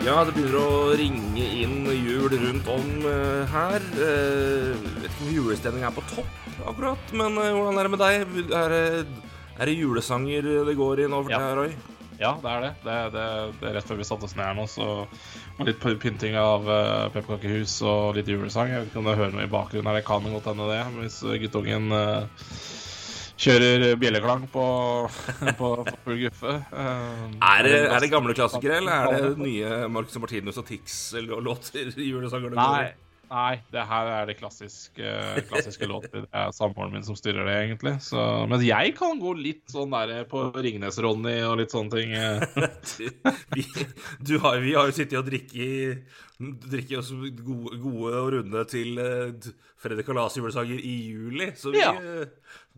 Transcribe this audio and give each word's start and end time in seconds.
Ja, 0.00 0.22
det 0.24 0.32
begynner 0.32 0.56
å 0.64 0.92
ringe 0.96 1.44
inn 1.60 1.84
jul 1.92 2.32
rundt 2.32 2.68
om 2.72 2.86
uh, 3.04 3.44
her. 3.52 3.84
Uh, 3.98 4.72
vet 5.02 5.10
ikke 5.10 5.26
om 5.26 5.32
julestemninga 5.34 5.90
er 5.90 5.96
på 5.98 6.04
topp 6.08 6.64
akkurat, 6.70 7.12
men 7.16 7.36
uh, 7.36 7.50
hvordan 7.52 7.80
er 7.80 7.88
det 7.88 7.92
med 7.92 8.02
deg? 8.02 8.54
Er 8.56 8.76
er 9.60 9.68
det 9.68 9.74
julesanger 9.76 10.46
det 10.64 10.72
går 10.78 11.02
i 11.04 11.08
nå 11.12 11.18
for 11.26 11.34
Ja. 11.34 11.40
deg, 11.42 11.56
Roy? 11.58 11.74
Ja, 12.20 12.30
det 12.40 12.48
er 12.52 12.62
det. 12.64 12.70
Det, 12.84 12.96
det, 13.12 13.24
det 13.60 13.68
er 13.68 13.74
rett 13.76 13.88
før 13.88 13.98
vi 14.00 14.06
satte 14.08 14.24
oss 14.28 14.34
ned 14.36 14.44
her 14.48 14.56
nå, 14.56 14.64
så 14.68 14.86
var 15.58 15.68
litt 15.68 15.84
pynting 16.00 16.36
av 16.40 16.64
uh, 16.68 17.08
pepperkakehus 17.12 17.76
og 17.84 18.16
litt 18.16 18.28
julesang. 18.28 18.72
Jeg 18.72 18.82
vet 18.86 18.90
ikke 18.94 19.02
om 19.02 19.08
du 19.08 19.12
hører 19.14 19.36
noe 19.36 19.44
i 19.44 19.52
bakgrunnen 19.52 19.88
her, 19.92 20.00
det 20.00 20.06
kan 20.08 20.24
godt 20.32 20.48
hende 20.48 20.68
det, 20.72 20.80
hvis 20.96 21.20
guttungen 21.44 21.92
eh, 21.92 22.48
kjører 23.40 23.84
bjelleklang 24.00 24.42
på, 24.52 24.64
på, 25.58 25.68
på 25.86 25.94
full 26.04 26.18
guffe. 26.26 26.56
Eh, 26.72 27.22
Er 27.40 27.62
det, 27.66 27.76
er 27.88 28.02
det 28.04 28.10
gamle 28.12 28.34
klassikere, 28.36 28.80
eller 28.82 29.06
er 29.14 29.28
det 29.30 29.38
nye 29.40 29.78
Marcus 29.92 30.18
og 30.20 30.26
Martinus 30.26 30.60
og 30.60 30.66
Tix-låter? 30.68 31.94
Julesanger? 32.10 32.52
det 32.52 32.58
går 32.60 32.82
i? 32.84 32.90
Nei, 32.90 33.09
nei, 33.30 33.60
det 33.72 33.84
her 33.86 34.08
er 34.16 34.26
det 34.28 34.36
klassiske, 34.40 35.12
klassiske 35.50 35.86
låter. 35.88 36.24
Det 36.26 36.30
er 36.42 36.50
samboeren 36.56 36.92
min 36.96 37.06
som 37.06 37.16
styrer 37.18 37.46
det, 37.46 37.56
egentlig. 37.64 37.94
Så, 38.04 38.20
men 38.50 38.62
jeg 38.66 38.94
kan 38.98 39.20
gå 39.22 39.34
litt 39.38 39.64
sånn 39.70 39.94
der 39.94 40.24
på 40.30 40.48
Ringnes-Ronny 40.56 41.36
og 41.48 41.60
litt 41.62 41.74
sånne 41.74 41.94
ting. 41.94 42.16
eh. 42.18 43.34
vi, 43.56 43.66
du 44.26 44.36
har, 44.42 44.58
vi 44.64 44.74
har 44.76 44.90
jo 44.90 44.98
sittet 44.98 45.20
og 45.22 45.30
drikket 45.30 46.04
Drikke 46.40 46.96
oss 46.96 47.10
gode, 47.12 47.76
gode 47.82 48.10
og 48.16 48.30
runde 48.32 48.62
til 48.70 48.96
Fredrik 49.80 50.06
Kalas 50.08 50.38
julesanger 50.38 50.78
i 50.80 50.94
juli, 51.10 51.50
så 51.56 51.68
vi 51.74 51.82
Ja. 51.82 51.90
eh, 51.92 52.30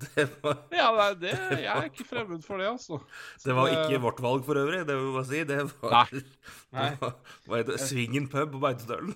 det, 0.03 0.25
var, 0.43 0.57
Ja, 0.75 0.89
det, 1.15 1.31
er 1.31 1.47
det, 1.53 1.61
jeg 1.63 1.71
er 1.71 1.87
ikke 1.87 2.07
fremmed 2.09 2.43
for 2.43 2.59
det, 2.59 2.67
altså. 2.73 2.99
det 3.45 3.55
var 3.55 3.71
ikke 3.71 4.01
vårt 4.03 4.23
valg 4.25 4.43
for 4.47 4.59
øvrig, 4.59 4.83
det 4.89 4.97
må 4.99 5.15
jeg 5.23 5.29
si. 5.31 5.45
Det 5.47 5.61
var, 5.79 5.95
Nei. 5.95 6.23
Nei. 6.75 6.89
det 6.91 7.01
var, 7.05 7.15
var 7.53 7.63
det, 7.71 7.79
Svingen 7.87 8.27
pub 8.33 8.57
på 8.57 8.63
Beitostølen, 8.67 9.15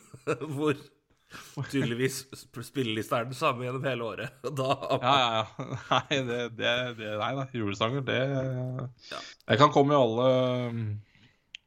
hvor 0.54 0.78
tydeligvis 1.70 2.20
sp- 2.32 2.62
spillelista 2.66 3.18
er 3.20 3.26
den 3.30 3.36
samme 3.38 3.66
gjennom 3.66 3.84
hele 3.88 4.06
året. 4.06 4.36
Da, 4.60 4.68
Ja, 5.02 5.14
ja, 5.18 5.40
ja. 5.40 5.66
Nei, 5.90 6.20
det, 6.28 6.38
det, 6.58 6.74
det 7.00 7.10
Nei 7.20 7.32
da, 7.40 7.46
julesanger, 7.56 8.04
det 8.06 8.20
Det 9.46 9.58
kan 9.60 9.72
komme 9.74 9.94
i 9.96 9.98
alle 9.98 10.28
um, 10.70 10.80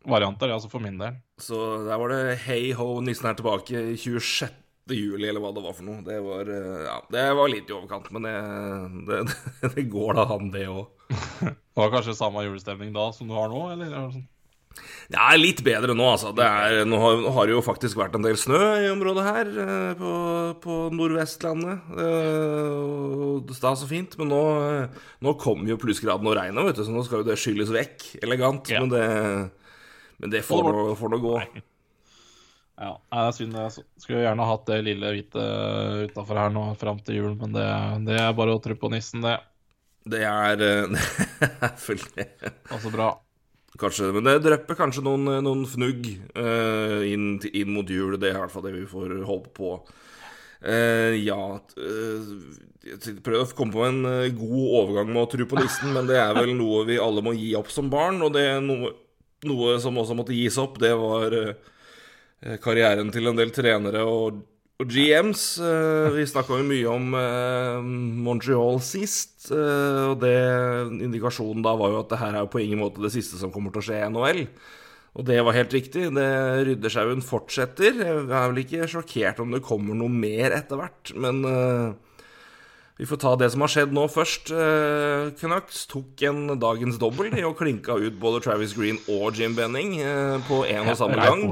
varianter, 0.09 0.53
altså 0.55 0.71
for 0.71 0.83
min 0.83 0.97
del. 1.01 1.19
Så 1.41 1.59
der 1.87 1.99
var 1.99 2.13
det 2.13 2.37
Hey 2.45 2.71
ho, 2.77 2.99
nissen 3.03 3.27
er 3.29 3.37
tilbake 3.39 3.83
26. 3.99 4.49
juli, 4.89 5.27
eller 5.29 5.43
hva 5.43 5.51
det 5.53 5.61
var 5.61 5.75
for 5.77 5.85
noe. 5.85 5.99
Det 6.01 6.15
var, 6.25 6.47
eh, 6.49 6.79
ja, 6.87 6.95
det 7.13 7.25
var 7.37 7.51
litt 7.51 7.69
i 7.69 7.75
overkant, 7.75 8.07
men 8.15 8.25
det, 8.25 9.19
det, 9.75 9.83
går 9.93 10.15
da 10.17 10.23
an, 10.33 10.47
det 10.55 10.63
òg. 10.71 10.87
Det 11.43 11.53
var 11.77 11.91
kanskje 11.93 12.15
samme 12.17 12.41
julestemning 12.47 12.89
da 12.95 13.09
som 13.13 13.29
du 13.29 13.35
har 13.37 13.51
nå, 13.53 13.59
eller? 13.75 14.17
Det? 15.09 15.17
Er 15.17 15.39
litt 15.41 15.61
bedre 15.65 15.95
nå, 15.97 16.05
altså. 16.13 16.31
Det 16.37 16.45
er, 16.45 16.83
nå 16.87 16.99
har, 17.01 17.21
nå 17.23 17.31
har 17.35 17.47
det 17.49 17.55
jo 17.55 17.63
faktisk 17.65 17.97
vært 17.99 18.17
en 18.17 18.25
del 18.25 18.37
snø 18.39 18.59
i 18.83 18.89
området 18.91 19.25
her, 19.25 19.51
eh, 19.63 19.93
på, 19.99 20.11
på 20.63 20.79
Nordvestlandet. 20.95 21.87
Eh, 22.05 23.39
det 23.49 23.57
stas 23.57 23.85
og 23.85 23.89
fint, 23.91 24.13
men 24.21 24.29
nå, 24.33 24.41
eh, 24.67 24.99
nå 25.25 25.33
kommer 25.41 25.71
jo 25.73 25.79
plussgraden 25.81 26.29
og 26.29 26.37
regnet, 26.37 26.69
vet 26.69 26.77
du, 26.77 26.85
så 26.85 26.93
nå 26.93 27.05
skal 27.07 27.23
jo 27.23 27.29
det 27.31 27.39
skylles 27.41 27.73
vekk 27.73 28.05
elegant. 28.21 28.69
Ja. 28.69 28.83
Men 28.83 28.93
det, 28.93 29.07
men 30.21 30.35
det 30.35 30.43
får 30.45 30.69
nå 30.69 31.21
gå. 31.23 31.35
Ja, 32.79 32.93
nei, 32.95 33.19
det 33.19 33.27
er 33.27 33.35
synd. 33.35 33.57
Jeg 33.59 34.03
skulle 34.03 34.21
jo 34.21 34.27
gjerne 34.27 34.47
hatt 34.47 34.67
det 34.69 34.81
lille 34.87 35.13
hvite 35.15 35.47
utafor 36.07 36.39
her 36.39 36.53
nå 36.55 36.67
fram 36.79 37.01
til 37.03 37.17
jul, 37.19 37.33
men 37.41 37.55
det, 37.55 37.65
det 38.07 38.19
er 38.21 38.37
bare 38.37 38.55
å 38.55 38.61
tro 38.63 38.77
på 38.79 38.91
nissen, 38.93 39.25
det. 39.25 39.35
Det 40.09 40.21
er 40.23 40.55
det 40.61 40.69
er 41.49 41.73
fullt. 41.81 42.21
Altså 42.71 42.93
bra. 42.93 43.09
Kanskje, 43.77 44.09
men 44.15 44.25
det 44.25 44.39
drypper 44.41 44.77
kanskje 44.79 45.03
noen, 45.05 45.27
noen 45.45 45.61
fnugg 45.69 46.07
uh, 46.33 47.05
inn, 47.05 47.35
inn 47.53 47.69
mot 47.69 47.89
jul. 47.89 48.17
Det 48.17 48.31
er 48.31 48.39
i 48.39 48.41
hvert 48.41 48.53
fall 48.53 48.65
det 48.65 48.73
vi 48.73 48.87
får 48.89 49.13
håpe 49.27 49.51
på. 49.55 49.75
Uh, 50.59 51.15
ja 51.15 51.37
uh, 51.55 52.31
Jeg 52.83 53.21
prøvde 53.23 53.45
å 53.45 53.55
komme 53.55 53.71
på 53.71 53.85
en 53.85 54.01
eh, 54.09 54.33
god 54.35 54.73
overgang 54.81 55.07
med 55.13 55.21
å 55.21 55.29
tro 55.31 55.45
på 55.47 55.59
nissen, 55.59 55.93
men 55.95 56.09
det 56.09 56.17
er 56.19 56.33
vel 56.35 56.51
noe 56.57 56.81
vi 56.89 56.97
alle 56.99 57.23
må 57.23 57.31
gi 57.37 57.53
opp 57.59 57.69
som 57.71 57.91
barn. 57.91 58.19
Og 58.25 58.33
det 58.35 58.43
er 58.55 58.63
noe, 58.63 58.91
noe 59.47 59.77
som 59.83 59.99
også 60.01 60.17
måtte 60.17 60.35
gis 60.35 60.57
opp, 60.59 60.79
det 60.81 60.91
var 60.99 61.35
eh, 61.37 62.57
karrieren 62.63 63.13
til 63.13 63.29
en 63.29 63.39
del 63.39 63.53
trenere 63.55 64.03
og, 64.07 64.41
og 64.79 64.87
GMs. 64.87 65.45
Eh, 65.59 66.09
vi 66.15 66.25
snakka 66.29 66.59
jo 66.59 66.67
mye 66.67 66.89
om 66.91 67.15
eh, 67.19 67.87
Montreal 68.25 68.79
sist, 68.83 69.51
eh, 69.51 70.03
og 70.09 70.19
det 70.23 70.35
indikasjonen 71.03 71.65
da 71.65 71.75
var 71.79 71.93
jo 71.93 72.01
at 72.01 72.11
det 72.13 72.21
her 72.21 72.35
er 72.35 72.45
jo 72.45 72.51
på 72.53 72.63
ingen 72.63 72.79
måte 72.81 73.03
det 73.03 73.11
siste 73.15 73.39
som 73.41 73.51
kommer 73.51 73.75
til 73.75 73.83
å 73.83 73.87
skje 73.89 73.99
i 73.99 74.11
NHL. 74.13 74.43
Og 75.19 75.25
det 75.25 75.39
var 75.43 75.57
helt 75.57 75.73
riktig. 75.73 76.05
Det 76.15 76.27
Ryddersjauen 76.67 77.23
fortsetter. 77.25 77.97
Jeg 77.97 78.27
er 78.29 78.51
vel 78.51 78.61
ikke 78.61 78.87
sjokkert 78.87 79.41
om 79.43 79.55
det 79.55 79.65
kommer 79.65 79.97
noe 79.97 80.13
mer 80.13 80.53
etter 80.55 80.79
hvert, 80.79 81.11
men 81.17 81.41
eh, 81.49 81.89
vi 82.99 83.07
får 83.07 83.19
ta 83.23 83.35
det 83.39 83.47
som 83.53 83.63
har 83.63 83.71
skjedd 83.71 83.93
nå 83.95 84.01
først. 84.11 84.49
Uh, 84.51 85.29
Canucks 85.39 85.85
tok 85.87 86.19
en 86.27 86.49
dagens 86.59 86.97
dobbel 86.99 87.31
og 87.47 87.55
klinka 87.55 87.95
ut 87.95 88.17
både 88.19 88.41
Travis 88.43 88.73
Green 88.75 88.99
og 89.07 89.39
Jim 89.39 89.55
Benning 89.55 89.93
eh, 90.03 90.35
på 90.49 90.65
en 90.67 90.91
og 90.91 90.99
samme 90.99 91.15
gang. 91.15 91.45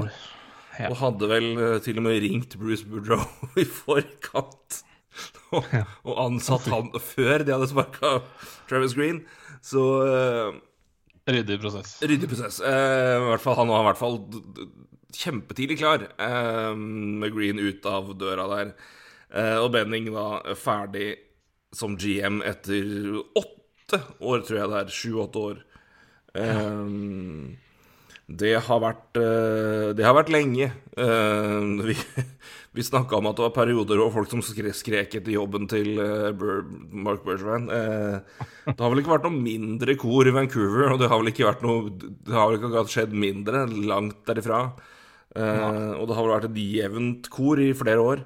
Ja. 0.78 0.90
Og 0.92 1.00
hadde 1.00 1.30
vel 1.30 1.48
eh, 1.56 1.78
til 1.82 1.98
og 1.98 2.06
med 2.06 2.20
ringt 2.22 2.54
Bruce 2.60 2.86
Boudreau 2.86 3.24
i 3.62 3.66
forkant. 3.66 4.82
Og, 5.50 5.64
og 6.06 6.18
ansatt 6.28 6.68
han 6.70 6.92
før 7.02 7.42
de 7.42 7.54
hadde 7.54 7.70
sparka 7.70 8.18
Travis 8.70 8.94
Green. 8.94 9.22
Så 9.64 9.82
uh, 10.06 10.58
Ryddig 11.28 11.58
prosess. 11.60 11.96
ryddig 12.04 12.28
prosess. 12.30 12.60
Uh, 12.62 13.32
hvert 13.32 13.42
fall, 13.42 13.58
han 13.58 13.72
var 13.72 13.82
i 13.82 13.88
hvert 13.88 14.00
fall 14.00 14.20
kjempetidlig 15.18 15.80
klar 15.80 16.04
uh, 16.20 16.76
med 16.78 17.34
Green 17.34 17.58
ut 17.58 17.88
av 17.88 18.12
døra 18.20 18.46
der. 18.52 18.74
Uh, 19.32 19.56
og 19.64 19.72
Benning 19.74 20.12
da 20.14 20.54
ferdig 20.56 21.16
som 21.74 21.96
GM 22.00 22.38
etter 22.46 23.18
åtte 23.36 24.00
år, 24.20 24.44
tror 24.44 24.60
jeg 24.60 24.70
det 24.70 24.78
er. 24.82 24.94
Sju-åtte 24.94 25.42
år. 25.50 25.64
Eh, 26.38 26.88
det 28.28 28.58
har 28.60 28.80
vært 28.82 29.16
eh, 29.16 29.90
Det 29.96 30.04
har 30.04 30.16
vært 30.16 30.32
lenge. 30.32 30.68
Eh, 31.00 31.68
vi 31.88 31.96
vi 32.78 32.84
snakka 32.84 33.16
om 33.16 33.26
at 33.30 33.38
det 33.38 33.46
var 33.46 33.54
perioder 33.56 33.98
hvor 33.98 34.12
folk 34.12 34.28
som 34.30 34.42
skrek, 34.44 35.16
etter 35.16 35.32
jobben 35.32 35.64
til 35.70 35.96
eh, 35.98 36.44
Mark 36.92 37.24
Bergevin. 37.24 37.70
Det 37.72 38.76
har 38.76 38.92
vel 38.92 39.00
ikke 39.00 39.14
vært 39.14 39.24
noe 39.26 39.40
mindre 39.48 39.96
kor 39.98 40.28
i 40.28 40.34
Vancouver, 40.36 40.92
og 40.92 41.00
det 41.00 41.08
har 41.08 41.22
vel 41.22 41.32
ikke 41.32 41.48
vært 41.48 41.64
noe 41.64 41.88
Det 41.96 42.36
har 42.36 42.52
vel 42.52 42.60
ikke 42.60 42.84
skjedd 42.92 43.16
mindre, 43.16 43.64
langt 43.88 44.20
derifra. 44.28 44.68
Ja. 45.38 45.66
og 46.00 46.08
det 46.08 46.14
har 46.16 46.24
vel 46.24 46.32
vært 46.32 46.46
et 46.48 46.56
jevnt 46.58 47.26
kor 47.30 47.60
i 47.62 47.68
flere 47.76 48.02
år. 48.02 48.22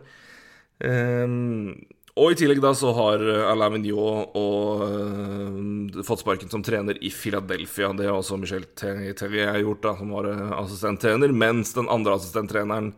Og 2.21 2.35
i 2.35 2.37
tillegg 2.37 2.61
da 2.61 2.75
så 2.77 2.91
har 2.93 3.23
eh, 3.25 3.47
Alain 3.49 3.73
Mignot 3.73 4.35
og 4.37 4.83
uh, 4.85 6.01
fått 6.05 6.21
sparken 6.21 6.51
som 6.53 6.65
trener 6.65 6.99
i 7.01 7.09
Philadelphia. 7.09 7.89
Det 7.97 8.09
har 8.09 8.19
også 8.19 8.37
Michel 8.41 8.67
Tellier 8.77 9.57
gjort, 9.63 9.81
da, 9.87 9.95
som 9.97 10.11
var 10.13 10.29
eh, 10.29 10.51
assistenttrener. 10.59 11.33
Mens 11.33 11.73
den 11.73 11.89
andre 11.93 12.19
assistenttreneren, 12.19 12.91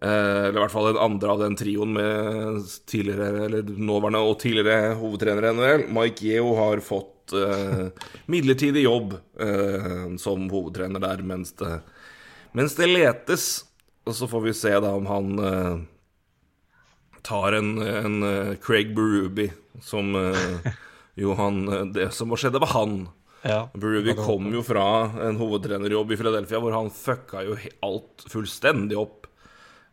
uh, 0.00 0.08
eller 0.08 0.56
i 0.56 0.62
hvert 0.62 0.72
fall 0.72 0.88
den 0.88 1.02
andre 1.04 1.34
av 1.34 1.42
den 1.44 1.58
trioen 1.60 1.92
med 1.98 2.70
tidligere, 2.88 3.44
eller 3.44 3.68
nåværende 3.76 4.22
og 4.24 4.38
tidligere 4.40 4.94
hovedtrener 5.02 5.50
i 5.50 5.52
NHL, 5.58 5.84
Mike 5.98 6.24
Yeo, 6.24 6.54
har 6.56 6.80
fått 6.86 7.36
uh, 7.36 7.90
midlertidig 8.32 8.86
jobb 8.86 9.18
som 10.22 10.46
hovedtrener 10.48 11.02
der 11.02 11.20
mens 11.26 11.50
det, 11.60 11.74
mens 12.56 12.78
det 12.78 12.88
letes. 12.88 13.50
Og 14.08 14.16
så 14.16 14.28
får 14.30 14.44
vi 14.46 14.54
se 14.56 14.72
da 14.80 14.94
om 14.96 15.08
han 15.10 15.32
tar 17.26 17.58
en, 17.58 17.76
en 17.82 18.16
eh, 18.22 18.56
Craig 18.62 18.94
Berubi 18.96 19.50
som 19.82 20.14
eh, 20.14 20.72
jo 21.20 21.34
han 21.38 21.62
eh, 21.68 21.86
Det 21.96 22.10
som 22.14 22.34
skjedde 22.36 22.62
var 22.62 22.74
han. 22.76 22.98
Ja. 23.46 23.60
Berube 23.74 24.16
kom 24.18 24.48
jo 24.54 24.62
fra 24.66 24.86
en 25.26 25.38
hovedtrenerjobb 25.38 26.12
i 26.12 26.18
Philadelphia 26.18 26.60
hvor 26.62 26.74
han 26.74 26.90
fucka 26.90 27.44
jo 27.46 27.56
alt 27.86 28.26
fullstendig 28.32 28.98
opp. 28.98 29.26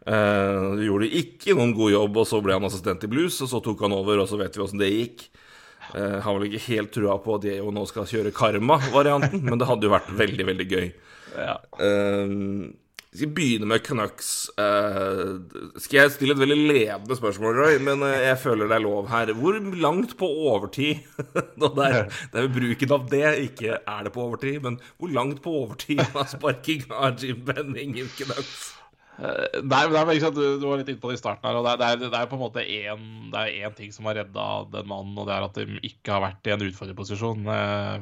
Uh, 0.03 0.75
gjorde 0.83 1.07
ikke 1.15 1.53
noen 1.55 1.71
god 1.77 1.93
jobb, 1.93 2.17
og 2.19 2.25
så 2.27 2.41
ble 2.43 2.57
han 2.57 2.65
assistent 2.67 3.05
i 3.05 3.09
Blues, 3.11 3.37
og 3.45 3.47
så 3.47 3.61
tok 3.63 3.85
han 3.85 3.93
over, 3.95 4.19
og 4.19 4.27
så 4.27 4.39
vet 4.41 4.57
vi 4.57 4.63
åssen 4.65 4.81
det 4.81 4.89
gikk. 4.91 5.23
Uh, 5.93 6.17
har 6.25 6.35
vel 6.35 6.49
ikke 6.49 6.65
helt 6.65 6.91
trua 6.95 7.15
på 7.23 7.37
at 7.37 7.47
jeg 7.47 7.61
jo 7.61 7.71
nå 7.71 7.85
skal 7.87 8.09
kjøre 8.09 8.33
Karma-varianten, 8.35 9.45
men 9.45 9.61
det 9.61 9.69
hadde 9.69 9.87
jo 9.87 9.93
vært 9.93 10.11
veldig, 10.17 10.47
veldig 10.49 10.67
gøy. 10.73 10.89
Ja. 11.37 11.55
Eh, 11.81 12.33
Vi 13.13 13.19
skal 13.19 13.33
begynne 13.37 13.67
med 13.69 13.83
Canucks. 13.85 14.29
Uh, 14.57 15.37
skal 15.77 15.99
jeg 15.99 16.13
stille 16.15 16.33
et 16.33 16.39
veldig 16.41 16.55
ledende 16.65 17.17
spørsmål, 17.19 17.59
Roy, 17.59 17.75
men 17.85 18.01
uh, 18.01 18.09
jeg 18.09 18.39
føler 18.41 18.71
det 18.71 18.79
er 18.79 18.81
lov 18.81 19.09
her. 19.11 19.31
Hvor 19.37 19.59
langt 19.83 20.15
på 20.17 20.29
overtid 20.49 21.03
Det 21.61 21.69
er, 21.85 22.07
det 22.33 22.41
er 22.41 22.47
bruken 22.55 22.93
av 22.95 23.03
det, 23.11 23.27
ikke 23.51 23.75
er 23.77 24.07
det 24.07 24.13
på 24.15 24.23
overtid, 24.23 24.57
men 24.65 24.79
hvor 24.97 25.11
langt 25.13 25.43
på 25.45 25.53
overtid 25.59 26.01
var 26.15 26.25
sparking 26.31 26.87
av 26.89 27.21
Jim 27.21 27.43
Benning 27.45 27.99
i 28.01 28.07
Canucks? 28.17 28.71
Uh, 29.13 29.61
nei, 29.61 29.83
men 29.85 29.93
det 29.93 30.17
er, 30.17 30.33
du, 30.33 30.41
du, 30.57 30.65
var 30.65 30.81
litt 30.81 30.89
inne 30.89 31.03
på 31.03 31.11
det 31.11 31.19
i 31.19 31.21
starten 31.21 31.45
her. 31.45 31.59
og 31.59 31.69
Det 31.69 31.85
er, 31.85 32.01
det 32.01 32.17
er 32.17 32.31
på 32.31 32.39
en 32.39 32.41
måte 32.47 32.65
én 32.65 33.77
ting 33.77 33.93
som 33.93 34.09
har 34.09 34.17
redda 34.23 34.47
den 34.73 34.89
mannen, 34.89 35.13
og 35.21 35.29
det 35.29 35.35
er 35.37 35.45
at 35.51 35.61
de 35.61 35.83
ikke 35.85 36.15
har 36.15 36.25
vært 36.31 36.49
i 36.49 36.55
en 36.55 36.65
utfordrerposisjon. 36.71 37.45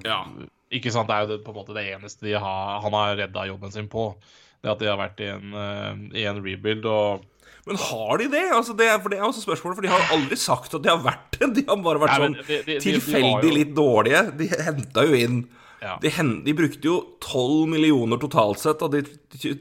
ja. 0.08 0.24
Ikke 0.72 0.88
sant, 0.96 1.10
Det 1.12 1.16
er 1.18 1.26
jo 1.26 1.34
det, 1.34 1.42
på 1.44 1.52
en 1.52 1.58
måte 1.60 1.76
det 1.76 1.84
eneste 1.92 2.24
de 2.24 2.38
har, 2.40 2.78
han 2.80 2.96
har 2.96 3.18
redda 3.20 3.44
jobben 3.50 3.74
sin 3.76 3.92
på. 3.92 4.14
Det 4.62 4.72
at 4.72 4.82
de 4.82 4.90
har 4.90 5.00
vært 5.00 5.22
i 5.24 5.30
en, 5.34 5.54
uh, 5.58 5.94
i 6.18 6.26
en 6.30 6.42
rebuild. 6.46 6.86
og 6.86 7.28
men 7.70 7.78
har 7.78 8.18
de 8.18 8.26
det? 8.34 8.48
Altså 8.56 8.74
det, 8.74 8.88
for 9.04 9.14
det 9.14 9.20
er 9.20 9.26
også 9.28 9.44
spørsmålet, 9.44 9.78
for 9.78 9.86
de 9.86 9.92
har 9.92 10.14
aldri 10.16 10.38
sagt 10.40 10.74
at 10.74 10.82
de 10.82 10.90
har 10.90 11.02
vært 11.04 11.36
det. 11.38 11.50
De 11.60 11.64
har 11.68 11.78
bare 11.86 12.02
vært 12.02 12.18
sånn 12.18 12.38
de, 12.48 12.62
de, 12.66 12.78
tilfeldig 12.82 13.52
litt 13.54 13.76
dårlige. 13.78 14.24
De 14.40 14.48
henta 14.50 15.06
jo 15.06 15.20
inn 15.20 15.44
ja. 15.82 16.00
de, 16.02 16.12
de, 16.46 16.54
brukte 16.58 16.88
jo 16.88 16.98
12 17.20 17.70
millioner 17.70 18.20
totalt 18.22 18.62
sett, 18.62 18.82
og 18.86 18.94
de 18.94 19.02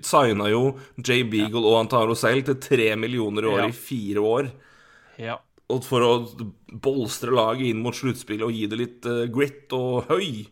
signa 0.05 0.51
jo 0.53 0.75
Jay 0.97 1.25
Beagle 1.25 1.63
ja. 1.63 1.67
og 1.73 1.79
Antaro 1.81 2.17
selv 2.19 2.45
til 2.49 2.59
3 2.61 2.91
millioner 3.01 3.47
i 3.47 3.51
året 3.53 3.69
ja. 3.69 3.73
i 3.73 3.79
fire 3.89 4.25
år. 4.33 4.51
Ja. 5.21 5.39
Og 5.71 5.85
for 5.87 6.05
å 6.05 6.13
bolstre 6.83 7.33
laget 7.37 7.71
inn 7.71 7.83
mot 7.85 7.97
sluttspillet 7.97 8.47
og 8.47 8.57
gi 8.57 8.67
det 8.69 8.81
litt 8.81 9.09
uh, 9.09 9.25
grit 9.33 9.73
og 9.77 10.11
høy. 10.11 10.49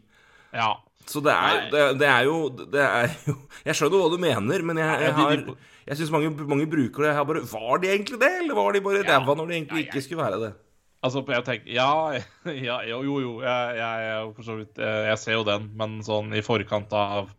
Ja. 0.57 0.73
Så 1.09 1.23
det 1.25 1.33
er, 1.33 1.59
det, 1.73 1.83
det 2.03 2.09
er, 2.09 2.23
jo, 2.29 2.39
det 2.53 2.85
er 2.85 3.13
jo 3.25 3.35
Jeg 3.65 3.79
skjønner 3.79 4.03
hva 4.03 4.09
du 4.13 4.21
mener, 4.21 4.65
men 4.71 4.81
jeg, 4.83 5.05
jeg 5.07 5.15
har 5.17 5.45
Jeg 5.89 6.01
syns 6.01 6.13
mange, 6.13 6.33
mange, 6.45 6.67
bruker 6.69 7.05
det. 7.05 7.13
Jeg 7.13 7.19
har 7.19 7.29
bare, 7.29 7.45
var 7.49 7.83
de 7.83 7.93
egentlig 7.93 8.21
det, 8.21 8.33
eller 8.43 8.59
var 8.59 8.77
de 8.77 8.83
bare 8.85 9.05
ja. 9.05 9.17
ræva 9.17 9.37
når 9.39 9.49
de 9.49 9.57
egentlig 9.57 9.87
ikke 9.87 10.05
skulle 10.05 10.25
være 10.25 10.41
det? 10.43 10.51
Altså, 10.99 11.23
jeg 11.31 11.47
tenker 11.47 11.73
Ja, 11.73 11.93
ja 12.69 12.81
jo, 12.91 13.01
jo. 13.07 13.21
jo 13.23 13.33
jeg, 13.45 13.79
jeg, 13.79 14.59
vidt, 14.59 14.83
jeg, 14.83 15.19
ser 15.23 15.39
jo 15.39 15.47
den, 15.47 15.71
men 15.79 16.01
sånn 16.05 16.35
i 16.35 16.45
forkant 16.45 16.93
av 16.93 17.33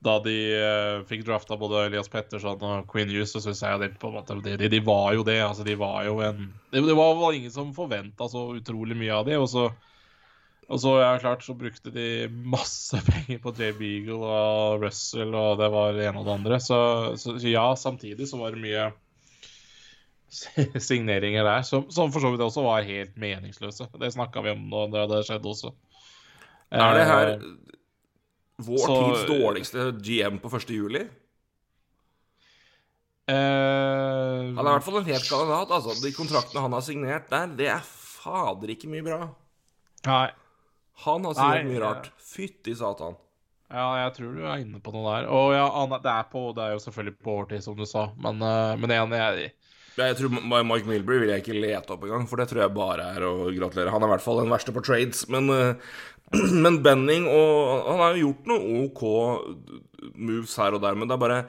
da 0.00 0.14
de 0.24 0.34
uh, 0.56 1.02
fikk 1.04 1.26
drafta 1.26 1.58
både 1.60 1.84
Elias 1.90 2.08
Petterson 2.08 2.62
og 2.64 2.86
Queen 2.88 3.10
Hughes, 3.12 3.34
så 3.34 3.42
syns 3.44 3.60
jeg 3.60 3.80
det, 3.82 3.90
på 4.00 4.08
en 4.08 4.16
måte, 4.16 4.36
de, 4.46 4.56
de, 4.72 4.80
var 4.84 5.12
jo 5.12 5.24
det. 5.26 5.36
Altså, 5.44 5.66
de 5.66 5.76
var 5.76 6.06
jo 6.06 6.22
en 6.24 6.46
Det, 6.72 6.80
det 6.80 6.96
var 6.96 7.18
vel 7.18 7.36
ingen 7.36 7.52
som 7.52 7.74
forventa 7.76 8.28
så 8.32 8.46
utrolig 8.56 8.96
mye 8.96 9.12
av 9.12 9.28
det. 9.28 9.36
Og 9.36 9.48
så 9.52 9.66
og 10.70 10.78
så 10.78 10.92
ja, 11.00 11.10
klart 11.18 11.42
så 11.42 11.54
brukte 11.58 11.90
de 11.90 12.28
masse 12.30 12.98
penger 13.10 13.40
på 13.42 13.52
Jay 13.58 13.74
Beagle 13.74 14.18
og 14.22 14.84
Russell, 14.84 15.34
og 15.34 15.58
det 15.58 15.70
var 15.74 15.96
det 15.96 16.06
ene 16.06 16.22
og 16.22 16.28
det 16.28 16.34
andre. 16.36 16.60
Så, 16.62 16.80
så 17.18 17.34
ja, 17.42 17.64
samtidig 17.78 18.28
så 18.30 18.38
var 18.38 18.54
det 18.54 18.62
mye 18.62 18.90
signeringer 20.88 21.46
der 21.46 21.64
som, 21.66 21.88
som, 21.90 22.12
for 22.14 22.22
så 22.22 22.30
vidt 22.30 22.44
også 22.46 22.62
var 22.62 22.86
helt 22.86 23.16
meningsløse. 23.18 23.88
Det 23.98 24.12
snakka 24.14 24.44
vi 24.46 24.54
om 24.54 24.68
da 24.70 24.84
det, 24.92 25.08
det 25.10 25.24
skjedde 25.26 25.50
også. 25.50 25.72
Er 26.70 26.94
det 26.94 27.06
her 27.08 27.32
eh, 27.32 27.48
vår 28.62 28.84
så, 28.84 28.98
tids 29.00 29.24
dårligste 29.26 29.88
GM 29.98 30.38
på 30.38 30.52
1. 30.54 30.70
juli? 30.70 31.02
Uh, 33.30 34.54
han 34.54 34.62
er 34.62 34.70
i 34.70 34.74
hvert 34.74 34.86
fall 34.86 35.00
en 35.00 35.10
helt 35.10 35.26
kandidat. 35.26 35.74
Altså, 35.74 35.96
de 35.98 36.14
kontraktene 36.14 36.62
han 36.62 36.78
har 36.78 36.86
signert 36.86 37.26
der, 37.30 37.50
det 37.58 37.68
er 37.74 37.82
fader 37.82 38.70
ikke 38.70 38.90
mye 38.90 39.06
bra. 39.06 39.18
Nei. 40.06 40.30
Han 41.06 41.26
har 41.28 41.36
signert 41.38 41.68
mye 41.70 41.82
rart. 41.82 42.10
Fytti 42.30 42.74
satan. 42.76 43.18
Ja, 43.70 43.86
jeg 44.00 44.14
tror 44.16 44.34
du 44.34 44.42
er 44.42 44.62
inne 44.64 44.80
på 44.82 44.92
noe 44.94 45.06
der. 45.14 45.28
Og 45.30 45.52
ja, 45.54 45.66
det 45.94 46.12
er, 46.12 46.28
på, 46.32 46.48
det 46.56 46.64
er 46.64 46.74
jo 46.74 46.82
selvfølgelig 46.82 47.16
på 47.22 47.34
overtid, 47.36 47.62
som 47.64 47.76
du 47.78 47.86
sa, 47.86 48.08
men, 48.18 48.42
uh, 48.42 48.74
men 48.80 48.90
igjen, 48.90 49.14
jeg 49.14 49.52
jeg 49.98 50.16
tror 50.16 50.30
Mike 50.32 50.88
Milbury 50.88 51.18
vil 51.20 51.32
jeg 51.32 51.42
ikke 51.42 51.58
lete 51.60 51.92
opp 51.92 52.04
engang, 52.06 52.22
for 52.30 52.40
det 52.40 52.46
tror 52.48 52.62
jeg 52.62 52.72
bare 52.72 53.08
er 53.16 53.24
å 53.26 53.50
gratulere. 53.52 53.92
Han 53.92 54.04
er 54.04 54.08
i 54.08 54.12
hvert 54.14 54.24
fall 54.24 54.38
den 54.40 54.52
verste 54.52 54.72
på 54.72 54.82
trades. 54.86 55.24
Men, 55.32 55.50
uh, 55.50 55.98
men 56.64 56.78
Benning 56.84 57.26
og 57.26 57.88
Han 57.88 58.00
har 58.04 58.14
jo 58.14 58.28
gjort 58.28 58.50
noen 58.52 58.84
OK 58.86 59.02
moves 60.14 60.54
her 60.62 60.76
og 60.76 60.84
der, 60.84 60.96
men 60.96 61.10
det 61.10 61.16
er 61.16 61.24
bare 61.24 61.40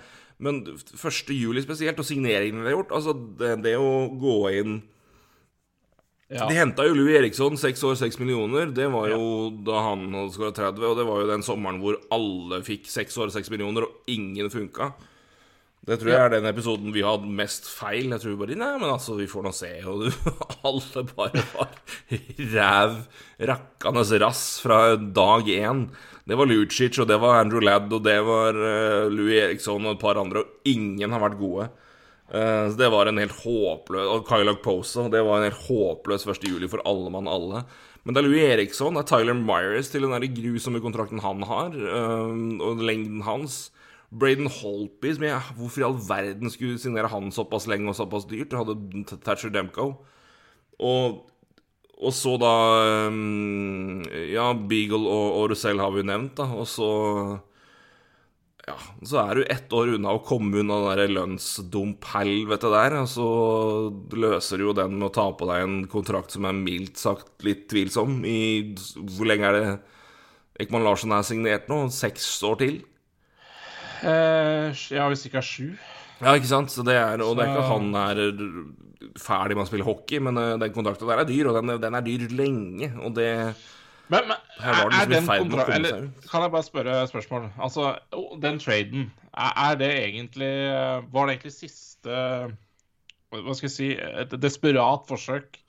Men 0.42 0.63
1. 0.65 1.30
juli 1.38 1.62
spesielt, 1.62 2.00
og 2.01 2.07
signeringene 2.07 2.65
de 2.65 2.71
har 2.71 2.80
gjort 2.80 2.95
Altså, 2.98 3.13
det, 3.13 3.51
det 3.62 3.75
å 3.77 4.09
gå 4.19 4.38
inn 4.57 4.80
ja. 6.31 6.48
De 6.48 6.56
henta 6.56 6.86
jo 6.88 6.95
Louis 6.95 7.18
Eriksson, 7.19 7.57
seks 7.60 7.81
år, 7.83 7.98
seks 8.00 8.16
millioner. 8.22 8.69
Det 8.72 8.88
var 8.94 9.10
jo 9.12 9.22
ja. 9.22 9.54
da 9.68 9.86
han 9.89 10.06
hadde 10.16 10.31
skåra 10.36 10.54
30, 10.56 10.86
og 10.88 11.00
det 11.00 11.07
var 11.10 11.24
jo 11.24 11.31
den 11.33 11.44
sommeren 11.44 11.81
hvor 11.83 11.98
alle 12.16 12.62
fikk 12.63 12.88
seks 12.88 13.18
år, 13.19 13.33
seks 13.33 13.51
millioner, 13.51 13.88
og 13.88 14.12
ingen 14.12 14.51
funka. 14.54 14.94
Det 15.81 15.98
tror 15.98 16.12
jeg 16.13 16.22
er 16.22 16.33
den 16.36 16.45
episoden 16.45 16.94
vi 16.94 17.01
hadde 17.01 17.30
mest 17.36 17.66
feil. 17.74 18.12
Jeg 18.13 18.22
tror 18.22 18.38
bare 18.38 18.56
Nei, 18.56 18.69
men 18.78 18.92
altså, 18.92 19.16
vi 19.18 19.25
får 19.28 19.48
nå 19.48 19.51
se. 19.57 19.72
Og 19.89 20.06
du, 20.06 20.31
alle 20.69 21.04
bare 21.10 21.44
var 21.56 21.75
ræv 22.54 22.98
rakkende 23.50 24.22
rass 24.22 24.45
fra 24.62 24.80
dag 25.01 25.50
én. 25.50 25.88
Det 26.24 26.38
var 26.38 26.48
Lucic, 26.48 27.00
og 27.01 27.10
det 27.10 27.18
var 27.19 27.42
Andrew 27.42 27.66
Ladd, 27.66 27.89
og 27.98 28.06
det 28.06 28.19
var 28.24 28.56
uh, 28.56 29.10
Louis 29.10 29.42
Eriksson 29.42 29.88
og 29.88 29.98
et 29.98 30.04
par 30.04 30.22
andre, 30.22 30.45
og 30.45 30.69
ingen 30.69 31.12
har 31.12 31.25
vært 31.25 31.42
gode. 31.42 31.72
Uh, 32.31 32.72
så 32.72 32.78
det 32.80 32.88
var 32.94 33.10
en 33.10 33.19
helt 33.19 33.42
håpløs 33.44 34.07
Og 34.07 34.28
Kylog 34.30 34.62
Posa. 34.63 35.10
Det 35.12 35.19
var 35.28 35.42
en 35.42 35.50
helt 35.50 35.66
håpløs 35.68 36.24
1. 36.24 36.48
juli 36.48 36.69
for 36.72 36.83
alle 36.88 37.12
mann 37.12 37.28
alle. 37.28 37.66
Men 38.04 38.16
det 38.16 38.22
er 38.22 38.28
Louis 38.28 38.48
Eriksson, 38.56 38.95
det 38.95 39.04
er 39.04 39.10
Tyler 39.12 39.38
Myers 39.38 39.92
til 39.92 40.07
den 40.07 40.33
grusomme 40.33 40.80
kontrakten 40.81 41.22
han 41.22 41.44
har, 41.45 41.75
uh, 41.75 42.31
og 42.66 42.81
lengden 42.81 43.22
hans. 43.28 43.68
Braden 44.12 44.50
Holpy, 44.51 45.13
som 45.16 45.24
jeg, 45.24 45.51
hvorfor 45.56 45.81
i 45.81 45.86
all 45.88 46.00
verden 46.07 46.51
skulle 46.51 46.80
signere 46.81 47.07
han 47.07 47.31
såpass 47.31 47.68
lenge 47.72 47.88
og 47.94 47.95
såpass 47.95 48.25
dyrt? 48.28 48.51
Du 48.51 48.57
hadde 48.60 49.06
Thatcher 49.24 49.54
Demko. 49.54 49.94
Og, 50.81 51.22
og 51.95 52.13
så 52.16 52.34
da 52.42 52.51
um, 53.07 54.01
Ja, 54.10 54.50
Beagle 54.57 55.06
og, 55.06 55.27
og 55.38 55.50
Russell 55.54 55.80
har 55.80 55.94
vi 55.94 56.04
jo 56.04 56.10
nevnt, 56.10 56.36
da. 56.42 56.50
Og 56.57 56.68
så 56.68 56.89
ja, 58.68 58.75
så 59.08 59.18
er 59.24 59.40
du 59.40 59.46
ett 59.50 59.74
år 59.74 59.96
unna 59.96 60.13
å 60.13 60.22
komme 60.25 60.62
unna 60.62 60.78
det 60.84 60.92
der 61.00 61.13
lønnsdump-helvete 61.16 62.69
der. 62.74 62.98
Og 63.02 63.10
så 63.10 63.30
løser 64.22 64.62
du 64.62 64.68
jo 64.68 64.75
den 64.78 65.00
med 65.00 65.10
å 65.10 65.16
ta 65.16 65.25
på 65.34 65.48
deg 65.50 65.66
en 65.66 65.80
kontrakt 65.92 66.36
som 66.36 66.46
er 66.50 66.58
mildt 66.58 67.02
sagt 67.02 67.46
litt 67.48 67.66
tvilsom. 67.72 68.22
I 68.28 68.75
Hvor 69.00 69.30
lenge 69.30 69.50
er 69.50 69.58
det 69.58 69.66
Ekman 70.62 70.86
Larsen 70.86 71.13
er 71.16 71.25
signert 71.25 71.72
nå? 71.72 71.88
Seks 71.96 72.28
år 72.46 72.62
til? 72.62 72.78
Eh, 74.06 74.69
ja, 74.94 75.10
hvis 75.10 75.25
ikke 75.25 75.42
er 75.42 75.48
sju. 75.48 75.68
Ja, 76.22 76.36
ikke 76.36 76.52
sant? 76.52 76.74
Så 76.74 76.86
det 76.86 77.00
er, 77.00 77.22
og 77.25 77.38
det 77.38 77.48
er 77.48 77.56
ikke 77.56 77.69
han 77.72 77.92
er 77.98 78.24
ferdig 79.18 79.58
med 79.58 79.66
å 79.66 79.69
spille 79.69 79.88
hockey, 79.88 80.22
men 80.22 80.38
eh, 80.38 80.58
den 80.62 80.74
kontrakten 80.75 81.10
der 81.10 81.24
er 81.24 81.30
dyr, 81.30 81.50
og 81.50 81.58
den, 81.58 81.74
den 81.81 81.98
er 81.98 82.06
dyr 82.06 82.28
lenge. 82.38 82.91
Og 83.01 83.15
det 83.18 83.32
men, 84.12 84.27
men 84.27 84.36
er, 84.60 84.91
liksom 84.91 85.12
den 85.13 85.30
kontra... 85.30 85.65
Eller, 85.75 86.03
kan 86.27 86.46
jeg 86.46 86.53
bare 86.53 86.68
spørre 86.68 86.98
spørsmål? 87.10 87.48
Altså, 87.63 87.94
den 88.44 88.60
traden, 88.62 89.08
er, 89.32 89.51
er, 89.65 89.80
det 89.80 89.91
egentlig 90.03 90.51
Var 91.13 91.27
det 91.27 91.36
egentlig 91.38 91.53
siste 91.56 92.22
Hva 93.32 93.56
skal 93.56 93.70
jeg 93.70 93.75
si 93.75 93.89
Et 93.96 94.34
desperat 94.44 95.08
forsøk 95.08 95.62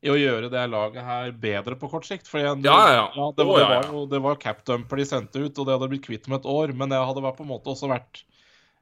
i 0.00 0.08
å 0.08 0.16
gjøre 0.16 0.48
det 0.48 0.62
laget 0.72 1.04
her 1.04 1.26
bedre 1.36 1.76
på 1.76 1.90
kort 1.92 2.06
sikt? 2.08 2.24
For 2.30 2.40
ja, 2.40 2.54
ja, 2.56 2.84
ja. 3.12 3.24
det, 3.36 3.44
var, 3.44 3.58
det, 3.58 3.66
var, 3.68 4.06
det 4.08 4.20
var 4.24 4.38
capdumper 4.40 4.96
de 4.96 5.04
sendte 5.04 5.42
ut, 5.42 5.52
og 5.52 5.66
det 5.68 5.74
hadde 5.74 5.88
blitt 5.92 6.06
kvitt 6.06 6.30
om 6.30 6.38
et 6.38 6.46
år. 6.48 6.72
Men 6.72 6.88
det 6.88 7.02
hadde 7.04 7.20
på 7.20 7.44
en 7.44 7.50
måte 7.50 7.68
også 7.74 7.90
vært 7.90 8.22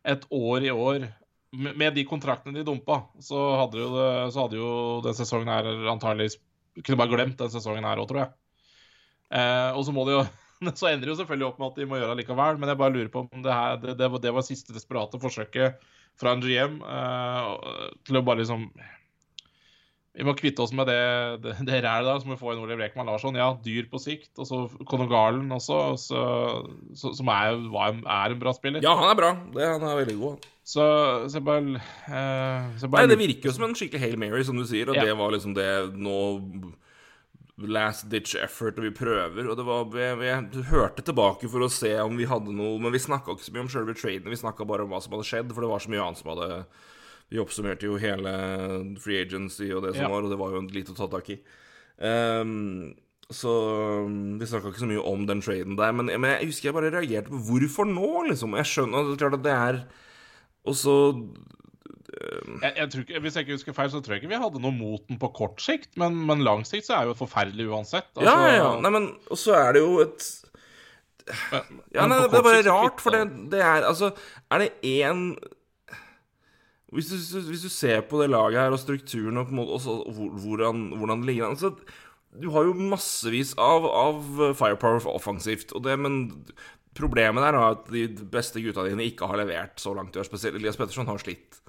et 0.07 0.29
år 0.31 0.69
i 0.69 0.71
år 0.71 1.09
med 1.51 1.95
de 1.97 2.05
kontraktene 2.07 2.61
de 2.61 2.65
dumpa, 2.67 3.01
så 3.25 3.39
hadde 3.63 3.81
jo, 3.81 3.89
det, 3.95 4.09
så 4.35 4.45
hadde 4.45 4.59
jo 4.61 4.73
den 5.05 5.17
sesongen 5.17 5.51
her 5.53 5.69
antagelig 5.89 6.37
Kunne 6.85 6.99
bare 7.01 7.11
glemt 7.11 7.41
den 7.41 7.51
sesongen 7.51 7.83
her 7.89 7.99
òg, 7.99 8.07
tror 8.07 8.21
jeg. 8.21 8.31
Eh, 9.29 9.71
og 9.77 9.85
så 9.85 9.95
må 9.95 10.07
det 10.09 10.17
jo 10.17 10.27
så 10.79 10.91
ender 10.91 11.07
det 11.07 11.13
jo 11.13 11.21
selvfølgelig 11.21 11.49
opp 11.53 11.59
med 11.61 11.71
at 11.71 11.81
de 11.81 11.89
må 11.89 12.01
gjøre 12.01 12.15
det 12.15 12.25
likevel, 12.25 12.61
men 12.61 12.73
jeg 12.73 12.81
bare 12.81 12.95
lurer 12.95 13.11
på 13.13 13.25
om 13.27 13.43
det, 13.45 13.55
her, 13.55 13.81
det, 13.83 13.97
det, 14.01 14.11
det 14.25 14.35
var 14.35 14.47
siste 14.47 14.75
desperate 14.75 15.21
forsøket 15.23 15.91
fra 16.19 16.35
en 16.35 16.43
GM 16.43 16.81
eh, 16.83 17.51
til 18.09 18.19
å 18.19 18.25
bare 18.27 18.43
liksom 18.43 18.65
Vi 20.19 20.27
må 20.27 20.35
kvitte 20.35 20.65
oss 20.65 20.73
med 20.75 20.89
det, 20.91 20.99
det, 21.45 21.53
det 21.69 21.79
rælet 21.85 22.09
der, 22.09 22.19
så 22.19 22.27
må 22.27 22.35
vi 22.35 22.41
få 22.41 22.51
inn 22.51 22.65
Oliv 22.65 22.81
Rekman 22.81 23.07
Larsson. 23.07 23.37
Ja, 23.39 23.53
dyr 23.63 23.87
på 23.87 24.01
sikt. 24.03 24.33
Og 24.35 24.49
så 24.49 24.65
Conor 24.91 25.07
Garland 25.13 25.55
også, 25.55 25.77
så, 26.03 26.23
så, 26.99 27.13
som 27.15 27.31
er, 27.31 27.53
er, 27.55 28.35
en 28.35 28.41
bra 28.41 28.51
spiller. 28.57 28.83
Ja, 28.83 28.97
han 28.99 29.13
er 29.13 29.21
bra. 29.21 29.31
Det, 29.55 29.63
han 29.77 29.85
er 29.87 30.01
veldig 30.01 30.17
god. 30.19 30.49
Så, 30.67 30.89
så 31.31 31.45
bare, 31.45 31.79
eh, 32.11 32.67
så 32.83 32.91
bare 32.91 33.07
Nei, 33.07 33.13
det 33.15 33.21
virker 33.21 33.53
jo 33.53 33.55
som 33.61 33.69
en 33.69 33.79
skikkelig 33.79 34.03
Hail 34.03 34.19
Mary, 34.19 34.43
som 34.49 34.59
du 34.59 34.67
sier, 34.67 34.91
og 34.91 34.99
ja. 34.99 35.07
det 35.07 35.15
var 35.23 35.37
liksom 35.37 35.55
det 35.55 35.71
nå 35.95 36.19
last 37.67 38.07
ditch 38.11 38.37
effort, 38.39 38.79
og 38.79 38.87
vi 38.87 38.93
prøver. 38.95 39.49
Og 39.49 39.57
det 39.59 39.65
var, 39.67 39.89
vi, 39.91 40.07
vi 40.21 40.63
hørte 40.71 41.03
tilbake 41.07 41.51
for 41.51 41.65
å 41.65 41.71
se 41.73 41.91
om 42.03 42.15
vi 42.19 42.29
hadde 42.29 42.55
noe 42.55 42.79
Men 42.83 42.95
vi 42.95 43.03
snakka 43.03 43.35
ikke 43.35 43.49
så 43.49 43.55
mye 43.55 43.65
om 43.67 43.73
selve 43.73 43.97
traden, 43.99 44.31
vi 44.31 44.39
snakka 44.39 44.67
bare 44.69 44.87
om 44.87 44.95
hva 44.95 45.03
som 45.03 45.17
hadde 45.17 45.27
skjedd, 45.27 45.51
for 45.55 45.65
det 45.65 45.73
var 45.73 45.83
så 45.83 45.93
mye 45.93 46.05
annet 46.05 46.23
som 46.23 46.33
hadde 46.35 46.49
Vi 47.33 47.43
oppsummerte 47.43 47.91
jo 47.91 47.99
hele 48.01 48.33
free 49.03 49.25
agency 49.25 49.73
og 49.73 49.85
det 49.85 49.97
som 49.97 50.07
ja. 50.07 50.13
var, 50.13 50.25
og 50.25 50.33
det 50.33 50.41
var 50.41 50.55
jo 50.55 50.65
lite 50.73 50.95
å 50.95 50.99
ta 50.99 51.11
tak 51.13 51.35
i. 51.35 51.41
Um, 51.99 52.95
så 53.29 53.53
vi 54.41 54.47
snakka 54.49 54.71
ikke 54.71 54.81
så 54.81 54.89
mye 54.89 55.05
om 55.05 55.27
den 55.29 55.43
traden 55.45 55.77
der, 55.77 55.93
men, 55.93 56.09
men, 56.15 56.31
jeg 56.39 56.49
husker 56.49 56.71
jeg 56.71 56.77
bare 56.79 56.93
reagerte 56.95 57.33
på 57.35 57.43
hvorfor 57.51 57.89
nå, 57.91 58.29
liksom. 58.31 58.57
Jeg 58.57 58.71
skjønner 58.71 59.05
det 59.05 59.19
er 59.19 59.23
klart 59.27 59.37
at 59.37 59.45
det 59.45 59.57
er 59.57 59.81
Og 60.69 60.77
så 60.79 60.95
jeg, 62.09 62.73
jeg 62.77 62.89
tror 62.93 63.03
ikke, 63.05 63.21
Hvis 63.21 63.35
jeg 63.37 63.45
ikke 63.45 63.57
husker 63.59 63.77
feil, 63.77 63.91
så 63.93 64.01
tror 64.01 64.15
jeg 64.17 64.23
ikke 64.23 64.31
vi 64.33 64.41
hadde 64.43 64.61
noe 64.65 64.73
mot 64.75 65.03
den 65.11 65.19
på 65.21 65.29
kort 65.37 65.61
sikt, 65.61 65.91
men, 66.01 66.17
men 66.29 66.41
lang 66.47 66.65
sikt 66.69 66.89
så 66.89 66.97
er 66.99 67.11
jo 67.11 67.17
forferdelig 67.19 67.67
uansett. 67.69 68.09
Ja, 68.17 68.35
ja, 68.47 68.55
ja. 68.57 68.71
Nei, 68.81 68.93
men 68.95 69.11
Og 69.29 69.37
så 69.41 69.53
er 69.59 69.77
det 69.77 69.83
jo 69.85 69.99
et 70.07 70.25
Men- 71.53 71.83
Ja, 71.93 72.07
nei, 72.09 72.23
det 72.25 72.31
er 72.41 72.47
bare 72.49 72.65
rart, 72.71 73.01
for 73.05 73.13
det, 73.13 73.23
det 73.53 73.61
er 73.61 73.85
Altså, 73.91 74.13
er 74.51 74.65
det 74.65 74.73
én 74.89 75.31
hvis 76.89 77.11
du, 77.13 77.17
hvis 77.51 77.67
du 77.67 77.69
ser 77.69 78.01
på 78.09 78.17
det 78.23 78.31
laget 78.33 78.63
her 78.63 78.73
og 78.73 78.81
strukturen 78.81 79.37
og 79.37 79.51
måte 79.53 79.75
også 79.77 79.99
hvordan, 80.09 80.87
hvordan 80.97 81.21
det 81.21 81.29
ligger 81.29 81.45
an 81.51 81.53
altså, 81.59 81.75
Du 82.41 82.49
har 82.55 82.65
jo 82.65 82.73
massevis 82.73 83.51
av, 83.61 83.85
av 83.85 84.23
firepower 84.57 85.05
offensivt, 85.13 85.75
og 85.77 85.85
det, 85.85 85.99
men 86.01 86.17
problemet 86.97 87.45
der 87.45 87.57
er 87.61 87.75
at 87.75 87.91
de 87.93 88.07
beste 88.33 88.63
gutta 88.65 88.87
dine 88.89 89.05
ikke 89.05 89.29
har 89.29 89.37
levert 89.41 89.77
så 89.81 89.93
langt 89.97 90.17
i 90.17 90.21
år. 90.23 90.27
Spesielt 90.29 90.57
Elias 90.59 90.77
Petterson 90.81 91.07
har 91.09 91.21
slitt. 91.21 91.61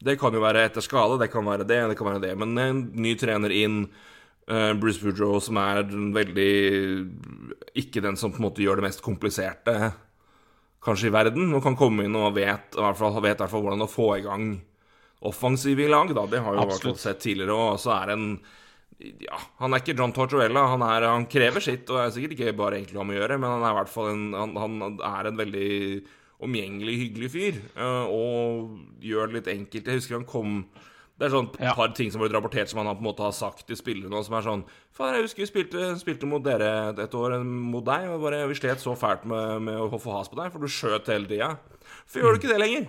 Det 0.00 0.16
kan 0.20 0.32
jo 0.32 0.40
være 0.40 0.64
etter 0.64 0.84
skade, 0.84 1.18
det 1.20 1.28
kan 1.32 1.44
være 1.44 1.66
det, 1.68 1.80
det 1.90 1.96
kan 1.98 2.08
være 2.08 2.22
det. 2.24 2.34
Men 2.40 2.56
en 2.58 2.84
ny 2.96 3.14
trener 3.20 3.52
inn, 3.52 3.82
eh, 4.48 4.72
Bruce 4.80 5.02
Boudreau, 5.02 5.40
som 5.44 5.58
er 5.60 5.82
en 5.84 6.12
veldig 6.16 6.52
Ikke 7.76 8.00
den 8.00 8.16
som 8.16 8.32
på 8.32 8.40
en 8.40 8.48
måte 8.48 8.64
gjør 8.64 8.80
det 8.80 8.88
mest 8.88 9.04
kompliserte 9.04 9.92
kanskje 10.84 11.10
i 11.10 11.12
verden, 11.12 11.52
og 11.54 11.62
kan 11.64 11.76
komme 11.76 12.06
inn 12.06 12.16
og 12.16 12.34
vet, 12.38 12.72
i 12.76 12.80
hvert 12.80 12.98
fall, 12.98 13.18
vet 13.20 13.36
i 13.36 13.42
hvert 13.42 13.52
fall 13.52 13.64
hvordan 13.64 13.84
å 13.84 13.90
få 13.90 14.08
i 14.16 14.24
gang 14.24 14.46
offensive 15.28 15.84
i 15.84 15.90
lag. 15.90 16.12
Da. 16.16 16.24
Det 16.26 16.40
har 16.40 16.54
vi 16.54 16.62
jo 16.62 16.70
hvert 16.70 16.86
fall 16.88 16.98
sett 17.00 17.20
tidligere. 17.20 17.56
Og 17.56 17.80
så 17.82 17.92
er 17.98 18.14
en 18.14 18.30
ja, 19.00 19.36
Han 19.60 19.72
er 19.72 19.82
ikke 19.82 19.96
John 19.96 20.14
Tortorella. 20.16 20.66
Han, 20.74 20.84
er, 20.84 21.08
han 21.08 21.28
krever 21.30 21.64
sitt, 21.64 21.84
og 21.88 21.98
det 21.98 22.06
er 22.06 22.14
sikkert 22.16 22.36
ikke 22.36 22.56
bare 22.56 22.80
egentlig 22.80 23.00
om 23.00 23.12
å 23.12 23.16
gjøre, 23.16 23.38
men 23.40 23.54
han 23.54 23.66
er 23.66 23.74
i 23.74 23.78
hvert 23.80 23.92
fall 23.92 24.10
en, 24.12 24.24
han, 24.36 24.56
han 24.60 24.98
er 25.10 25.30
en 25.30 25.40
veldig 25.40 25.70
omgjengelig, 26.42 26.94
hyggelig 27.04 27.30
fyr. 27.34 27.60
eh, 27.76 28.06
Og 28.10 28.78
gjør 29.02 29.26
det 29.32 29.34
litt 29.40 29.50
enkelt. 29.58 29.84
Jeg 29.86 30.00
husker 30.00 30.16
han 30.18 30.24
kom 30.28 30.64
Det 31.20 31.26
er 31.28 31.34
sånn 31.36 31.50
et 31.52 31.60
Ja. 31.60 31.74
par 31.74 31.88
ting 31.92 32.10
som 32.10 32.18
har 32.22 32.28
blitt 32.30 32.36
rapportert 32.40 32.68
som 32.68 32.78
han 32.80 32.96
på 32.96 33.00
en 33.02 33.04
måte 33.12 33.20
har 33.20 33.32
sagt 33.36 33.66
til 33.66 33.76
spillerne, 33.76 34.24
som 34.24 34.34
er 34.38 34.40
sånn 34.42 34.64
Far, 34.90 35.12
jeg 35.14 35.22
husker 35.26 35.44
vi 35.44 35.50
spilte, 35.52 35.98
spilte 36.00 36.26
mot 36.26 36.42
dere 36.42 36.94
et 36.98 37.12
år, 37.12 37.44
mot 37.44 37.84
deg, 37.84 38.08
og 38.08 38.22
bare 38.22 38.48
vi 38.48 38.54
slet 38.54 38.80
så 38.80 38.96
fælt 38.96 39.26
med, 39.26 39.60
med 39.62 39.76
å 39.78 40.00
få 40.00 40.16
has 40.16 40.28
på 40.28 40.36
deg, 40.40 40.50
for 40.50 40.58
du 40.60 40.66
skjøt 40.66 41.06
hele 41.12 41.26
tida. 41.28 41.58
Hvorfor 42.08 42.20
gjør 42.22 42.32
du 42.32 42.38
ikke 42.40 42.52
det 42.54 42.58
lenger? 42.64 42.86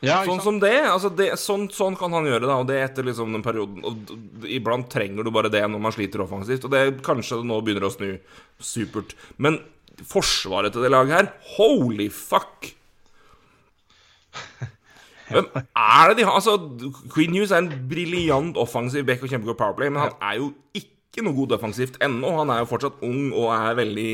Ja, 0.00 0.20
Sånn 0.24 0.40
som 0.44 0.60
det. 0.60 0.76
altså 0.86 1.10
det 1.16 1.32
sånn, 1.40 1.66
sånn 1.74 1.96
kan 1.98 2.12
han 2.12 2.24
gjøre 2.28 2.46
da. 2.46 2.58
og 2.60 2.68
det 2.68 2.76
etter 2.90 3.02
liksom 3.08 3.32
den 3.32 3.42
perioden. 3.42 3.82
Og 3.82 4.44
iblant 4.46 4.88
trenger 4.88 5.24
du 5.24 5.30
bare 5.34 5.50
det 5.50 5.62
når 5.66 5.80
man 5.80 5.90
sliter 5.92 6.20
offensivt, 6.22 6.64
og 6.64 6.70
det 6.70 7.02
kanskje 7.02 7.40
nå 7.42 7.58
begynner 7.64 7.88
å 7.88 7.90
snu. 7.90 8.20
Supert. 8.60 9.14
Men 9.38 9.58
forsvaret 10.06 10.74
til 10.74 10.84
det 10.84 10.92
laget 10.92 11.16
her, 11.16 11.30
holy 11.56 12.08
fuck! 12.12 12.74
Hvem 15.28 15.48
er 15.52 16.08
det 16.08 16.18
de 16.18 16.24
har? 16.24 16.38
Altså, 16.38 16.56
Queen 17.12 17.34
Hughes 17.36 17.52
er 17.52 17.60
en 17.60 17.72
briljant 17.90 18.56
offensiv 18.56 19.04
back 19.04 19.22
og 19.22 19.32
kjempegod 19.32 19.58
powerplay, 19.60 19.90
men 19.92 20.06
han 20.06 20.14
er 20.24 20.38
jo 20.40 20.52
ikke 20.76 21.24
noe 21.24 21.36
god 21.36 21.52
defensivt 21.52 21.98
ennå. 22.04 22.30
Han 22.38 22.52
er 22.54 22.62
jo 22.62 22.70
fortsatt 22.70 23.02
ung 23.04 23.34
og 23.34 23.50
er 23.52 23.76
veldig 23.76 24.12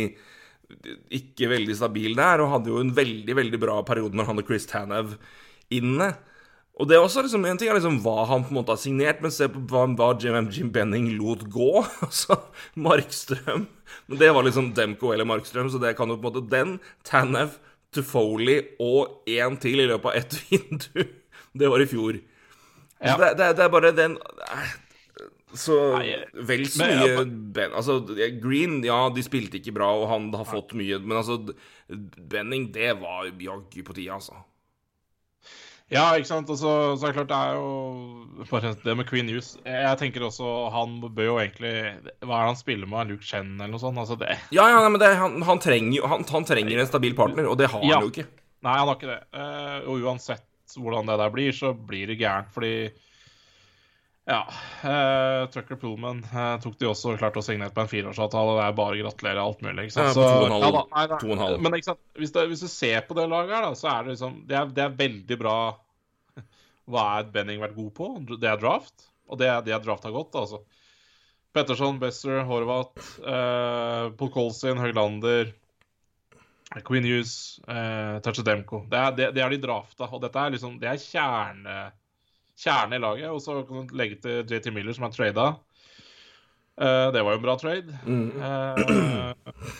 ikke 1.14 1.48
veldig 1.52 1.76
stabil 1.78 2.16
der, 2.18 2.42
og 2.42 2.50
hadde 2.56 2.72
jo 2.72 2.80
en 2.82 2.94
veldig 2.96 3.36
veldig 3.36 3.60
bra 3.62 3.80
periode 3.86 4.16
når 4.16 4.30
han 4.30 4.40
og 4.42 4.48
Chris 4.48 4.66
Tanev 4.70 5.14
inne. 5.74 6.10
Og 6.74 6.88
det 6.90 6.96
er 6.96 7.04
også 7.04 7.22
liksom, 7.22 7.44
En 7.46 7.58
ting 7.60 7.70
er 7.70 7.78
liksom 7.78 8.00
hva 8.02 8.24
han 8.26 8.44
på 8.46 8.50
en 8.50 8.58
måte 8.58 8.74
har 8.74 8.80
signert, 8.82 9.20
men 9.22 9.32
se 9.34 9.46
på 9.50 9.62
hva, 9.70 9.86
hva 9.94 10.10
Jim, 10.20 10.50
Jim 10.50 10.70
Benning 10.74 11.12
lot 11.18 11.46
gå. 11.52 11.70
Altså 12.06 12.40
Markstrøm. 12.74 13.68
Men 14.08 14.20
det 14.20 14.30
var 14.34 14.46
liksom 14.46 14.72
Demko 14.74 15.12
eller 15.14 15.28
Markstrøm, 15.28 15.70
så 15.70 15.80
det 15.82 15.94
kan 15.98 16.10
jo 16.10 16.18
på 16.18 16.26
en 16.26 16.32
måte 16.32 16.46
Den, 16.50 16.78
Tanev, 17.06 17.58
Tufoli 17.94 18.58
og 18.82 19.28
én 19.30 19.58
til 19.62 19.84
i 19.84 19.86
løpet 19.86 20.10
av 20.10 20.16
ett 20.18 20.38
vindu. 20.48 21.04
Det 21.54 21.70
var 21.70 21.84
i 21.84 21.90
fjor. 21.90 22.18
Ja. 23.04 23.14
Det, 23.20 23.34
det, 23.38 23.52
det 23.58 23.62
er 23.64 23.70
bare 23.70 23.90
den 23.92 24.14
Så 25.54 25.74
vel 26.48 26.62
så 26.70 26.86
mye 26.86 27.24
ben, 27.26 27.74
Altså, 27.76 27.98
Green, 28.40 28.78
ja, 28.86 28.96
de 29.12 29.22
spilte 29.22 29.60
ikke 29.60 29.74
bra, 29.76 29.90
og 30.00 30.08
han 30.10 30.30
har 30.34 30.48
fått 30.48 30.72
mye, 30.78 30.98
men 31.04 31.20
altså 31.20 31.38
Benning, 32.32 32.70
det 32.74 32.96
var 32.98 33.28
jaggu 33.28 33.82
på 33.84 33.94
tide, 33.94 34.16
altså. 34.16 34.40
Ja, 35.94 36.04
ikke 36.18 36.26
sant. 36.30 36.48
Og 36.50 36.58
så, 36.58 36.70
så 36.98 37.06
er 37.06 37.12
det 37.12 37.18
klart, 37.20 37.30
det 37.30 37.38
er 37.38 37.58
jo 37.60 38.46
bare 38.50 38.72
det 38.82 38.96
med 38.98 39.06
Queen 39.08 39.28
News. 39.30 39.52
Jeg 39.62 39.98
tenker 40.00 40.24
også 40.26 40.48
han 40.74 40.96
bør 41.04 41.28
jo 41.28 41.36
egentlig 41.38 41.70
Hva 42.24 42.40
er 42.40 42.48
det 42.48 42.50
han 42.50 42.58
spiller 42.58 42.90
med? 42.90 43.12
Luke 43.12 43.26
Chen 43.26 43.52
eller 43.54 43.70
noe 43.76 43.82
sånt? 43.82 44.00
Altså 44.02 44.16
det 44.18 44.32
Ja, 44.54 44.66
ja, 44.72 44.80
men 44.88 44.98
det, 45.00 45.12
han, 45.20 45.38
han, 45.46 45.62
trenger, 45.62 46.08
han, 46.10 46.26
han 46.28 46.48
trenger 46.48 46.82
en 46.82 46.90
stabil 46.90 47.14
partner, 47.18 47.46
og 47.50 47.60
det 47.60 47.70
har 47.70 47.84
Ja. 47.86 48.00
han 48.00 48.08
jo 48.08 48.12
ikke. 48.14 48.26
Nei, 48.64 48.74
han 48.80 48.88
har 48.90 48.98
ikke 48.98 49.12
det. 49.12 49.20
Eh, 49.38 49.78
og 49.92 50.04
uansett 50.08 50.76
hvordan 50.80 51.06
det 51.06 51.18
der 51.20 51.30
blir, 51.30 51.52
så 51.54 51.70
blir 51.76 52.08
det 52.10 52.18
gærent, 52.18 52.50
fordi 52.54 52.74
ja. 54.24 54.40
Uh, 54.80 55.44
Trucker 55.52 55.76
Pullman 55.76 56.22
uh, 56.32 56.54
tok 56.62 56.78
de 56.80 56.88
også 56.88 57.12
klart 57.20 57.36
å 57.36 57.42
signere 57.44 57.74
på 57.76 57.82
en 57.84 57.90
fireårsavtale. 57.90 58.54
Det 58.56 58.62
er 58.64 58.76
bare 58.78 58.96
å 58.96 59.02
gratulere 59.04 59.42
alt 59.44 59.60
mulig. 59.64 59.84
ikke 59.90 60.00
Ja, 60.00 60.14
sant? 60.16 60.24
og 60.24 60.46
en 60.46 60.54
halv- 60.56 60.78
da, 60.78 60.84
nei, 60.94 61.38
halv. 61.42 61.60
Men 61.60 61.76
sant? 61.84 62.00
Hvis, 62.16 62.32
det, 62.32 62.46
hvis 62.48 62.64
du 62.64 62.70
ser 62.72 63.04
på 63.04 63.16
det 63.18 63.26
laget 63.28 63.52
her, 63.52 63.66
da, 63.68 63.74
så 63.76 63.90
er 63.92 64.06
det 64.06 64.14
liksom 64.16 64.38
Det 64.48 64.56
er, 64.56 64.72
det 64.72 64.84
er 64.86 64.96
veldig 65.02 65.38
bra 65.44 65.56
Hva 66.90 67.04
er 67.18 67.28
Benning 67.32 67.60
vært 67.62 67.76
god 67.78 67.92
på? 67.96 68.08
Det 68.40 68.48
er 68.50 68.60
draft. 68.60 69.06
Og 69.30 69.38
det, 69.40 69.46
er- 69.48 69.62
det 69.64 69.72
er 69.72 69.80
drafta 69.84 70.10
godt, 70.12 70.34
altså. 70.36 70.62
Petterson, 71.54 72.00
Besser, 72.02 72.42
Horvath, 72.44 73.20
eh, 73.22 74.08
Paul 74.18 74.30
Colsin, 74.34 74.76
Høglander 74.82 75.52
Queen 76.84 77.04
Hughes, 77.06 77.60
eh, 77.70 78.16
Tachedemko. 78.24 78.80
Det 78.90 79.02
det, 79.16 79.28
det 79.36 79.42
er 79.44 79.50
de 79.54 79.60
drafta. 79.62 80.08
Og 80.10 80.20
dette 80.24 80.40
er 80.42 80.50
liksom 80.56 80.80
Det 80.82 80.88
er 80.90 80.98
kjerne, 80.98 81.76
kjerne 82.58 82.98
i 82.98 83.02
laget. 83.04 83.30
Og 83.30 83.38
så 83.44 83.60
kan 83.68 83.86
du 83.86 83.94
legge 83.96 84.18
til 84.24 84.42
JT 84.50 84.72
Miller, 84.74 84.92
som 84.96 85.06
er 85.06 85.14
trada. 85.14 85.46
Eh, 86.74 87.06
det 87.14 87.22
var 87.22 87.36
jo 87.36 87.38
en 87.38 87.46
bra 87.46 87.54
trade. 87.62 87.94
Eh, 88.42 88.74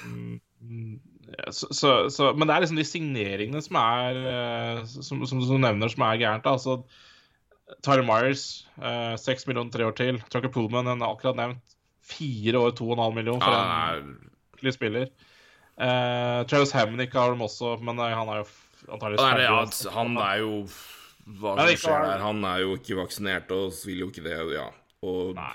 mm, 0.07 0.39
ja, 0.63 1.14
så, 1.51 1.69
så, 1.75 1.91
så, 2.13 2.31
men 2.37 2.49
det 2.49 2.55
er 2.55 2.65
liksom 2.65 2.79
de 2.79 2.87
signeringene 2.87 3.63
som 3.65 3.79
er 3.81 4.21
eh, 4.31 4.81
Som, 4.87 5.25
som 5.27 5.43
du 5.43 5.57
nevner, 5.59 5.91
som 5.93 6.05
er 6.07 6.21
gærent. 6.21 6.47
Altså, 6.47 6.81
Tyler 7.85 8.05
Myers, 8.07 8.67
eh, 8.79 9.45
millioner 9.49 9.73
tre 9.73 9.87
år 9.87 9.97
til. 9.99 10.21
Trucker 10.31 10.53
Pullman, 10.53 10.91
en 10.91 11.03
akkurat 11.07 11.39
nevnt. 11.39 11.77
Fire 12.05 12.59
år, 12.61 12.75
to 12.77 12.91
og 12.91 12.99
en 12.99 13.05
halv 13.07 13.15
million 13.17 13.41
for 13.41 13.49
en 13.49 13.63
ordentlig 13.65 14.73
er, 14.73 14.77
spiller. 14.77 15.07
Eh, 15.81 16.41
Travis 16.51 16.75
Hamnick 16.77 17.15
har 17.17 17.33
de 17.33 17.45
også, 17.45 17.79
men 17.83 17.99
eh, 17.99 18.13
han 18.15 18.29
er 18.31 18.43
jo 18.43 18.49
antakeligvis 18.93 19.25
er, 19.25 19.41
ja, 19.47 19.93
han 19.97 20.19
er 20.21 20.43
jo 20.43 20.51
Hva 21.41 21.55
som 21.57 21.79
skjer 21.81 22.05
der? 22.05 22.21
Han 22.21 22.45
er 22.45 22.59
jo 22.63 22.75
ikke 22.77 22.99
vaksinert 23.01 23.55
og 23.57 23.73
vil 23.89 24.05
jo 24.05 24.11
ikke 24.13 24.27
det, 24.27 24.37
ja. 24.55 24.69
Og 25.05 25.33
Nei. 25.39 25.55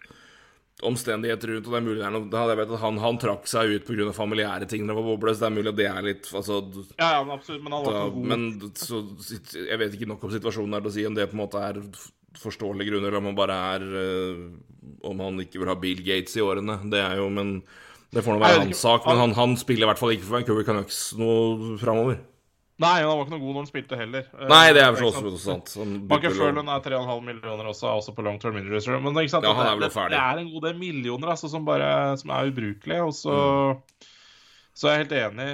Omstendigheter 0.85 1.53
rundt, 1.53 1.67
og 1.67 1.73
det 1.73 1.79
er 1.79 1.85
mulig 1.85 1.99
det 1.99 2.05
er 2.07 2.13
noe 2.15 2.43
jeg 2.49 2.59
vet 2.61 2.71
at 2.75 2.83
han, 2.83 2.99
han 3.03 3.19
trakk 3.19 3.49
seg 3.51 3.73
ut 3.75 3.87
pga. 3.87 4.11
familiære 4.15 4.69
ting 4.69 4.85
da 4.85 4.93
det 4.93 4.99
var 5.01 5.07
boble, 5.09 5.33
så 5.35 5.43
det 5.43 5.49
er 5.49 5.57
mulig 5.57 5.73
at 5.73 5.79
det 5.79 5.89
er 5.89 6.05
litt 6.07 6.29
Altså 6.31 6.61
Ja, 6.99 7.09
ja, 7.17 7.19
men 7.25 7.35
absolutt. 7.35 7.65
Men 7.65 7.75
han 7.75 7.83
var 7.85 7.97
da, 7.97 8.05
god. 8.13 8.29
men 8.31 8.71
så, 8.79 9.01
jeg 9.59 9.81
vet 9.81 9.97
ikke 9.97 10.09
nok 10.13 10.23
om 10.23 10.33
situasjonen 10.37 10.77
er 10.77 10.85
til 10.85 10.91
å 10.91 10.95
si 10.95 11.05
om 11.09 11.19
det 11.19 11.27
på 11.31 11.37
en 11.37 11.43
måte 11.43 11.65
er 11.65 11.81
forståelige 12.39 12.93
grunner, 12.93 13.09
eller 13.09 13.19
om 13.19 13.29
han 13.31 13.37
bare 13.37 13.59
er 13.73 13.85
øh, 14.03 14.41
Om 15.09 15.21
han 15.25 15.39
ikke 15.43 15.59
vil 15.59 15.71
ha 15.71 15.75
Bill 15.79 16.01
Gates 16.05 16.37
i 16.37 16.43
årene. 16.43 16.77
Det 16.91 16.99
er 17.01 17.17
jo 17.19 17.29
Men 17.33 17.61
det 18.13 18.23
får 18.25 18.35
nå 18.37 18.41
være 18.41 18.61
hans 18.63 18.81
sak. 18.81 19.05
Men 19.05 19.21
han, 19.21 19.35
han 19.37 19.55
spiller 19.59 19.85
i 19.85 19.89
hvert 19.91 20.01
fall 20.01 20.15
ikke 20.15 20.25
for 20.25 20.39
Vancouver 20.39 20.65
Canucks 20.65 21.01
noe 21.19 21.75
framover. 21.81 22.17
Nei, 22.79 23.01
han 23.03 23.09
var 23.11 23.25
ikke 23.25 23.33
noe 23.33 23.41
god 23.43 23.49
når 23.55 23.59
han 23.59 23.67
spilte 23.69 23.97
heller. 23.99 24.27
Eh, 24.39 24.45
Nei, 24.47 24.65
det 24.75 24.83
er 24.85 24.93
vel 24.95 25.07
også 25.09 25.31
sant? 25.43 25.71
Furlan 25.75 26.69
er 26.71 26.83
3,5 26.85 27.25
millioner 27.27 27.67
også, 27.73 27.89
også 27.99 28.13
på 28.15 28.23
long 28.23 28.37
term 28.39 28.55
injury. 28.61 28.79
Men 29.03 29.17
sant? 29.27 29.43
Ja, 29.43 29.51
er 29.51 29.73
det, 29.81 29.89
det, 29.89 30.05
det 30.13 30.19
er 30.21 30.39
en 30.43 30.51
god 30.53 30.67
del 30.69 30.77
millioner 30.79 31.33
altså, 31.33 31.49
som 31.51 31.65
bare 31.67 31.89
som 32.21 32.31
er 32.31 32.51
ubrukelige. 32.53 33.01
Og 33.03 33.13
så, 33.17 33.35
Mm. 33.39 34.05
så 34.79 34.87
er 34.87 34.93
jeg 34.95 35.09
helt 35.09 35.17
enig 35.19 35.47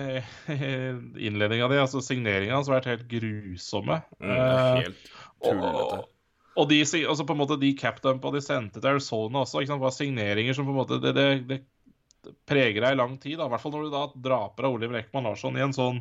i 0.53 1.27
innledninga 1.32 1.70
di. 1.72 1.79
Altså, 1.82 2.01
Signeringene 2.05 2.60
hans 2.60 2.70
har 2.70 2.77
vært 2.77 2.91
helt 2.94 3.08
grusomme. 3.10 4.01
Mm, 4.20 4.27
det 4.29 4.38
Eh, 4.38 4.82
helt 4.84 5.08
tullete. 5.41 5.72
og, 5.98 6.10
og 6.62 6.70
de, 6.70 6.82
altså 6.86 7.25
på 7.25 7.34
en 7.34 7.41
måte 7.41 7.58
de 7.60 7.74
capdumpa 7.75 8.32
de 8.36 8.41
sendte 8.46 8.77
til 8.79 8.91
Arizona 8.94 9.41
også, 9.41 9.63
ikke 9.63 9.74
sant, 9.74 9.82
var 9.82 9.96
signeringer 9.98 10.53
som 10.53 10.65
på 10.70 10.75
en 10.75 10.77
måte 10.77 11.01
det, 11.01 11.15
det, 11.17 11.25
det 11.50 12.36
preger 12.48 12.86
deg 12.86 12.94
i 12.94 13.00
lang 13.01 13.17
tid. 13.17 13.39
da, 13.41 13.48
I 13.50 13.50
hvert 13.55 13.62
fall 13.65 13.74
når 13.74 13.84
du 13.89 13.96
da 13.98 14.05
draper 14.29 14.70
av 14.70 14.77
Oliver 14.77 15.01
Ekman 15.01 15.25
Larsson 15.27 15.58
i 15.58 15.65
en 15.65 15.74
sånn 15.75 16.00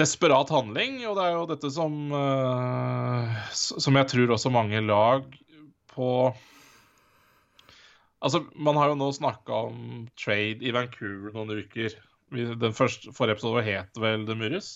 desperat 0.00 0.50
handling. 0.54 1.00
Og 1.08 1.16
det 1.18 1.24
er 1.24 1.36
jo 1.36 1.46
dette 1.50 1.70
som 1.74 1.96
eh, 2.14 3.38
Som 3.54 3.98
jeg 3.98 4.10
tror 4.12 4.34
også 4.36 4.52
mange 4.54 4.82
lag 4.84 5.26
på 5.94 6.10
Altså, 8.24 8.42
Man 8.54 8.78
har 8.80 8.90
jo 8.90 8.98
nå 8.98 9.10
snakka 9.12 9.62
om 9.68 10.06
trade 10.18 10.64
i 10.64 10.72
Vancouver 10.74 11.34
noen 11.36 11.60
uker. 11.62 11.92
Den 12.32 12.74
første, 12.74 13.12
forrige 13.14 13.36
episode 13.36 13.62
het 13.62 14.00
vel 14.02 14.24
The 14.26 14.34
Murres? 14.34 14.70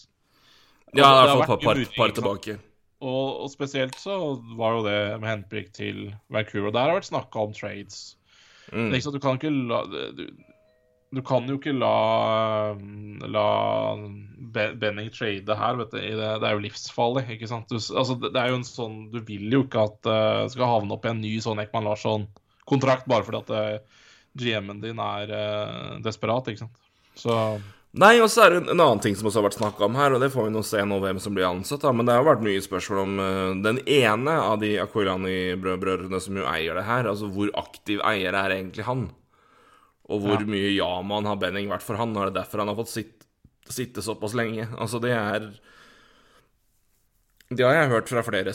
Ja, 0.94 1.08
i 1.24 1.32
hvert 1.32 1.48
fall 1.48 1.62
par, 1.64 1.80
par, 1.96 2.12
tilbake. 2.14 2.58
Og, 3.00 3.40
og 3.46 3.50
spesielt 3.50 3.96
så 3.98 4.18
var 4.58 4.76
jo 4.76 4.84
det 4.84 4.98
med 5.22 5.30
henblikk 5.30 5.72
til 5.74 6.10
Vancouver. 6.30 6.68
Og 6.68 6.76
der 6.76 6.84
har 6.84 6.92
det 6.92 7.00
vært 7.00 7.10
snakka 7.10 7.46
om 7.48 7.56
trades. 7.56 8.00
Mm. 8.70 8.92
Sant, 9.00 9.16
du 9.16 9.22
kan 9.22 9.40
ikke 9.40 9.50
la 9.50 9.82
du, 9.88 10.26
du 11.10 11.22
kan 11.26 11.48
jo 11.50 11.56
ikke 11.58 11.74
la, 11.74 12.74
la 13.26 13.46
Benning 14.50 15.10
trade 15.14 15.56
her, 15.58 15.78
du. 15.78 15.84
Det, 15.90 16.02
er 16.18 16.54
jo 16.54 16.62
livsfarlig, 16.62 17.24
ikke 17.34 17.48
sant. 17.50 17.70
Du, 17.70 17.78
altså, 17.78 18.16
det, 18.22 18.34
er 18.34 18.52
jo 18.52 18.60
en 18.60 18.66
sånn 18.66 19.00
Du 19.12 19.18
vil 19.26 19.50
jo 19.50 19.64
ikke 19.66 19.88
at 19.88 20.10
uh, 20.10 20.44
skal 20.50 20.70
havne 20.70 20.94
opp 20.94 21.06
i 21.06 21.12
en 21.12 21.20
ny 21.22 21.36
sånn 21.42 21.62
Ekman 21.62 21.86
Larsson-kontrakt 21.86 23.10
bare 23.10 23.26
fordi 23.26 23.42
at 23.42 23.52
uh, 23.54 24.06
GM-en 24.38 24.82
din 24.82 25.02
er 25.02 25.34
uh, 25.34 25.92
desperat, 26.02 26.50
ikke 26.50 26.64
sant. 26.66 26.80
Så 27.18 27.36
Nei, 27.90 28.20
og 28.22 28.28
så 28.30 28.44
er 28.44 28.52
det 28.54 28.58
en 28.70 28.78
annen 28.78 29.00
ting 29.02 29.16
som 29.18 29.26
også 29.26 29.40
har 29.40 29.48
vært 29.48 29.56
snakka 29.58 29.82
om 29.88 29.96
her, 29.98 30.14
og 30.14 30.20
det 30.22 30.28
får 30.30 30.44
vi 30.46 30.52
nå 30.54 30.60
se 30.62 30.82
nå 30.86 31.00
hvem 31.02 31.18
som 31.18 31.34
blir 31.34 31.48
ansatt, 31.48 31.82
da. 31.82 31.90
Men 31.90 32.06
det 32.06 32.14
har 32.14 32.26
vært 32.28 32.44
mye 32.46 32.60
spørsmål 32.62 33.00
om 33.02 33.16
uh, 33.18 33.54
den 33.66 33.80
ene 33.90 34.36
av 34.44 34.60
de 34.62 34.76
Aquilani-brødrene 34.82 36.22
som 36.22 36.38
jo 36.38 36.46
eier 36.46 36.78
det 36.78 36.86
her. 36.86 37.10
Altså 37.10 37.30
hvor 37.34 37.50
aktiv 37.58 37.98
eier 38.06 38.38
er 38.38 38.54
egentlig 38.54 38.86
han? 38.86 39.08
Og 40.10 40.24
hvor 40.24 40.42
ja. 40.42 40.48
mye 40.48 40.72
ja-man 40.74 41.28
har 41.28 41.38
Benning 41.40 41.70
vært 41.70 41.86
for 41.86 41.98
han? 42.00 42.14
Og 42.16 42.24
er 42.24 42.32
det 42.32 42.40
derfor 42.40 42.64
han 42.64 42.72
har 42.72 42.78
fått 42.78 42.92
sitt, 42.92 43.28
sitte 43.70 44.02
såpass 44.04 44.34
lenge? 44.38 44.66
Altså, 44.76 44.98
det 45.02 45.14
er 45.14 45.52
Det 47.50 47.66
har 47.66 47.78
jeg 47.78 47.94
hørt 47.94 48.10
fra 48.10 48.26
flere 48.26 48.54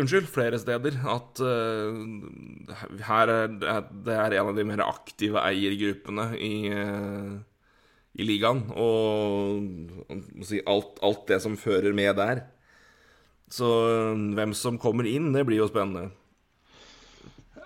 Unnskyld, 0.00 0.28
flere 0.32 0.56
steder. 0.56 0.94
At 1.04 1.40
uh, 1.44 1.92
her 3.08 3.28
er 3.28 3.50
det 3.52 4.14
er 4.16 4.36
en 4.38 4.52
av 4.52 4.56
de 4.56 4.64
mer 4.64 4.80
aktive 4.86 5.42
eiergruppene 5.44 6.30
i, 6.40 6.54
uh, 6.72 7.34
i 8.16 8.24
ligaen. 8.24 8.64
Og 8.72 10.40
si, 10.48 10.62
alt, 10.64 10.96
alt, 11.04 11.26
det 11.28 11.42
som 11.44 11.60
fører 11.60 11.92
med 11.92 12.16
der. 12.16 12.46
Så 13.52 13.68
uh, 13.68 14.16
hvem 14.32 14.56
som 14.56 14.80
kommer 14.80 15.08
inn, 15.08 15.28
det 15.36 15.44
blir 15.44 15.60
jo 15.60 15.68
spennende. 15.68 16.08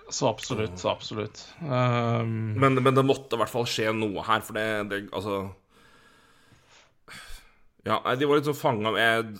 Så 0.09 0.29
absolutt, 0.29 0.79
så 0.79 0.89
absolutt. 0.89 1.41
Um... 1.59 2.53
Men, 2.59 2.79
men, 2.79 2.95
det 2.95 3.03
måtte 3.03 3.35
i 3.35 3.41
hvert 3.41 3.51
fall 3.51 3.67
skje 3.67 3.91
noe 3.95 4.23
her, 4.23 4.43
for 4.45 4.55
det, 4.55 4.67
det 4.91 5.01
Altså 5.11 5.41
Ja, 7.87 7.99
de 8.15 8.29
var 8.29 8.39
litt 8.39 8.47
sånn 8.47 8.57
fanga 8.57 8.93
med 8.95 9.33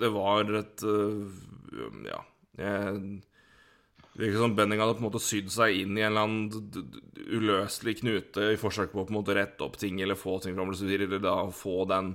Det 0.00 0.12
var 0.12 0.52
et 0.60 0.84
uh, 0.84 1.40
Ja. 2.08 2.20
Jeg, 2.60 3.20
det 4.10 4.26
virker 4.26 4.42
som 4.42 4.56
Benning 4.58 4.80
hadde 4.82 4.98
på 4.98 5.00
en 5.00 5.06
måte 5.06 5.22
sydd 5.22 5.48
seg 5.54 5.78
inn 5.80 5.96
i 5.96 6.02
en 6.02 6.10
eller 6.10 6.26
annen 6.26 6.90
uløselig 7.30 8.00
knute 8.02 8.50
i 8.52 8.58
forsøk 8.60 8.90
på 8.92 9.00
å 9.00 9.06
på 9.06 9.14
en 9.14 9.20
måte 9.20 9.36
rette 9.38 9.64
opp 9.64 9.78
ting 9.80 10.00
eller 10.02 10.18
få 10.18 10.34
ting 10.42 10.56
fram, 10.58 10.74
eller 10.74 11.22
da 11.22 11.36
få 11.54 11.86
den 11.88 12.10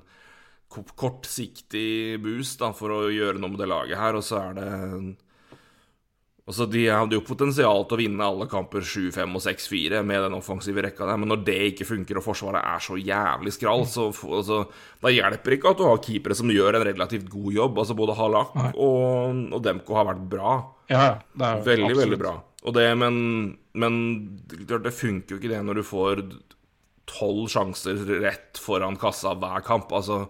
kortsiktig 0.75 2.19
boost 2.21 2.59
da, 2.61 2.69
for 2.75 2.93
å 2.93 2.99
gjøre 3.09 3.39
noe 3.39 3.55
med 3.55 3.63
det 3.63 3.69
laget 3.71 3.97
her, 3.97 4.19
og 4.19 4.25
så 4.27 4.41
er 4.43 4.59
det 4.59 4.69
Altså, 6.45 6.67
De 6.69 6.83
hadde 6.85 7.17
jo 7.17 7.23
potensial 7.25 7.87
til 7.89 7.97
å 7.97 7.99
vinne 8.03 8.25
alle 8.25 8.45
kamper 8.49 8.85
7-5 8.85 9.37
og 9.39 9.41
6-4 9.41 10.01
med 10.05 10.27
den 10.27 10.35
offensive 10.37 10.83
rekka 10.85 11.07
der, 11.09 11.17
men 11.17 11.31
når 11.33 11.41
det 11.47 11.57
ikke 11.71 11.87
funker 11.89 12.19
og 12.21 12.25
Forsvaret 12.27 12.61
er 12.61 12.83
så 12.85 12.99
jævlig 13.01 13.55
skrall, 13.55 13.85
så 13.89 14.11
altså, 14.13 14.59
da 15.01 15.13
hjelper 15.13 15.57
ikke 15.57 15.73
at 15.73 15.81
du 15.81 15.87
har 15.89 16.03
keepere 16.05 16.37
som 16.37 16.53
gjør 16.53 16.77
en 16.77 16.85
relativt 16.85 17.31
god 17.33 17.49
jobb. 17.57 17.81
Altså 17.81 17.97
Både 17.97 18.17
Halak 18.19 18.53
og, 18.61 19.41
og, 19.49 19.57
Demko 19.65 19.97
har 19.97 20.09
vært 20.11 20.25
bra. 20.35 20.57
Ja, 20.91 21.07
det 21.33 21.47
er 21.49 21.65
veldig, 21.65 21.89
absolutt. 21.89 22.03
veldig 22.03 22.21
bra. 22.21 22.35
Og 22.65 22.77
det, 22.77 22.85
men, 22.97 23.15
men 23.77 23.97
det 24.69 24.93
funker 24.93 25.35
jo 25.35 25.41
ikke 25.41 25.53
det 25.53 25.65
når 25.65 25.81
du 25.81 25.85
får 25.85 26.21
tolv 27.09 27.49
sjanser 27.49 28.05
rett 28.21 28.61
foran 28.61 28.97
kassa 29.01 29.33
hver 29.37 29.65
kamp. 29.65 29.89
Altså 29.97 30.27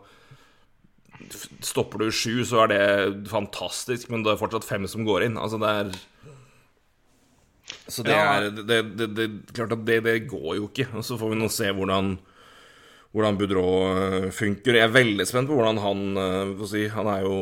Stopper 1.64 2.04
du 2.04 2.12
sju, 2.12 2.44
så 2.48 2.66
er 2.66 2.72
det 2.74 3.30
fantastisk, 3.32 4.10
men 4.12 4.26
det 4.26 4.34
er 4.34 4.42
fortsatt 4.42 4.68
fem 4.68 4.88
som 4.92 5.06
går 5.08 5.30
inn. 5.30 5.40
Altså, 5.40 5.60
det 5.62 5.72
er 5.72 5.96
Så 7.90 8.04
det 8.06 8.14
er 8.14 8.50
det, 8.52 8.80
det, 8.98 9.10
det, 9.18 9.28
Klart 9.54 9.74
at 9.74 9.86
det, 9.88 10.04
det 10.06 10.28
går 10.30 10.56
jo 10.60 10.70
ikke. 10.70 10.90
Og 10.94 11.06
så 11.08 11.18
får 11.18 11.34
vi 11.34 11.42
nå 11.42 11.52
se 11.52 11.72
hvordan 11.74 12.18
hvordan 13.16 13.38
Boudreau 13.40 13.76
eh, 13.96 14.26
funker. 14.36 14.76
Jeg 14.76 14.90
er 14.90 14.92
veldig 14.92 15.26
spent 15.28 15.48
på 15.48 15.56
hvordan 15.56 15.78
han 15.80 16.02
uh, 16.20 16.66
si, 16.68 16.82
Han 16.92 17.08
er 17.08 17.24
jo, 17.24 17.38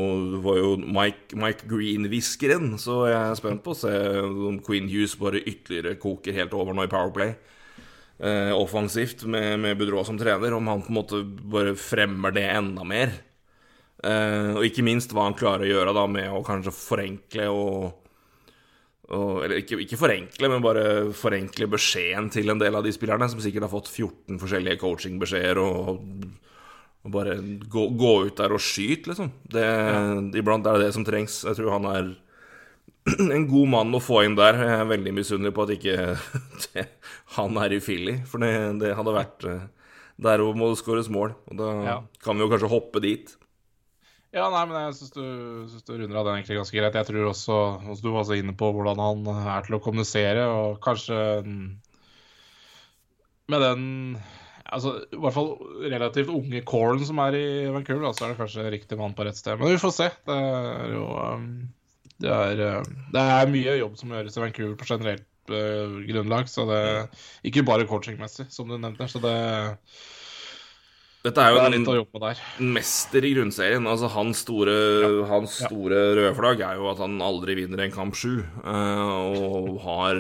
var 0.45 0.59
jo 0.59 0.75
Mike, 0.77 1.33
Mike 1.39 1.65
Green-hviskeren, 1.65 2.75
så 2.77 3.07
jeg 3.09 3.17
er 3.17 3.39
spent 3.39 3.63
på 3.65 3.73
å 3.73 3.79
se 3.79 3.93
om 4.21 4.59
Queen 4.61 4.85
Hughes 4.91 5.17
bare 5.17 5.41
ytterligere 5.41 5.97
koker 5.97 6.37
helt 6.37 6.53
over 6.53 6.77
nå 6.77 6.85
i 6.85 6.91
Powerplay. 6.91 7.33
Eh, 8.23 8.53
offensivt 8.53 9.25
med, 9.25 9.57
med 9.65 9.79
Boudreau 9.79 10.05
som 10.05 10.19
trener, 10.19 10.53
om 10.53 10.69
han 10.69 10.83
på 10.85 10.93
en 10.93 10.99
måte 10.99 11.23
bare 11.25 11.73
fremmer 11.79 12.35
det 12.35 12.45
enda 12.53 12.85
mer. 12.87 13.17
Uh, 14.03 14.57
og 14.57 14.65
ikke 14.67 14.83
minst 14.83 15.13
hva 15.15 15.29
han 15.29 15.35
klarer 15.37 15.63
å 15.63 15.69
gjøre 15.69 15.91
da 15.95 16.01
med 16.11 16.27
å 16.35 16.41
kanskje 16.43 16.73
forenkle 16.75 17.45
og, 17.55 17.85
og 19.15 19.43
Eller 19.45 19.61
ikke, 19.61 19.77
ikke, 19.79 19.99
forenkle, 19.99 20.49
men 20.51 20.63
bare 20.63 20.83
forenkle 21.15 21.69
beskjeden 21.71 22.27
til 22.33 22.51
en 22.51 22.59
del 22.59 22.75
av 22.75 22.83
de 22.83 22.91
spillerne, 22.91 23.29
som 23.31 23.39
sikkert 23.43 23.67
har 23.67 23.71
fått 23.71 23.91
14 23.91 24.41
forskjellige 24.41 24.81
coachingbeskjeder, 24.81 25.61
og, 25.61 26.25
og 27.03 27.13
bare 27.13 27.37
gå, 27.39 27.85
gå, 27.99 28.13
ut 28.27 28.41
der 28.41 28.55
og 28.55 28.63
skyte, 28.63 29.11
liksom. 29.11 29.29
Det, 29.53 29.63
ja. 29.63 30.01
Iblant 30.41 30.67
er 30.67 30.79
det 30.79 30.89
det 30.89 30.95
som 30.97 31.05
trengs. 31.07 31.41
Jeg 31.47 31.59
tror 31.59 31.75
han 31.75 31.87
er 31.91 32.09
en 33.35 33.47
god 33.51 33.71
mann 33.75 33.95
å 33.95 34.01
få 34.03 34.23
inn 34.27 34.35
der. 34.39 34.59
Jeg 34.63 34.81
er 34.81 34.89
veldig 34.89 35.13
misunnelig 35.15 35.53
på 35.55 35.67
at 35.67 35.75
ikke 35.77 36.83
han 37.37 37.61
er 37.63 37.77
i 37.77 37.79
Philly, 37.83 38.17
for 38.27 38.43
det, 38.43 38.51
det 38.83 38.95
hadde 38.97 39.15
vært 39.15 39.47
eh, 39.51 39.63
Der 40.27 40.43
må 40.55 40.71
det 40.71 40.81
skåres 40.81 41.11
mål, 41.11 41.37
og 41.51 41.59
da 41.59 41.71
ja. 41.87 41.95
kan 42.23 42.39
vi 42.39 42.45
jo 42.45 42.51
kanskje 42.51 42.71
hoppe 42.71 43.03
dit. 43.03 43.35
Ja, 44.33 44.47
nei, 44.49 44.63
men 44.65 44.79
jeg 44.79 44.93
syns 44.97 45.13
du, 45.13 45.23
synes 45.69 45.85
du 45.85 45.91
runder 45.93 46.17
av 46.17 46.25
den 46.25 46.39
egentlig 46.39 46.57
ganske 46.57 46.77
greit. 46.79 46.95
Jeg 46.97 47.05
tror 47.05 47.27
også, 47.29 47.57
også 47.93 48.01
du 48.01 48.13
var 48.15 48.23
så 48.25 48.37
inne 48.39 48.55
på 48.57 48.71
hvordan 48.73 49.01
han 49.01 49.27
er 49.33 49.67
til 49.67 49.77
å 49.77 49.81
kommunisere, 49.83 50.47
og 50.49 50.79
kanskje 50.81 51.19
med 53.51 53.61
den 53.61 53.83
altså, 54.65 54.95
I 55.11 55.19
hvert 55.21 55.35
fall 55.35 55.51
relativt 55.91 56.31
unge 56.33 56.63
Corn 56.65 57.03
som 57.05 57.21
er 57.25 57.37
i 57.37 57.45
Vancouver, 57.73 58.09
så 58.15 58.25
er 58.25 58.33
det 58.33 58.39
kanskje 58.41 58.71
riktig 58.73 58.97
mann 58.99 59.13
på 59.17 59.27
rett 59.27 59.37
sted. 59.37 59.59
Men 59.59 59.73
vi 59.73 59.81
får 59.81 59.95
se. 59.99 60.09
Det 60.25 60.39
er 60.39 60.95
jo 60.95 61.05
um, 61.13 61.47
det 62.23 62.33
er, 62.33 62.65
um, 62.79 62.97
det 63.13 63.27
er 63.35 63.53
mye 63.53 63.77
jobb 63.81 63.99
som 63.99 64.13
gjøres 64.15 64.39
i 64.39 64.43
Vancouver 64.47 64.75
på 64.79 64.89
generelt 64.89 65.53
uh, 65.53 66.01
grunnlag, 66.09 66.49
så 66.49 66.65
det 66.69 66.83
ikke 67.51 67.65
bare 67.67 67.87
coachingmessig, 67.89 68.49
som 68.53 68.69
du 68.69 68.79
nevnte. 68.79 69.09
Så 69.11 69.21
det 69.23 69.37
dette 71.23 71.39
er 71.39 71.53
jo 71.53 71.59
det 71.63 71.67
er 72.27 72.39
en 72.59 72.71
mester 72.75 73.23
i 73.23 73.29
grunnserien. 73.31 73.85
Altså, 73.87 74.09
hans 74.11 74.41
store, 74.43 74.73
ja. 74.73 75.11
hans 75.29 75.53
store 75.63 75.99
ja. 76.01 76.15
røde 76.17 76.33
flagg 76.35 76.63
er 76.67 76.81
jo 76.81 76.89
at 76.91 76.99
han 76.99 77.15
aldri 77.23 77.55
vinner 77.61 77.85
en 77.85 77.93
kamp 77.93 78.17
sju. 78.19 78.41
Uh, 78.59 79.29
og 79.31 79.77
har 79.85 80.19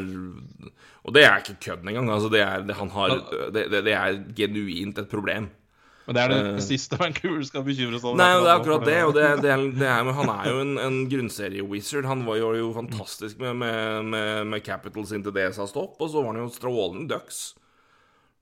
Og 1.03 1.11
det 1.11 1.25
er 1.27 1.41
ikke 1.41 1.57
kødd 1.65 1.83
engang. 1.83 2.07
Altså, 2.07 2.29
det, 2.31 2.39
er, 2.45 2.63
det, 2.63 2.77
har, 2.79 3.17
det, 3.51 3.65
det, 3.73 3.91
er 3.91 4.21
genuint 4.37 5.01
et 5.03 5.11
problem. 5.11 5.49
Men 6.05 6.15
det 6.15 6.23
er 6.23 6.31
det 6.31 6.37
uh, 6.53 6.61
siste 6.71 6.99
Vancouver 7.01 7.43
skal 7.49 7.65
bekymre 7.67 7.99
seg 7.99 8.07
over. 8.13 8.21
Nei, 8.21 8.29
det 8.39 8.47
er 8.47 8.61
akkurat 8.61 8.87
det. 8.87 8.95
Og 9.03 9.19
er, 9.19 9.43
er, 9.43 10.13
han 10.21 10.31
er 10.37 10.47
jo 10.53 10.61
en, 10.63 10.77
en 10.85 11.01
grunnserie-wizard. 11.11 12.07
Han 12.07 12.23
var 12.29 12.39
jo, 12.39 12.53
jo 12.61 12.71
fantastisk 12.77 13.43
med, 13.43 13.59
med, 13.59 14.07
med, 14.15 14.47
med 14.55 14.63
Capitals 14.63 15.11
inntil 15.11 15.35
det 15.35 15.49
sa 15.59 15.67
stopp, 15.67 15.99
og 15.99 16.07
så 16.07 16.23
var 16.23 16.31
han 16.31 16.45
jo 16.45 16.55
strålende 16.55 17.11
Ducks. 17.11 17.49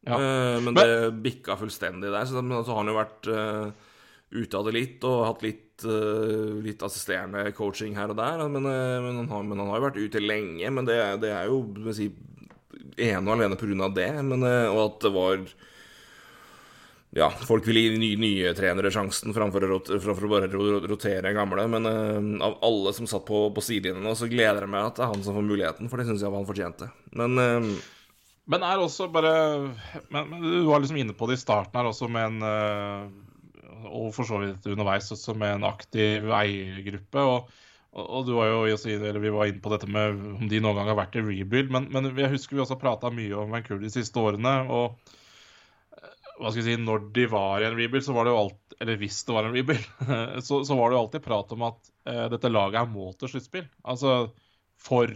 Ja. 0.07 0.17
Uh, 0.17 0.57
men, 0.63 0.75
det 0.77 1.13
bikka 1.21 1.57
fullstendig 1.59 2.11
der. 2.11 2.25
Så, 2.25 2.41
så 2.41 2.73
har 2.73 2.81
han 2.81 2.91
jo 2.91 2.97
vært 2.97 3.29
uh, 3.29 3.89
ute 4.31 4.57
av 4.57 4.67
det 4.67 4.75
litt 4.77 5.07
og 5.07 5.25
hatt 5.27 5.45
litt, 5.45 5.85
uh, 5.85 6.57
litt 6.63 6.81
assisterende 6.85 7.45
coaching 7.57 7.97
her 7.99 8.13
og 8.13 8.19
der. 8.21 8.45
Men, 8.47 8.65
men, 8.65 9.19
han, 9.23 9.31
har, 9.31 9.47
men 9.47 9.61
han, 9.61 9.69
har, 9.69 9.81
jo 9.81 9.89
vært 9.89 10.01
ute 10.01 10.23
lenge. 10.23 10.73
Men 10.73 10.89
det, 10.89 10.99
det 11.25 11.33
er 11.35 11.51
jo 11.51 11.93
si, 11.95 12.11
ene 12.97 13.25
og 13.27 13.35
alene 13.37 13.59
pga. 13.59 13.91
det. 13.97 14.13
Men, 14.25 14.47
og 14.71 14.85
at 14.87 15.05
det 15.05 15.13
var 15.17 15.45
ja, 17.11 17.27
folk 17.43 17.65
vil 17.67 17.75
gi 17.75 17.97
nye, 17.99 18.17
nye 18.19 18.51
trenere 18.55 18.87
sjansen 18.93 19.33
framfor 19.35 19.65
å, 19.67 19.79
framfor 19.99 20.25
å 20.25 20.29
bare 20.31 20.47
rotere 20.87 21.33
gamle. 21.35 21.65
Men 21.73 21.87
uh, 21.87 22.45
av 22.47 22.61
alle 22.63 22.93
som 22.95 23.09
satt 23.09 23.25
på, 23.27 23.49
på 23.51 23.63
sidelinjen 23.65 24.05
nå, 24.07 24.15
så 24.15 24.31
gleder 24.31 24.63
jeg 24.63 24.71
meg 24.71 24.87
at 24.87 24.97
det 24.97 25.03
er 25.05 25.11
han 25.11 25.25
som 25.25 25.35
får 25.35 25.49
muligheten, 25.49 25.91
for 25.91 25.99
det 25.99 26.07
syns 26.07 26.23
jeg 26.23 26.31
han 26.31 26.47
fortjente. 26.47 26.87
Men 27.19 27.35
uh, 27.35 27.73
men 28.49 28.63
er 28.65 28.81
også 28.81 29.07
bare 29.13 29.33
men, 30.09 30.29
men, 30.31 30.41
Du 30.41 30.69
var 30.69 30.81
liksom 30.81 30.97
inne 30.97 31.13
på 31.17 31.27
det 31.29 31.37
i 31.37 31.41
starten 31.41 31.77
her 31.77 31.89
også 31.91 32.09
med 32.11 32.29
en 32.29 32.45
eh, 32.47 33.83
Og 33.91 34.09
for 34.15 34.27
så 34.27 34.39
vidt 34.41 34.65
underveis 34.71 35.11
også 35.13 35.35
med 35.37 35.59
en 35.59 35.67
aktiv 35.69 36.31
eiergruppe. 36.31 37.21
og 37.21 37.51
og 37.91 38.23
du 38.23 38.37
var 38.37 38.47
jo, 38.47 38.59
eller 38.87 39.19
Vi 39.19 39.29
var 39.29 39.49
inne 39.49 39.59
på 39.59 39.71
dette 39.73 39.87
med 39.87 40.15
om 40.15 40.47
de 40.47 40.61
noen 40.63 40.77
gang 40.77 40.87
har 40.87 40.95
vært 40.95 41.17
i 41.19 41.23
rebuild. 41.25 41.73
Men, 41.75 41.89
men 41.91 42.07
jeg 42.15 42.31
husker 42.31 42.55
vi 42.55 42.61
også 42.63 42.79
prata 42.79 43.11
mye 43.11 43.35
om 43.35 43.51
Vancouver 43.51 43.81
de 43.83 43.91
siste 43.91 44.15
årene. 44.19 44.53
Og 44.71 44.95
eh, 45.97 46.13
hva 46.37 46.53
skal 46.53 46.61
jeg 46.61 46.69
si, 46.69 46.77
når 46.79 47.09
de 47.17 47.25
var 47.33 47.59
i 47.59 47.67
en 47.67 47.75
rebuild, 47.75 48.05
så 48.05 48.15
var 48.15 48.27
det 48.27 48.31
jo 48.31 48.45
alt, 48.45 48.77
eller 48.79 49.01
hvis 49.01 49.19
det 49.27 49.35
var 49.35 49.49
en 49.49 49.57
rebuild, 49.57 49.89
så, 50.47 50.61
så 50.63 50.77
var 50.79 50.87
det 50.87 50.97
jo 50.97 51.01
alltid 51.01 51.25
prat 51.25 51.51
om 51.57 51.67
at 51.67 51.91
uh, 52.07 52.23
dette 52.31 52.53
laget 52.53 52.79
er 52.79 52.93
må 52.93 53.11
til 53.19 53.33
sluttspill. 53.33 53.67
Altså 53.83 54.15
for, 54.79 55.11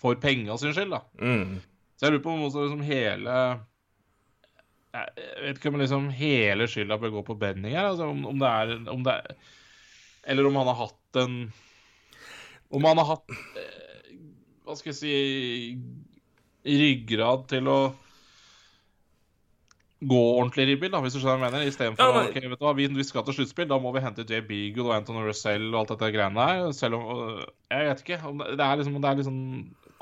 for 0.00 0.16
penga 0.24 0.56
sin 0.56 0.72
skyld, 0.72 0.96
da. 0.96 1.04
Mm. 1.20 1.60
Så 2.02 2.08
jeg 2.08 2.16
lurer 2.16 2.22
på 2.24 2.32
om 2.34 2.40
også 2.48 2.64
liksom 2.64 2.80
hele 2.82 3.32
Jeg 4.90 5.42
vet 5.44 5.58
ikke 5.60 5.70
om 5.70 5.76
liksom 5.78 6.08
hele 6.18 6.66
skylda 6.66 6.96
bør 6.98 7.12
gå 7.14 7.20
på 7.28 7.36
Benning 7.38 7.76
her. 7.76 7.92
Altså 7.92 8.08
om, 8.10 8.24
om, 8.26 8.40
det 8.42 8.48
er, 8.50 8.72
om 8.90 9.04
det 9.06 9.12
er 9.20 9.36
Eller 10.26 10.48
om 10.48 10.58
han 10.58 10.66
har 10.72 10.80
hatt 10.80 11.20
en 11.22 11.36
Om 12.74 12.88
han 12.90 12.98
har 12.98 13.06
hatt 13.12 13.30
eh, 13.30 14.16
Hva 14.66 14.74
skal 14.74 14.90
jeg 14.90 14.98
si 14.98 15.14
Ryggrad 16.82 17.46
til 17.54 17.70
å 17.70 17.78
gå 20.08 20.20
ordentlig 20.38 20.64
rebuild, 20.72 20.92
da, 20.94 21.00
hvis 21.04 21.14
du 21.14 21.20
skjønner 21.22 21.38
hva 21.38 21.46
jeg 21.48 21.54
mener. 21.54 21.68
Istedenfor 21.70 22.02
Ja, 22.02 22.08
ja, 22.10 22.22
nei. 22.26 22.48
vet 22.50 22.58
du 22.58 22.64
hva, 22.66 22.72
vi, 22.74 22.86
vi 22.90 23.04
skal 23.06 23.22
til 23.28 23.34
sluttspill, 23.36 23.68
da 23.70 23.78
må 23.78 23.92
vi 23.94 24.00
hente 24.02 24.24
Jay 24.28 24.40
Beagle 24.42 24.88
og 24.90 24.96
Anthony 24.96 25.22
Russell 25.28 25.68
og 25.74 25.78
alt 25.84 25.92
dette 25.94 26.10
greiene 26.16 26.34
der. 26.48 26.72
Selv 26.74 26.98
om 26.98 27.04
øh, 27.38 27.44
Jeg 27.70 27.86
vet 27.90 28.02
ikke. 28.06 28.18
om 28.26 28.38
Det 28.42 28.60
er 28.66 28.76
liksom, 28.82 28.98
det 29.00 29.10
er 29.12 29.20
liksom 29.22 29.38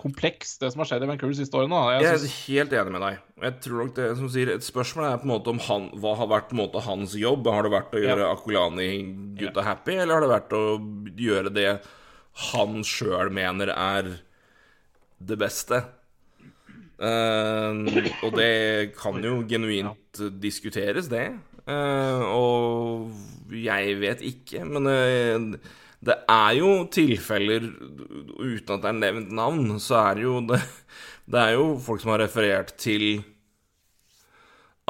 komplekst, 0.01 0.63
det 0.63 0.71
som 0.73 0.81
har 0.81 0.89
skjedd 0.89 1.03
i 1.05 1.09
Vancouver 1.11 1.35
de 1.35 1.43
siste 1.43 1.59
årene. 1.61 1.77
da. 1.77 1.99
Jeg 1.99 2.07
Jeg 2.07 2.15
er 2.15 2.37
helt 2.47 2.73
enig 2.73 2.93
med 2.97 3.03
deg. 3.05 3.19
Jeg 3.45 3.55
tror 3.61 3.83
nok 3.85 3.95
det 3.99 4.07
som 4.17 4.29
sier 4.33 4.49
Et 4.55 4.65
spørsmål 4.65 5.05
er 5.11 5.19
på 5.21 5.29
en 5.29 5.35
måte 5.35 5.53
om 5.53 5.59
han, 5.67 5.91
hva 6.01 6.15
har 6.17 6.27
vært 6.33 6.49
på 6.49 6.57
en 6.57 6.63
måte 6.65 6.81
hans 6.87 7.13
jobb. 7.21 7.47
Har 7.53 7.63
det 7.69 7.73
vært 7.75 7.93
å 7.93 8.01
gjøre 8.01 8.25
Ja. 8.25 8.33
Akulani-gutta 8.33 9.63
happy, 9.63 9.99
eller 10.01 10.15
har 10.15 10.21
det 10.25 10.33
vært 10.33 10.57
å 10.57 10.65
gjøre 11.21 11.53
det 11.53 11.81
han 12.55 12.81
sjøl 12.83 13.29
mener 13.31 13.69
er 13.77 14.09
det 15.21 15.37
beste? 15.39 15.83
Eh, 17.01 18.01
og 18.21 18.35
det 18.37 18.93
kan 18.99 19.21
jo 19.25 19.41
genuint 19.49 20.25
diskuteres, 20.43 21.09
det. 21.13 21.31
Uh, 21.71 22.23
og 22.35 23.53
jeg 23.55 23.99
vet 24.01 24.23
ikke, 24.27 24.65
men 24.67 24.89
uh, 24.89 25.75
det 26.01 26.17
er 26.33 26.55
jo 26.57 26.71
tilfeller 26.91 27.67
Uten 28.41 28.73
at 28.75 28.81
det 28.81 28.89
er 28.89 28.97
nevnt 28.97 29.35
navn, 29.37 29.75
så 29.83 30.01
er 30.01 30.17
det 30.19 30.25
jo 30.25 30.39
det, 30.49 30.59
det 31.33 31.43
er 31.43 31.53
jo 31.59 31.67
folk 31.85 32.03
som 32.03 32.15
har 32.15 32.25
referert 32.25 32.73
til 32.81 33.23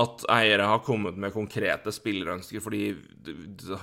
at 0.01 0.23
eiere 0.33 0.71
har 0.71 0.81
kommet 0.87 1.19
med 1.21 1.35
konkrete 1.35 1.93
spillerønsker 1.93 2.63
fordi 2.65 2.85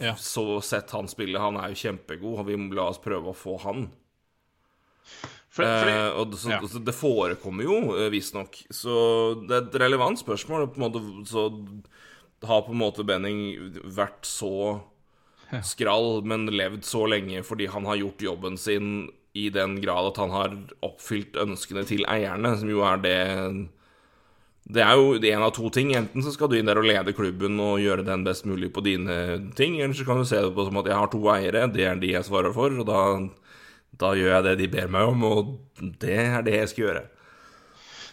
Ja. 0.01 0.15
Så 0.17 0.61
sett 0.65 0.89
han 0.95 1.11
spille, 1.11 1.37
han 1.37 1.59
er 1.59 1.69
jo 1.69 1.81
kjempegod, 1.83 2.39
og 2.39 2.47
vi 2.47 2.55
må 2.57 2.73
la 2.73 2.87
oss 2.89 3.03
prøve 3.03 3.29
å 3.29 3.37
få 3.37 3.59
han. 3.61 3.85
For, 5.57 5.67
Eh, 5.91 6.09
og 6.21 6.31
det, 6.31 6.41
så, 6.41 6.51
ja. 6.53 6.61
så 6.69 6.81
det 6.83 6.95
forekommer 6.95 7.67
jo, 7.67 7.77
eh, 7.97 8.11
visstnok. 8.13 8.61
Så 8.73 8.97
det 9.43 9.57
er 9.57 9.65
et 9.65 9.79
relevant 9.83 10.21
spørsmål. 10.21 10.69
På 10.73 10.79
en 10.79 10.85
måte, 10.87 11.03
så 11.29 11.49
har 12.45 12.65
på 12.67 12.75
en 12.75 12.83
måte 12.83 13.05
Benning 13.07 13.73
vært 13.83 14.27
så 14.27 14.79
skrall, 15.63 16.25
men 16.27 16.49
levd 16.51 16.83
så 16.85 17.05
lenge 17.07 17.39
fordi 17.47 17.69
han 17.71 17.87
har 17.87 18.01
gjort 18.01 18.25
jobben 18.25 18.57
sin 18.59 19.07
i 19.37 19.49
den 19.53 19.77
grad 19.81 20.11
at 20.11 20.19
han 20.21 20.33
har 20.33 20.53
oppfylt 20.85 21.37
ønskene 21.39 21.85
til 21.87 22.05
eierne, 22.09 22.55
som 22.57 22.69
jo 22.71 22.83
er 22.85 23.01
det 23.03 23.17
Det 24.67 24.81
er 24.83 24.97
jo 24.99 25.13
en 25.15 25.43
av 25.45 25.53
to 25.55 25.69
ting. 25.71 25.93
Enten 25.95 26.23
så 26.23 26.33
skal 26.33 26.49
du 26.51 26.57
inn 26.57 26.67
der 26.67 26.79
og 26.79 26.87
lede 26.89 27.13
klubben 27.15 27.59
og 27.63 27.79
gjøre 27.79 28.03
den 28.03 28.25
best 28.25 28.45
mulig 28.45 28.73
på 28.75 28.83
dine 28.83 29.51
ting, 29.55 29.79
eller 29.79 29.95
så 29.95 30.03
kan 30.03 30.19
du 30.19 30.25
se 30.27 30.41
det 30.43 30.51
på 30.53 30.65
som 30.67 30.79
at 30.81 30.89
jeg 30.89 30.99
har 30.99 31.07
to 31.13 31.21
eiere, 31.31 31.67
det 31.71 31.85
er 31.87 32.01
de 32.01 32.11
jeg 32.11 32.27
svarer 32.27 32.51
for, 32.51 32.75
og 32.75 32.89
da, 32.89 32.99
da 34.01 34.13
gjør 34.17 34.33
jeg 34.35 34.45
det 34.47 34.55
de 34.63 34.67
ber 34.77 34.89
meg 34.93 35.11
om, 35.11 35.23
og 35.27 35.53
det 36.01 36.17
er 36.23 36.41
det 36.45 36.55
jeg 36.61 36.71
skal 36.73 36.85
gjøre. 36.87 37.05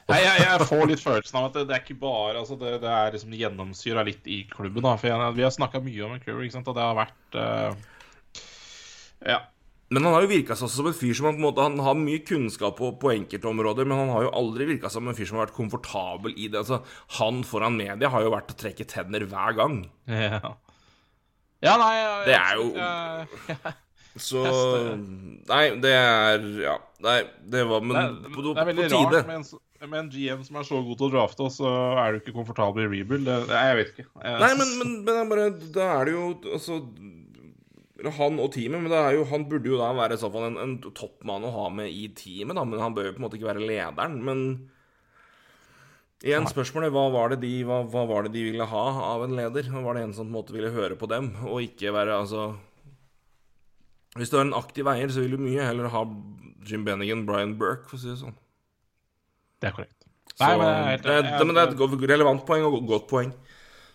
Nei, 0.05 0.19
jeg, 0.21 0.43
jeg 0.45 0.67
får 0.69 0.83
litt 0.91 1.01
følelsen 1.01 1.39
av 1.41 1.47
at 1.49 1.55
det, 1.57 1.63
det 1.71 1.77
er 1.79 1.81
ikke 1.87 1.97
bare 2.03 2.37
altså 2.43 2.59
det, 2.61 2.75
det 2.83 2.91
er 2.93 3.15
liksom 3.15 3.37
gjennomsyra 3.41 4.03
litt 4.05 4.27
i 4.29 4.43
klubben. 4.51 4.85
da, 4.85 4.99
for 5.01 5.09
jeg, 5.09 5.33
Vi 5.39 5.45
har 5.47 5.55
snakka 5.55 5.81
mye 5.81 6.05
om 6.05 6.13
Vancouver, 6.13 6.45
ikke 6.45 6.57
sant, 6.59 6.69
og 6.69 6.77
det 6.77 6.85
har 6.85 6.99
vært 6.99 7.39
uh, 7.41 8.41
Ja. 9.25 9.39
Men 9.95 10.05
han 10.09 10.15
har 10.17 10.25
jo 10.25 10.31
virka 10.33 10.57
seg 10.59 10.71
som 10.73 10.89
en 10.91 10.97
fyr 10.97 11.13
som 11.17 11.29
han, 11.29 11.37
på 11.37 11.43
en 11.43 11.47
måte, 11.47 11.65
han 11.65 11.81
har 11.87 11.97
mye 11.97 12.21
kunnskap 12.27 12.77
på, 12.81 12.89
på 13.01 13.13
enkelte 13.15 13.49
områder, 13.49 13.87
men 13.89 14.01
han 14.01 14.13
har 14.13 14.25
jo 14.27 14.33
aldri 14.41 14.67
virka 14.75 14.91
som 14.91 15.07
en 15.09 15.17
fyr 15.17 15.29
som 15.29 15.39
har 15.39 15.47
vært 15.47 15.57
komfortabel 15.57 16.35
i 16.37 16.49
det. 16.51 16.63
Altså, 16.65 16.81
Han 17.21 17.43
foran 17.47 17.77
media 17.79 18.11
har 18.11 18.25
jo 18.25 18.33
vært 18.35 18.53
å 18.53 18.59
trekke 18.59 18.87
tenner 18.91 19.25
hver 19.31 19.57
gang. 19.61 19.81
Ja, 20.09 20.41
ja 21.65 21.77
nei 21.81 21.93
jeg, 21.97 22.27
Det 22.27 22.37
er 22.41 22.61
jo- 22.61 22.75
jeg, 22.77 23.75
Så 24.21 24.43
Nei, 25.49 25.65
det 25.83 25.91
er 25.91 26.45
Ja. 26.63 26.77
Nei, 27.05 27.21
det 27.51 27.65
var 27.67 27.83
Men 27.83 27.95
det, 27.97 28.03
er, 28.05 28.35
på, 28.35 28.43
det 28.47 28.61
er 28.63 28.69
veldig 28.71 28.85
på 28.85 28.91
tide. 28.93 29.19
rart 29.19 29.27
med 29.27 29.41
en, 29.41 29.91
med 29.91 29.99
en 29.99 30.11
GM 30.13 30.45
som 30.47 30.57
er 30.61 30.69
så 30.69 30.79
god 30.87 31.01
til 31.01 31.09
å 31.09 31.13
drafte, 31.13 31.49
og 31.49 31.51
så 31.53 31.73
er 32.01 32.15
du 32.15 32.21
ikke 32.21 32.37
komfortabel 32.37 32.87
i 32.87 32.91
rebuild. 32.93 33.27
Det, 33.27 33.41
det, 33.51 33.59
jeg 33.59 33.79
vet 33.81 33.91
ikke. 33.93 34.07
Jeg, 34.23 34.39
Nei, 34.45 34.53
men, 34.61 34.71
men, 34.79 34.93
men 35.01 35.09
det 35.09 35.17
er 35.19 35.33
bare 35.33 35.49
Da 35.75 35.89
er 35.99 36.09
det 36.09 36.15
jo 36.15 36.29
altså 36.55 36.79
Han 38.21 38.39
og 38.43 38.53
teamet, 38.55 38.85
men 38.85 38.93
det 38.93 39.01
er 39.01 39.17
jo, 39.19 39.25
han 39.33 39.45
burde 39.51 39.71
jo 39.71 39.81
da 39.81 39.91
være 39.97 40.17
i 40.17 40.21
så 40.21 40.31
fall 40.33 40.47
en, 40.51 40.57
en 40.63 40.77
toppmann 40.85 41.45
å 41.49 41.53
ha 41.55 41.67
med 41.73 41.91
i 41.91 42.07
teamet, 42.17 42.57
da, 42.59 42.65
men 42.69 42.83
han 42.83 42.95
bør 42.97 43.11
jo 43.11 43.15
på 43.17 43.23
en 43.23 43.27
måte 43.27 43.39
ikke 43.39 43.51
være 43.51 43.65
lederen. 43.67 44.19
Men 44.27 44.45
igjen 46.25 46.47
spørsmålet 46.49 46.93
hva 46.95 47.09
var, 47.13 47.33
det 47.35 47.43
de, 47.45 47.53
hva, 47.69 47.83
hva 47.91 48.05
var 48.09 48.27
det 48.29 48.35
de 48.37 48.45
ville 48.51 48.67
ha 48.71 48.85
av 49.15 49.25
en 49.27 49.35
leder? 49.37 49.69
Var 49.73 49.99
det 49.99 50.05
en 50.07 50.15
som 50.17 50.29
på 50.29 50.33
en 50.33 50.37
måte 50.39 50.55
ville 50.57 50.73
høre 50.75 50.97
på 51.01 51.09
dem, 51.11 51.33
og 51.49 51.65
ikke 51.65 51.93
være 51.97 52.17
altså 52.23 52.55
Hvis 54.15 54.31
du 54.31 54.37
er 54.39 54.45
en 54.47 54.55
aktiv 54.55 54.87
eier, 54.87 55.09
så 55.11 55.21
vil 55.25 55.31
du 55.37 55.39
mye 55.43 55.65
heller 55.67 55.89
ha 55.91 56.05
Jim 56.65 56.85
Bennigan, 56.87 57.25
Brian 57.27 57.57
Burke, 57.59 57.89
for 57.91 57.97
å 57.97 58.01
si 58.01 58.09
det 58.13 58.19
sånn. 58.21 58.35
det 59.61 59.69
er 59.71 59.75
korrekt. 59.77 60.05
Så, 60.35 60.41
Nei, 60.45 60.57
men 60.59 60.67
jeg 60.67 60.87
helt- 60.87 61.03
det, 61.39 61.47
men 61.47 61.55
det 61.55 61.63
er 61.63 61.95
et 62.05 62.11
relevant 62.11 62.45
poeng 62.47 62.65
og 62.67 62.87
godt 62.87 63.09
poeng. 63.09 63.33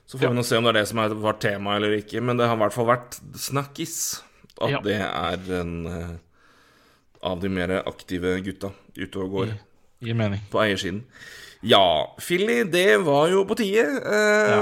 Så 0.07 0.17
får 0.17 0.23
Ja. 0.23 0.29
vi 0.29 0.35
nå 0.39 0.43
se 0.45 0.57
om 0.57 0.63
det 0.63 0.69
er 0.75 0.79
det 0.79 0.87
som 0.87 0.97
har 0.97 1.09
vært 1.09 1.39
tema 1.39 1.75
eller 1.75 1.91
ikke. 2.01 2.21
Men 2.23 2.37
det 2.37 2.47
har 2.47 2.55
i 2.55 2.59
hvert 2.59 2.73
fall 2.73 2.85
vært 2.87 3.19
snakkis 3.37 4.23
at 4.61 4.69
Ja. 4.69 4.79
det 4.81 4.99
er 5.01 5.61
en 5.61 5.85
eh, 5.85 6.17
av 7.21 7.39
de 7.41 7.49
mer 7.49 7.83
aktive 7.85 8.41
gutta 8.41 8.71
ute 8.97 9.15
og 9.19 9.31
går 9.31 9.59
Gir 9.99 10.15
mening. 10.15 10.41
på 10.51 10.61
eiersiden. 10.63 11.03
Ja, 11.59 12.15
Philly, 12.23 12.61
det 12.71 13.01
var 13.03 13.27
jo 13.33 13.41
på 13.43 13.57
tide. 13.59 13.83
Eh, 13.99 14.61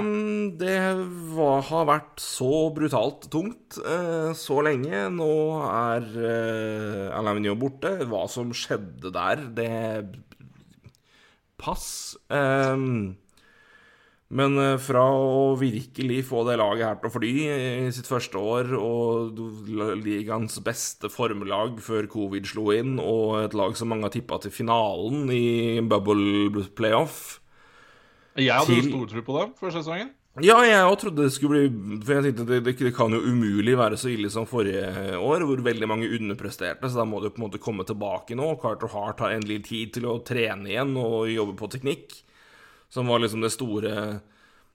Det 0.58 0.80
var, 1.36 1.62
har 1.70 1.86
vært 1.86 2.24
så 2.24 2.72
brutalt 2.74 3.28
tungt 3.30 3.78
eh, 3.78 4.34
så 4.34 4.64
lenge. 4.66 5.04
Nå 5.14 5.30
er 5.70 6.08
eh, 6.32 7.14
Alain 7.14 7.46
borte. 7.60 8.00
Hva 8.10 8.24
som 8.28 8.50
skjedde 8.50 9.14
der, 9.14 9.46
det 9.54 9.70
Pass. 11.58 12.18
Eh, 12.30 12.74
men 14.30 14.58
eh, 14.60 14.76
fra 14.84 15.06
å 15.08 15.56
virkelig 15.60 16.20
få 16.28 16.42
det 16.50 16.58
laget 16.60 16.84
her 16.88 16.98
til 17.00 17.08
å 17.10 17.14
fly 17.14 17.32
i 17.88 17.92
sitt 17.96 18.10
første 18.10 18.36
år, 18.42 18.74
og 18.76 19.40
ligaens 20.04 20.60
beste 20.66 21.08
formlag 21.14 21.80
før 21.84 22.10
covid 22.12 22.50
slo 22.50 22.70
inn, 22.76 22.98
og 23.00 23.38
et 23.46 23.56
lag 23.58 23.78
som 23.80 23.88
mange 23.94 24.10
har 24.10 24.16
tippa 24.18 24.42
til 24.44 24.52
finalen 24.52 25.32
i 25.32 25.80
bubble 25.88 26.66
playoff 26.76 27.40
Jeg 28.38 28.52
hadde 28.54 28.76
Til- 28.76 28.92
stortro 28.92 29.24
på 29.26 29.40
dem 29.40 29.54
før 29.58 29.72
sesongen. 29.80 30.12
Ja, 30.46 30.60
jeg 30.62 30.84
òg 30.86 31.00
trodde 31.02 31.24
det 31.26 31.32
skulle 31.34 31.64
bli 31.66 31.96
For 32.06 32.14
jeg 32.14 32.28
tenkte 32.28 32.44
det, 32.46 32.60
det, 32.68 32.74
det 32.78 32.92
kan 32.94 33.10
jo 33.10 33.24
umulig 33.26 33.74
være 33.80 33.98
så 33.98 34.12
ille 34.14 34.30
som 34.30 34.46
forrige 34.46 35.18
år, 35.18 35.42
hvor 35.50 35.64
veldig 35.66 35.88
mange 35.90 36.12
underpresterte, 36.14 36.86
så 36.86 37.00
da 37.00 37.06
må 37.10 37.24
det 37.24 37.32
på 37.34 37.42
en 37.42 37.48
måte 37.48 37.58
komme 37.64 37.82
tilbake 37.90 38.38
nå. 38.38 38.52
Carter 38.62 38.92
Hart 38.94 39.24
har 39.26 39.34
endelig 39.34 39.64
tid 39.72 39.96
til 39.98 40.06
å 40.06 40.20
trene 40.22 40.70
igjen 40.70 40.94
og 41.02 41.26
jobbe 41.34 41.56
på 41.58 41.72
teknikk, 41.74 42.20
som 42.90 43.08
var 43.12 43.22
liksom 43.24 43.44
det 43.44 43.54
store 43.54 43.94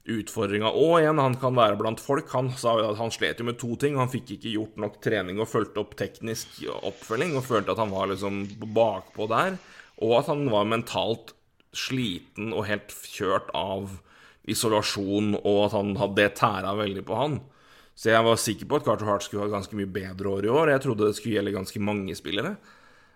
utfordringa. 0.08 0.70
Og 0.74 0.96
igjen, 1.00 1.20
han 1.22 1.36
kan 1.40 1.54
være 1.56 1.78
blant 1.80 2.02
folk. 2.02 2.30
Han 2.34 2.50
sa 2.58 2.74
jo 2.80 2.88
at 2.90 2.98
han 2.98 3.12
slet 3.14 3.40
jo 3.40 3.46
med 3.46 3.60
to 3.60 3.76
ting. 3.80 3.98
Han 4.00 4.10
fikk 4.12 4.34
ikke 4.36 4.54
gjort 4.56 4.80
nok 4.82 4.98
trening 5.04 5.38
og 5.40 5.50
fulgte 5.50 5.82
opp 5.84 5.94
teknisk 5.98 6.64
oppfølging, 6.82 7.36
og 7.38 7.46
følte 7.46 7.74
at 7.74 7.82
han 7.82 7.94
var 7.94 8.10
liksom 8.10 8.42
bakpå 8.74 9.28
der. 9.30 9.60
Og 10.02 10.16
at 10.18 10.32
han 10.32 10.48
var 10.50 10.68
mentalt 10.68 11.36
sliten 11.72 12.50
og 12.52 12.66
helt 12.68 12.92
kjørt 13.08 13.48
av 13.56 13.94
isolasjon, 14.50 15.36
og 15.38 15.58
at 15.68 15.76
han 15.78 15.94
hadde 16.00 16.18
det 16.18 16.34
tæra 16.40 16.74
veldig 16.76 17.06
på 17.06 17.16
han. 17.16 17.40
Så 17.94 18.10
jeg 18.10 18.24
var 18.26 18.40
sikker 18.40 18.68
på 18.68 18.78
at 18.80 18.86
Carter 18.86 19.06
Hart 19.06 19.24
skulle 19.24 19.44
ha 19.44 19.52
ganske 19.52 19.76
mye 19.78 19.90
bedre 19.92 20.30
år 20.32 20.48
i 20.48 20.52
år. 20.52 20.72
Jeg 20.72 20.82
trodde 20.82 21.06
det 21.06 21.16
skulle 21.18 21.36
gjelde 21.36 21.54
ganske 21.54 21.82
mange 21.84 22.16
spillere. 22.18 22.56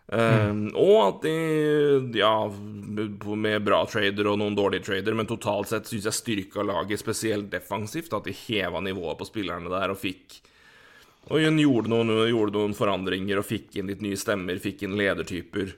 Um, 0.07 0.69
og 0.79 0.99
at 1.03 1.25
de, 1.25 2.19
ja, 2.21 2.47
med 2.47 3.65
bra 3.67 3.81
trader 3.91 4.29
og 4.31 4.39
noen 4.39 4.55
dårlige 4.55 4.87
trader, 4.87 5.17
men 5.19 5.27
totalt 5.27 5.73
sett 5.73 5.89
syns 5.91 6.07
jeg 6.07 6.19
styrka 6.21 6.63
laget 6.63 7.03
spesielt 7.03 7.51
defensivt. 7.51 8.15
At 8.15 8.29
de 8.29 8.37
heva 8.47 8.83
nivået 8.85 9.19
på 9.19 9.27
spillerne 9.27 9.73
der 9.73 9.95
og 9.95 9.99
fikk 10.03 10.43
Og 11.27 11.43
gjorde 11.43 11.91
noen, 11.91 12.13
gjorde 12.31 12.55
noen 12.55 12.77
forandringer 12.79 13.41
og 13.41 13.49
fikk 13.49 13.81
inn 13.81 13.91
litt 13.91 14.05
nye 14.05 14.19
stemmer, 14.19 14.63
fikk 14.63 14.85
inn 14.87 14.95
ledertyper. 14.99 15.75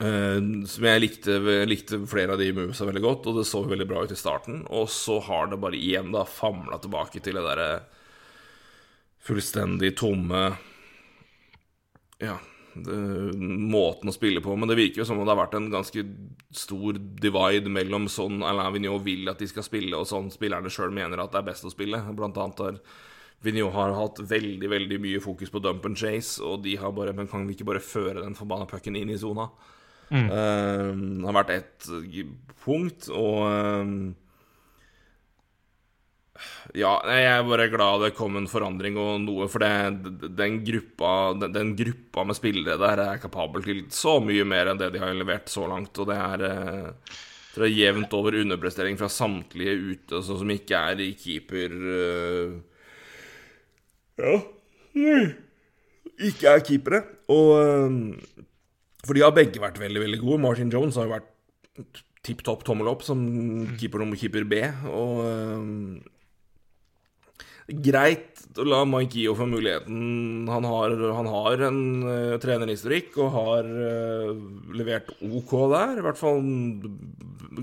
Uh, 0.00 0.62
som 0.70 0.86
jeg 0.86 1.02
likte, 1.02 1.40
likte 1.66 1.98
flere 2.08 2.36
av 2.36 2.40
de 2.40 2.52
movesa 2.54 2.86
veldig 2.86 3.02
godt, 3.02 3.26
og 3.26 3.40
det 3.40 3.48
så 3.50 3.64
veldig 3.66 3.88
bra 3.90 4.04
ut 4.06 4.14
i 4.14 4.18
starten. 4.18 4.62
Og 4.70 4.86
så 4.94 5.18
har 5.26 5.50
det 5.50 5.58
bare 5.60 5.76
igjen 5.76 6.14
da 6.14 6.22
famla 6.22 6.78
tilbake 6.78 7.18
til 7.18 7.34
det 7.40 7.44
derre 7.48 7.72
fullstendig 9.20 9.90
tomme 10.00 10.46
Ja, 12.20 12.38
måten 12.86 14.10
å 14.10 14.14
spille 14.14 14.42
på. 14.44 14.54
Men 14.56 14.70
det 14.70 14.78
virker 14.78 15.02
jo 15.02 15.06
som 15.08 15.20
om 15.20 15.26
det 15.26 15.34
har 15.34 15.42
vært 15.42 15.56
en 15.58 15.70
ganske 15.72 16.04
stor 16.56 16.98
divide 17.22 17.70
mellom 17.72 18.08
sånn 18.10 18.42
Alain 18.46 18.74
Vigneault 18.74 19.04
vil 19.06 19.30
at 19.30 19.42
de 19.42 19.48
skal 19.50 19.66
spille, 19.66 19.94
og 19.96 20.08
sånn 20.10 20.32
spillerne 20.34 20.72
sjøl 20.72 20.94
mener 20.94 21.22
at 21.22 21.32
det 21.34 21.42
er 21.42 21.48
best 21.50 21.68
å 21.68 21.72
spille. 21.72 22.02
Blant 22.16 22.40
annet 22.40 22.64
har 22.66 22.82
Vigneault 23.40 23.72
har 23.72 23.94
hatt 23.96 24.18
veldig 24.30 24.68
veldig 24.68 24.98
mye 25.00 25.20
fokus 25.24 25.52
på 25.52 25.62
dump 25.64 25.86
and 25.88 25.96
chase, 25.96 26.42
og 26.44 26.60
de 26.66 26.76
har 26.76 26.92
bare 26.92 27.14
Men 27.16 27.28
kan 27.28 27.46
vi 27.48 27.56
ikke 27.56 27.70
bare 27.70 27.84
føre 27.84 28.20
den 28.20 28.36
forbanna 28.36 28.68
pucken 28.68 28.98
inn 29.00 29.12
i 29.12 29.18
sona? 29.18 29.48
Mm. 30.10 30.26
Uh, 30.26 30.90
det 31.20 31.28
har 31.28 31.38
vært 31.38 31.54
ett 31.54 31.88
punkt, 32.64 33.08
og 33.14 33.46
eh, 33.46 33.92
Ja, 36.76 36.92
jeg 37.08 37.26
er 37.26 37.46
bare 37.48 37.70
glad 37.72 38.04
det 38.04 38.12
kom 38.18 38.36
en 38.38 38.50
forandring 38.50 38.98
og 39.00 39.24
noe, 39.24 39.48
for 39.50 39.64
det, 39.64 40.28
den, 40.38 40.60
gruppa, 40.66 41.14
den, 41.40 41.54
den 41.56 41.72
gruppa 41.78 42.24
med 42.28 42.38
spillere 42.38 42.78
der 42.80 43.02
er 43.06 43.22
kapabel 43.22 43.64
til 43.66 43.82
så 43.94 44.18
mye 44.22 44.46
mer 44.46 44.70
enn 44.70 44.80
det 44.80 44.92
de 44.94 45.02
har 45.02 45.16
levert 45.16 45.50
så 45.50 45.66
langt, 45.70 45.98
og 45.98 46.10
det 46.10 46.18
er 46.18 46.46
eh, 46.46 47.16
tror 47.54 47.66
jeg 47.66 47.80
jevnt 47.80 48.14
over 48.14 48.38
underprestering 48.40 48.98
fra 49.00 49.10
samtlige 49.10 49.74
ute, 49.78 50.20
sånn 50.22 50.42
som 50.44 50.52
ikke 50.54 50.82
er 50.92 51.02
i 51.02 51.10
keeper 51.18 51.74
øh, 51.74 52.52
Ja 54.20 54.36
Ikke 56.20 56.52
er 56.52 56.62
keepere. 56.66 57.02
Og 57.32 57.50
øh, 57.56 58.46
For 59.06 59.16
de 59.16 59.24
har 59.24 59.34
begge 59.34 59.62
vært 59.62 59.80
veldig, 59.80 60.02
veldig 60.02 60.20
gode. 60.20 60.42
Martin 60.44 60.72
Jones 60.72 60.98
har 61.00 61.08
jo 61.08 61.14
vært 61.14 62.02
tipp 62.26 62.42
topp 62.44 62.66
tommel 62.68 62.90
opp 62.90 63.02
som 63.06 63.20
keeper 63.80 64.02
nummer 64.02 64.18
keeper 64.20 64.44
B. 64.44 64.60
Og 64.92 65.22
greit 67.70 68.40
å 68.58 68.66
la 68.66 68.82
Mike 68.88 69.14
Gio 69.14 69.36
få 69.38 69.46
muligheten. 69.48 70.48
Han 70.50 70.66
har, 70.66 70.94
han 71.16 71.28
har 71.30 71.66
en 71.68 71.82
uh, 72.02 72.38
trenerhistorikk 72.42 73.18
og 73.22 73.34
har 73.36 73.68
uh, 73.68 74.32
levert 74.74 75.12
OK 75.22 75.54
der. 75.72 76.00
I 76.00 76.06
hvert 76.06 76.20
fall 76.20 76.42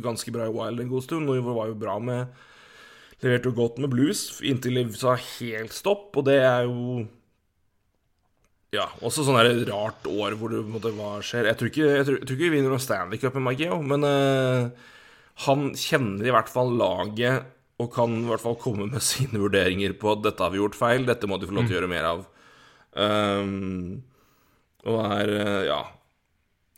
ganske 0.04 0.34
bra 0.34 0.48
i 0.48 0.54
Wild 0.54 0.84
en 0.84 0.92
god 0.92 1.06
stund. 1.06 1.30
Og 1.32 1.52
var 1.52 1.72
jo 1.72 1.80
bra 1.80 1.98
med 2.00 2.46
Leverte 3.18 3.50
jo 3.50 3.56
godt 3.58 3.80
med 3.82 3.90
blues 3.90 4.20
inntil 4.46 4.76
det 4.78 4.92
sa 4.94 5.16
helt 5.18 5.74
stopp, 5.74 6.12
og 6.20 6.28
det 6.28 6.36
er 6.38 6.68
jo 6.68 7.00
ja, 8.76 8.84
også 9.02 9.24
sånn 9.26 9.40
der 9.40 9.64
rart 9.72 10.06
år 10.12 10.36
hvor 10.38 10.52
det 10.54 10.60
måtte, 10.70 10.92
Hva 10.94 11.16
skjer? 11.26 11.48
Jeg 11.50 11.58
tror 11.58 11.72
ikke, 11.72 11.88
jeg 11.88 12.06
tror, 12.06 12.20
jeg 12.20 12.28
tror 12.28 12.38
ikke 12.38 12.44
vi 12.44 12.52
vinner 12.54 12.74
noen 12.74 12.84
Stanley 12.84 13.22
Cup 13.22 13.40
med 13.40 13.46
Mike 13.48 13.64
Gio, 13.64 13.80
men 13.90 14.06
uh, 14.06 14.94
han 15.48 15.72
kjenner 15.74 16.30
i 16.30 16.36
hvert 16.36 16.52
fall 16.52 16.76
laget 16.78 17.48
og 17.78 17.92
kan 17.94 18.14
i 18.18 18.26
hvert 18.30 18.42
fall 18.42 18.58
komme 18.62 18.88
med 18.90 19.04
sine 19.06 19.42
vurderinger 19.42 19.94
på 20.00 20.16
at 20.16 20.24
dette 20.26 20.44
har 20.44 20.54
vi 20.54 20.62
gjort 20.62 20.78
feil, 20.78 21.06
dette 21.08 21.30
må 21.30 21.38
de 21.38 21.50
få 21.50 21.58
lov 21.58 21.68
til 21.68 21.76
å 21.76 21.80
gjøre 21.80 21.92
mer 21.92 22.10
av. 22.10 22.24
Um, 22.98 24.02
og 24.88 24.96
er 25.04 25.30
ja 25.68 25.82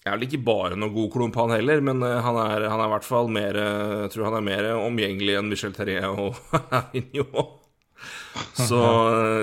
Jeg 0.02 0.10
er 0.10 0.18
vel 0.18 0.26
ikke 0.26 0.42
bare 0.44 0.76
noen 0.76 0.92
god 0.96 1.12
klump, 1.14 1.38
han 1.40 1.54
heller, 1.54 1.80
men 1.86 2.02
han 2.02 2.40
er, 2.42 2.66
han 2.68 2.82
er 2.82 2.90
i 2.90 2.94
hvert 2.96 3.08
fall 3.08 3.30
mer 3.32 3.56
Jeg 3.56 4.10
tror 4.12 4.28
han 4.28 4.40
er 4.40 4.48
mer 4.50 4.68
omgjengelig 4.74 5.38
enn 5.40 5.52
Michel 5.52 5.76
Terrier 5.78 6.10
og 6.10 6.36
Avignon. 6.82 7.56
Så 8.56 8.80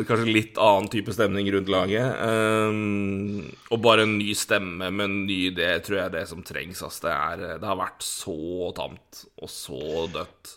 kanskje 0.09 0.33
litt 0.33 0.61
annen 0.61 0.89
type 0.93 1.13
stemning 1.15 1.49
rundt 1.53 1.71
laget. 1.73 2.21
Um, 2.21 3.47
og 3.73 3.83
bare 3.85 4.07
en 4.07 4.17
ny 4.19 4.33
stemme 4.39 4.91
med 4.91 5.05
en 5.05 5.19
ny 5.29 5.39
idé 5.51 5.71
tror 5.85 6.01
jeg 6.01 6.07
er 6.09 6.15
det 6.19 6.27
som 6.31 6.45
trengs. 6.47 6.83
Altså 6.85 7.09
Det, 7.09 7.17
er, 7.17 7.45
det 7.63 7.71
har 7.71 7.81
vært 7.81 8.07
så 8.07 8.37
tamt 8.77 9.25
og 9.41 9.53
så 9.53 10.07
dødt. 10.13 10.57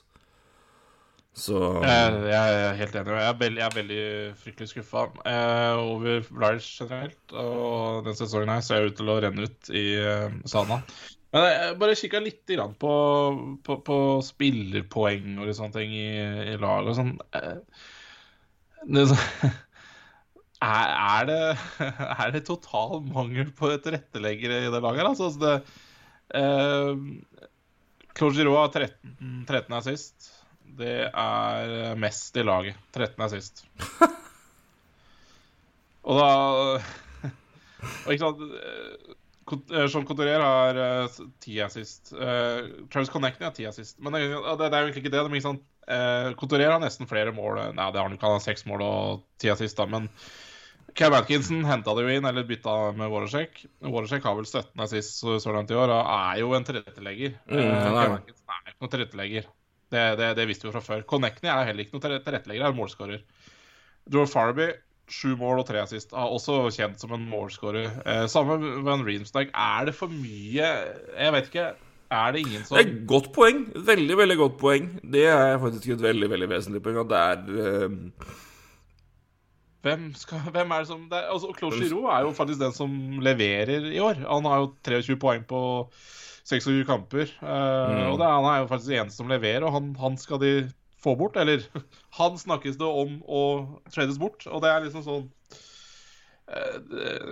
Så 1.40 1.60
jeg, 1.84 2.16
jeg, 2.28 2.56
er 2.64 2.80
helt 2.80 2.98
enig. 3.00 3.14
Jeg 3.16 3.30
er, 3.30 3.38
veldig, 3.40 3.62
jeg 3.62 3.68
er 3.68 3.78
veldig 3.78 4.02
fryktelig 4.42 4.72
skuffa 4.74 5.06
eh, 5.30 5.78
over 5.80 6.26
Blige 6.28 6.66
generelt. 6.66 7.22
Og 7.32 8.04
den 8.08 8.18
sesongen 8.20 8.52
her 8.52 8.66
ser 8.66 8.90
ut 8.90 8.98
til 9.00 9.12
å 9.12 9.20
renne 9.24 9.48
ut 9.48 9.72
i 9.72 9.86
eh, 10.02 10.36
sanda. 10.50 10.82
Men 11.30 11.46
jeg 11.46 11.78
bare 11.82 11.98
kikka 11.98 12.22
litt 12.26 12.52
på, 12.82 12.94
på, 13.66 13.78
på, 13.86 13.98
spillerpoeng 14.26 15.38
og 15.38 15.52
sånne 15.54 15.76
ting 15.76 15.94
i, 15.94 16.10
i 16.54 16.58
lag 16.62 16.90
og 16.90 16.98
sånn. 16.98 17.14
Eh, 17.38 17.60
det, 18.90 19.06
er, 20.66 21.28
det, 21.30 21.40
er 22.24 22.34
det 22.34 22.48
total 22.50 23.00
mangel 23.06 23.54
på 23.54 23.72
tilretteleggere 23.78 24.66
i 24.66 24.74
det 24.74 24.82
laget? 24.84 25.06
Altså, 25.06 25.30
altså 25.30 25.46
det, 25.46 25.56
eh, 26.42 27.48
Claude 28.18 28.52
har 28.52 28.74
13, 28.74 29.46
13 29.48 29.78
er 29.78 29.86
sist. 29.86 30.34
Det 30.80 30.96
er 31.08 31.96
mest 32.00 32.38
i 32.40 32.46
laget. 32.46 32.78
13 32.96 33.26
er 33.26 33.32
sist. 33.34 33.64
og 36.08 36.20
da 36.20 36.30
Og 38.06 38.14
ikke 38.14 38.24
sant 38.24 38.40
Jean 39.50 40.06
Couturier 40.06 40.44
har 40.44 40.78
ti 41.42 41.56
uh, 41.58 41.66
assist. 41.66 42.12
Uh, 42.14 42.86
Travis 42.92 43.10
Connecting 43.10 43.48
har 43.48 43.56
ti 43.56 43.66
assist. 43.66 43.98
Men 43.98 44.14
det, 44.14 44.28
det, 44.30 44.58
det, 44.62 44.70
er 44.70 44.84
jo 44.84 44.90
egentlig 44.90 45.06
ikke 45.06 45.14
det. 45.16 45.24
det 45.26 45.42
sånn, 45.46 45.62
uh, 45.90 46.30
Couturier 46.38 46.76
har 46.76 46.84
nesten 46.84 47.10
flere 47.10 47.34
mål. 47.34 47.58
Nei, 47.74 47.88
det 47.90 47.98
har 47.98 48.06
han 48.06 48.14
ikke. 48.14 48.28
Han 48.28 48.38
har 48.38 48.46
seks 48.46 48.68
mål 48.70 48.84
og 48.86 49.24
ti 49.42 49.50
assist, 49.50 49.80
da. 49.80 49.88
Men 49.90 50.06
Cam 50.98 51.16
Atkinson 51.18 51.64
henta 51.68 51.94
det 51.96 52.06
jo 52.06 52.18
inn, 52.18 52.28
eller 52.30 52.48
bytta 52.48 52.76
med 52.98 53.12
Warasek. 53.14 53.64
Warasek 53.86 54.26
har 54.26 54.38
vel 54.38 54.48
17 54.48 54.86
assist 54.86 55.22
så, 55.22 55.38
så 55.42 55.54
langt 55.56 55.72
i 55.74 55.78
år, 55.78 55.94
og 55.94 56.12
er 56.14 56.42
jo 56.42 56.54
en 56.58 56.68
tilrettelegger. 56.68 57.38
Mm, 57.50 57.64
Cam 57.64 58.18
Atkinson 58.18 58.56
er 58.56 58.72
ikke 58.72 58.84
noen 58.84 58.94
tilrettelegger. 58.96 59.50
Det, 59.90 60.04
det, 60.20 60.34
det, 60.38 60.46
visste 60.50 60.68
vi 60.68 60.70
jo 60.70 60.76
fra 60.76 60.86
før. 60.86 61.02
Connecting 61.10 61.50
er 61.50 61.66
heller 61.70 61.86
ikke 61.86 61.98
noe 61.98 62.06
tilrettelegger, 62.06 62.66
er 62.66 62.74
en 62.74 62.78
målskårer. 62.78 63.24
Joe 64.14 64.30
Farby, 64.30 64.70
sju 65.10 65.34
mål 65.38 65.64
og 65.64 65.68
tre 65.70 65.82
assist, 65.82 66.14
er 66.14 66.34
også 66.38 66.62
kjent 66.76 67.02
som 67.02 67.14
en 67.16 67.26
målskårer. 67.30 67.90
Eh, 68.06 68.26
samme 68.32 68.60
Van 68.86 69.06
Reemsdijk. 69.06 69.54
Er 69.54 69.90
det 69.90 69.96
for 69.98 70.14
mye 70.14 70.68
Jeg 70.70 71.34
vet 71.36 71.50
ikke. 71.50 71.70
Er 72.10 72.34
det 72.34 72.42
ingen 72.42 72.66
som 72.66 72.78
Det 72.78 72.86
er 72.86 72.92
et 72.92 73.08
godt 73.10 73.32
poeng. 73.34 73.66
Veldig, 73.86 74.18
veldig 74.18 74.38
godt 74.38 74.60
poeng. 74.62 74.92
Det 75.14 75.26
er 75.30 75.58
faktisk 75.62 75.94
et 75.94 76.06
veldig 76.06 76.30
veldig 76.30 76.50
vesentlig 76.50 76.82
poeng. 76.86 77.02
At 77.04 77.10
det 77.10 77.20
er 77.20 77.90
uh... 77.90 78.30
hvem, 79.86 80.08
skal, 80.18 80.46
hvem, 80.56 80.72
er 80.72 80.86
det 80.86 80.90
som 80.90 81.04
det 81.10 81.18
er, 81.18 81.30
altså, 81.34 81.54
Claude 81.58 81.82
Giroux 81.82 82.10
er 82.14 82.26
jo 82.26 82.34
faktisk 82.38 82.62
den 82.62 82.74
som 82.74 82.96
leverer 83.22 83.92
i 83.94 84.00
år. 84.02 84.26
Han 84.26 84.50
har 84.50 84.64
jo 84.64 84.74
23 84.86 85.18
poeng 85.22 85.46
på 85.50 85.62
26 86.50 86.86
kamper. 86.88 87.32
Uh, 87.42 87.48
mm. 87.48 88.04
Og 88.12 88.20
det, 88.20 88.28
han 88.28 88.50
er 88.50 88.62
jo 88.64 88.70
faktisk 88.70 88.92
den 88.92 89.02
eneste 89.04 89.22
som 89.22 89.32
leverer, 89.32 89.66
og 89.66 89.76
han, 89.76 89.96
han, 90.00 90.18
skal 90.20 90.42
de 90.42 90.54
få 91.04 91.16
bort. 91.20 91.38
Eller 91.40 91.66
han 92.20 92.40
snakkes 92.40 92.80
det 92.80 92.94
om 93.04 93.20
å 93.26 93.44
trades 93.94 94.22
bort, 94.22 94.48
og 94.50 94.64
det 94.66 94.72
er 94.74 94.88
liksom 94.88 95.06
sånn 95.06 95.28
uh, 96.50 96.76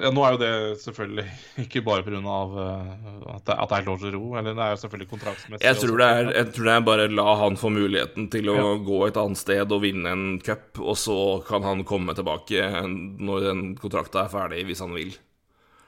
ja, 0.04 0.12
Nå 0.14 0.24
er 0.24 0.36
jo 0.36 0.42
det 0.44 0.54
selvfølgelig 0.84 1.28
ikke 1.66 1.84
bare 1.88 2.06
pga. 2.06 2.22
Uh, 2.22 2.96
at, 3.34 3.44
det, 3.50 3.58
at 3.58 3.74
det 3.74 3.80
er 3.80 3.90
lov 3.90 4.02
til 4.06 4.18
ro, 4.20 4.24
eller 4.38 4.54
det 4.54 4.66
er 4.68 4.76
jo 4.76 4.82
selvfølgelig 4.86 5.12
kontraktsmessig. 5.16 5.66
Jeg 5.66 5.82
tror, 5.82 5.98
det 6.04 6.10
er, 6.14 6.34
jeg 6.38 6.52
tror 6.54 6.70
det 6.70 6.76
er 6.76 6.90
bare 6.94 7.12
la 7.12 7.30
han 7.42 7.62
få 7.62 7.74
muligheten 7.74 8.32
til 8.34 8.54
å 8.54 8.60
ja. 8.60 8.74
gå 8.92 9.06
et 9.10 9.22
annet 9.24 9.42
sted 9.42 9.78
og 9.78 9.86
vinne 9.86 10.14
en 10.14 10.28
cup, 10.46 10.70
og 10.78 11.00
så 11.00 11.22
kan 11.50 11.66
han 11.66 11.88
komme 11.90 12.18
tilbake 12.18 12.70
når 12.86 13.50
den 13.50 13.72
kontrakta 13.82 14.28
er 14.28 14.36
ferdig, 14.38 14.68
hvis 14.70 14.86
han 14.86 14.94
vil. 14.98 15.18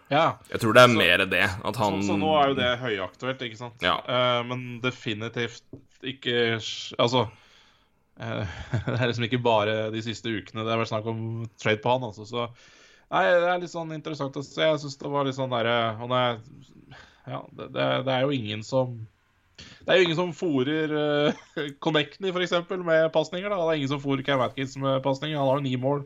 Ja. 0.10 0.40
Jeg 0.50 0.64
tror 0.64 0.74
det 0.74 0.82
er 0.82 0.90
så, 0.90 0.98
mer 0.98 1.24
det. 1.30 1.44
At 1.70 1.78
han 1.78 2.00
så, 2.02 2.08
så, 2.08 2.18
nå 2.18 2.32
er 2.40 2.52
jo 2.52 2.58
det 2.58 2.70
høyaktuelt, 2.82 3.44
ikke 3.46 3.60
sant? 3.60 3.86
Ja. 3.86 4.00
Uh, 4.10 4.42
men 4.50 4.66
definitivt 4.84 5.64
ikke 6.00 6.58
Altså 6.98 7.26
uh, 7.28 8.56
Det 8.88 8.96
er 8.96 9.12
liksom 9.12 9.28
ikke 9.28 9.42
bare 9.46 9.78
de 9.94 10.02
siste 10.06 10.32
ukene 10.34 10.66
det 10.66 10.74
har 10.74 10.82
vært 10.82 10.92
snakk 10.94 11.10
om 11.12 11.22
trade 11.62 11.84
på 11.84 11.94
han, 11.94 12.08
altså. 12.10 12.26
Så 12.26 12.48
nei, 13.14 13.24
det 13.30 13.52
er 13.52 13.62
litt 13.62 13.74
sånn 13.74 13.94
interessant 13.94 14.38
å 14.40 14.46
se. 14.46 14.66
Jeg 14.66 14.82
syns 14.82 14.98
det 15.02 15.14
var 15.14 15.30
litt 15.30 15.38
sånn 15.38 15.54
derre 15.54 15.78
Ja, 17.30 17.44
det, 17.54 17.70
det, 17.76 17.88
det, 18.08 18.16
er 18.16 18.26
jo 18.26 18.34
ingen 18.34 18.66
som 18.66 19.00
det 19.60 19.92
er 19.92 20.00
jo 20.00 20.08
ingen 20.08 20.18
som 20.18 20.34
fòrer 20.34 20.94
uh, 21.30 21.64
Connectny, 21.84 22.34
f.eks., 22.34 22.58
med 22.82 23.10
pasninger. 23.14 23.52
Det 23.52 23.62
er 23.62 23.78
ingen 23.78 23.92
som 23.92 24.02
fòrer 24.02 24.26
Cam 24.26 24.42
Atkins 24.42 24.78
med 24.80 25.04
pasninger. 25.06 25.38
Han 25.38 25.52
har 25.52 25.60
jo 25.60 25.66
ni 25.68 25.78
mål. 25.78 26.06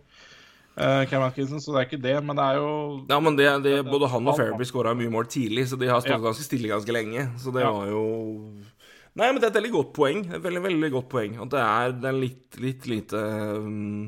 Uh, 0.74 1.04
Cam 1.06 1.22
Atkinson, 1.22 1.62
så 1.62 1.74
det 1.74 1.82
er 1.82 1.86
ikke 1.86 2.02
det, 2.02 2.16
men 2.26 2.38
det 2.38 2.46
er 2.50 2.58
jo 2.58 2.70
Ja, 3.06 3.20
men 3.22 3.36
det, 3.38 3.46
det, 3.62 3.76
Både 3.86 4.08
han 4.10 4.26
og 4.26 4.40
Fairby 4.40 4.66
skåra 4.66 4.96
mye 4.98 5.12
mål 5.14 5.28
tidlig, 5.30 5.68
så 5.70 5.78
de 5.78 5.92
har 5.92 6.02
stått 6.02 6.16
ja. 6.16 6.24
ganske 6.24 6.46
stille 6.48 6.72
ganske 6.72 6.96
lenge. 6.96 7.28
Så 7.38 7.54
det 7.54 7.62
ja. 7.62 7.70
var 7.70 7.92
jo 7.92 8.02
Nei, 9.14 9.28
men 9.28 9.38
det 9.38 9.46
er 9.46 9.52
et 9.52 9.60
veldig 9.60 9.76
godt 9.76 9.92
poeng. 9.94 10.24
Et 10.26 10.42
veldig, 10.42 10.64
veldig 10.64 10.90
godt 10.96 11.10
poeng. 11.12 11.36
At 11.44 11.52
det 11.54 11.62
er, 11.62 11.92
det 12.02 12.10
er 12.10 12.16
litt, 12.18 12.58
litt 12.58 12.88
lite 12.90 13.20
um, 13.62 14.08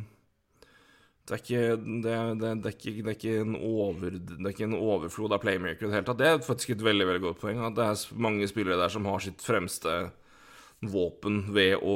det 1.26 1.34
er, 1.34 1.42
ikke, 1.42 1.62
det, 1.78 2.16
det, 2.42 2.50
det, 2.62 2.72
er 2.72 2.74
ikke, 2.74 2.92
det, 2.96 3.06
er 3.12 3.16
ikke, 3.16 3.38
en 3.42 3.56
over, 3.58 4.18
det 4.18 4.42
er 4.42 4.52
ikke 4.52 4.68
en 4.68 4.76
overflod 4.78 5.34
av 5.34 5.42
playmaker 5.42 5.88
i 5.88 5.90
det 5.90 5.98
hele 6.00 6.06
tatt. 6.06 6.20
Det 6.22 6.28
er 6.30 6.44
faktisk 6.46 6.76
et 6.76 6.84
veldig 6.86 7.08
veldig 7.10 7.24
godt 7.24 7.40
poeng. 7.42 7.62
At 7.66 7.78
det 7.78 7.86
er 7.86 8.22
mange 8.26 8.50
spillere 8.50 8.78
der 8.82 8.94
som 8.94 9.08
har 9.10 9.24
sitt 9.26 9.42
fremste 9.42 9.96
våpen 10.86 11.48
ved 11.56 11.82
å 11.82 11.96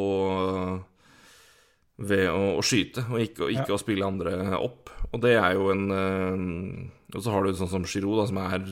ved 2.00 2.30
å, 2.32 2.56
å 2.60 2.64
skyte, 2.64 3.04
og 3.12 3.20
ikke, 3.22 3.50
ikke 3.52 3.68
ja. 3.68 3.76
å 3.76 3.82
spille 3.82 4.08
andre 4.08 4.38
opp. 4.60 4.94
Og 5.10 5.22
det 5.24 5.34
er 5.40 5.56
jo 5.58 5.72
en 5.74 5.86
øh, 5.90 7.16
Og 7.18 7.24
så 7.26 7.34
har 7.34 7.46
du 7.46 7.58
sånn 7.58 7.72
som 7.72 7.86
Giroud, 7.90 8.20
da, 8.22 8.28
som 8.30 8.40
er 8.44 8.64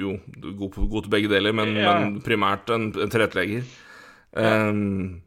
jo 0.00 0.16
god, 0.34 0.70
på, 0.74 0.86
god 0.90 1.06
til 1.06 1.14
begge 1.14 1.30
deler, 1.30 1.54
men, 1.56 1.74
ja. 1.78 1.96
men 2.00 2.20
primært 2.24 2.72
en, 2.74 2.90
en 2.90 3.12
tilrettelegger. 3.12 3.66
Ja. 4.34 4.70
Um, 4.70 5.20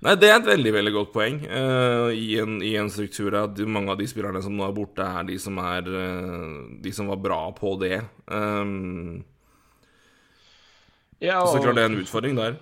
Nei, 0.00 0.14
det 0.16 0.30
er 0.30 0.38
et 0.38 0.46
veldig 0.48 0.70
veldig 0.72 0.92
godt 0.94 1.10
poeng 1.12 1.42
uh, 1.44 2.08
i, 2.16 2.38
en, 2.40 2.54
i, 2.64 2.70
en, 2.80 2.88
struktur 2.88 3.34
at 3.36 3.58
mange 3.68 3.92
av 3.92 3.98
de 4.00 4.06
spillerne 4.08 4.40
som 4.40 4.54
nå 4.56 4.64
er 4.64 4.72
borte, 4.72 5.04
er 5.04 5.26
de 5.28 5.36
som, 5.40 5.58
er, 5.60 5.84
uh, 5.92 6.70
de 6.80 6.92
som 6.96 7.10
var 7.12 7.20
bra 7.20 7.40
på 7.52 7.74
det. 7.82 7.98
Um, 8.24 9.20
ja, 11.20 11.42
og... 11.42 11.52
Så 11.52 11.60
klart 11.60 11.76
det 11.76 11.84
er 11.84 11.92
en 11.92 12.00
utfordring 12.00 12.40
der. 12.40 12.56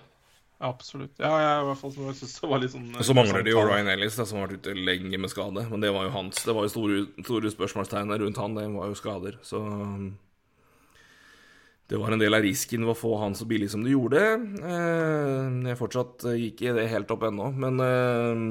Absolutt. 0.59 1.13
Ja, 1.23 1.31
jeg, 1.39 1.59
i 1.63 1.67
hvert 1.69 1.79
fall 1.79 1.93
så 1.95 2.13
synes 2.19 2.33
det 2.43 2.49
var 2.51 2.63
litt 2.63 2.73
sånn 2.73 2.87
Og 2.99 3.07
så 3.07 3.15
mangler 3.15 3.45
det 3.47 3.53
jo 3.53 3.61
Ryan 3.63 3.91
Ellis, 3.93 4.17
da, 4.19 4.25
som 4.27 4.41
har 4.41 4.49
vært 4.49 4.65
ute 4.65 4.75
lenge 4.75 5.21
med 5.23 5.31
skade. 5.31 5.63
Men 5.71 5.85
det 5.85 5.93
var 5.95 6.09
jo 6.09 6.15
hans. 6.17 6.41
Det 6.43 6.55
var 6.57 6.67
jo 6.67 6.73
store, 6.73 7.03
store 7.23 7.53
spørsmålstegn 7.55 8.17
rundt 8.25 8.41
han. 8.43 8.57
Det 8.59 8.65
var 8.73 8.91
jo 8.91 8.99
skader. 8.99 9.39
Så 9.47 9.61
um, 9.63 10.09
det 11.89 12.01
var 12.03 12.13
en 12.13 12.21
del 12.21 12.35
av 12.35 12.43
risken 12.45 12.83
ved 12.85 12.93
å 12.93 12.99
få 12.99 13.15
han 13.23 13.39
så 13.39 13.47
billig 13.49 13.71
som 13.73 13.85
du 13.87 13.93
gjorde. 13.95 14.25
Eh, 14.61 15.55
jeg 15.71 15.79
fortsatt 15.79 16.27
gikk 16.37 16.67
i 16.67 16.75
det 16.77 16.91
helt 16.93 17.15
opp 17.15 17.23
ennå, 17.31 17.47
men 17.57 17.81
eh, 17.81 18.43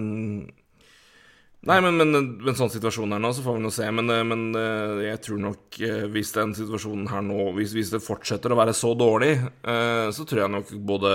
Nei, 1.67 1.82
men, 1.84 1.97
men, 1.99 2.27
men 2.39 2.56
sånn 2.56 2.71
situasjonen 2.71 3.17
her 3.17 3.21
nå, 3.25 3.34
så 3.36 3.43
får 3.43 3.58
vi 3.58 3.63
nå 3.65 3.71
se. 3.75 3.88
Men, 3.91 4.08
eh, 4.13 4.23
men 4.27 4.43
eh, 4.56 5.03
jeg 5.10 5.19
tror 5.25 5.41
nok 5.43 5.80
eh, 5.84 6.06
hvis 6.13 6.32
den 6.38 6.53
situasjonen 6.56 7.10
her 7.12 7.25
nå 7.25 7.49
hvis, 7.58 7.73
hvis, 7.75 7.91
det 7.91 8.03
fortsetter 8.06 8.53
å 8.53 8.60
være 8.60 8.75
så 8.77 8.93
dårlig, 8.95 9.34
så 10.15 10.25
tror 10.27 10.43
jeg 10.43 10.53
nok 10.53 10.69
både 10.88 11.12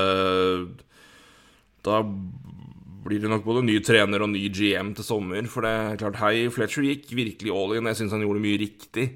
Da 1.86 2.02
blir 2.02 3.22
det 3.22 3.30
nok 3.32 3.46
både 3.46 3.64
ny 3.64 3.78
trener 3.82 4.22
og 4.22 4.30
ny 4.34 4.44
GM 4.52 4.92
til 4.98 5.06
sommer. 5.06 5.48
For 5.50 5.64
det 5.64 5.72
er 5.72 6.00
klart, 6.02 6.20
Hei 6.20 6.50
Fletcher 6.52 6.84
gikk 6.84 7.08
virkelig 7.16 7.54
all 7.54 7.72
in. 7.78 7.88
Jeg 7.88 8.02
syns 8.02 8.12
han 8.14 8.24
gjorde 8.24 8.44
mye 8.44 8.60
riktig. 8.60 9.06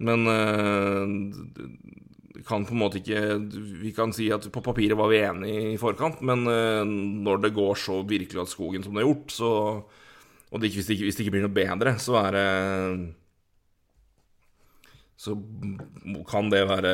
Men 0.00 0.24
kan 2.46 2.62
på 2.64 2.72
en 2.72 2.80
måte 2.80 3.02
ikke 3.02 3.20
Vi 3.82 3.90
kan 3.92 4.14
si 4.16 4.30
at 4.32 4.46
på 4.48 4.62
papiret 4.64 4.96
var 4.96 5.10
vi 5.10 5.18
enige 5.20 5.74
i 5.74 5.80
forkant, 5.82 6.22
men 6.24 6.46
når 7.26 7.42
det 7.42 7.56
går 7.58 7.74
så 7.82 8.00
virkelig 8.06 8.46
at 8.46 8.54
skogen 8.54 8.86
som 8.86 8.94
det 8.94 9.02
har 9.02 9.10
gjort, 9.10 9.34
så 9.34 9.50
og 10.50 10.62
hvis, 10.62 10.86
det 10.86 10.96
ikke, 10.96 11.06
hvis, 11.06 11.16
det 11.16 11.24
ikke, 11.24 11.34
blir 11.36 11.46
noe 11.46 11.54
bedre, 11.54 11.94
så 12.02 12.16
er 12.24 12.36
det 12.36 12.46
Så 15.20 15.36
kan 16.30 16.50
det 16.50 16.64
være 16.66 16.92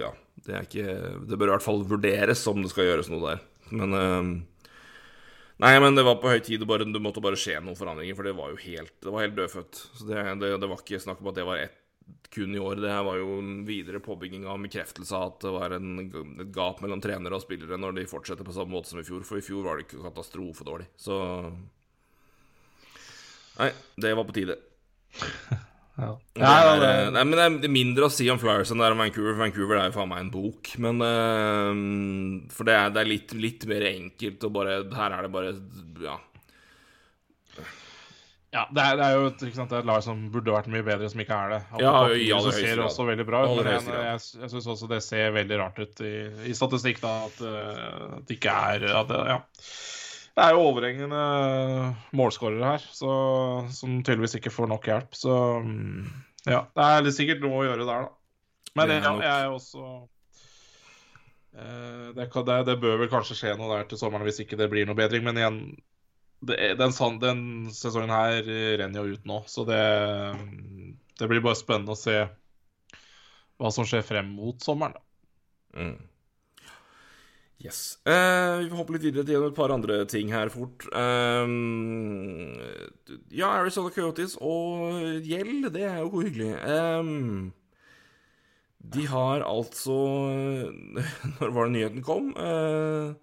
Ja, 0.00 0.12
det 0.44 0.56
er 0.56 0.66
ikke 0.66 0.96
Det 1.30 1.38
bør 1.38 1.52
i 1.52 1.54
hvert 1.54 1.64
fall 1.64 1.84
vurderes 1.88 2.44
om 2.50 2.60
det 2.62 2.72
skal 2.72 2.90
gjøres 2.90 3.12
noe 3.12 3.22
der. 3.30 3.44
Men 3.72 3.96
uh, 3.96 4.32
Nei, 5.62 5.76
men 5.78 5.94
det 5.94 6.02
var 6.02 6.18
på 6.18 6.30
høy 6.32 6.40
tid. 6.42 6.64
Bare, 6.66 6.88
det, 6.88 7.00
måtte 7.02 7.22
bare 7.22 7.38
skje 7.38 7.60
noen 7.62 7.78
forandringer, 7.78 8.16
for 8.18 8.26
det 8.26 8.34
var 8.34 8.50
jo 8.50 8.58
helt 8.64 8.94
Det 8.98 9.12
var 9.14 9.22
helt 9.22 9.36
dødfødt. 9.38 9.78
Så 9.94 10.08
det, 10.08 10.24
det, 10.40 10.56
det 10.58 10.70
var 10.70 10.82
ikke 10.82 11.00
snakk 11.04 11.22
om 11.22 11.30
at 11.30 11.38
det 11.38 11.46
var 11.46 11.60
ett 11.62 11.78
kun 12.34 12.54
i 12.56 12.58
år. 12.58 12.80
Det 12.82 12.90
her 12.90 13.04
var 13.06 13.20
jo 13.20 13.36
en 13.38 13.52
videre 13.68 14.00
påbygging 14.02 14.46
av 14.48 14.62
bekreftelse 14.64 15.14
av 15.14 15.28
at 15.28 15.44
det 15.44 15.52
var 15.54 15.76
en, 15.76 15.92
et 16.42 16.50
gap 16.54 16.80
mellom 16.82 17.02
trenere 17.04 17.36
og 17.36 17.44
spillere 17.44 17.78
når 17.78 18.00
de 18.00 18.08
fortsetter 18.10 18.46
på 18.46 18.54
samme 18.56 18.74
måte 18.74 18.90
som 18.90 19.02
i 19.02 19.06
fjor. 19.06 19.22
For 19.28 19.38
i 19.38 19.44
fjor 19.44 19.62
var 19.66 19.78
det 19.78 19.86
ikke 19.86 20.02
katastrofedårlig. 20.08 20.88
Så 20.98 21.20
Nei, 23.62 23.70
det 24.02 24.14
var 24.18 24.26
på 24.26 24.34
tide. 24.34 24.56
ja. 26.02 26.10
Det 26.34 26.48
er, 26.48 26.82
eh, 26.88 27.10
nei, 27.14 27.22
men 27.28 27.36
det 27.36 27.68
er 27.68 27.72
mindre 27.72 28.08
å 28.08 28.12
si 28.12 28.26
om 28.32 28.40
Flyers 28.42 28.72
enn 28.72 28.82
det 28.82 28.88
er 28.88 28.96
om 28.96 29.02
Vancouver. 29.04 29.36
For 29.36 29.44
Vancouver 29.44 29.78
er 29.78 29.88
jo 29.90 29.96
faen 30.00 30.10
meg 30.10 30.24
en 30.24 30.34
bok. 30.34 30.74
Men 30.82 31.04
uh, 31.04 32.50
For 32.54 32.68
det 32.68 32.76
er, 32.78 32.92
det 32.94 33.04
er 33.04 33.10
litt, 33.12 33.38
litt, 33.38 33.66
mer 33.70 33.86
enkelt 33.92 34.48
og 34.48 34.54
bare 34.58 34.82
Her 34.98 35.18
er 35.18 35.26
det 35.26 35.32
bare 35.36 35.56
Ja. 36.02 36.18
Ja, 38.52 38.66
det 38.68 38.82
er, 38.84 38.98
det 39.00 39.04
er 39.06 39.14
jo 39.16 39.28
ikke 39.30 39.56
sant, 39.56 39.70
det 39.70 39.78
er 39.78 39.80
et, 39.80 39.88
lag 39.88 40.02
som 40.04 40.26
burde 40.28 40.52
vært 40.52 40.66
mye 40.68 40.84
bedre, 40.84 41.08
som 41.08 41.22
ikke 41.22 41.36
er 41.40 41.54
det. 41.54 41.60
ja, 41.80 41.92
i 42.12 42.26
aller 42.36 42.52
høyeste 42.52 42.74
grad. 42.74 42.82
også 42.84 43.06
veldig 43.08 43.24
bra 43.24 43.38
ut, 43.46 43.52
men 43.62 43.70
jeg, 43.70 43.86
jeg, 43.88 44.26
jeg 44.42 44.52
syns 44.52 44.66
også 44.74 44.88
det 44.90 44.98
ser 45.06 45.32
veldig 45.32 45.56
rart 45.62 45.80
ut 45.80 46.02
i, 46.04 46.12
i 46.50 46.52
statistikk, 46.58 47.00
da, 47.00 47.14
at, 47.30 47.40
uh, 47.40 48.18
at 48.18 48.26
det 48.28 48.36
ikke 48.36 48.52
er 48.74 48.84
at 48.92 49.08
det, 49.08 49.22
Ja. 49.32 49.38
Det 50.32 50.44
er 50.46 50.54
jo 50.56 50.64
overhengende 50.64 51.22
målskårere 52.16 52.70
her, 52.72 52.84
så, 52.96 53.12
som 53.74 53.98
tydeligvis 54.00 54.38
ikke 54.38 54.52
får 54.54 54.70
nok 54.70 54.88
hjelp. 54.88 55.16
Så 55.16 55.34
mm, 55.60 56.06
ja, 56.48 56.64
det 56.72 56.86
er 56.86 57.04
litt 57.04 57.16
sikkert 57.18 57.44
noe 57.44 57.60
å 57.60 57.66
gjøre 57.66 57.84
der, 57.84 58.06
da. 58.06 58.18
Men 58.80 58.92
ja, 58.94 59.12
jeg 59.20 59.32
er 59.44 59.50
også 59.52 59.82
eh, 61.52 62.06
det, 62.16 62.30
det, 62.32 62.58
det, 62.64 62.76
bør 62.80 63.02
vel 63.02 63.10
kanskje 63.12 63.36
skje 63.36 63.56
noe 63.60 63.74
der 63.74 63.90
til 63.90 64.00
sommeren 64.00 64.24
hvis 64.24 64.40
ikke 64.46 64.56
det 64.56 64.70
blir 64.72 64.88
noe 64.88 64.96
bedring. 64.96 65.26
Men 65.26 65.40
igjen, 65.40 65.58
det, 66.48 66.56
den, 66.80 66.96
den, 67.20 67.42
sesongen 67.76 68.14
her 68.14 68.48
renner 68.80 69.04
jo 69.04 69.18
ut 69.18 69.28
nå, 69.28 69.42
så 69.52 69.66
det, 69.68 69.82
det 71.20 71.28
blir 71.28 71.44
bare 71.44 71.60
spennende 71.60 71.92
å 71.92 72.00
se 72.00 72.22
hva 73.60 73.74
som 73.74 73.84
skjer 73.86 74.00
frem 74.06 74.32
mot 74.32 74.64
sommeren. 74.64 74.96
da. 74.96 75.82
Mm. 75.82 76.11
Yes. 77.62 77.98
Uh, 78.02 78.58
vi 78.58 78.70
får 78.70 78.78
hoppe 78.80 78.96
litt 78.96 79.04
videre 79.06 79.26
til 79.28 79.44
et 79.46 79.54
par 79.54 79.70
andre 79.70 80.00
ting 80.10 80.32
her 80.34 80.50
fort. 80.50 80.82
Um, 80.90 82.58
ja, 83.30 83.52
Arizona 83.60 83.92
Coyotes 83.94 84.34
og 84.42 84.98
gjeld, 85.22 85.68
det 85.74 85.86
er 85.86 86.00
jo 86.02 86.24
hyggelig. 86.24 86.56
Um, 86.66 87.52
de 88.92 89.06
har 89.06 89.44
altså 89.46 89.94
Når 91.38 91.52
var 91.54 91.68
det 91.68 91.72
nyheten 91.76 92.02
kom? 92.02 92.32
Uh, 92.34 93.14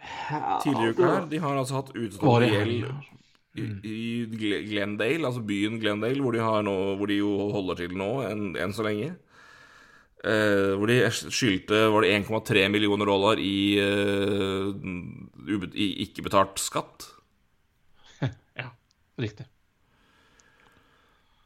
tidligere 0.64 0.88
i 0.88 0.96
uka 0.96 1.10
her. 1.12 1.30
De 1.34 1.42
har 1.44 1.60
altså 1.60 1.82
hatt 1.82 1.92
utstående 2.00 2.52
gjeld 2.54 2.76
i, 3.60 3.66
i, 3.84 4.26
Glendale, 4.70 5.26
altså 5.28 5.42
byen 5.44 5.82
Glendale, 5.82 6.22
hvor 6.22 6.32
de, 6.32 6.44
nå, 6.64 6.76
hvor 6.96 7.10
de 7.12 7.20
jo 7.20 7.34
holder 7.52 7.82
til 7.82 7.98
nå 7.98 8.14
enn 8.30 8.54
en 8.56 8.76
så 8.76 8.86
lenge. 8.88 9.18
Uh, 10.20 10.76
hvor 10.76 10.90
de 10.92 10.98
skyldte 11.32 11.86
var 11.94 12.04
det 12.04 12.12
1,3 12.18 12.66
millioner 12.68 13.08
dollar 13.08 13.40
i, 13.40 13.80
uh, 13.80 14.68
i 15.72 15.88
ikke-betalt 16.04 16.60
skatt. 16.60 17.08
ja, 18.60 18.68
riktig. 19.22 19.48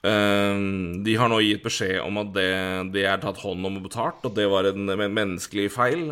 Eh, 0.04 0.58
de 1.06 1.14
har 1.16 1.30
nå 1.32 1.38
gitt 1.46 1.62
beskjed 1.64 2.02
om 2.04 2.18
at 2.20 2.34
det, 2.36 2.50
det, 2.92 3.06
er 3.08 3.22
tatt 3.24 3.40
hånd 3.40 3.64
om 3.64 3.78
og 3.80 3.86
betalt, 3.86 4.26
og 4.28 4.34
det 4.36 4.50
var 4.52 4.68
en, 4.68 4.90
en 4.92 5.14
menneskelig 5.16 5.70
feil. 5.72 6.10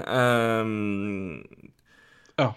ja. 2.40 2.52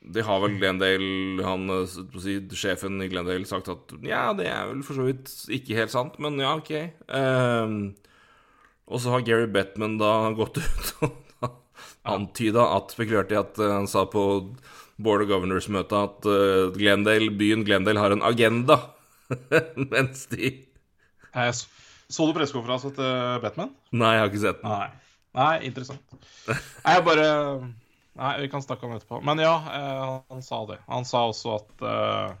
Det 0.00 0.24
har 0.24 0.40
vel 0.42 0.56
Glendale, 0.56 1.44
han, 1.44 1.70
si, 1.86 2.38
sjefen 2.56 3.00
i 3.04 3.08
Glendale, 3.12 3.48
sagt 3.48 3.68
at 3.72 3.92
ja, 4.04 4.30
det 4.36 4.48
er 4.48 4.68
vel 4.72 4.84
for 4.84 4.96
så 4.96 5.06
vidt 5.08 5.32
ikke 5.52 5.76
helt 5.76 5.92
sant, 5.92 6.16
men 6.20 6.40
ja, 6.40 6.54
OK. 6.60 6.72
Uh, 7.08 7.92
og 8.90 9.02
så 9.02 9.14
har 9.14 9.26
Gary 9.26 9.46
Bettman 9.50 9.98
da 10.00 10.30
gått 10.36 10.60
ut 10.60 10.92
og 11.06 11.50
antyda 12.10 12.66
at 12.76 12.94
Spekulerte 12.94 13.36
i 13.36 13.40
at 13.40 13.60
uh, 13.60 13.74
han 13.78 13.88
sa 13.90 14.06
på 14.10 14.24
Board 15.00 15.24
of 15.24 15.30
Governors-møtet 15.30 15.96
at 15.96 16.28
uh, 16.28 16.72
Glendale, 16.76 17.30
byen 17.32 17.64
Glendale 17.64 18.02
har 18.02 18.14
en 18.14 18.24
agenda, 18.26 18.80
mens 19.94 20.26
de 20.32 20.56
jeg 21.30 21.54
Så 22.10 22.26
du 22.26 22.32
pressekonferansen 22.34 22.96
til 22.96 23.42
Batman? 23.44 23.70
Nei, 23.94 24.16
jeg 24.16 24.22
har 24.24 24.32
ikke 24.32 24.42
sett 24.42 24.64
den. 24.64 24.72
Nei, 24.72 24.88
Nei 25.38 25.52
interessant. 25.68 26.16
Jeg 26.50 27.04
bare 27.06 27.28
Nei, 28.18 28.40
vi 28.42 28.48
kan 28.52 28.62
snakke 28.62 28.86
om 28.86 28.92
det 28.92 29.00
etterpå. 29.00 29.20
Men 29.24 29.38
ja, 29.38 29.54
eh, 29.74 30.20
han 30.28 30.42
sa 30.42 30.64
det. 30.66 30.80
Han 30.90 31.06
sa 31.08 31.22
også 31.30 31.54
at 31.56 31.84
uh, 31.86 32.32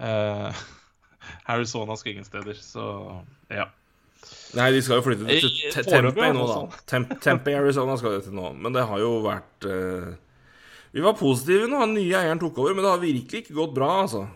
uh, 0.00 0.62
Arizona 1.52 1.96
skal 1.98 2.14
ingen 2.14 2.28
steder, 2.28 2.54
så 2.54 2.84
ja. 3.52 3.66
Nei, 4.56 4.68
de 4.74 4.82
skal 4.84 5.00
jo 5.00 5.04
flytte 5.06 5.38
til 5.38 5.86
Tempe 5.88 6.28
nå, 6.36 6.44
da. 6.48 7.00
Tempe 7.22 7.52
i 7.52 7.56
Arizona 7.56 7.96
skal 8.00 8.18
de 8.18 8.26
til 8.26 8.36
nå. 8.36 8.52
Men 8.58 8.76
det 8.76 8.84
har 8.88 9.00
jo 9.02 9.16
vært 9.24 9.68
uh... 9.68 10.12
Vi 10.92 11.00
var 11.00 11.16
positive 11.16 11.70
når 11.72 11.86
den 11.86 11.94
nye 11.96 12.18
eieren 12.20 12.40
tok 12.40 12.58
over, 12.60 12.74
men 12.76 12.84
det 12.84 12.90
har 12.92 13.00
virkelig 13.00 13.44
ikke 13.44 13.56
gått 13.56 13.72
bra, 13.76 13.88
altså. 14.02 14.26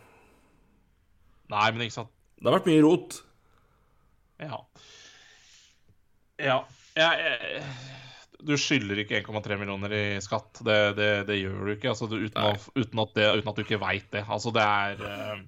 Nei, 1.52 1.66
men 1.68 1.84
ikke 1.84 1.98
sant 1.98 2.14
Det 2.40 2.48
har 2.48 2.56
vært 2.56 2.70
mye 2.70 2.84
rot. 2.84 3.18
Ja. 4.40 4.62
Ja. 6.40 6.56
Jeg, 6.96 7.26
jeg, 7.26 7.66
du 8.46 8.54
skylder 8.60 9.02
ikke 9.02 9.20
1,3 9.20 9.58
millioner 9.60 9.92
i 9.92 10.04
skatt. 10.24 10.62
Det, 10.64 10.78
det, 10.96 11.10
det, 11.28 11.36
gjør 11.42 11.60
du 11.60 11.74
ikke. 11.74 11.92
Altså, 11.92 12.08
du, 12.08 12.16
uten, 12.24 12.40
å, 12.40 12.56
uten, 12.72 13.04
at 13.04 13.12
det, 13.18 13.28
uten, 13.36 13.52
at 13.52 13.60
du 13.60 13.64
ikke 13.66 13.82
veit 13.84 14.08
det. 14.16 14.24
Altså, 14.24 14.52
det 14.56 14.64
er 14.64 15.04
uh 15.04 15.44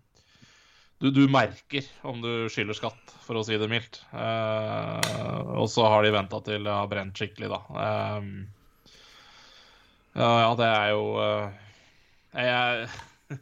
du, 0.98 1.10
du, 1.14 1.28
merker 1.30 1.86
om 2.02 2.18
du 2.22 2.30
skylder 2.50 2.74
skatt, 2.74 3.12
for 3.22 3.38
å 3.38 3.44
si 3.46 3.58
det 3.60 3.68
mildt. 3.70 4.00
Uh, 4.10 5.60
og 5.62 5.68
så 5.70 5.86
har 5.86 6.02
de 6.02 6.10
venta 6.14 6.40
til 6.42 6.66
det 6.66 6.74
har 6.74 6.90
brent 6.90 7.18
skikkelig, 7.18 7.50
da. 7.52 7.60
Um, 8.18 8.32
ja, 10.18 10.50
det 10.58 10.66
er 10.66 10.88
jo 10.96 11.04
uh, 11.14 11.68
jeg, 12.34 12.88
Det 13.30 13.38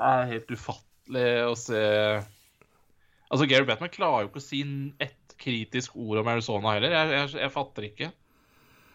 er 0.08 0.30
helt 0.30 0.54
ufattelig 0.54 1.26
å 1.44 1.56
se 1.58 1.82
Altså, 3.30 3.46
Gary 3.46 3.66
Batman 3.68 3.92
klarer 3.92 4.24
jo 4.24 4.30
ikke 4.30 4.40
å 4.40 4.46
si 4.46 4.62
ett 4.98 5.34
kritisk 5.40 5.94
ord 6.00 6.22
om 6.22 6.30
Arizona 6.32 6.72
heller. 6.74 6.96
Jeg, 6.96 7.12
jeg, 7.14 7.28
jeg 7.44 7.52
fatter 7.54 7.86
ikke. 7.86 8.08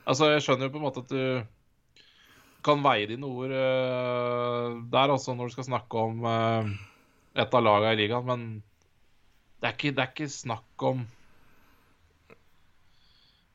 Altså, 0.09 0.27
jeg 0.33 0.43
skjønner 0.43 0.67
jo 0.67 0.73
på 0.73 0.81
en 0.81 0.83
måte 0.83 1.05
at 1.05 1.13
du 1.13 2.65
kan 2.65 2.81
veie 2.83 3.07
dine 3.07 3.29
ord 3.29 3.53
uh, 3.53 4.75
der, 4.91 5.13
altså, 5.13 5.37
når 5.37 5.47
du 5.47 5.55
skal 5.55 5.69
snakke 5.69 6.03
om 6.09 6.27
et 7.35 7.59
av 7.59 7.63
lagene 7.65 7.93
i 7.95 8.01
ligaen, 8.03 8.25
men 8.27 8.47
det 9.59 9.69
er, 9.69 9.75
ikke, 9.77 9.93
det 9.95 10.03
er 10.03 10.11
ikke, 10.13 10.31
snakk 10.31 10.85
om 10.87 11.05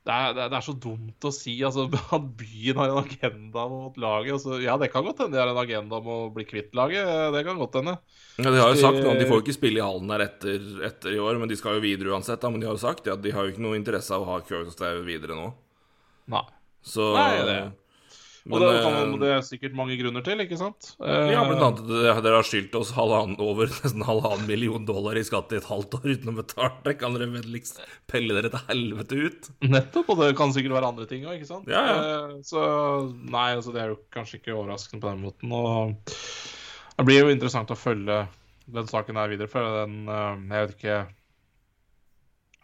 det 0.01 0.15
er, 0.17 0.33
det 0.39 0.57
er, 0.57 0.63
så 0.65 0.73
dumt 0.81 1.27
å 1.29 1.31
si 1.35 1.59
altså, 1.67 1.85
at 2.17 2.29
byen 2.41 2.79
har 2.81 2.93
en 2.93 3.03
agenda 3.03 3.67
mot 3.71 3.99
laget. 4.01 4.33
Altså, 4.39 4.57
ja, 4.65 4.79
det 4.81 4.89
kan 4.91 5.05
godt 5.07 5.21
hende 5.23 5.37
de 5.37 5.43
har 5.43 5.53
en 5.53 5.61
agenda 5.61 6.01
om 6.01 6.09
å 6.11 6.19
bli 6.35 6.47
kvitt 6.49 6.73
laget. 6.75 7.05
Det 7.35 7.43
kan 7.47 7.61
godt 7.61 7.77
hende. 7.79 7.99
Ja, 8.41 8.49
De 8.49 8.63
har 8.63 8.73
jo 8.73 8.81
sagt 8.81 9.05
at 9.05 9.21
de 9.21 9.29
får 9.29 9.45
ikke 9.45 9.59
spille 9.59 9.83
i 9.83 9.85
hallen 9.85 10.11
her 10.15 10.25
etter, 10.25 10.65
etter, 10.89 11.15
i 11.15 11.21
år, 11.21 11.37
men 11.39 11.53
de 11.53 11.59
skal 11.61 11.77
jo 11.77 11.85
videre 11.85 12.15
uansett. 12.17 12.41
Da. 12.41 12.51
Men 12.51 12.65
de 12.65 12.71
har 12.71 12.79
jo 12.79 12.83
sagt 12.83 13.13
at 13.13 13.23
de 13.23 13.35
har 13.37 13.45
jo 13.45 13.53
ikke 13.53 13.67
noe 13.67 13.79
interesse 13.79 14.17
av 14.17 14.25
å 14.25 14.33
ha 14.33 14.41
Kjøkstad 14.41 15.05
videre 15.07 15.37
nå. 15.37 15.53
Nei. 16.33 16.47
Så 16.81 17.13
Nei, 17.13 17.31
det 17.45 17.61
men, 18.45 18.55
og 18.57 18.63
det, 18.65 18.77
kan, 18.81 18.95
eh, 18.97 19.15
det 19.21 19.31
er 19.35 19.43
sikkert 19.45 19.75
mange 19.77 19.97
grunner 20.01 20.25
til, 20.25 20.41
ikke 20.41 20.57
sant? 20.57 20.95
Ja, 21.01 21.43
blant 21.45 21.61
annet 21.61 21.83
at 22.15 22.23
dere 22.25 22.39
har 22.39 22.47
skyldt 22.49 22.77
oss 22.79 22.93
halvannen, 22.97 23.37
over 23.45 23.69
nesten 23.75 24.05
halvannen 24.07 24.47
million 24.49 24.87
dollar 24.89 25.19
i 25.21 25.25
skatt 25.27 25.53
i 25.53 25.59
et 25.59 25.69
halvt 25.69 25.99
år 25.99 26.07
uten 26.15 26.33
å 26.33 26.37
betale. 26.39 26.73
Det 26.87 26.97
kan 27.03 27.17
dere 27.17 27.29
vennligst 27.35 27.83
pelle 28.11 28.37
dere 28.39 28.53
til 28.55 28.65
helvete 28.71 29.19
ut. 29.21 29.51
Nettopp, 29.69 30.15
og 30.15 30.23
det 30.23 30.31
kan 30.41 30.55
sikkert 30.57 30.79
være 30.79 30.93
andre 30.95 31.09
ting 31.11 31.27
òg, 31.29 31.37
ikke 31.37 31.51
sant? 31.51 31.69
Ja, 31.69 31.83
ja. 31.85 31.99
Eh, 32.01 32.39
så 32.49 32.65
nei, 33.21 33.51
altså 33.59 33.77
det 33.77 33.85
er 33.85 33.93
jo 33.93 34.01
kanskje 34.15 34.41
ikke 34.41 34.57
overraskende 34.57 35.05
på 35.05 35.13
den 35.13 35.25
måten. 35.27 35.55
Og 35.61 36.17
det 36.97 37.09
blir 37.09 37.25
jo 37.25 37.35
interessant 37.35 37.73
å 37.75 37.79
følge 37.79 38.23
den 38.71 38.89
saken 38.89 39.21
her 39.21 39.31
videre, 39.33 39.51
for 39.51 39.67
Den 39.81 40.05
Jeg 40.07 40.53
vet 40.55 40.75
ikke 40.77 40.99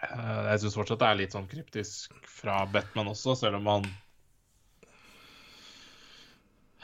Jeg 0.07 0.61
syns 0.63 0.77
fortsatt 0.79 1.01
det 1.01 1.09
er 1.09 1.19
litt 1.19 1.35
sånn 1.35 1.49
kryptisk 1.51 2.13
fra 2.31 2.61
Batman 2.71 3.11
også, 3.11 3.35
selv 3.41 3.59
om 3.59 3.73
han 3.73 3.89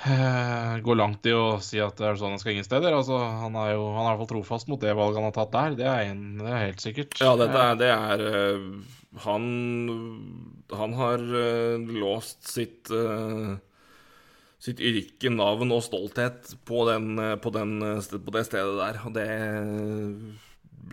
går 0.03 0.99
langt 0.99 1.27
i 1.31 1.35
å 1.37 1.59
si 1.63 1.79
at 1.83 1.99
det 1.99 2.09
er 2.09 2.17
sånn 2.19 2.35
han 2.35 2.43
skal 2.43 2.57
ingen 2.57 2.67
steder. 2.67 2.95
Altså, 2.97 3.19
han 3.19 3.55
er 3.61 3.75
jo 3.77 3.85
han 3.95 4.03
er 4.03 4.09
i 4.09 4.13
hvert 4.13 4.23
fall 4.25 4.33
trofast 4.35 4.71
mot 4.71 4.83
det 4.83 4.95
valget 4.99 5.21
han 5.21 5.29
har 5.29 5.37
tatt 5.37 5.53
der. 5.55 5.77
Det 5.79 5.89
er, 5.89 6.11
en, 6.11 6.25
det 6.41 6.49
er 6.51 6.65
helt 6.67 6.83
sikkert. 6.83 7.19
Ja, 7.23 7.35
dette 7.39 7.67
er, 7.67 7.77
det 7.79 7.91
er 7.93 8.25
uh, 8.27 8.65
Han 9.27 9.45
Han 10.73 10.97
har 10.99 11.27
låst 12.01 12.49
sitt 12.51 12.91
sitt 14.63 14.79
yrke, 14.79 15.31
navn 15.35 15.75
og 15.75 15.83
stolthet 15.83 16.53
på, 16.69 16.85
den, 16.87 17.19
på, 17.43 17.51
den, 17.51 17.81
på, 17.99 18.35
det 18.35 18.45
stedet 18.47 18.77
der. 18.79 19.01
Og 19.03 19.15
det 19.17 19.25
er 19.27 19.65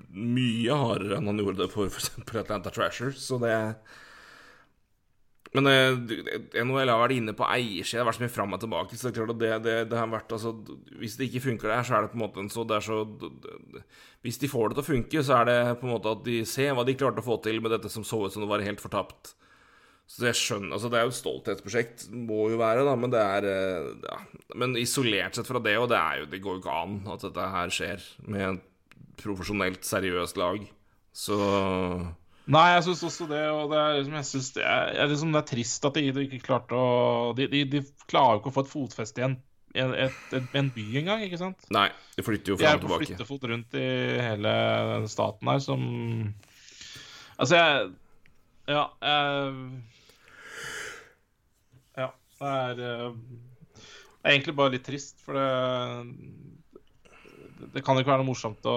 mye 0.10 0.78
hardere 0.82 1.20
enn 1.20 1.30
han 1.30 1.41
gjorde 1.41 1.64
det 1.64 1.70
for 1.74 1.89
f.eks. 1.89 2.16
Atlanta 2.41 2.74
Trashers. 2.74 3.22
Så 3.22 3.38
det 3.41 3.53
Men 5.58 5.66
NHL 5.66 6.91
har 6.91 7.00
vært 7.02 7.16
inne 7.16 7.34
på 7.34 7.47
eiersida, 7.50 7.97
det 7.97 8.04
har 8.04 8.10
vært 8.12 8.20
så 8.20 8.24
mye 8.26 8.34
fram 8.36 8.52
og 8.54 8.62
tilbake. 8.62 8.97
Så 8.97 9.08
det 9.08 9.10
er 9.10 9.16
klart 9.18 9.34
at 9.34 9.39
det, 9.41 9.52
det, 9.66 9.78
det 9.89 9.97
har 9.97 10.12
vært 10.12 10.36
altså, 10.36 10.54
Hvis 11.02 11.18
det 11.18 11.30
ikke 11.30 11.45
funker 11.47 11.72
der, 11.72 11.88
så 11.88 11.97
er 11.97 12.06
det 12.06 12.12
på 12.14 12.20
en 12.20 12.24
måte 12.24 12.43
en 12.43 12.52
så, 12.54 12.66
så 12.86 13.00
Hvis 14.26 14.38
de 14.43 14.52
får 14.52 14.70
det 14.70 14.78
til 14.78 14.84
å 14.84 14.89
funke, 14.91 15.24
så 15.26 15.39
er 15.39 15.50
det 15.50 15.58
på 15.82 15.89
en 15.89 15.95
måte 15.95 16.14
at 16.14 16.22
de 16.28 16.43
ser 16.45 16.78
hva 16.78 16.86
de 16.86 16.97
klarte 17.00 17.24
å 17.24 17.26
få 17.26 17.39
til 17.41 17.64
med 17.66 17.74
dette 17.74 17.89
som 17.89 18.06
så 18.06 18.22
ut 18.26 18.36
som 18.36 18.45
det 18.45 18.52
var 18.52 18.66
helt 18.66 18.84
fortapt. 18.84 19.34
Så 20.10 20.26
jeg 20.26 20.38
skjønner, 20.38 20.74
altså 20.74 20.89
Det 20.89 20.97
er 20.97 21.06
jo 21.06 21.12
et 21.14 21.20
stolthetsprosjekt, 21.20 22.08
må 22.14 22.47
jo 22.54 22.62
være, 22.62 22.86
da, 22.86 22.95
men 22.97 23.12
det 23.14 23.22
er 23.22 23.50
ja, 24.06 24.22
Men 24.58 24.78
isolert 24.82 25.38
sett 25.38 25.50
fra 25.50 25.62
det, 25.62 25.76
og 25.82 25.89
det, 25.91 26.00
jo, 26.22 26.30
det 26.32 26.41
går 26.45 26.58
jo 26.58 26.62
ikke 26.64 26.78
an 26.84 26.95
at 27.14 27.26
dette 27.26 27.52
her 27.54 27.74
skjer 27.74 28.08
med 28.26 28.45
et 28.47 28.66
profesjonelt, 29.22 29.82
seriøst 29.86 30.38
lag. 30.39 30.62
Så 31.14 31.38
Nei, 32.50 32.66
jeg 32.74 32.86
syns 32.88 33.04
også 33.06 33.28
det, 33.30 33.43
og 33.54 33.70
det 33.70 33.78
er, 33.78 33.91
liksom, 34.00 34.16
jeg 34.18 34.28
synes 34.32 34.50
det, 34.56 34.64
er, 34.66 35.12
liksom, 35.12 35.34
det 35.36 35.41
er 35.41 35.50
trist 35.52 35.86
at 35.86 36.00
de, 36.00 36.06
de 36.16 36.26
ikke 36.26 36.41
klarte 36.47 36.74
å 36.74 36.88
de, 37.38 37.45
de, 37.52 37.62
de, 37.70 37.84
klarer 38.10 38.38
jo 38.38 38.41
ikke 38.41 38.50
å 38.50 38.56
få 38.56 38.64
et 38.66 38.72
fotfeste 38.72 39.22
i 39.22 39.26
en, 39.28 39.36
et, 39.93 40.32
en 40.58 40.72
by 40.74 40.86
engang, 41.04 41.22
ikke 41.28 41.38
sant? 41.38 41.68
Nei, 41.74 41.91
de 42.18 42.26
flytter 42.26 42.56
jo 42.56 42.58
fram 42.58 42.80
og 42.80 42.82
tilbake. 42.82 43.06
De 43.06 43.06
er 43.06 43.06
på 43.06 43.10
flyttefot 43.12 43.45
rundt 43.52 43.78
i 43.78 43.89
hele 44.26 44.54
staten 45.14 45.52
her 45.54 45.62
som 45.62 45.82
Altså, 47.39 47.56
jeg 47.56 47.91
Ja. 48.70 48.86
Jeg, 52.00 52.10
det 52.39 52.47
er, 52.47 52.80
eh, 52.80 53.14
det 54.20 54.26
er 54.26 54.34
egentlig 54.34 54.56
bare 54.56 54.74
litt 54.74 54.86
trist, 54.88 55.22
for 55.24 55.36
det 55.36 55.47
Det 57.76 57.84
kan 57.84 57.95
jo 57.95 58.02
ikke 58.02 58.14
være 58.14 58.24
noe 58.24 58.32
morsomt 58.32 58.66
å 58.66 58.76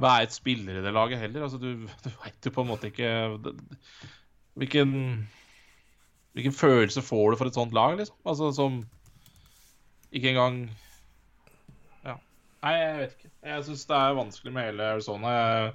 være 0.00 0.26
et 0.26 0.34
spiller 0.34 0.78
i 0.78 0.84
det 0.84 0.92
laget 0.94 1.20
heller. 1.22 1.44
Altså, 1.46 1.60
du, 1.60 1.86
du 2.04 2.10
veit 2.22 2.46
jo 2.46 2.54
på 2.54 2.64
en 2.64 2.70
måte 2.72 2.90
ikke 2.90 3.10
hvilken, 4.60 4.94
hvilken 6.36 6.56
følelse 6.56 7.04
får 7.04 7.30
du 7.30 7.40
for 7.40 7.50
et 7.50 7.58
sånt 7.58 7.76
lag, 7.76 7.96
liksom? 8.00 8.18
Altså 8.28 8.52
som 8.56 8.80
ikke 10.10 10.32
engang 10.32 10.62
Ja. 12.04 12.16
Nei, 12.64 12.74
jeg 12.76 12.96
vet 12.98 13.14
ikke. 13.18 13.30
Jeg 13.52 13.66
syns 13.68 13.86
det 13.88 14.00
er 14.00 14.18
vanskelig 14.18 14.54
med 14.56 14.68
hele 14.70 14.90
Arizona. 14.96 15.36
Jeg 15.36 15.70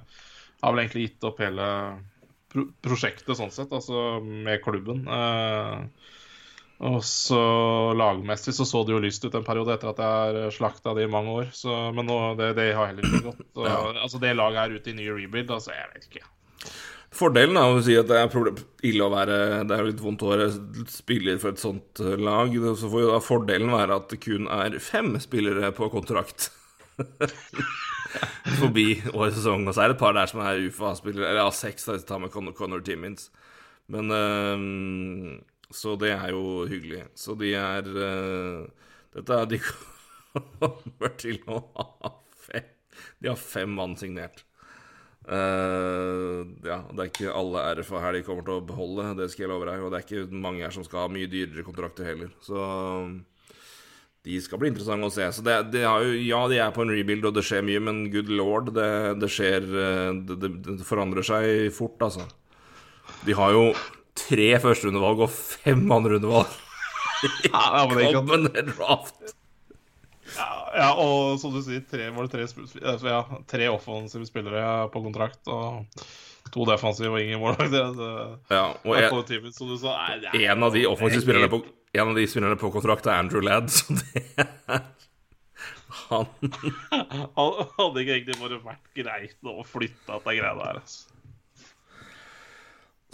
har 0.62 0.74
vel 0.74 0.84
egentlig 0.84 1.08
gitt 1.08 1.26
opp 1.28 1.40
hele 1.42 1.70
prosjektet 2.84 3.36
sånn 3.36 3.52
sett, 3.52 3.72
altså 3.74 4.20
med 4.22 4.62
klubben. 4.64 5.02
Eh, 5.08 6.12
og 6.76 6.98
så 7.08 7.40
lagmessig 7.96 8.52
så 8.54 8.66
så 8.68 8.82
det 8.84 8.92
jo 8.92 9.00
lyst 9.00 9.24
ut 9.24 9.34
en 9.38 9.44
periode 9.46 9.72
etter 9.72 9.94
at 9.94 10.00
jeg 10.02 10.40
har 10.44 10.52
slakta 10.52 10.92
det 10.96 11.06
i 11.06 11.12
mange 11.12 11.32
år. 11.32 11.46
Så, 11.56 11.72
men 11.96 12.08
nå, 12.08 12.18
det, 12.36 12.52
det, 12.58 12.72
har 12.76 12.90
heller 12.90 13.06
ikke 13.08 13.30
gått. 13.30 13.46
Og, 13.54 13.68
ja. 13.68 13.78
Altså 13.94 14.20
Det 14.20 14.34
laget 14.36 14.60
er 14.60 14.76
ute 14.76 14.92
i 14.92 14.96
ny 14.98 15.06
rebuild, 15.08 15.54
altså 15.56 15.72
jeg 15.72 15.88
vet 15.94 16.10
ikke. 16.10 16.26
Fordelen 17.16 17.56
er 17.56 17.72
å 17.72 17.80
si 17.80 17.94
at 17.96 18.10
det 18.10 18.18
er 18.20 18.28
problem, 18.28 18.60
ille 18.84 19.06
å 19.06 19.08
være 19.08 19.36
Det 19.64 19.76
er 19.76 19.86
litt 19.86 20.02
vondt 20.02 20.24
å 20.26 20.34
være 20.34 20.50
spiller 20.92 21.38
for 21.40 21.54
et 21.54 21.62
sånt 21.62 22.02
lag. 22.20 22.52
Så 22.76 22.92
får 22.92 23.06
jo 23.06 23.10
da 23.14 23.24
fordelen 23.24 23.72
være 23.72 23.96
at 24.02 24.12
det 24.12 24.20
kun 24.26 24.50
er 24.52 24.76
fem 24.84 25.14
spillere 25.22 25.72
på 25.76 25.88
kontrakt. 25.94 26.50
forbi 28.60 28.86
årets 29.12 29.40
sesong. 29.40 29.66
Og 29.66 29.74
så 29.74 29.84
er 29.84 29.90
det 29.90 29.96
et 29.96 30.02
par 30.02 30.16
der 30.16 30.28
som 30.30 30.44
er 30.44 30.60
UFA-spillere. 30.68 31.30
Eller 31.30 31.44
ja, 31.44 31.50
seks, 31.54 31.88
da, 31.88 31.96
tar 32.04 32.20
med 32.22 32.32
Connor, 32.32 32.84
Timmins. 32.84 33.30
Men 33.92 34.12
uh, 34.12 35.38
Så 35.74 35.96
det 35.98 36.12
er 36.14 36.30
jo 36.34 36.64
hyggelig. 36.70 37.04
Så 37.18 37.34
de 37.38 37.52
er 37.58 37.88
uh, 37.90 38.66
Dette 39.16 39.38
er 39.40 39.48
De 39.50 39.60
kommer 40.32 41.14
til 41.18 41.40
å 41.50 41.62
ha 41.78 42.12
fem 42.46 42.68
De 43.22 43.32
har 43.32 43.40
fem 43.40 43.72
mann 43.72 43.96
signert. 43.98 44.44
Uh, 45.26 46.46
ja, 46.62 46.84
det 46.92 47.00
er 47.02 47.08
ikke 47.10 47.34
alle 47.34 47.64
RFA 47.80 48.02
her 48.04 48.14
de 48.14 48.26
kommer 48.26 48.46
til 48.46 48.60
å 48.60 48.66
beholde, 48.66 49.08
det 49.18 49.26
skal 49.32 49.46
jeg 49.46 49.50
love 49.50 49.66
deg. 49.66 49.82
Og 49.82 49.90
det 49.90 49.98
er 49.98 50.06
ikke 50.06 50.42
mange 50.44 50.62
her 50.62 50.74
som 50.74 50.86
skal 50.86 51.06
ha 51.06 51.14
mye 51.14 51.30
dyrere 51.30 51.66
kontrakter 51.66 52.06
heller. 52.12 52.30
Så 52.46 52.60
de 54.26 54.38
skal 54.42 54.58
bli 54.58 54.72
interessante 54.72 55.06
å 55.06 55.14
se. 55.14 55.26
Så 55.36 55.42
det, 55.46 55.54
det 55.70 55.84
jo, 55.84 56.14
ja, 56.26 56.40
de 56.50 56.58
er 56.58 56.72
på 56.74 56.82
en 56.82 56.90
rebuild, 56.90 57.28
og 57.28 57.36
det 57.36 57.44
skjer 57.46 57.62
mye, 57.66 57.82
men 57.88 58.06
good 58.10 58.30
lord, 58.32 58.72
det, 58.74 58.88
det 59.22 59.30
skjer 59.30 59.66
eh, 59.66 60.08
det, 60.26 60.50
det, 60.66 60.78
forandrer 60.86 61.26
seg 61.26 61.68
fort, 61.74 62.00
altså. 62.02 62.26
De 63.26 63.36
har 63.38 63.54
jo 63.54 63.68
tre 64.16 64.50
førsterundevalg 64.62 65.24
og 65.26 65.32
fem 65.32 65.82
andrerundevalg. 65.92 66.52
ja, 67.48 67.86
men 67.88 67.98
det 68.00 68.12
kan... 68.14 68.70
draft. 68.74 69.34
Ja, 70.36 70.50
ja, 70.76 70.88
og 71.00 71.38
som 71.40 71.54
du 71.54 71.62
sier, 71.64 71.84
tre, 71.88 72.10
var 72.12 72.26
det 72.26 72.34
tre, 72.34 72.66
altså, 72.82 73.08
ja, 73.08 73.20
tre 73.48 73.68
offensive 73.72 74.28
spillere 74.28 74.88
på 74.92 75.02
kontrakt. 75.06 75.40
Og 75.48 75.86
to 76.54 76.66
defensive 76.68 77.14
og 77.14 77.22
ingen 77.22 77.40
målvakter. 77.42 77.96
Ja, 78.56 78.68
og 78.84 78.98
en, 78.98 79.52
som 79.54 79.70
du 79.70 79.78
sa, 79.80 79.96
nei, 80.10 80.44
en 80.46 80.66
av 80.66 80.74
de 80.74 80.84
offensive 80.88 81.24
spillerne 81.24 81.50
på 81.52 81.64
en 81.96 82.10
av 82.12 82.18
de 82.18 82.26
spillerne 82.28 82.58
på 82.60 82.68
kontrakt 82.74 83.06
er 83.08 83.22
Andrew 83.22 83.40
Ladd, 83.44 83.70
så 83.72 83.94
det 83.96 84.22
er 84.36 84.82
han 86.06 86.26
Hadde 87.78 88.02
ikke 88.02 88.14
egentlig 88.18 88.36
bare 88.38 88.58
vært 88.62 88.90
greit 88.96 89.48
å 89.48 89.64
flytte 89.66 90.12
at 90.12 90.26
det 90.26 90.36
greia 90.38 90.54
der, 90.58 90.80
altså. 90.82 91.15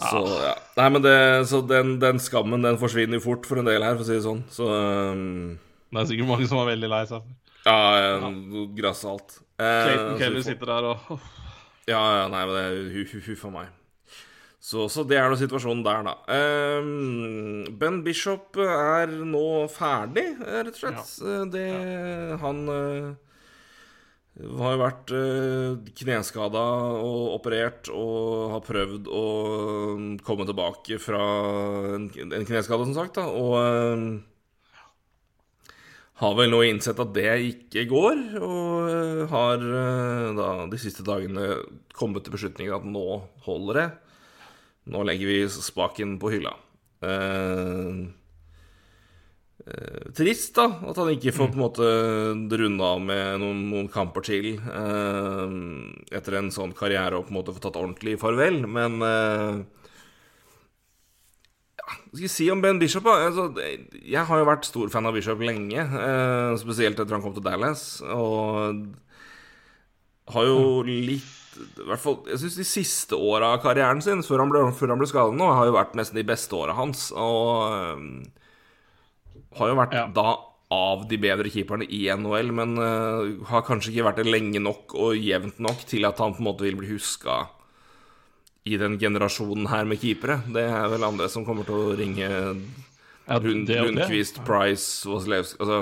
Så, 0.09 0.23
ja. 0.43 0.55
Nei, 0.79 0.87
men 0.95 1.05
det, 1.05 1.17
så 1.51 1.61
den, 1.67 1.95
den, 2.01 2.19
skammen 2.23 2.65
den 2.65 2.79
forsvinner 2.81 3.19
jo 3.19 3.25
fort 3.27 3.47
for 3.49 3.61
en 3.61 3.69
del 3.69 3.85
her, 3.85 3.95
for 3.95 4.05
å 4.05 4.09
si 4.09 4.17
det 4.17 4.25
sånn. 4.25 4.43
Så 4.51 4.67
um... 4.67 5.53
Det 5.93 6.01
er 6.01 6.09
sikkert 6.09 6.31
mange 6.31 6.49
som 6.49 6.59
er 6.63 6.71
veldig 6.71 6.89
lei 6.89 7.03
seg. 7.09 7.29
Ja, 7.63 7.77
ja. 8.01 8.31
grass 8.75 9.03
og 9.05 9.13
alt. 9.13 9.37
Clayton 9.61 10.17
Kelly 10.19 10.41
sitter 10.43 10.71
der 10.73 10.89
og 10.89 11.13
Ja, 11.87 12.01
ja, 12.17 12.27
nei, 12.31 12.43
men 12.47 12.55
det 12.57 12.63
er 12.65 13.23
huff 13.27 13.47
a 13.47 13.53
meg. 13.53 13.71
Så, 14.63 14.85
så, 14.87 15.03
det 15.03 15.17
er 15.19 15.27
nå 15.27 15.35
situasjonen 15.35 15.83
der, 15.83 16.05
da. 16.07 16.13
Um, 16.79 17.65
ben 17.79 17.99
Bishop 18.05 18.55
er 18.63 19.11
nå 19.11 19.67
ferdig, 19.71 20.23
rett 20.39 20.71
og 20.71 20.79
slett. 20.79 21.09
Ja. 21.19 21.41
Det, 21.51 21.65
ja. 21.67 22.37
Han 22.45 22.61
uh, 22.71 23.32
har 24.33 24.73
jo 24.73 24.81
vært 24.81 25.13
uh, 25.13 25.91
kneskada 25.99 26.63
og 27.05 27.35
operert 27.35 27.89
og 27.93 28.53
har 28.55 28.63
prøvd 28.65 29.09
å 29.13 29.25
komme 30.25 30.47
tilbake 30.49 30.97
fra 31.01 31.23
en, 31.95 32.09
kneskade, 32.13 32.87
som 32.87 32.95
sagt. 32.97 33.19
Da, 33.19 33.27
og 33.29 33.53
uh, 33.61 34.21
har 36.23 36.37
vel 36.39 36.49
nå 36.53 36.63
innsett 36.65 37.01
at 37.03 37.13
det 37.13 37.29
ikke 37.51 37.85
går, 37.89 38.19
og 38.41 39.27
har 39.31 39.63
da 40.37 40.49
de 40.71 40.79
siste 40.79 41.03
dagene 41.05 41.57
kommet 41.97 42.23
til 42.23 42.35
beslutningen 42.35 42.77
at 42.77 42.85
nå 42.87 43.07
holder 43.45 43.79
det. 43.81 43.87
Nå 44.93 45.03
legger 45.07 45.29
vi 45.29 45.39
spaken 45.47 46.17
på 46.19 46.31
hylla. 46.33 46.53
Eh, 47.03 47.09
eh, 47.09 48.05
trist, 50.17 50.55
da, 50.57 50.65
at 50.89 50.97
han 50.99 51.11
ikke 51.13 51.31
får 51.35 51.51
på 51.53 51.55
en 51.55 51.63
måte 51.63 51.91
runde 52.59 52.83
av 52.83 52.99
med 53.03 53.39
noen, 53.39 53.61
noen 53.71 53.87
kamper 53.91 54.25
til 54.27 54.49
eh, 54.59 55.53
etter 56.11 56.39
en 56.39 56.51
sånn 56.51 56.73
karriere 56.75 57.15
og 57.15 57.29
på 57.29 57.33
en 57.33 57.37
måte 57.39 57.55
få 57.55 57.63
tatt 57.63 57.79
ordentlig 57.79 58.17
farvel. 58.19 58.59
Men 58.67 58.99
eh, 59.07 59.61
ja, 61.79 61.87
hva 61.87 62.11
skal 62.11 62.25
jeg 62.25 62.33
si 62.35 62.49
om 62.51 62.63
Ben 62.63 62.81
Bishop? 62.81 63.07
Da? 63.07 63.29
Altså, 63.29 63.47
jeg 64.03 64.27
har 64.29 64.43
jo 64.43 64.49
vært 64.51 64.67
stor 64.67 64.91
fan 64.91 65.07
av 65.07 65.15
Bishop 65.15 65.41
lenge, 65.43 65.79
eh, 65.79 66.57
spesielt 66.59 66.99
etter 66.99 67.15
han 67.15 67.23
kom 67.23 67.35
til 67.37 67.47
Dallas. 67.47 67.85
Og 68.03 68.83
har 70.33 70.51
jo 70.51 70.83
litt 70.87 71.39
i 71.53 71.85
hvert 71.85 72.01
fall, 72.01 72.15
Jeg 72.25 72.39
syns 72.41 72.55
de 72.57 72.63
siste 72.65 73.13
åra 73.13 73.51
av 73.53 73.59
karrieren 73.61 73.99
sin, 74.01 74.23
før 74.25 74.41
han 74.41 74.49
ble, 74.49 74.61
før 74.73 74.95
han 74.95 75.01
ble 75.01 75.07
skadet 75.09 75.37
nå, 75.37 75.51
har 75.53 75.67
jo 75.69 75.75
vært 75.75 75.93
nesten 75.99 76.17
de 76.17 76.25
beste 76.25 76.55
åra 76.57 76.73
hans. 76.73 77.11
Og 77.13 77.93
um, 77.93 78.23
har 79.59 79.71
jo 79.71 79.79
vært 79.79 79.95
ja. 79.97 80.07
da 80.13 80.29
av 80.73 81.03
de 81.09 81.19
bedre 81.21 81.51
keeperne 81.53 81.85
i 81.85 82.05
NHL, 82.09 82.53
men 82.55 82.77
uh, 82.79 83.47
har 83.49 83.65
kanskje 83.67 83.91
ikke 83.91 84.07
vært 84.07 84.21
det 84.23 84.31
lenge 84.31 84.61
nok 84.63 84.95
og 84.97 85.19
jevnt 85.19 85.59
nok 85.61 85.83
til 85.89 86.07
at 86.09 86.21
han 86.23 86.33
på 86.33 86.41
en 86.41 86.49
måte 86.49 86.65
vil 86.65 86.79
bli 86.79 86.93
huska 86.93 87.43
i 88.63 88.77
den 88.79 88.95
generasjonen 88.99 89.67
her 89.69 89.85
med 89.85 89.99
keepere. 90.01 90.39
Det 90.55 90.63
er 90.63 90.87
vel 90.91 91.05
andre 91.05 91.27
som 91.29 91.45
kommer 91.45 91.67
til 91.67 91.77
å 91.77 91.97
ringe 91.99 92.29
ja, 92.29 93.37
Lund, 93.43 93.69
Lundqvist, 93.69 94.41
Price, 94.43 95.07
Wasilewski 95.07 95.55
Altså 95.63 95.77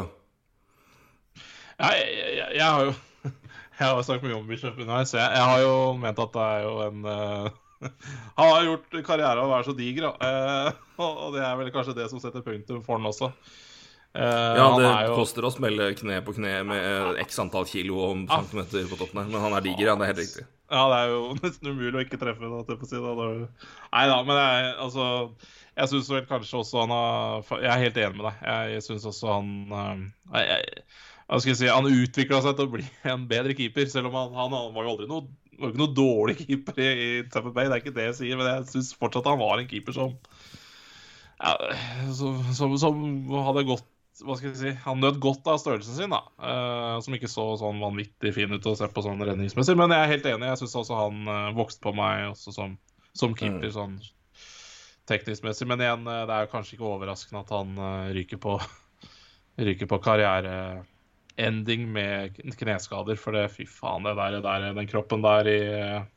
Jeg, 1.80 2.04
jeg, 2.38 2.50
jeg 2.60 2.68
har 2.68 2.84
jo 2.86 2.92
Jeg 3.80 3.88
har 3.88 4.02
snakket 4.06 4.28
mye 4.28 4.38
om 4.38 4.50
Bishop 4.50 4.78
underveis. 4.78 5.14
Jeg, 5.18 5.26
jeg 5.26 5.48
har 5.50 5.62
jo 5.64 5.76
ment 5.98 6.20
at 6.22 6.36
det 6.36 6.48
er 6.48 6.66
jo 6.68 6.74
en 6.86 7.08
uh, 7.08 7.62
Han 8.38 8.54
har 8.54 8.70
gjort 8.70 8.96
karriere 9.08 9.42
av 9.42 9.50
å 9.50 9.52
være 9.56 9.68
så 9.70 9.76
diger. 9.78 10.08
Uh, 10.22 10.72
og 11.02 11.36
det 11.36 11.44
er 11.46 11.60
vel 11.60 11.74
kanskje 11.74 11.98
det 11.98 12.08
som 12.12 12.22
setter 12.22 12.46
punktum 12.46 12.82
for 12.86 13.00
han 13.00 13.10
også. 13.10 13.32
Uh, 14.12 14.58
ja, 14.60 14.66
det 14.76 14.88
jo... 15.08 15.14
koster 15.16 15.46
å 15.48 15.54
smelle 15.54 15.94
kne 15.96 16.18
på 16.26 16.34
kne 16.36 16.58
med 16.68 17.20
x 17.24 17.38
antall 17.40 17.64
kilo 17.70 18.02
og 18.04 18.26
ah. 18.28 18.42
centimeter 18.42 18.90
på 18.90 19.00
toppen 19.00 19.22
her. 19.22 19.30
Men 19.32 19.46
han 19.46 19.56
er 19.56 19.66
diger, 19.66 19.88
ja. 19.88 19.96
Det 19.96 20.08
er 20.08 20.12
helt 20.12 20.24
riktig. 20.26 20.48
Ja, 20.72 20.84
det 20.92 20.98
er 21.00 21.14
jo 21.14 21.22
nesten 21.44 21.72
umulig 21.72 22.00
å 22.00 22.04
ikke 22.06 22.20
treffe. 22.20 22.52
Da, 22.52 22.78
på 22.80 22.90
siden, 22.90 23.20
da. 23.20 23.30
Nei 23.96 24.06
da, 24.12 24.18
men 24.28 24.40
jeg, 24.40 24.74
altså 24.86 25.06
Jeg 25.78 25.92
syns 25.94 26.12
vel 26.12 26.26
kanskje 26.28 26.60
også 26.60 26.84
han 26.84 26.94
har 26.96 27.54
Jeg 27.58 27.72
er 27.72 27.86
helt 27.86 28.02
enig 28.04 28.20
med 28.20 28.28
deg. 28.30 28.44
Jeg, 28.48 28.74
jeg 28.76 28.86
syns 28.90 29.08
også 29.14 29.32
han 29.32 29.50
jeg, 29.72 30.46
jeg, 30.52 30.84
skal 31.32 31.54
jeg 31.54 31.60
si, 31.62 31.72
Han 31.72 31.92
utvikla 31.92 32.42
seg 32.44 32.60
til 32.60 32.68
å 32.68 32.74
bli 32.76 32.88
en 33.14 33.28
bedre 33.32 33.56
keeper, 33.58 33.88
selv 33.92 34.12
om 34.12 34.20
han, 34.20 34.36
han, 34.36 34.58
han 34.60 34.76
var 34.76 34.88
jo 34.88 34.96
aldri 34.96 35.08
noe, 35.12 35.28
var 35.60 35.72
ikke 35.72 35.82
noe 35.82 35.96
dårlig 35.96 36.38
keeper 36.42 36.82
i, 36.82 36.90
i 36.90 37.10
Tampa 37.32 37.54
Bay. 37.54 37.68
Det 37.68 37.78
er 37.78 37.84
ikke 37.84 37.96
det 37.96 38.10
jeg 38.10 38.18
sier, 38.22 38.40
men 38.40 38.50
jeg 38.50 38.68
syns 38.72 38.92
fortsatt 38.98 39.30
han 39.30 39.42
var 39.42 39.60
en 39.60 39.70
keeper 39.70 39.96
som, 39.96 40.14
ja, 41.42 41.56
som, 42.16 42.40
som, 42.58 42.78
som 42.82 43.02
hadde 43.48 43.68
gått 43.70 43.88
hva 44.22 44.36
skal 44.38 44.52
jeg 44.52 44.58
si, 44.60 44.72
Han 44.84 45.00
nøt 45.02 45.20
godt 45.24 45.48
av 45.50 45.60
størrelsen 45.62 45.96
sin, 45.98 46.14
da. 46.14 46.20
Uh, 46.38 46.98
som 47.02 47.16
ikke 47.16 47.30
så 47.32 47.46
sånn 47.58 47.82
vanvittig 47.82 48.34
fin 48.36 48.54
ut 48.54 48.68
å 48.70 48.76
se 48.78 48.90
på 48.92 49.04
sånn 49.06 49.24
redningsmessig. 49.26 49.78
Men 49.80 49.94
jeg 49.96 50.04
er 50.04 50.12
helt 50.12 50.28
enig. 50.34 50.50
Jeg 50.52 50.62
syns 50.62 50.78
også 50.84 51.00
han 51.00 51.22
uh, 51.30 51.54
vokste 51.58 51.82
på 51.86 51.94
meg 51.98 52.28
også 52.30 52.54
som, 52.54 52.76
som 53.18 53.34
keeper, 53.38 53.72
mm. 53.72 53.74
sånn 53.74 53.96
teknisk 55.10 55.48
messig. 55.48 55.66
Men 55.72 55.82
igjen, 55.82 56.06
uh, 56.06 56.26
det 56.30 56.38
er 56.38 56.52
kanskje 56.52 56.78
ikke 56.78 56.92
overraskende 56.92 57.42
at 57.42 57.56
han 57.56 57.82
ryker 58.14 58.42
på, 58.44 58.60
ryker 59.72 59.90
på 59.90 60.02
karriere 60.04 60.56
ending 61.40 61.88
med 61.94 62.38
kneskader. 62.60 63.20
For 63.20 63.36
det, 63.36 63.48
fy 63.56 63.66
faen, 63.70 64.08
det 64.08 64.16
der, 64.20 64.40
der, 64.44 64.70
den 64.78 64.90
kroppen 64.90 65.24
der 65.26 65.50
i, 65.50 65.60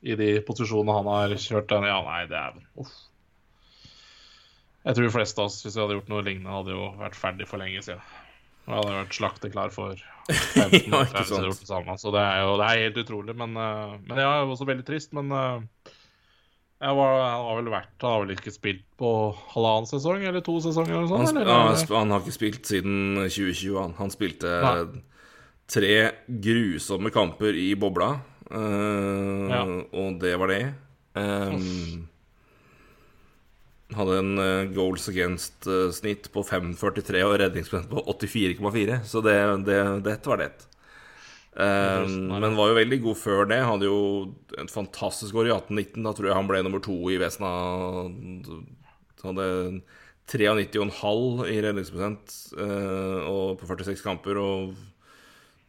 i, 0.02 0.16
de 0.18 0.30
posisjonene 0.46 0.98
han 0.98 1.10
har 1.10 1.36
kjørt 1.38 1.70
den 1.72 1.88
Ja, 1.90 2.00
nei, 2.06 2.22
det 2.30 2.40
er 2.40 2.62
Uff. 2.80 2.94
Jeg 4.84 4.96
tror 4.96 5.06
de 5.06 5.14
fleste 5.14 5.40
av 5.40 5.48
oss, 5.48 5.62
hvis 5.64 5.78
vi 5.78 5.80
hadde 5.80 5.96
gjort 5.96 6.10
noe 6.12 6.24
lignende, 6.26 6.52
hadde 6.52 6.74
jo 6.74 6.90
vært 6.98 7.16
ferdig 7.16 7.46
for 7.48 7.62
lenge 7.62 7.80
siden. 7.86 8.02
Og 8.66 8.74
hadde 8.76 8.98
vært 8.98 9.16
slakteklar 9.16 9.72
for 9.72 10.00
15 10.28 10.92
år 10.98 11.08
det 11.14 11.54
samme. 11.68 11.96
Så 12.00 12.12
det 12.12 12.20
er 12.20 12.42
jo 12.44 12.58
det 12.60 12.66
er 12.68 12.82
helt 12.82 13.00
utrolig. 13.00 13.36
Men, 13.40 13.56
uh, 13.56 13.96
men 14.04 14.20
ja, 14.20 14.34
også 14.44 14.68
veldig 14.68 14.84
trist. 14.88 15.14
Men 15.16 15.32
uh, 15.32 15.64
var, 16.92 17.16
han 17.22 17.46
har 17.48 17.56
vel 17.58 17.70
vært 17.72 18.04
Han 18.04 18.12
har 18.12 18.22
vel 18.24 18.34
ikke 18.34 18.52
spilt 18.52 18.84
på 19.00 19.08
halvannen 19.54 19.88
sesong 19.88 20.20
eller 20.28 20.44
to 20.44 20.58
sesonger? 20.60 20.98
Eller 20.98 21.08
sånt, 21.08 21.30
han, 21.30 21.40
eller? 21.40 21.50
Ja, 21.50 21.96
han, 21.96 22.12
har 22.12 22.20
ikke 22.20 22.36
spilt 22.36 22.68
siden 22.68 23.16
2020. 23.24 23.78
Han, 23.80 23.96
han 24.02 24.12
spilte 24.12 24.54
Nei 24.64 25.02
tre 25.70 26.10
grusomme 26.26 27.10
kamper 27.10 27.56
i 27.56 27.72
bobla, 27.76 28.10
uh, 28.52 29.46
ja. 29.50 29.62
og 29.96 30.18
det 30.22 30.34
var 30.40 30.52
det. 30.52 30.64
Um, 31.14 32.04
hadde 33.94 34.18
en 34.18 34.32
uh, 34.40 34.72
goals 34.74 35.08
against-snitt 35.12 36.30
på 36.34 36.44
5,43 36.44 37.24
og 37.24 37.36
redningsprosent 37.44 37.90
på 37.92 38.04
84,4, 38.12 39.00
så 39.08 39.24
det, 39.24 39.36
det, 39.68 39.80
dette 40.06 40.32
var 40.32 40.42
det. 40.42 40.52
Um, 41.54 42.32
men 42.32 42.56
var 42.58 42.72
jo 42.72 42.78
veldig 42.80 43.00
god 43.04 43.18
før 43.20 43.50
det. 43.50 43.60
Hadde 43.62 43.86
jo 43.86 43.98
en 44.58 44.70
fantastisk 44.70 45.36
år 45.38 45.50
i 45.50 45.54
18-19. 45.54 46.00
Da 46.02 46.14
tror 46.14 46.30
jeg 46.30 46.38
han 46.38 46.48
ble 46.50 46.62
nummer 46.66 46.82
to 46.82 46.96
i 47.14 47.18
Vesna. 47.20 47.52
Hadde 49.24 49.48
93,5 50.30 51.44
i 51.52 51.58
redningsprosent 51.64 52.38
uh, 52.58 53.20
og 53.28 53.60
på 53.60 53.68
46 53.70 54.02
kamper. 54.04 54.40
Og 54.40 54.74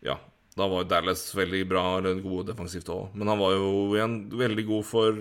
ja, 0.05 0.17
da 0.55 0.69
var 0.71 0.83
jo 0.83 0.89
Dallas 0.89 1.27
veldig 1.36 1.65
bra 1.69 1.86
gode 2.23 2.47
defensivt 2.51 2.89
òg. 2.93 3.11
Men 3.13 3.33
han 3.33 3.41
var 3.41 3.57
jo 3.57 3.71
igjen 3.95 4.19
veldig 4.33 4.69
god 4.71 4.88
for 4.88 5.19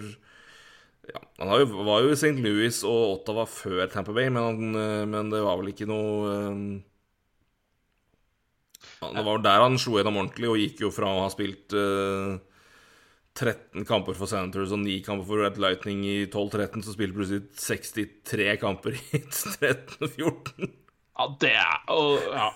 ja, 1.10 1.20
Han 1.36 1.50
var 1.84 2.00
jo, 2.00 2.12
i 2.12 2.16
St. 2.16 2.38
Louis 2.40 2.78
og 2.88 3.18
Ottawa 3.18 3.44
før 3.50 3.82
Tamper 3.92 4.16
Bay, 4.16 4.30
men, 4.32 4.40
han, 4.40 4.76
eh, 4.80 5.02
men, 5.04 5.28
det 5.28 5.42
var 5.44 5.58
vel 5.60 5.68
ikke 5.74 5.88
noe 5.90 6.30
um, 6.48 6.62
Det 9.12 9.24
var 9.26 9.44
der 9.44 9.62
han 9.66 9.78
slo 9.80 9.98
gjennom 9.98 10.18
ordentlig 10.22 10.50
og 10.50 10.58
gikk 10.60 10.82
jo 10.86 10.90
fra 10.94 11.10
å 11.12 11.22
ha 11.24 11.30
spilt 11.32 11.74
uh, 11.76 12.38
13 13.34 13.84
kamper 13.88 14.16
for 14.16 14.30
Senators 14.30 14.72
og 14.74 14.82
9 14.84 15.00
kamper 15.06 15.26
for 15.28 15.42
Red 15.42 15.58
Lightning 15.62 16.04
i 16.06 16.18
12-13, 16.26 16.84
så 16.86 16.94
spilte 16.94 17.18
plutselig 17.18 17.48
63 17.58 18.52
kamper 18.62 18.98
i 18.98 19.22
13-14. 19.24 20.70
Ja, 21.14 21.30
det 21.42 21.54
er 21.58 21.80
og, 21.94 22.22
ja. 22.30 22.50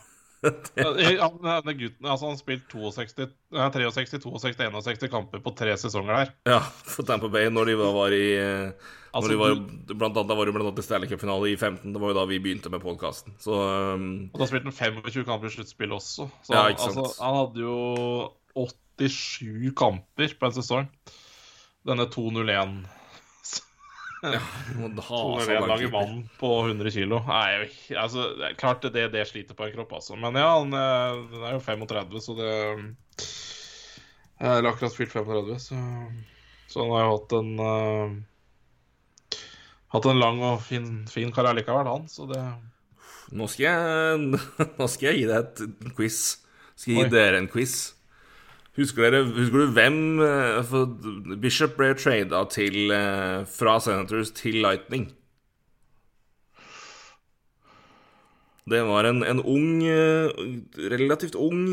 Han, 0.45 1.73
gutten 1.79 2.07
altså 2.07 2.29
han 2.31 2.39
spilte 2.39 2.71
62, 2.71 3.27
63, 3.51 4.21
62, 4.23 4.33
61 4.45 5.11
kamper 5.13 5.43
på 5.43 5.53
tre 5.59 5.75
sesonger 5.81 6.15
der. 6.15 6.33
Ja, 6.49 6.61
for 6.63 7.07
Tampa 7.09 7.31
Bay 7.33 7.51
når 7.51 7.73
de 7.73 7.77
var 7.81 8.15
i 8.15 8.27
altså, 8.39 9.33
de 9.33 9.39
var, 9.41 9.57
blant 9.95 10.21
annet, 10.21 10.37
var 10.39 10.51
de 10.51 10.55
blant 10.55 10.69
annet 10.69 10.83
i 10.83 10.87
Stanley 10.87 11.11
Cup-finale 11.11 11.53
i 11.53 11.57
15. 11.57 11.95
Det 11.95 12.03
var 12.03 12.13
jo 12.13 12.19
da 12.21 12.27
vi 12.31 12.41
begynte 12.45 12.73
med 12.73 12.85
podkasten. 12.85 13.35
Um, 13.47 14.29
og 14.33 14.43
da 14.43 14.51
spilte 14.51 14.71
han 14.71 15.01
25 15.03 15.27
kamper 15.29 15.51
i 15.51 15.57
sluttspillet 15.57 15.99
også. 15.99 16.29
Så 16.47 16.55
ja, 16.55 16.69
altså, 16.71 17.09
han 17.23 17.41
hadde 17.41 17.65
jo 17.65 17.79
87 18.55 19.75
kamper 19.79 20.39
på 20.39 20.51
en 20.51 20.59
sesong. 20.61 20.93
Denne 21.89 22.09
2-0-1 22.13 22.79
ja, 24.23 24.41
en 24.85 25.69
lang 25.69 25.91
vann 25.93 26.29
på 26.39 26.67
100 26.67 26.91
kg. 26.91 27.13
Altså, 27.97 28.25
klart 28.59 28.83
det, 28.83 29.09
det 29.15 29.27
sliter 29.29 29.55
på 29.55 29.67
en 29.67 29.75
kropp, 29.77 29.93
altså. 30.01 30.17
Men 30.19 30.39
ja, 30.39 30.49
han, 30.59 30.73
han 30.73 31.45
er 31.51 31.59
jo 31.59 31.61
35, 31.63 32.21
så 32.25 32.39
det 32.39 32.55
Eller 34.39 34.71
akkurat 34.71 34.95
fylt 34.95 35.13
35, 35.13 35.59
så, 35.59 35.79
så 36.71 36.83
han 36.83 36.95
har 36.95 37.07
jo 37.07 37.15
hatt 37.15 37.37
en 37.39 37.53
uh, 37.63 38.19
Hatt 39.95 40.05
en 40.11 40.21
lang 40.21 40.43
og 40.45 40.61
fin, 40.67 40.91
fin 41.09 41.31
karriere 41.33 41.63
likevel, 41.63 41.89
han, 41.89 42.11
så 42.13 42.27
det 42.29 42.43
Nå 43.29 43.47
skal 43.51 43.65
jeg, 43.67 44.43
nå 44.79 44.87
skal 44.89 45.11
jeg 45.11 45.19
gi 45.19 45.25
deg 45.29 45.39
et 45.43 45.93
quiz. 45.97 46.21
Skal 46.79 46.95
jeg 46.95 47.01
gi 47.03 47.09
Oi. 47.11 47.13
dere 47.13 47.43
en 47.43 47.49
quiz. 47.53 47.75
Husker, 48.79 49.11
dere, 49.11 49.25
husker, 49.35 49.65
du 49.67 49.73
hvem 49.75 50.21
eh, 50.23 50.75
Bishop 51.43 51.75
ble 51.81 51.97
trada 51.99 52.45
til 52.53 52.93
eh, 52.95 53.41
fra 53.51 53.79
Senators 53.83 54.31
til 54.39 54.61
Lightning? 54.63 55.09
Det 58.69 58.83
var 58.87 59.09
en, 59.09 59.25
en 59.27 59.41
ung, 59.43 59.83
eh, 59.83 60.31
relativt 60.95 61.35
ung 61.35 61.65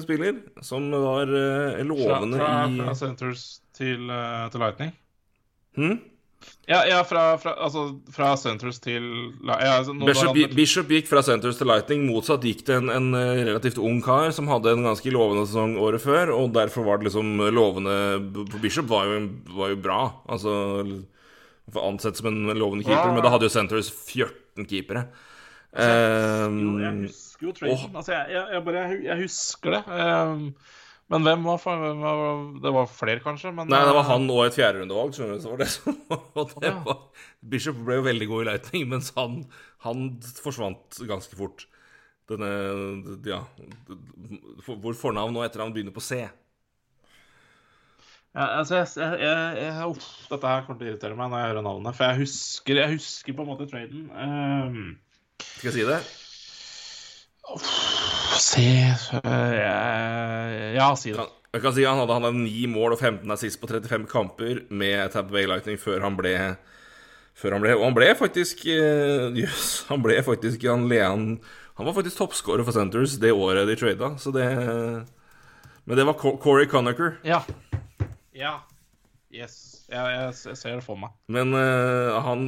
spiller 0.00 0.38
som 0.64 0.88
var 0.92 1.28
lovende 1.84 2.40
fra, 2.40 2.52
fra, 2.64 2.86
fra 2.86 2.94
Senators 2.96 3.44
til, 3.76 4.08
til 4.08 4.64
Lightning? 4.64 4.94
Hmm? 5.76 6.00
Ja, 6.68 6.82
ja 6.84 6.98
fra, 7.08 7.22
fra, 7.40 7.54
altså, 7.64 7.86
fra 8.12 8.34
Centers 8.36 8.76
til 8.84 9.04
ja, 9.46 9.78
altså, 9.78 9.94
Bishop. 10.04 10.36
Bishop, 10.52 10.90
gikk 10.92 11.06
fra 11.08 11.22
Centers 11.24 11.56
til 11.56 11.70
Lightning. 11.70 12.04
Motsatt 12.10 12.44
gikk 12.44 12.66
det 12.68 12.76
en, 12.76 12.90
en, 12.92 13.06
eh, 13.16 13.44
relativt 13.48 13.80
ung 13.80 14.02
kar 14.04 14.28
som 14.36 14.50
hadde 14.52 14.74
en 14.76 14.84
ganske 14.84 15.12
lovende 15.14 15.46
sesong 15.48 15.78
året 15.80 16.04
før, 16.04 16.34
og 16.36 16.52
derfor 16.56 16.84
var 16.84 17.00
det 17.00 17.08
liksom 17.08 17.40
lovende 17.56 17.96
Bishop 18.60 18.90
var 18.92 19.08
jo, 19.08 19.22
var 19.56 19.72
jo 19.72 19.80
bra. 19.88 20.02
Altså 20.28 20.58
ansett 21.76 22.16
som 22.20 22.28
en 22.30 22.58
lovende 22.58 22.84
keeper, 22.84 23.08
ja. 23.08 23.14
men 23.16 23.24
da 23.24 23.32
hadde 23.32 23.48
jo 23.48 23.52
Centers 23.52 23.90
14 23.92 24.68
keepere. 24.68 25.08
Um, 25.72 26.60
jo, 26.62 26.74
jeg 26.80 26.94
husker 27.04 27.46
jo 27.46 27.52
traden. 27.52 27.96
Altså, 27.96 28.12
jeg, 28.12 28.26
jeg, 28.32 28.44
jeg, 28.52 28.64
bare, 28.64 28.84
jeg, 29.04 29.16
husker 29.22 29.76
det. 29.76 29.82
Um, 29.88 30.44
men 31.08 31.24
hvem 31.24 31.46
var, 31.48 31.62
hvem 31.64 32.02
var, 32.04 32.42
Det 32.60 32.72
var 32.74 32.90
flere, 32.92 33.20
kanskje? 33.24 33.52
Men, 33.56 33.70
Nei, 33.72 33.80
det 33.88 33.94
var 33.96 34.04
han 34.10 34.28
og 34.28 34.42
et 34.44 34.58
fjerderundevalg. 34.58 35.14
Så 35.16 35.28
var 35.48 35.62
det, 35.62 35.68
så, 35.74 35.94
det 36.60 36.74
var, 36.84 36.98
Bishop 37.40 37.80
ble 37.86 37.96
jo 38.00 38.04
veldig 38.10 38.28
god 38.28 38.44
i 38.44 38.48
Lightning, 38.50 38.84
mens 38.92 39.08
han, 39.16 39.40
han 39.86 40.10
forsvant 40.44 41.00
ganske 41.08 41.38
fort. 41.38 41.64
Denne 42.28 42.48
Ja 43.24 43.38
Hvor 44.66 44.92
fornavn 45.00 45.38
og 45.38 45.46
etternavn 45.46 45.72
begynner 45.72 45.96
på 45.96 46.04
C. 46.04 46.20
Ja, 48.36 48.44
altså, 48.60 48.82
jeg, 48.82 49.16
jeg, 49.22 49.56
jeg, 49.64 49.86
uff, 49.88 50.10
dette 50.28 50.52
her 50.52 50.66
kommer 50.66 50.78
til 50.82 50.90
å 50.90 50.92
irritere 50.92 51.16
meg 51.16 51.32
når 51.32 51.40
jeg 51.40 51.50
hører 51.54 51.64
navnet. 51.70 51.96
For 51.96 52.04
jeg 52.04 52.20
husker, 52.26 52.82
jeg 52.84 52.98
husker 52.98 53.38
på 53.38 53.46
en 53.46 53.50
måte 53.54 53.66
traden. 53.72 54.06
Um, 54.12 54.98
Skal 55.56 55.72
jeg 55.72 55.78
si 55.80 55.88
det? 55.88 56.00
Se 58.38 58.64
Ja, 60.74 60.94
si 60.96 61.12
det. 61.12 61.26
Jeg 61.52 61.62
kan 61.64 61.74
si 61.74 61.84
Han 61.88 61.98
hadde, 62.02 62.14
han 62.14 62.26
hadde 62.28 62.44
9 62.44 62.66
mål 62.70 62.94
og 62.94 63.00
15 63.00 63.30
assist 63.34 63.60
på 63.60 63.70
35 63.70 64.06
kamper 64.10 64.64
med 64.70 65.12
Tampa 65.14 65.32
Bay 65.32 65.48
Lightning 65.48 65.78
før 65.80 66.04
han 66.04 66.18
ble 66.18 66.34
Før 67.38 67.56
han 67.56 67.64
ble 67.64 67.76
Og 67.78 67.86
han 67.86 67.96
ble 67.96 68.10
faktisk 68.18 68.66
Jøss, 68.68 69.38
yes, 69.38 69.68
han 69.88 70.04
ble 70.04 70.18
faktisk 70.26 70.66
Han, 70.68 70.84
han, 70.92 71.28
han 71.78 71.88
var 71.88 71.96
faktisk 71.96 72.20
toppscorer 72.20 72.66
for 72.66 72.76
Centers 72.76 73.16
det 73.22 73.32
året 73.32 73.68
de 73.70 73.78
trada, 73.80 74.12
så 74.20 74.34
det 74.34 74.46
Men 75.88 75.96
det 75.96 76.04
var 76.04 76.18
Corey 76.20 76.66
Conacher. 76.68 77.14
Ja. 77.24 77.40
Ja. 78.36 78.58
Yes. 79.32 79.86
Jeg, 79.88 80.04
jeg, 80.04 80.32
jeg, 80.50 80.56
ser 80.60 80.74
det 80.76 80.84
for 80.84 81.00
meg. 81.00 81.14
Men 81.32 81.54
uh, 81.56 82.18
han 82.26 82.42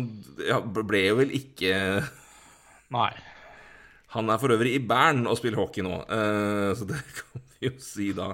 ja, 0.44 0.58
ble 0.60 1.00
jo 1.06 1.16
vel 1.22 1.32
ikke 1.38 1.72
Nei. 2.92 3.12
Han 4.14 4.30
er 4.32 4.40
for 4.42 4.50
øvrig 4.54 4.74
i 4.74 4.82
Bern 4.82 5.22
og 5.30 5.38
spiller 5.38 5.60
hockey 5.60 5.84
nå, 5.86 6.02
eh, 6.10 6.70
så 6.78 6.86
det 6.90 7.00
kan 7.14 7.44
vi 7.60 7.70
jo 7.70 7.74
si 7.84 8.10
da. 8.16 8.32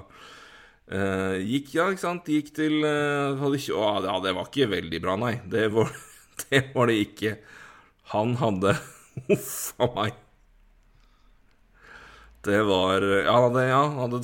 Eh, 0.87 1.37
gikk, 1.43 1.73
ja, 1.75 1.89
ikke 1.91 2.05
sant, 2.05 2.29
gikk 2.31 2.53
til 2.55 2.79
eh, 2.87 3.43
Ja, 3.67 4.19
det 4.23 4.33
var 4.37 4.47
ikke 4.47 4.71
veldig 4.71 5.01
bra, 5.03 5.17
nei. 5.19 5.33
Det 5.45 5.67
var 5.75 5.91
det, 6.47 6.63
var 6.73 6.89
det 6.89 7.01
ikke. 7.03 7.35
Han 8.13 8.37
hadde 8.41 8.77
Huff 9.27 9.73
a 9.81 9.89
meg. 9.97 10.23
Det 12.47 12.61
var 12.63 13.03
Ja, 13.03 13.33
han 13.33 13.49
hadde, 13.49 13.67
ja, 13.67 13.83
hadde 13.97 14.21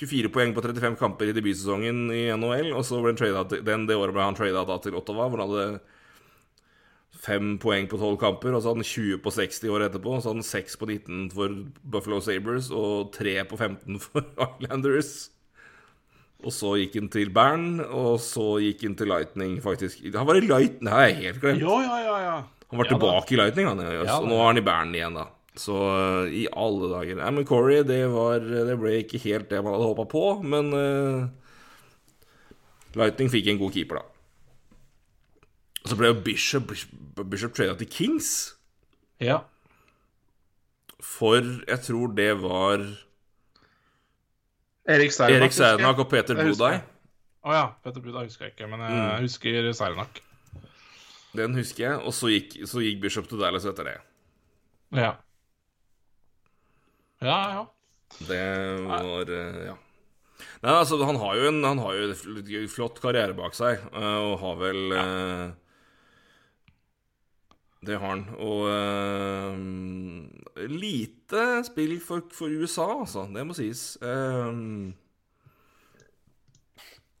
24 0.00 0.30
poeng 0.32 0.54
på 0.56 0.64
35 0.64 0.96
kamper 0.98 1.28
i 1.30 1.34
debutsesongen 1.36 2.08
i 2.16 2.24
NHL, 2.32 2.72
og 2.72 2.84
så 2.88 3.00
ble 3.04 3.12
han 3.20 3.50
den, 3.52 3.86
det 3.88 3.98
året 4.00 4.16
ble 4.16 4.24
han 4.24 4.36
trada 4.36 4.78
til 4.80 4.96
Ottawa, 4.96 5.28
hvor 5.28 5.42
han 5.42 5.52
hadde 5.52 5.99
fem 7.20 7.56
poeng 7.60 7.88
på 7.90 7.98
12 7.98 8.16
kamper, 8.20 8.54
og 8.54 8.62
så 8.62 8.70
hadde 8.70 8.84
han 8.84 8.90
20 8.90 9.18
på 9.24 9.32
60 9.34 9.74
år 9.74 9.84
etterpå, 9.88 10.14
så 10.16 10.30
hadde 10.30 10.40
han 10.40 10.48
6 10.48 10.78
på 10.80 10.88
19 10.88 11.26
for 11.34 11.58
Buffalo 11.92 12.20
Sabres 12.24 12.70
og 12.72 13.10
3 13.16 13.36
på 13.50 13.58
15 13.58 14.00
for 14.04 14.24
Islanders. 14.46 15.12
Og 16.40 16.54
så 16.56 16.70
gikk 16.80 16.94
han 16.96 17.10
til 17.12 17.32
Bern, 17.36 17.82
og 17.84 18.14
så 18.24 18.54
gikk 18.64 18.86
han 18.86 18.94
til 18.96 19.10
Lightning, 19.12 19.58
faktisk. 19.60 20.00
Han 20.14 20.28
var 20.28 20.40
i 20.40 20.46
Lightning, 20.46 20.86
det 20.86 20.94
har 20.94 21.04
jeg 21.08 21.18
helt 21.18 21.42
glemt. 21.42 21.60
Jo, 21.66 21.76
ja, 21.84 21.98
ja, 22.06 22.16
ja. 22.24 22.38
Han 22.70 22.80
var 22.80 22.88
tilbake 22.88 23.34
i 23.34 23.40
Lightning, 23.40 23.68
han, 23.68 23.82
og 23.82 24.30
nå 24.30 24.38
er 24.38 24.46
han 24.46 24.60
i 24.62 24.64
Bern 24.64 24.94
igjen, 24.96 25.18
da. 25.18 25.26
Så 25.58 25.74
uh, 25.74 26.30
i 26.30 26.44
alle 26.54 26.88
dager 26.92 27.18
Nei, 27.18 27.30
men 27.34 27.44
Corey, 27.44 27.82
det, 27.84 28.04
var, 28.12 28.38
det 28.40 28.76
ble 28.78 29.00
ikke 29.02 29.18
helt 29.24 29.48
det 29.50 29.58
man 29.66 29.74
hadde 29.74 29.88
håpa 29.90 30.06
på, 30.08 30.24
men 30.46 30.70
uh, 30.72 31.26
Lightning 32.96 33.28
fikk 33.34 33.50
en 33.50 33.60
god 33.60 33.74
keeper, 33.74 34.00
da. 34.00 34.19
Og 35.84 35.88
så 35.88 35.96
ble 35.96 36.10
jo 36.10 36.18
Bishop, 36.24 36.72
Bishop 37.32 37.54
trada 37.56 37.74
til 37.80 37.88
Kings, 37.88 38.54
ja. 39.20 39.38
for 41.00 41.40
jeg 41.40 41.80
tror 41.86 42.12
det 42.16 42.30
var 42.42 42.84
Erik 44.90 45.12
Sernak. 45.14 45.36
Erik. 45.40 45.52
Sernak 45.56 45.98
og 46.02 46.08
Peter 46.10 46.36
Budai. 46.36 46.74
Å. 46.80 47.48
Å 47.48 47.54
ja. 47.56 47.66
Petter 47.84 48.02
Buda 48.04 48.24
husker 48.26 48.48
jeg 48.48 48.54
ikke, 48.56 48.66
men 48.68 48.82
jeg 48.84 48.92
Mm. 48.98 49.22
husker 49.24 49.72
Sernak. 49.72 50.20
Den 51.36 51.54
husker 51.54 51.84
jeg, 51.86 52.00
og 52.04 52.12
så 52.12 52.28
gikk, 52.28 52.56
så 52.68 52.82
gikk 52.82 53.00
Bishop 53.00 53.28
til 53.30 53.38
Dallas 53.40 53.64
etter 53.64 53.84
det. 53.86 53.98
Ja. 54.98 55.14
Ja, 57.22 57.38
ja. 57.54 57.66
Det 58.26 58.42
var 58.88 59.30
eh, 59.30 59.66
Ja. 59.70 59.76
Nei, 60.62 60.72
altså, 60.72 60.98
han 61.04 61.16
har 61.20 61.36
jo 61.36 61.48
en 61.48 61.62
Han 61.64 61.78
har 61.78 61.94
jo 61.94 62.08
en 62.10 62.68
flott 62.68 62.98
karriere 63.00 63.36
bak 63.36 63.54
seg, 63.54 63.78
eh, 63.92 64.18
og 64.24 64.38
har 64.40 64.56
vel 64.56 64.92
eh, 64.92 65.50
Det 67.80 67.96
har 67.96 68.10
han. 68.12 68.26
Og 68.36 68.66
uh, 68.68 69.56
lite 70.68 71.44
spill 71.64 71.96
for, 72.04 72.26
for 72.34 72.52
USA, 72.52 72.90
altså. 73.00 73.24
Det 73.32 73.46
må 73.46 73.56
sies. 73.56 73.96
Uh, 74.04 74.92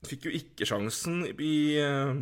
fikk 0.08 0.28
jo 0.28 0.36
ikke 0.36 0.68
sjansen 0.68 1.24
i 1.32 1.54
uh, 1.80 2.14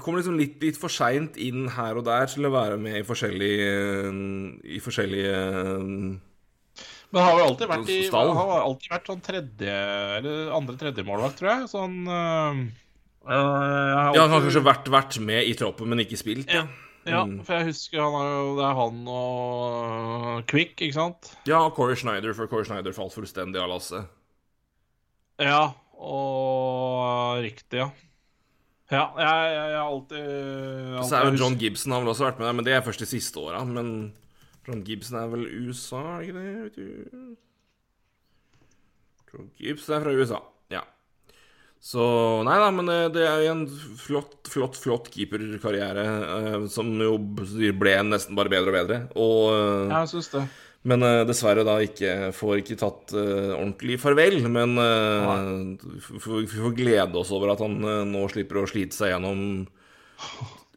Kom 0.00 0.16
liksom 0.16 0.38
litt, 0.40 0.56
litt 0.64 0.78
for 0.80 0.92
seint 0.92 1.36
inn 1.36 1.66
her 1.74 1.98
og 2.00 2.06
der 2.06 2.28
til 2.32 2.48
å 2.48 2.52
være 2.54 2.78
med 2.80 2.96
i 2.96 3.04
forskjellige 3.04 4.12
I 4.64 4.78
forskjellige 4.80 5.40
Men 5.52 7.18
han 7.18 7.26
har 7.26 7.40
jo 7.42 7.48
alltid 7.50 7.72
vært 7.74 7.90
i 7.92 7.98
har 8.08 8.54
alltid 8.62 8.94
vært 8.94 9.10
sånn 9.12 9.24
tredje 9.26 9.74
Eller 10.16 10.54
andre 10.56 10.78
tredjemålvakt, 10.80 11.36
tror 11.40 11.52
jeg. 11.52 11.68
Sånn 11.74 11.98
har 13.26 14.14
Ja, 14.16 14.22
han 14.26 14.30
har 14.34 14.40
kanskje 14.42 14.62
vært, 14.66 14.88
vært 14.90 15.18
med 15.22 15.44
i 15.46 15.54
troppen, 15.54 15.88
men 15.88 15.98
ikke 16.04 16.18
spilt. 16.18 16.50
Ja, 16.52 16.66
Ja, 17.04 17.24
Mm. 17.26 17.40
for 17.44 17.54
jeg 17.58 17.66
husker 17.72 17.98
han 17.98 18.14
er 18.14 18.28
jo, 18.30 18.56
det 18.56 18.64
er 18.64 18.74
han 18.78 19.08
og 19.10 20.46
Quick, 20.46 20.76
ikke 20.78 20.94
sant? 20.94 21.32
ja 21.46 21.58
og 21.66 21.74
Corey 21.74 21.96
Schneider, 21.98 22.32
for 22.32 22.46
Corey 22.46 22.64
Schneider 22.64 22.92
falt 22.94 23.12
fullstendig 23.12 23.58
av 23.60 23.68
lasset. 23.72 24.06
Ja, 25.40 25.72
og 25.98 27.42
riktig, 27.42 27.80
ja. 27.80 27.90
Ja, 28.92 29.08
jeg, 29.16 29.54
jeg, 29.56 29.70
jeg 29.72 29.80
alltid, 29.80 30.26
alltid 30.94 31.08
Så 31.08 31.16
er 31.16 31.24
jo 31.30 31.38
John 31.40 31.54
Gibson 31.58 31.92
har 31.92 32.00
vel 32.04 32.10
også 32.12 32.26
vært 32.28 32.38
med 32.38 32.46
der, 32.46 32.52
men 32.52 32.64
det 32.66 32.74
er 32.76 32.82
først 32.86 33.00
de 33.00 33.06
siste 33.06 33.40
åra. 33.40 33.64
Men 33.64 34.12
John 34.68 34.82
Gibson 34.84 35.16
er 35.18 35.26
vel 35.32 35.46
USA, 35.66 36.02
er 36.20 36.26
ikke 36.26 36.34
det? 36.38 37.36
John 39.32 39.50
Gibson 39.58 39.96
er 39.96 40.04
fra 40.04 40.12
USA, 40.12 40.40
ja. 40.70 40.82
Så 41.82 42.02
Nei 42.46 42.58
da, 42.62 42.68
men 42.70 42.86
det, 42.86 42.98
det 43.16 43.24
er 43.26 43.40
jo 43.42 43.54
en 43.56 43.62
flott, 43.98 44.36
flott, 44.46 44.76
flott 44.78 45.08
keeperkarriere 45.10 46.04
eh, 46.06 46.58
som 46.70 46.92
jo 47.02 47.16
ble 47.18 47.96
nesten 48.06 48.38
bare 48.38 48.52
bedre 48.52 48.70
og 48.70 48.76
bedre. 48.76 49.00
Og 49.18 49.48
eh, 49.56 49.96
jeg 49.96 50.12
syns 50.12 50.30
det. 50.36 50.44
Men 50.86 51.02
eh, 51.06 51.24
dessverre 51.26 51.66
da 51.66 51.76
ikke 51.82 52.30
får 52.38 52.62
ikke 52.62 52.78
tatt 52.78 53.14
eh, 53.18 53.50
ordentlig 53.56 53.98
farvel. 54.02 54.38
Men 54.46 54.78
uh, 54.78 55.74
vi 55.82 56.46
får 56.54 56.78
glede 56.78 57.18
oss 57.18 57.34
over 57.34 57.56
at 57.56 57.62
han 57.62 57.78
eh, 57.82 58.02
nå 58.14 58.24
slipper 58.30 58.62
å 58.62 58.66
slite 58.70 58.98
seg 58.98 59.16
gjennom 59.16 59.44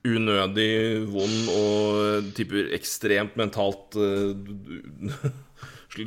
unødig 0.05 1.05
vond 1.09 1.49
og 1.55 1.99
eh, 2.03 2.29
tipper 2.37 2.69
ekstremt 2.77 3.37
mentalt 3.39 3.97
eh, 3.97 4.35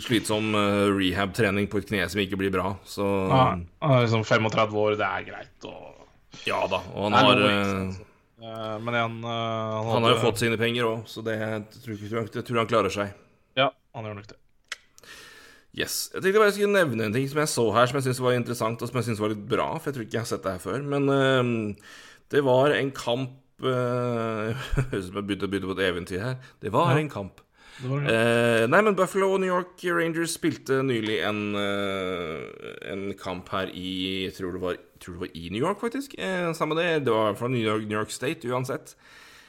slitsom 0.05 0.51
eh, 0.55 0.89
rehab-trening 0.95 1.69
på 1.73 1.81
et 1.81 1.89
kne 1.89 2.05
som 2.13 2.21
ikke 2.23 2.39
blir 2.41 2.53
bra. 2.55 2.75
Så 2.89 3.05
Ja, 3.31 3.45
han 3.57 3.95
er 3.95 4.05
liksom 4.05 4.25
35 4.29 4.77
år, 4.85 4.97
det 5.01 5.09
er 5.09 5.25
greit. 5.31 5.69
Og... 5.69 6.05
ja 6.47 6.61
da. 6.71 6.83
Og 6.95 7.09
han 7.09 7.17
har 7.19 7.41
noe, 7.41 7.55
eh. 7.55 8.05
Eh, 8.39 8.75
Men 8.85 8.95
igjen 8.95 9.17
eh, 9.25 9.89
han 9.93 10.05
har 10.07 10.13
jo 10.15 10.21
fått 10.23 10.39
sine 10.45 10.59
penger 10.61 10.87
òg, 10.91 11.01
så 11.11 11.25
det 11.27 11.39
jeg 11.41 11.65
tror, 11.83 11.97
jeg, 12.05 12.29
jeg 12.37 12.45
tror 12.47 12.61
han 12.63 12.71
klarer 12.71 12.95
seg. 12.95 13.17
Ja, 13.59 13.71
han 13.97 14.07
gjør 14.07 14.21
nok 14.21 14.29
det. 14.31 14.39
Yes. 15.79 15.97
Jeg 16.15 16.23
tenkte 16.25 16.39
bare 16.41 16.49
jeg 16.51 16.57
skulle 16.59 16.75
nevne 16.79 17.05
en 17.09 17.13
ting 17.15 17.27
som 17.31 17.39
jeg 17.43 17.51
så 17.53 17.65
her, 17.75 17.87
som 17.91 17.99
jeg 17.99 18.07
syntes 18.09 18.23
var 18.25 18.35
interessant, 18.39 18.81
og 18.83 18.89
som 18.91 18.99
jeg 18.99 19.09
syntes 19.09 19.21
var 19.23 19.33
litt 19.35 19.43
bra, 19.51 19.67
for 19.79 19.91
jeg 19.91 19.97
tror 19.99 20.07
ikke 20.07 20.17
jeg 20.17 20.25
har 20.25 20.31
sett 20.31 20.47
det 20.47 20.55
her 20.57 20.63
før. 20.63 20.87
Men 20.95 21.11
uh, 21.13 21.91
det 22.35 22.43
var 22.47 22.75
en 22.77 22.91
kamp 22.97 23.37
Høres 23.65 24.93
ut 24.93 25.07
som 25.09 25.17
jeg 25.19 25.25
begynte 25.27 25.49
å 25.49 25.51
begynne 25.51 25.67
på 25.67 25.75
et 25.75 25.87
eventyr 25.89 26.21
her. 26.23 26.35
Det 26.63 26.71
var 26.71 26.93
Ja. 26.93 27.01
en 27.03 27.09
kamp. 27.11 27.41
Eh, 27.85 28.65
nei, 28.67 28.81
men 28.83 28.97
Buffalo 28.99 29.33
og 29.37 29.41
New 29.41 29.51
York 29.53 29.85
Rangers 29.95 30.33
spilte 30.35 30.81
nylig 30.83 31.21
en, 31.29 31.55
øh, 31.55 32.49
en 32.91 33.15
kamp 33.15 33.49
her 33.55 33.71
i 33.71 34.25
Jeg 34.25 34.35
tror 34.35 34.53
det 34.53 34.61
var, 34.61 34.77
tror 35.01 35.13
det 35.15 35.21
var 35.21 35.29
i 35.35 35.49
New 35.53 35.63
York, 35.63 35.81
faktisk. 35.81 36.15
Eh, 36.19 36.53
samme 36.55 36.75
det. 36.75 37.05
Det 37.07 37.13
var 37.15 37.35
fra 37.39 37.49
New 37.49 37.63
York, 37.63 37.87
New 37.87 37.99
York 37.99 38.11
State 38.11 38.49
uansett. 38.49 38.97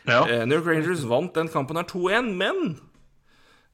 ja. 0.08 0.22
Eh, 0.28 0.46
New 0.46 0.60
York 0.60 0.68
Rangers 0.68 1.04
vant 1.10 1.34
den 1.36 1.50
kampen 1.50 1.78
her 1.78 1.84
2-1, 1.84 2.36
men 2.38 2.80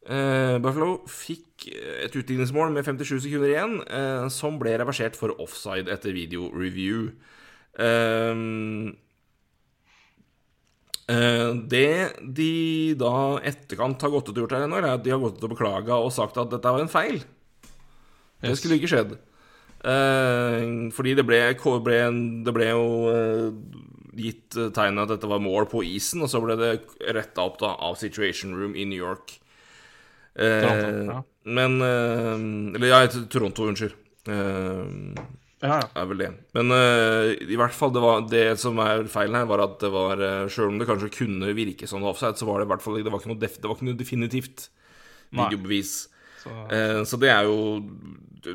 eh, 0.08 0.58
Buffalo 0.62 1.02
fikk 1.08 1.68
et 2.04 2.16
utligningsmål 2.16 2.72
med 2.72 2.84
57 2.86 3.24
sekunder 3.24 3.50
igjen, 3.50 3.82
eh, 3.88 4.28
som 4.30 4.60
ble 4.60 4.78
reversert 4.80 5.16
for 5.16 5.36
offside 5.42 5.92
etter 5.92 6.14
video 6.14 6.50
review. 6.54 7.12
Eh, 7.78 8.32
eh, 8.32 8.96
det 11.06 11.90
de 12.34 12.96
da 12.98 13.14
etterkant 13.46 14.02
har 14.02 14.10
gått 14.10 14.32
ut 14.32 14.34
og 14.34 14.40
gjort 14.44 14.56
her 14.58 14.64
er 14.66 14.88
at 14.90 15.04
de 15.06 15.12
har 15.14 15.22
gått 15.22 15.38
ut 15.38 15.46
og 15.46 15.52
beklaga 15.54 16.00
og 16.02 16.10
sagt 16.16 16.40
at 16.42 16.50
dette 16.50 16.72
var 16.74 16.82
en 16.82 16.90
feil. 16.90 17.20
Det 18.42 18.56
skulle 18.58 18.80
ikke 18.80 18.90
skjedd. 18.90 19.16
Eh, 19.86 20.90
fordi 20.96 21.14
det 21.18 21.26
ble, 21.28 21.42
det 22.46 22.54
ble 22.56 22.70
jo 22.72 22.86
eh, 23.12 23.50
gitt 24.18 24.58
eh, 24.58 24.72
tegn 24.74 25.02
at 25.04 25.12
dette 25.14 25.30
var 25.30 25.44
mål 25.44 25.68
på 25.70 25.84
isen, 25.86 26.24
og 26.26 26.32
så 26.32 26.42
ble 26.44 26.58
det 26.60 26.72
retta 27.14 27.46
opp 27.46 27.60
da 27.62 27.76
av 27.86 27.98
Situation 28.02 28.56
Room 28.58 28.76
i 28.76 28.88
New 28.90 28.98
York. 28.98 29.38
Eh, 30.36 30.62
Toronto, 30.66 31.14
ja. 31.14 31.22
Men 31.46 31.78
eh, 31.86 32.76
Eller 32.76 32.90
ja, 32.90 33.02
Toronto, 33.30 33.70
unnskyld. 33.70 33.94
Eh, 34.28 35.22
ja, 35.64 35.78
ja. 35.80 35.86
er 36.02 36.10
vel 36.10 36.24
det. 36.24 36.32
Men 36.58 36.74
uh, 36.74 37.32
i 37.32 37.60
hvert 37.60 37.76
fall 37.76 37.94
det, 37.96 38.04
var, 38.04 38.26
det 38.32 38.46
som 38.62 38.80
er 38.84 39.08
feilen 39.12 39.40
her, 39.40 39.48
var 39.50 39.64
at 39.66 39.80
det 39.84 39.94
var 39.94 40.20
uh, 40.22 40.50
Sjøl 40.52 40.74
om 40.74 40.82
det 40.82 40.90
kanskje 40.90 41.14
kunne 41.16 41.56
virke 41.58 41.90
sånn 41.90 42.06
offside, 42.08 42.40
så 42.40 42.50
var 42.50 42.60
det 42.60 42.68
i 42.68 42.74
hvert 42.74 42.84
fall 42.84 43.00
det 43.00 43.14
var 43.14 43.24
ikke 43.24 43.34
noe, 43.34 43.42
def, 43.42 43.58
det 43.62 43.70
var 43.70 43.80
ikke 43.80 43.90
noe 43.90 44.02
definitivt 44.02 44.68
videobevis. 45.36 45.96
Så, 46.44 46.52
uh, 46.52 47.02
så 47.08 47.20
det 47.22 47.32
er 47.34 47.50
jo 47.50 47.58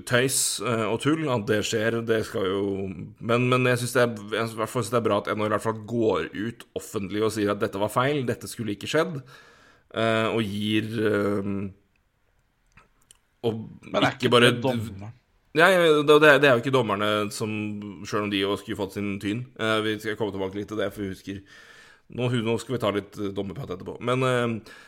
tøys 0.07 0.61
uh, 0.62 0.86
og 0.92 1.01
tull 1.03 1.24
at 1.32 1.46
det 1.48 1.61
skjer. 1.66 2.01
Det 2.07 2.20
skal 2.28 2.46
jo 2.46 2.64
Men, 3.18 3.48
men 3.51 3.66
jeg 3.72 3.82
syns 3.82 3.96
det, 3.96 4.07
det 4.30 4.98
er 4.98 5.05
bra 5.05 5.20
at 5.20 5.30
NHL 5.32 5.51
i 5.51 5.55
hvert 5.57 5.66
fall 5.66 5.84
går 5.88 6.30
ut 6.34 6.66
offentlig 6.78 7.24
og 7.26 7.32
sier 7.34 7.53
at 7.55 7.62
dette 7.62 7.80
var 7.80 7.92
feil, 7.92 8.22
dette 8.28 8.51
skulle 8.51 8.76
ikke 8.76 8.90
skjedd, 8.90 9.18
eh, 9.94 10.28
og 10.30 10.42
gir 10.44 10.90
eh, 11.11 11.51
Og 13.48 13.64
ikke 14.12 14.32
bare 14.32 14.53
dommeren. 14.61 15.16
Ja, 15.59 15.66
det, 16.07 16.18
det 16.22 16.46
er 16.46 16.55
jo 16.55 16.62
ikke 16.62 16.74
dommerne 16.74 17.30
som 17.34 17.51
Sjøl 18.07 18.28
om 18.28 18.30
de 18.30 18.44
også 18.46 18.62
skulle 18.62 18.78
fått 18.78 18.94
sin 18.94 19.16
tyn. 19.22 19.42
Eh, 19.59 19.80
vi 19.82 19.96
skal 19.98 20.18
komme 20.18 20.34
tilbake 20.34 20.61
litt 20.61 20.70
til 20.70 20.78
det, 20.78 20.92
for 20.94 21.03
vi 21.03 21.11
husker 21.11 21.40
nå, 22.18 22.28
nå 22.42 22.55
skal 22.59 22.76
vi 22.76 22.82
ta 22.82 22.92
litt 22.94 23.18
eh, 23.18 23.32
dommerprat 23.34 23.74
etterpå. 23.74 23.96
Men, 24.07 24.22
eh, 24.26 24.46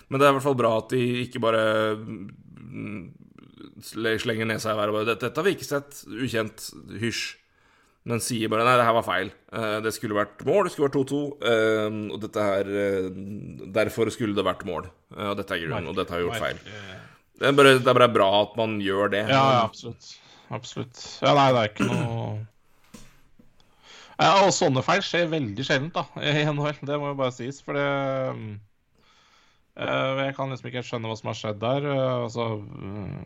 men 0.09 0.21
det 0.21 0.27
er 0.27 0.33
i 0.33 0.39
hvert 0.39 0.47
fall 0.47 0.59
bra 0.59 0.77
at 0.81 0.95
de 0.95 1.03
ikke 1.25 1.43
bare 1.43 1.65
mm, 1.99 3.03
slenger 3.83 4.49
nesa 4.49 4.75
i 4.75 4.79
været 4.79 4.95
og 4.95 4.99
bare 5.01 5.11
dette, 5.13 5.33
har 5.35 5.47
vi 5.47 5.57
ikke 5.57 5.69
sett. 5.69 6.05
Ukjent. 6.11 6.71
Hysj'. 7.03 7.39
men 8.11 8.19
sier 8.19 8.51
bare 8.51 8.65
nei, 8.67 8.79
det 8.79 8.87
her 8.87 8.97
var 8.97 9.07
feil. 9.07 9.29
Det 9.85 9.93
skulle 9.95 10.17
vært 10.19 10.41
mål, 10.47 10.65
det 10.67 10.73
skulle 10.75 10.89
vært 10.89 10.97
2-2, 10.99 11.21
eh, 11.51 12.01
og 12.11 12.23
dette 12.25 12.47
her 12.49 12.73
Derfor 13.77 14.11
skulle 14.11 14.35
det 14.35 14.47
vært 14.47 14.67
mål. 14.67 14.91
Og 15.15 15.39
dette 15.39 15.55
er 15.55 15.67
grunnen, 15.67 15.91
og 15.91 15.99
dette 15.99 16.15
har 16.15 16.25
gjort 16.25 16.43
feil. 16.43 16.59
Det 17.39 17.49
er, 17.51 17.55
bare, 17.59 17.79
det 17.79 17.91
er 17.91 17.99
bare 17.99 18.11
bra 18.15 18.27
at 18.45 18.59
man 18.59 18.77
gjør 18.83 19.15
det. 19.15 19.23
Ja, 19.31 19.47
ja, 19.59 19.63
absolutt. 19.67 20.11
Absolutt. 20.53 20.99
Ja, 21.25 21.33
nei, 21.39 21.49
det 21.55 21.61
er 21.63 21.71
ikke 21.71 21.87
noe 21.89 22.47
ja, 24.21 24.33
Og 24.45 24.53
sånne 24.55 24.83
feil 24.87 25.01
skjer 25.03 25.31
veldig 25.33 25.65
sjeldent 25.67 25.97
da, 25.97 26.03
i 26.21 26.45
NHL. 26.47 26.77
Det 26.87 26.99
må 27.01 27.09
jo 27.11 27.17
bare 27.19 27.33
sies. 27.35 27.59
For 27.65 27.75
det 27.75 27.87
eh, 29.81 30.21
Jeg 30.27 30.37
kan 30.37 30.53
liksom 30.53 30.69
ikke 30.71 30.85
skjønne 30.87 31.11
hva 31.11 31.17
som 31.19 31.31
har 31.33 31.39
skjedd 31.41 31.59
der. 31.63 31.89
eh, 31.91 32.15
Altså 32.29 32.47
eh, 32.61 33.19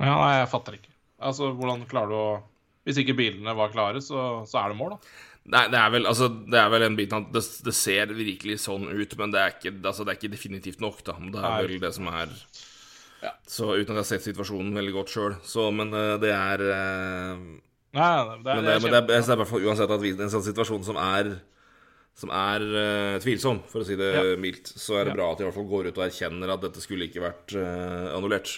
Ja, 0.00 0.14
nei, 0.16 0.32
jeg 0.40 0.50
fatter 0.52 0.76
ikke. 0.80 0.92
Altså, 1.26 1.52
hvordan 1.56 1.86
klarer 1.88 2.12
du 2.12 2.16
å 2.18 2.26
Hvis 2.86 2.98
ikke 3.02 3.16
bilene 3.18 3.54
var 3.58 3.72
klare, 3.72 4.02
så, 4.04 4.26
så 4.46 4.60
er 4.64 4.72
det 4.72 4.78
mål, 4.80 4.96
da. 4.96 5.14
Nei, 5.54 5.62
det 5.70 5.78
er 5.78 5.90
vel, 5.94 6.04
altså, 6.10 6.26
det 6.50 6.58
er 6.58 6.68
vel 6.72 6.84
en 6.88 6.96
bit 6.98 7.12
at 7.14 7.28
det, 7.34 7.42
det 7.66 7.72
ser 7.78 8.10
virkelig 8.14 8.56
sånn 8.64 8.88
ut, 8.90 9.12
men 9.18 9.30
det 9.34 9.40
er 9.42 9.52
ikke, 9.54 9.72
altså, 9.86 10.02
det 10.06 10.12
er 10.12 10.18
ikke 10.20 10.32
definitivt 10.34 10.82
nok, 10.82 11.00
da. 11.06 11.14
Det 11.20 11.42
er 11.42 11.66
vel 11.68 11.80
det 11.82 11.92
som 11.94 12.08
er 12.10 12.32
Ja. 13.26 13.32
Så 13.50 13.72
uten 13.74 13.90
at 13.96 13.96
jeg 13.96 14.02
har 14.04 14.08
sett 14.12 14.26
situasjonen 14.28 14.76
veldig 14.76 14.94
godt 14.94 15.12
sjøl, 15.12 15.36
så 15.46 15.68
Men 15.74 15.90
eh, 15.96 16.14
det 16.22 16.30
er 16.34 16.62
eh, 16.70 17.44
Nei, 17.96 18.06
det, 18.44 18.52
er, 18.52 18.58
Men 18.60 18.64
det, 18.68 18.74
men 18.84 18.92
det, 18.92 18.98
er, 18.98 19.06
det 19.08 19.16
er 19.16 19.34
i 19.34 19.38
hvert 19.40 19.50
fall 19.50 19.66
uansett 19.66 19.92
at 19.94 20.02
vi, 20.02 20.12
en 20.14 20.32
sånn 20.32 20.44
situasjon 20.44 20.84
som 20.86 20.98
er 21.00 21.30
Som 22.16 22.30
er 22.32 22.62
uh, 22.64 23.16
tvilsom, 23.20 23.58
for 23.68 23.82
å 23.82 23.86
si 23.88 23.96
det 23.98 24.12
Ja. 24.14 24.22
mildt, 24.40 24.70
så 24.72 25.00
er 25.00 25.08
det 25.08 25.12
Ja. 25.12 25.16
bra 25.18 25.26
at 25.32 25.40
de 25.40 25.44
i 25.44 25.48
hvert 25.48 25.56
fall 25.58 25.68
går 25.68 25.90
ut 25.90 25.98
og 25.98 26.06
erkjenner 26.06 26.52
at 26.54 26.62
dette 26.64 26.80
skulle 26.80 27.08
ikke 27.10 27.20
vært 27.24 27.52
uh, 27.60 28.14
annullert. 28.16 28.54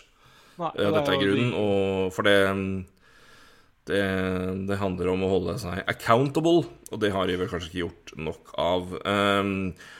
Nei, 0.60 0.70
uh, 0.78 0.92
dette 0.94 1.14
er 1.16 1.22
grunnen, 1.24 1.50
og 1.58 2.12
for 2.14 2.28
det 2.28 2.36
det, 3.88 3.98
det 4.68 4.76
handler 4.78 5.10
om 5.10 5.24
å 5.24 5.30
holde 5.32 5.56
seg 5.58 5.80
accountable, 5.90 6.68
og 6.92 7.00
det 7.02 7.10
har 7.14 7.26
de 7.26 7.38
vel 7.40 7.48
kanskje 7.50 7.70
ikke 7.72 7.82
gjort 7.86 8.12
nok 8.28 8.52
av. 8.60 8.94
Um, 9.02 9.52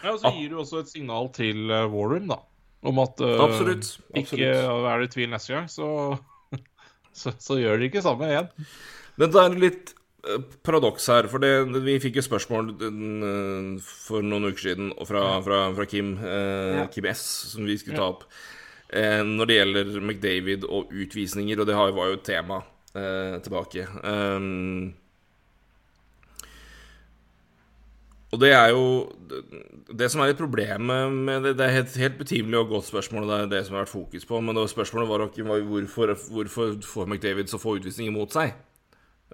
Ja, 0.05 0.13
og 0.13 0.21
så 0.23 0.35
gir 0.37 0.53
du 0.53 0.59
også 0.61 0.83
et 0.85 0.93
signal 0.93 1.31
til 1.35 1.67
Warroom, 1.73 2.29
da. 2.31 2.39
Om 2.87 3.01
at 3.03 3.21
uh, 3.25 3.37
Absolutt, 3.43 3.97
ikke 4.17 4.39
er 4.39 5.03
du 5.03 5.09
tvil 5.11 5.33
neste 5.33 5.55
gang, 5.55 5.67
så, 5.71 6.19
så, 7.21 7.35
så 7.43 7.59
gjør 7.59 7.81
de 7.81 7.89
ikke 7.91 8.05
samme 8.05 8.29
igjen. 8.31 8.51
Men 9.19 9.33
det 9.35 9.41
er 9.43 9.57
litt 9.59 9.91
eh, 10.29 10.45
paradoks 10.67 11.09
her, 11.11 11.27
for 11.31 11.43
det, 11.43 11.51
det, 11.73 11.83
vi 11.83 11.97
fikk 12.03 12.21
jo 12.21 12.27
spørsmål 12.29 12.71
eh, 12.87 13.73
for 13.83 14.23
noen 14.23 14.53
uker 14.53 14.69
siden 14.69 14.93
fra, 15.09 15.25
fra, 15.43 15.65
fra 15.75 15.89
Kim, 15.91 16.15
eh, 16.23 16.85
Kim 16.95 17.11
S, 17.11 17.25
som 17.57 17.67
vi 17.67 17.75
skulle 17.81 17.99
ta 17.99 18.13
opp, 18.13 18.29
eh, 18.95 19.25
når 19.27 19.51
det 19.51 19.59
gjelder 19.59 19.93
McDavid 19.99 20.69
og 20.71 20.95
utvisninger, 20.95 21.59
og 21.59 21.67
det 21.67 21.79
var 21.83 22.13
jo 22.13 22.21
et 22.21 22.27
tema 22.31 22.63
eh, 22.95 23.41
tilbake. 23.43 23.89
Um, 24.07 24.95
og 28.29 28.41
det 28.43 28.51
er 28.53 28.71
jo 28.75 28.85
det, 29.31 29.43
det 29.97 30.11
som 30.13 30.21
er 30.21 30.33
litt 30.33 30.41
problemet 30.41 31.15
med 31.15 31.47
det 31.47 31.55
Det 31.57 31.65
er 31.65 31.77
helt, 31.79 31.95
helt 31.97 32.19
betimelig 32.19 32.59
og 32.61 32.75
godt 32.75 32.89
spørsmål, 32.91 33.25
og 33.25 33.31
det 33.31 33.39
er 33.41 33.53
det 33.55 33.63
som 33.67 33.79
har 33.79 33.87
vært 33.87 33.95
fokus 33.95 34.29
på, 34.29 34.41
men 34.45 34.57
det 34.57 34.67
spørsmålet 34.69 35.09
var 35.09 35.25
ikke 35.29 35.47
hvorfor, 35.49 36.13
hvorfor 36.33 36.75
får 36.85 37.09
McDavid 37.09 37.49
så 37.49 37.61
få 37.63 37.79
utvisninger 37.79 38.13
mot 38.13 38.33
seg? 38.33 38.53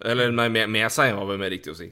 Eller 0.02 0.30
med, 0.34 0.66
med 0.70 0.90
seg, 0.90 1.14
var 1.14 1.26
vel 1.26 1.42
mer 1.42 1.52
riktig 1.54 1.74
å 1.74 1.78
si. 1.78 1.90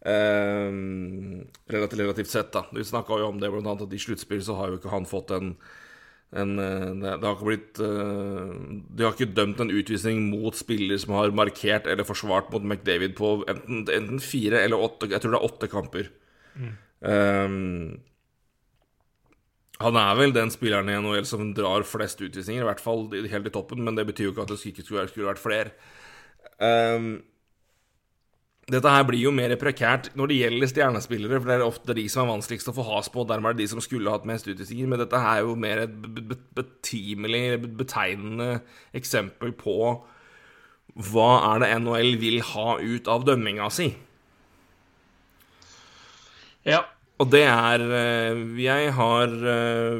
Um, 0.00 1.44
relativt, 1.68 2.00
relativt 2.00 2.30
sett, 2.32 2.48
da. 2.54 2.64
Vi 2.72 2.86
snakka 2.86 3.18
jo 3.20 3.28
om 3.28 3.40
det, 3.40 3.50
blant 3.52 3.68
annet 3.68 3.84
at 3.84 3.94
i 3.94 4.00
sluttspill 4.00 4.40
så 4.44 4.56
har 4.56 4.70
jo 4.70 4.80
ikke 4.80 4.92
han 4.94 5.06
fått 5.08 5.34
en, 5.36 5.52
en 6.40 6.54
eh, 6.62 6.86
det, 7.02 7.16
det 7.20 7.26
har 7.26 7.34
ikke 7.34 7.48
blitt 7.48 7.80
eh, 7.82 8.52
De 8.94 9.02
har 9.04 9.16
ikke 9.16 9.34
dømt 9.34 9.60
en 9.60 9.72
utvisning 9.74 10.22
mot 10.30 10.54
spiller 10.56 11.00
som 11.02 11.16
har 11.18 11.34
markert 11.34 11.90
eller 11.90 12.06
forsvart 12.06 12.52
mot 12.54 12.62
McDavid 12.62 13.16
på 13.18 13.32
enten, 13.50 13.82
enten 13.90 14.22
fire 14.22 14.62
eller 14.62 14.78
åtte 14.78 15.10
Jeg 15.10 15.20
tror 15.24 15.34
det 15.34 15.40
er 15.40 15.48
åtte 15.50 15.70
kamper. 15.72 16.10
Ehm, 17.06 18.00
han 19.80 19.96
er 19.96 20.18
vel 20.18 20.34
den 20.36 20.52
spilleren 20.52 20.90
i 20.92 20.98
NHL 21.00 21.24
som 21.28 21.54
drar 21.56 21.86
flest 21.88 22.20
utvisninger, 22.20 22.60
i 22.62 22.68
hvert 22.68 22.82
fall 22.84 23.06
helt 23.32 23.48
i 23.48 23.54
toppen, 23.54 23.80
men 23.86 23.96
det 23.96 24.04
betyr 24.10 24.28
jo 24.28 24.34
ikke 24.34 24.44
at 24.44 24.52
det 24.52 24.60
ikke 24.68 24.84
skulle, 24.84 25.06
skulle 25.08 25.30
vært 25.30 25.40
flere. 25.40 25.72
Um, 26.60 27.14
dette 28.70 28.90
her 28.92 29.06
blir 29.08 29.22
jo 29.24 29.32
mer 29.34 29.54
prekært 29.58 30.10
når 30.14 30.30
det 30.30 30.36
gjelder 30.42 30.70
stjernespillere, 30.70 31.40
for 31.40 31.48
det 31.48 31.54
er 31.56 31.64
ofte 31.64 31.96
de 31.96 32.04
som 32.12 32.26
er 32.26 32.34
vanskeligst 32.34 32.68
å 32.70 32.74
få 32.76 32.84
has 32.90 33.08
på, 33.10 33.24
og 33.24 33.30
dermed 33.32 33.50
er 33.50 33.56
det 33.56 33.64
de 33.64 33.70
som 33.72 33.80
skulle 33.82 34.12
hatt 34.12 34.28
mest 34.28 34.46
utvisninger, 34.52 34.86
men 34.92 35.00
dette 35.00 35.18
her 35.18 35.40
er 35.40 35.48
jo 35.48 35.56
mer 35.58 35.82
et 35.86 35.96
be- 36.04 36.26
be- 36.34 36.38
betimelig, 36.60 37.42
betegnende 37.80 38.60
eksempel 39.00 39.56
på 39.58 39.78
hva 41.10 41.30
er 41.54 41.64
det 41.64 41.72
NHL 41.80 42.14
vil 42.20 42.40
ha 42.52 42.68
ut 42.82 43.08
av 43.10 43.24
dømminga 43.26 43.70
si. 43.72 43.88
Ja. 46.68 46.84
Og 47.20 47.28
det 47.28 47.42
er 47.44 47.82
eh, 47.84 48.38
Jeg 48.62 48.92
har 48.96 49.32
eh, 49.52 49.96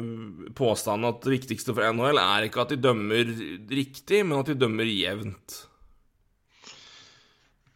påstanden 0.57 1.09
at 1.11 1.21
det 1.25 1.35
viktigste 1.35 1.75
for 1.77 1.85
NHL 1.93 2.17
er 2.21 2.47
ikke 2.47 2.63
at 2.63 2.73
de 2.73 2.79
dømmer 2.81 3.29
riktig, 3.69 4.23
men 4.25 4.39
at 4.39 4.49
de 4.49 4.57
dømmer 4.57 4.89
jevnt. 4.89 5.65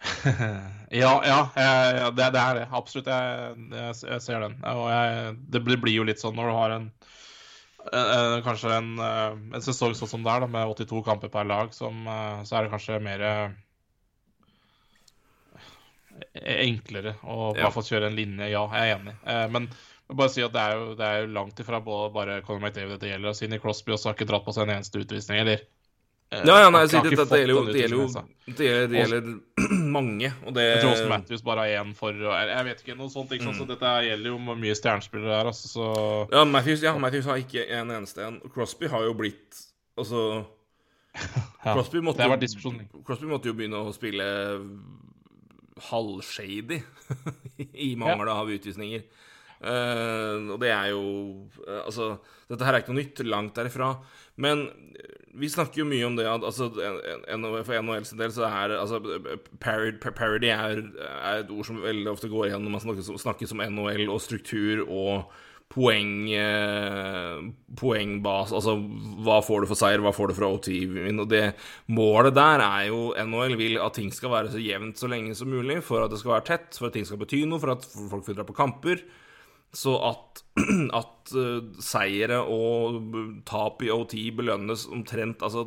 Ja, 0.95 1.11
ja, 1.25 1.39
ja 1.57 2.09
det, 2.13 2.29
det 2.31 2.39
er 2.39 2.57
det. 2.59 2.65
Absolutt. 2.71 3.07
Jeg, 3.09 3.55
jeg, 3.73 3.95
jeg 4.05 4.21
ser 4.23 4.43
den. 4.45 4.53
Og 4.69 4.85
jeg, 4.91 5.35
det 5.51 5.63
blir 5.65 5.91
jo 5.91 6.05
litt 6.07 6.21
sånn 6.21 6.37
når 6.37 6.49
du 6.49 6.55
har 6.55 6.75
en 6.77 6.85
eh, 7.91 7.99
eh, 7.99 8.35
Kanskje 8.45 8.71
en, 8.77 8.91
eh, 9.01 9.33
en 9.57 9.65
sesong 9.65 9.95
sånn 9.97 10.11
som 10.13 10.25
det 10.25 10.31
er, 10.31 10.45
da, 10.45 10.51
med 10.51 10.71
82 10.77 11.01
kamper 11.09 11.33
per 11.33 11.49
lag, 11.49 11.73
som, 11.75 12.05
eh, 12.07 12.41
så 12.47 12.57
er 12.59 12.67
det 12.67 12.73
kanskje 12.75 13.01
mer 13.03 13.25
eh, 13.27 13.57
enklere 16.35 17.15
å 17.23 17.51
bare 17.55 17.73
få 17.73 17.83
kjøre 17.85 18.09
en 18.09 18.17
linje. 18.17 18.49
Ja, 18.53 18.63
jeg 18.73 18.91
er 18.91 18.97
enig. 18.99 19.15
Eh, 19.25 19.45
Men 19.53 19.69
bare 20.07 20.29
si 20.29 20.43
at 20.45 20.53
det 20.53 20.61
er 20.61 20.75
jo, 20.77 20.91
det 20.97 21.05
er 21.05 21.23
jo 21.23 21.31
langt 21.33 21.59
ifra 21.61 21.79
både 21.81 22.11
bare 22.13 22.41
Conor 22.45 22.67
McDavid 22.67 22.95
dette 22.97 23.09
gjelder, 23.09 23.31
og 23.31 23.37
Sidney 23.39 23.61
Crosby 23.61 23.95
også 23.95 24.11
har 24.11 24.17
ikke 24.17 24.29
dratt 24.29 24.45
på 24.45 24.53
seg 24.53 24.67
en 24.67 24.75
eneste 24.77 25.01
utvisning, 25.01 25.41
eller 25.41 25.63
eh, 25.63 26.43
Ja, 26.45 26.59
ja, 26.61 26.71
nei, 26.73 26.83
det, 26.85 27.01
gjelder 27.01 27.53
jo, 27.53 27.63
det 27.71 27.79
gjelder 27.81 28.03
altså. 28.03 28.25
det 28.45 28.69
gjelder, 28.69 29.31
mange, 29.97 30.33
og 30.45 30.57
det 30.57 30.67
Jeg 30.67 30.81
tror 30.83 30.91
også 30.93 31.09
Matthews 31.09 31.45
bare 31.47 31.65
har 31.65 31.81
én 31.81 31.93
for 31.97 32.25
jeg, 32.27 32.65
vet 32.69 32.83
ikke, 32.85 32.97
noe 32.99 33.13
sånt. 33.13 33.33
Ikke 33.33 33.47
sant? 33.47 33.57
Mm. 33.57 33.61
Så 33.63 33.69
dette 33.73 33.93
gjelder 34.09 34.33
jo 34.33 34.59
mye 34.65 34.77
stjernespillere 34.77 35.39
her, 35.39 35.53
altså, 35.53 35.71
så 35.73 35.87
Ja, 36.33 36.43
Matthews, 36.45 36.85
ja, 36.85 36.93
Matthews 37.01 37.31
har 37.31 37.41
ikke 37.41 37.65
en 37.79 37.95
eneste 37.97 38.27
en. 38.27 38.43
Crosby 38.53 38.91
har 38.91 39.07
jo 39.07 39.15
blitt 39.17 39.63
Altså 39.95 40.43
Crosby 41.63 42.01
måtte, 42.03 42.25
jo. 42.27 42.81
Crosby 43.07 43.29
måtte 43.29 43.47
jo 43.47 43.55
begynne 43.55 43.79
å 43.79 43.93
spille 43.95 44.25
halvshady 45.89 46.81
i 47.87 47.95
mangel 47.99 48.29
av 48.31 48.49
utvisninger. 48.55 49.03
Uh, 49.65 50.51
og 50.51 50.59
det 50.61 50.69
er 50.75 50.89
jo 50.91 51.01
uh, 51.63 51.79
Altså, 51.85 52.09
dette 52.51 52.65
her 52.67 52.75
er 52.75 52.83
ikke 52.83 52.91
noe 52.93 52.99
nytt, 53.01 53.21
langt 53.25 53.55
derifra. 53.57 53.93
Men 54.43 54.65
vi 55.35 55.47
snakker 55.51 55.81
jo 55.81 55.87
mye 55.87 56.05
om 56.07 56.15
det 56.19 56.25
at 56.27 56.43
altså, 56.43 56.67
en- 56.79 57.23
en- 57.45 57.63
for 57.65 57.79
NHLs 57.79 58.11
del 58.19 58.31
så 58.35 58.45
er 58.47 58.75
altså, 58.77 58.99
parody, 59.63 59.97
parody 60.03 60.51
er, 60.51 60.83
er 60.99 61.41
et 61.45 61.51
ord 61.55 61.65
som 61.67 61.79
veldig 61.83 62.11
ofte 62.11 62.29
går 62.31 62.49
igjen 62.51 62.63
når 62.67 62.75
man 62.75 62.83
snakker, 62.83 63.03
som- 63.07 63.17
snakkes 63.19 63.55
NHL 63.55 64.05
og 64.11 64.21
struktur 64.23 64.83
og 64.85 65.31
poeng 65.73 66.29
eh, 66.31 67.39
poengbas 67.79 68.53
Altså 68.55 68.75
hva 69.25 69.39
får 69.43 69.63
du 69.63 69.69
for 69.71 69.79
seier, 69.79 70.03
hva 70.03 70.13
får 70.15 70.31
du 70.31 70.37
fra 70.37 70.49
OT-vinn? 70.53 71.19
Og 71.23 71.29
det 71.31 71.43
målet 71.91 72.35
der 72.37 72.63
er 72.63 72.87
jo 72.91 73.01
NHL 73.17 73.57
vil 73.59 73.79
at 73.83 73.97
ting 73.97 74.13
skal 74.13 74.33
være 74.33 74.53
så 74.53 74.61
jevnt 74.61 75.01
så 75.01 75.09
lenge 75.11 75.35
som 75.37 75.51
mulig, 75.51 75.81
for 75.85 76.05
at 76.05 76.13
det 76.13 76.21
skal 76.21 76.37
være 76.37 76.47
tett, 76.51 76.77
for 76.77 76.89
at 76.89 76.95
ting 76.97 77.07
skal 77.07 77.19
bety 77.21 77.43
noe, 77.49 77.61
for 77.63 77.75
at 77.75 77.87
folk 78.11 78.27
vil 78.29 78.37
dra 78.37 78.45
på 78.47 78.57
kamper. 78.57 79.01
Så 79.75 79.97
at, 80.07 80.45
at 81.01 81.35
eh, 81.35 81.59
seire 81.83 82.39
og 82.45 83.43
tap 83.49 83.83
i 83.83 83.91
OT 83.91 84.15
belønnes 84.37 84.87
omtrent 84.93 85.43
Altså 85.43 85.65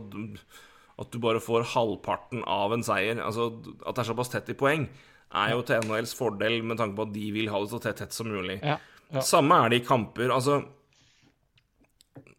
at 0.99 1.13
du 1.15 1.21
bare 1.23 1.39
får 1.43 1.67
halvparten 1.75 2.41
av 2.49 2.73
en 2.75 2.83
seier. 2.83 3.21
Altså 3.23 3.53
At 3.85 3.95
det 3.95 4.03
er 4.03 4.09
såpass 4.09 4.33
tett 4.33 4.49
i 4.51 4.57
poeng, 4.59 4.89
er 5.29 5.53
jo 5.53 5.61
til 5.67 5.85
NHLs 5.85 6.15
fordel 6.17 6.63
med 6.65 6.81
tanke 6.81 6.97
på 6.97 7.05
at 7.07 7.13
de 7.15 7.27
vil 7.35 7.51
ha 7.53 7.61
det 7.63 7.71
så 7.71 7.79
tett, 7.83 8.01
tett 8.01 8.17
som 8.17 8.31
mulig. 8.33 8.57
Ja, 8.65 8.79
ja. 9.13 9.23
Samme 9.25 9.57
er 9.65 9.73
det 9.73 9.81
i 9.81 9.87
kamper. 9.87 10.33
Altså 10.35 10.63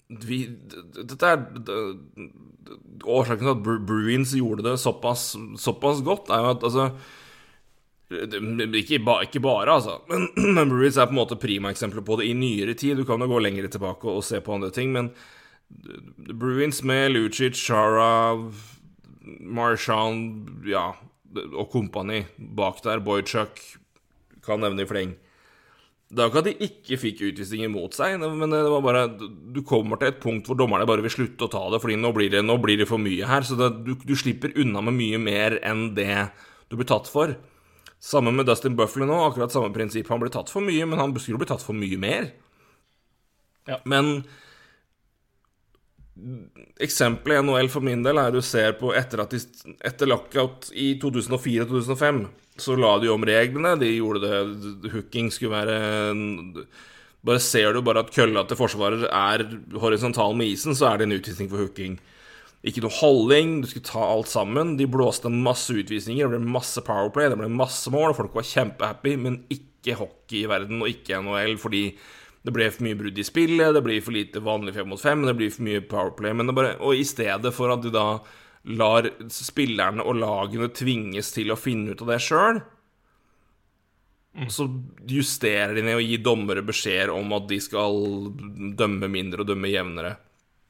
vi, 0.10 0.42
Dette 0.98 1.30
er 1.30 1.46
Årsaken 3.10 3.46
til 3.46 3.54
at 3.54 3.86
Bruins 3.88 4.34
gjorde 4.38 4.66
det 4.66 4.76
såpass, 4.82 5.32
såpass 5.62 6.04
godt, 6.06 6.30
er 6.34 6.44
jo 6.44 6.52
at 6.52 6.66
altså 6.68 6.90
ikke, 8.10 8.98
ba, 9.06 9.20
ikke 9.22 9.42
bare, 9.42 9.70
altså. 9.70 10.00
Men, 10.10 10.28
men 10.58 10.72
Bruins 10.72 10.98
er 10.98 11.10
på 11.10 11.14
en 11.14 11.22
måte 11.22 11.38
primaeksempelet 11.40 12.06
på 12.06 12.18
det 12.20 12.30
i 12.30 12.34
nyere 12.38 12.74
tid. 12.74 12.98
Du 12.98 13.06
kan 13.06 13.22
jo 13.22 13.30
gå 13.30 13.42
lenger 13.42 13.70
tilbake 13.70 14.10
og, 14.10 14.20
og 14.20 14.26
se 14.26 14.42
på 14.42 14.56
andre 14.58 14.72
ting, 14.74 14.92
men 14.94 15.12
Bruins 16.34 16.82
med 16.84 17.14
Lucic, 17.14 17.58
Shara, 17.62 18.34
Marchand 19.40 20.66
ja, 20.66 20.90
og 21.54 21.70
kompani 21.70 22.24
bak 22.38 22.82
der, 22.86 23.02
Boychuk, 23.06 23.62
kan 24.46 24.66
nevne 24.66 24.86
i 24.86 24.90
fleng. 24.90 25.14
Det 26.10 26.24
er 26.24 26.26
jo 26.26 26.32
ikke 26.32 26.42
at 26.42 26.48
de 26.48 26.66
ikke 26.66 26.98
fikk 26.98 27.20
utvisninger 27.28 27.70
mot 27.70 27.94
seg, 27.94 28.16
men 28.18 28.50
det 28.50 28.64
var 28.66 28.82
bare 28.82 29.04
Du 29.54 29.60
kommer 29.68 30.00
til 30.02 30.10
et 30.10 30.22
punkt 30.24 30.48
hvor 30.50 30.58
dommerne 30.58 30.88
bare 30.90 31.04
vil 31.06 31.14
slutte 31.14 31.46
å 31.46 31.52
ta 31.54 31.62
det, 31.70 31.82
fordi 31.84 32.00
nå 32.02 32.10
blir 32.16 32.32
det, 32.34 32.42
nå 32.46 32.56
blir 32.62 32.82
det 32.82 32.90
for 32.90 33.02
mye 33.02 33.30
her. 33.30 33.46
Så 33.46 33.58
det, 33.60 33.70
du, 33.86 33.94
du, 33.94 34.16
slipper 34.18 34.56
unna 34.58 34.82
med 34.88 34.98
mye 34.98 35.22
mer 35.22 35.60
enn 35.62 35.92
det 35.98 36.32
du 36.70 36.80
blir 36.80 36.90
tatt 36.90 37.10
for. 37.12 37.36
Samme 38.02 38.34
med 38.34 38.50
Dustin 38.50 38.78
Buffley 38.80 39.06
nå, 39.06 39.22
akkurat 39.28 39.54
samme 39.54 39.70
prinsipp. 39.76 40.10
Han 40.10 40.24
blir 40.24 40.34
tatt 40.34 40.50
for 40.50 40.66
mye, 40.66 40.88
men 40.90 41.02
han 41.02 41.14
skulle 41.20 41.42
bli 41.44 41.50
tatt 41.52 41.66
for 41.66 41.78
mye 41.78 42.02
mer. 42.02 42.32
Ja. 43.70 43.78
Men 43.86 44.24
eksempelet 46.82 47.38
i 47.38 47.46
NHL 47.46 47.70
for 47.72 47.86
min 47.86 48.02
del 48.04 48.18
er 48.18 48.34
du 48.34 48.42
ser 48.44 48.74
på 48.80 48.96
etter 48.98 49.22
at 49.24 49.36
de, 49.36 49.40
etter 49.86 50.10
lockout 50.10 50.72
i 50.74 50.96
2004-2005 51.02 52.24
så 52.64 52.78
la 52.80 52.98
de 53.02 53.10
om 53.12 53.26
reglene. 53.26 53.76
De 53.80 53.90
gjorde 53.96 54.24
det 54.24 54.94
Hooking 54.94 55.32
skulle 55.34 55.56
være 55.58 56.68
Bare 57.20 57.42
ser 57.44 57.74
du 57.76 57.82
bare 57.84 58.06
at 58.06 58.14
kølla 58.16 58.46
til 58.48 58.56
forsvarer 58.56 59.02
er 59.10 59.44
horisontal 59.82 60.38
med 60.40 60.54
isen, 60.54 60.76
så 60.78 60.88
er 60.88 61.00
det 61.00 61.10
en 61.10 61.18
utvisning 61.18 61.50
for 61.52 61.60
hooking. 61.60 61.98
Ikke 62.64 62.84
noe 62.84 62.96
holding, 62.96 63.58
du 63.60 63.68
skulle 63.68 63.88
ta 63.88 64.04
alt 64.04 64.32
sammen. 64.32 64.78
De 64.80 64.88
blåste 64.88 65.32
masse 65.32 65.74
utvisninger, 65.76 66.28
det 66.28 66.40
ble 66.40 66.54
masse 66.56 66.80
Powerplay, 66.84 67.28
det 67.32 67.40
ble 67.40 67.52
masse 67.52 67.92
mål, 67.92 68.16
folk 68.16 68.36
var 68.36 68.48
kjempehappy, 68.48 69.18
men 69.20 69.42
ikke 69.52 69.98
hockey 70.00 70.46
i 70.46 70.50
verden, 70.52 70.80
og 70.80 70.92
ikke 70.92 71.20
NHL, 71.24 71.58
fordi 71.60 71.84
det 72.48 72.56
ble 72.56 72.70
for 72.72 72.88
mye 72.88 72.98
brudd 73.00 73.20
i 73.20 73.28
spillet, 73.28 73.76
det 73.76 73.84
blir 73.84 74.04
for 74.04 74.16
lite 74.16 74.44
vanlig 74.44 74.76
fem 74.76 74.88
mot 74.92 75.00
fem, 75.00 75.24
det 75.28 75.36
blir 75.40 75.52
for 75.52 75.68
mye 75.68 75.84
Powerplay. 75.92 76.36
Men 76.36 76.48
det 76.48 76.56
bare, 76.56 76.76
og 76.80 76.96
i 76.96 77.08
stedet 77.08 77.52
for 77.56 77.76
at 77.76 77.84
du 77.84 77.92
da 77.96 78.08
lar 78.64 79.08
spillerne 79.32 80.04
og 80.04 80.20
lagene 80.20 80.70
tvinges 80.76 81.32
til 81.36 81.54
å 81.54 81.60
finne 81.60 81.94
ut 81.94 82.02
av 82.04 82.12
det 82.14 82.20
sjøl, 82.24 82.62
mm. 84.36 84.50
så 84.52 84.68
justerer 85.10 85.78
de 85.78 85.86
ned 85.86 86.00
og 86.00 86.04
gir 86.06 86.24
dommere 86.26 86.66
beskjed 86.66 87.14
om 87.14 87.32
at 87.38 87.48
de 87.50 87.62
skal 87.64 88.02
dømme 88.80 89.12
mindre 89.12 89.46
og 89.46 89.54
dømme 89.54 89.72
jevnere. 89.72 90.18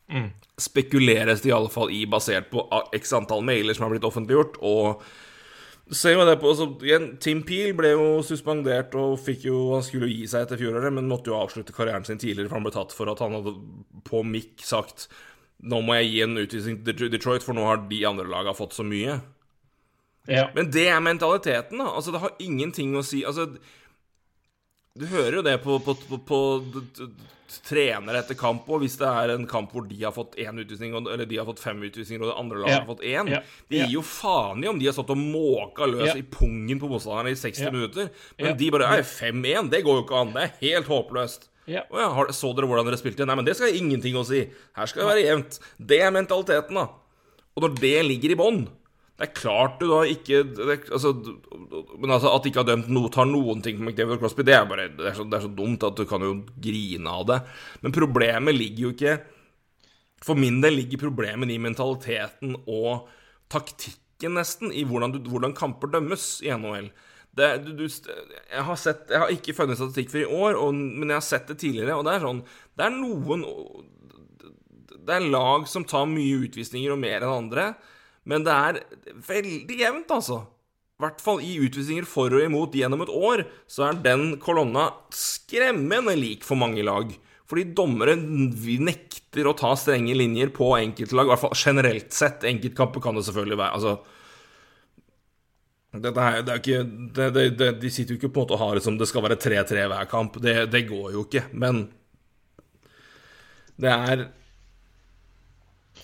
Mm. 0.10 0.30
Spekuleres 0.60 1.42
det 1.42 1.52
i 1.52 1.56
alle 1.56 1.72
fall 1.74 1.92
i, 1.94 2.04
basert 2.10 2.50
på 2.54 2.66
x 2.98 3.14
antall 3.18 3.44
mailer 3.46 3.78
som 3.78 3.88
har 3.88 3.94
blitt 3.94 4.08
offentliggjort, 4.08 4.62
og 4.66 5.04
ser 5.96 6.14
jo 6.14 6.26
det 6.28 6.38
på, 6.42 6.52
så, 6.58 6.68
igjen, 6.86 7.12
Tim 7.22 7.42
Peel 7.46 7.74
ble 7.78 7.94
jo 7.96 8.10
suspendert 8.26 8.94
og 8.98 9.18
fikk 9.22 9.48
jo, 9.50 9.62
han 9.74 9.86
skulle 9.86 10.10
jo 10.10 10.20
gi 10.20 10.28
seg 10.30 10.46
etter 10.46 10.62
fjoråret, 10.62 10.94
men 10.94 11.10
måtte 11.10 11.32
jo 11.32 11.40
avslutte 11.40 11.74
karrieren 11.74 12.06
sin 12.06 12.22
tidligere, 12.22 12.50
for 12.50 12.60
han 12.60 12.68
ble 12.68 12.76
tatt 12.76 12.94
for 12.94 13.10
at 13.10 13.22
han 13.26 13.38
hadde 13.38 13.56
på 14.06 14.22
mikk 14.26 14.66
sagt 14.66 15.08
nå 15.60 15.82
må 15.84 15.98
jeg 16.00 16.12
gi 16.12 16.22
en 16.24 16.40
utvisning 16.40 16.80
til 16.88 17.12
Detroit, 17.12 17.44
for 17.44 17.58
nå 17.58 17.66
har 17.68 17.84
de 17.90 18.00
andre 18.08 18.28
lagene 18.30 18.56
fått 18.56 18.78
så 18.78 18.86
mye. 18.88 19.20
Ja. 20.30 20.46
Men 20.56 20.70
det 20.72 20.86
er 20.92 21.02
mentaliteten, 21.04 21.82
da. 21.82 21.90
Altså, 21.90 22.14
det 22.14 22.22
har 22.24 22.38
ingenting 22.44 22.94
å 22.96 23.04
si 23.06 23.24
Altså, 23.26 23.50
du 25.00 25.06
hører 25.10 25.40
jo 25.40 25.44
det 25.46 25.58
på, 25.64 25.78
på, 25.84 25.96
på, 26.08 26.20
på 26.28 26.40
trenere 27.66 28.22
etter 28.22 28.38
kamp 28.38 28.68
òg, 28.70 28.84
hvis 28.84 28.98
det 29.00 29.10
er 29.10 29.34
en 29.34 29.48
kamp 29.50 29.74
hvor 29.74 29.86
de 29.90 29.98
har 30.02 30.14
fått 30.14 30.38
én 30.42 30.60
utvisning, 30.62 30.94
eller 31.00 31.28
de 31.30 31.40
har 31.40 31.48
fått 31.48 31.62
fem 31.64 31.82
utvisninger, 31.88 32.24
og 32.24 32.32
det 32.32 32.38
andre 32.42 32.62
laget 32.62 32.76
ja. 32.76 32.80
har 32.82 32.90
fått 32.90 33.06
én. 33.08 33.32
Ja. 33.34 33.42
De 33.72 33.82
gir 33.82 33.96
jo 33.98 34.04
faen 34.06 34.64
i 34.64 34.70
om 34.72 34.80
de 34.82 34.90
har 34.90 34.98
stått 34.98 35.14
og 35.16 35.22
måka 35.22 35.88
løs 35.90 36.14
i 36.20 36.26
pungen 36.26 36.82
på 36.82 36.90
motstanderne 36.92 37.34
i 37.34 37.40
60 37.40 37.74
minutter. 37.74 38.12
Men 38.40 38.58
de 38.60 38.74
bare 38.76 38.92
er 39.00 39.08
5-1, 39.08 39.72
det 39.74 39.84
går 39.88 40.02
jo 40.02 40.06
ikke 40.06 40.22
an. 40.24 40.36
Det 40.36 40.46
er 40.46 40.58
helt 40.62 40.92
håpløst. 40.94 41.49
Ja. 41.70 41.86
Å 41.94 42.02
ja, 42.02 42.10
så 42.34 42.50
dere 42.58 42.70
hvordan 42.70 42.88
dere 42.88 42.98
spilte? 43.00 43.28
Nei, 43.30 43.38
men 43.38 43.46
det 43.48 43.56
skal 43.60 43.76
ingenting 43.78 44.18
å 44.18 44.26
si. 44.28 44.42
Her 44.78 44.90
skal 44.90 45.04
det 45.04 45.12
være 45.12 45.26
jevnt. 45.28 45.60
Det 45.78 46.02
er 46.02 46.16
mentaliteten, 46.16 46.80
da. 46.82 46.88
Og 47.54 47.66
når 47.66 47.80
det 47.82 47.96
ligger 48.08 48.34
i 48.34 48.40
bånn 48.40 48.62
det 49.20 49.26
er 49.28 49.36
klart 49.36 49.82
du 49.82 49.90
da 49.90 49.98
ikke 50.08 50.46
det, 50.48 50.76
altså, 50.96 51.10
Men 52.00 52.14
altså, 52.16 52.30
at 52.32 52.46
de 52.46 52.54
ikke 52.54 52.62
har 52.62 52.70
dømt 52.70 52.88
noe, 52.88 53.10
tar 53.12 53.28
noen 53.28 53.60
ting 53.60 53.76
på 53.76 53.84
McDavid 53.84 54.16
og 54.16 54.22
Crosby, 54.22 54.46
det 54.48 54.54
er 54.56 54.70
bare 54.70 54.86
det 54.96 55.10
er, 55.10 55.18
så, 55.18 55.26
det 55.28 55.36
er, 55.36 55.44
så, 55.44 55.52
dumt 55.58 55.84
at 55.84 55.98
du 56.00 56.06
kan 56.08 56.24
jo 56.24 56.38
grine 56.64 57.12
av 57.12 57.26
det. 57.28 57.40
Men 57.84 57.96
problemet 57.96 58.56
ligger 58.56 58.86
jo 58.86 58.94
ikke 58.96 59.18
For 60.24 60.40
min 60.40 60.62
del 60.64 60.78
ligger 60.80 61.04
problemet 61.04 61.52
i 61.52 61.60
mentaliteten 61.60 62.56
og 62.64 63.10
taktikken, 63.52 64.38
nesten, 64.40 64.72
i 64.72 64.86
hvordan, 64.88 65.14
du, 65.16 65.30
hvordan 65.32 65.56
kamper 65.56 65.92
dømmes 65.92 66.26
i 66.44 66.52
NHL. 66.56 66.90
Det, 67.38 67.50
du, 67.64 67.72
du, 67.78 67.86
jeg, 67.86 68.64
har 68.66 68.80
sett, 68.80 69.06
jeg 69.12 69.22
har 69.22 69.32
ikke 69.32 69.54
funnet 69.56 69.78
statistikk 69.80 70.10
for 70.12 70.22
i 70.24 70.28
år, 70.28 70.58
og, 70.60 70.74
men 70.74 71.12
jeg 71.12 71.20
har 71.20 71.28
sett 71.28 71.52
det 71.52 71.60
tidligere, 71.62 71.96
og 72.00 72.08
det 72.08 72.16
er 72.16 72.26
sånn 72.26 72.42
Det 72.76 72.88
er 72.88 72.96
noen 72.96 73.46
Det 74.96 75.14
er 75.16 75.28
lag 75.30 75.68
som 75.70 75.86
tar 75.88 76.10
mye 76.10 76.42
utvisninger 76.48 76.94
og 76.94 77.02
mer 77.02 77.22
enn 77.22 77.36
andre. 77.46 77.72
Men 78.30 78.46
det 78.46 78.56
er 78.56 78.82
veldig 79.30 79.78
jevnt, 79.80 80.12
altså. 80.14 80.44
I 81.00 81.06
hvert 81.06 81.22
fall 81.24 81.40
i 81.46 81.54
utvisninger 81.64 82.06
for 82.10 82.34
og 82.36 82.44
imot 82.44 82.76
gjennom 82.76 83.06
et 83.06 83.14
år, 83.16 83.46
så 83.72 83.88
er 83.88 84.02
den 84.04 84.34
kolonna 84.44 84.90
skremmende 85.16 86.18
lik 86.20 86.44
for 86.44 86.60
mange 86.60 86.84
lag. 86.84 87.14
Fordi 87.50 87.64
dommere 87.74 88.18
nekter 88.20 89.48
å 89.48 89.56
ta 89.58 89.72
strenge 89.80 90.14
linjer 90.18 90.52
på 90.54 90.68
enkeltlag, 90.78 91.26
i 91.26 91.32
hvert 91.32 91.44
fall 91.46 91.56
generelt 91.58 92.14
sett. 92.14 92.44
Enkeltkamper 92.46 93.02
kan 93.02 93.18
det 93.18 93.24
selvfølgelig 93.26 93.62
være. 93.64 93.80
Altså 93.80 94.19
her, 95.94 96.42
det 96.46 96.54
er 96.54 96.60
ikke, 96.60 96.82
det, 97.16 97.30
det, 97.58 97.70
De 97.82 97.90
sitter 97.90 98.14
jo 98.14 98.20
ikke 98.20 98.30
på 98.34 98.44
en 98.44 98.46
måte 98.46 98.58
og 98.58 98.62
har 98.62 98.78
det 98.78 98.84
som 98.86 98.98
det 99.00 99.08
skal 99.10 99.26
være 99.26 99.40
3-3 99.42 99.88
hver 99.90 100.10
kamp. 100.12 100.38
Det, 100.44 100.58
det 100.70 100.84
går 100.90 101.16
jo 101.16 101.24
ikke. 101.26 101.48
Men 101.54 101.88
det 103.80 103.90
er 103.90 104.28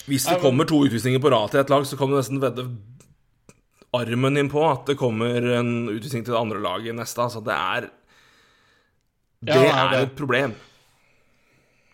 hvis 0.05 0.27
det 0.29 0.41
kommer 0.41 0.67
to 0.69 0.83
utvisninger 0.85 1.21
på 1.21 1.31
rad 1.33 1.51
til 1.51 1.63
et 1.63 1.71
lag, 1.71 1.85
så 1.87 1.97
kan 1.97 2.11
du 2.11 2.17
nesten 2.17 2.41
vedde 2.41 2.67
armen 3.95 4.37
din 4.37 4.51
på 4.51 4.61
at 4.67 4.85
det 4.89 4.97
kommer 4.99 5.47
en 5.57 5.89
utvisning 5.89 6.25
til 6.25 6.35
det 6.35 6.41
andre 6.41 6.61
laget 6.61 6.97
neste. 6.97 7.21
Altså, 7.21 7.41
det 7.45 7.55
er 7.55 7.89
Det 9.45 9.55
ja, 9.61 9.93
er 9.93 10.01
et 10.03 10.15
problem. 10.17 10.55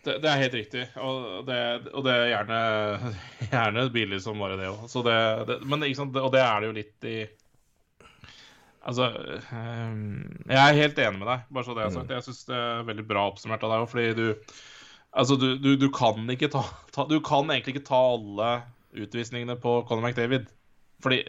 Det, 0.03 0.17
det, 0.21 0.29
er 0.29 0.39
helt 0.41 0.53
riktig, 0.53 0.83
og 0.97 1.45
det, 1.45 1.57
og 1.93 2.03
det 2.05 2.13
er 2.13 2.29
gjerne, 2.31 2.59
gjerne 3.51 3.89
billig 3.93 4.21
som 4.23 4.39
bare 4.39 4.57
det 4.57 4.69
òg. 4.71 5.59
Men 5.67 5.83
og 5.83 6.31
det 6.33 6.41
er 6.41 6.59
det 6.59 6.69
jo 6.69 6.77
litt 6.77 7.05
i 7.05 7.17
Altså 8.81 9.11
ehm, 9.53 10.45
Jeg 10.49 10.57
er 10.57 10.77
helt 10.79 10.99
enig 11.03 11.19
med 11.21 11.27
deg, 11.29 11.43
bare 11.53 11.67
så 11.67 11.75
det 11.77 11.83
er 11.85 11.91
sagt. 11.93 12.09
Mm. 12.09 12.15
Jeg 12.17 12.25
syns 12.27 12.45
det 12.47 12.57
er 12.57 12.87
veldig 12.87 13.05
bra 13.09 13.25
oppsummert 13.29 13.65
av 13.65 13.73
deg 13.73 13.83
òg, 13.83 13.91
fordi 13.91 14.13
du 14.17 14.27
Altså, 15.11 15.35
du, 15.35 15.57
du, 15.59 15.73
du, 15.75 15.89
kan 15.91 16.23
ikke 16.31 16.47
ta, 16.53 16.61
ta, 16.95 17.03
Du 17.09 17.17
kan 17.19 17.49
egentlig 17.51 17.75
ikke 17.75 17.89
ta 17.89 17.99
alle 18.13 18.51
utvisningene 18.95 19.57
på 19.59 19.81
Conor 19.87 20.07
McDavid. 20.07 20.47
Fordi 21.03 21.19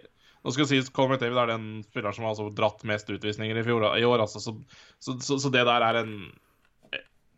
nå 0.43 0.53
skal 0.53 0.65
jeg 0.65 0.85
si 0.85 0.95
Conor 0.95 1.17
McDavid 1.17 1.41
er 1.43 1.51
den 1.51 1.67
spilleren 1.89 2.15
som 2.15 2.27
har 2.27 2.35
altså 2.35 2.49
dratt 2.55 2.83
mest 2.87 3.11
utvisninger 3.11 3.59
i, 3.59 3.65
fjor, 3.67 3.89
i 3.99 4.07
år. 4.07 4.23
Altså, 4.23 4.43
så, 4.43 4.55
så, 5.03 5.17
så, 5.19 5.39
så, 5.43 5.51
det 5.55 5.65
der 5.67 5.87
er 5.87 5.99
en 6.03 6.15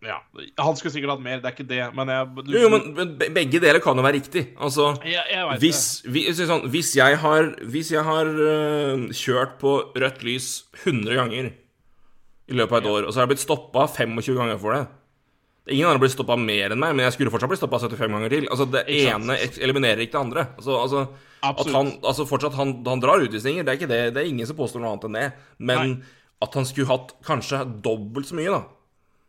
Ja. 0.05 0.18
Han 0.61 0.76
skulle 0.76 0.92
sikkert 0.92 1.14
hatt 1.14 1.22
mer, 1.24 1.38
det 1.40 1.48
er 1.48 1.55
ikke 1.55 1.68
det, 1.68 1.80
men 1.96 2.11
jeg 2.12 2.44
du, 2.44 2.50
Jo, 2.52 2.68
men, 2.72 2.90
men, 2.96 3.12
begge 3.16 3.61
deler 3.62 3.80
kan 3.84 3.96
jo 3.96 4.05
være 4.05 4.18
riktig. 4.18 4.42
Altså 4.61 4.90
jeg, 5.00 5.22
jeg 5.32 5.61
hvis, 5.62 5.84
vi, 6.05 6.26
sånn, 6.36 6.66
hvis, 6.72 6.90
jeg 6.98 7.20
har, 7.22 7.48
hvis 7.72 7.92
jeg 7.94 8.05
har 8.05 8.28
uh, 8.28 9.07
kjørt 9.16 9.57
på 9.62 9.78
rødt 9.96 10.26
lys 10.26 10.50
100 10.82 11.16
ganger 11.22 11.48
i 12.44 12.59
løpet 12.59 12.76
av 12.76 12.82
et 12.82 12.90
ja. 12.90 12.98
år, 12.98 13.07
og 13.07 13.14
så 13.14 13.20
har 13.20 13.26
jeg 13.26 13.32
blitt 13.32 13.46
stoppa 13.46 13.86
25 13.88 14.36
ganger 14.42 14.61
for 14.61 14.76
det 14.76 14.84
Ingen 15.72 15.88
andre 15.88 16.02
blir 16.02 16.11
stoppa 16.12 16.36
mer 16.36 16.74
enn 16.74 16.80
meg, 16.80 16.92
men 16.92 17.07
jeg 17.07 17.14
skulle 17.14 17.32
fortsatt 17.32 17.48
bli 17.48 17.57
stoppa 17.57 17.78
75 17.80 18.12
ganger 18.12 18.32
til. 18.34 18.48
Altså, 18.52 18.66
Det 18.68 18.82
ene 18.84 19.38
eliminerer 19.64 20.02
ikke 20.05 20.18
det 20.18 20.20
andre. 20.20 20.42
Altså, 20.59 20.74
altså 20.76 21.05
At 21.40 21.70
han, 21.72 21.92
altså 22.05 22.26
fortsatt 22.28 22.59
han, 22.59 22.74
han, 22.84 23.00
drar 23.00 23.24
utvisninger, 23.24 23.64
det 23.64 23.72
er 23.72 23.78
ikke 23.80 23.88
det. 23.88 24.02
Det 24.12 24.20
er 24.20 24.28
ingen 24.28 24.48
som 24.48 24.59
påstår 24.59 24.84
noe 24.84 24.92
annet 24.92 25.09
enn 25.09 25.16
det. 25.16 25.24
Men 25.64 25.80
Nei. 25.94 26.18
at 26.44 26.59
han 26.61 26.68
skulle 26.68 26.90
hatt 26.92 27.16
kanskje 27.24 27.62
dobbelt 27.84 28.28
så 28.28 28.36
mye, 28.36 28.52
da. 28.52 28.61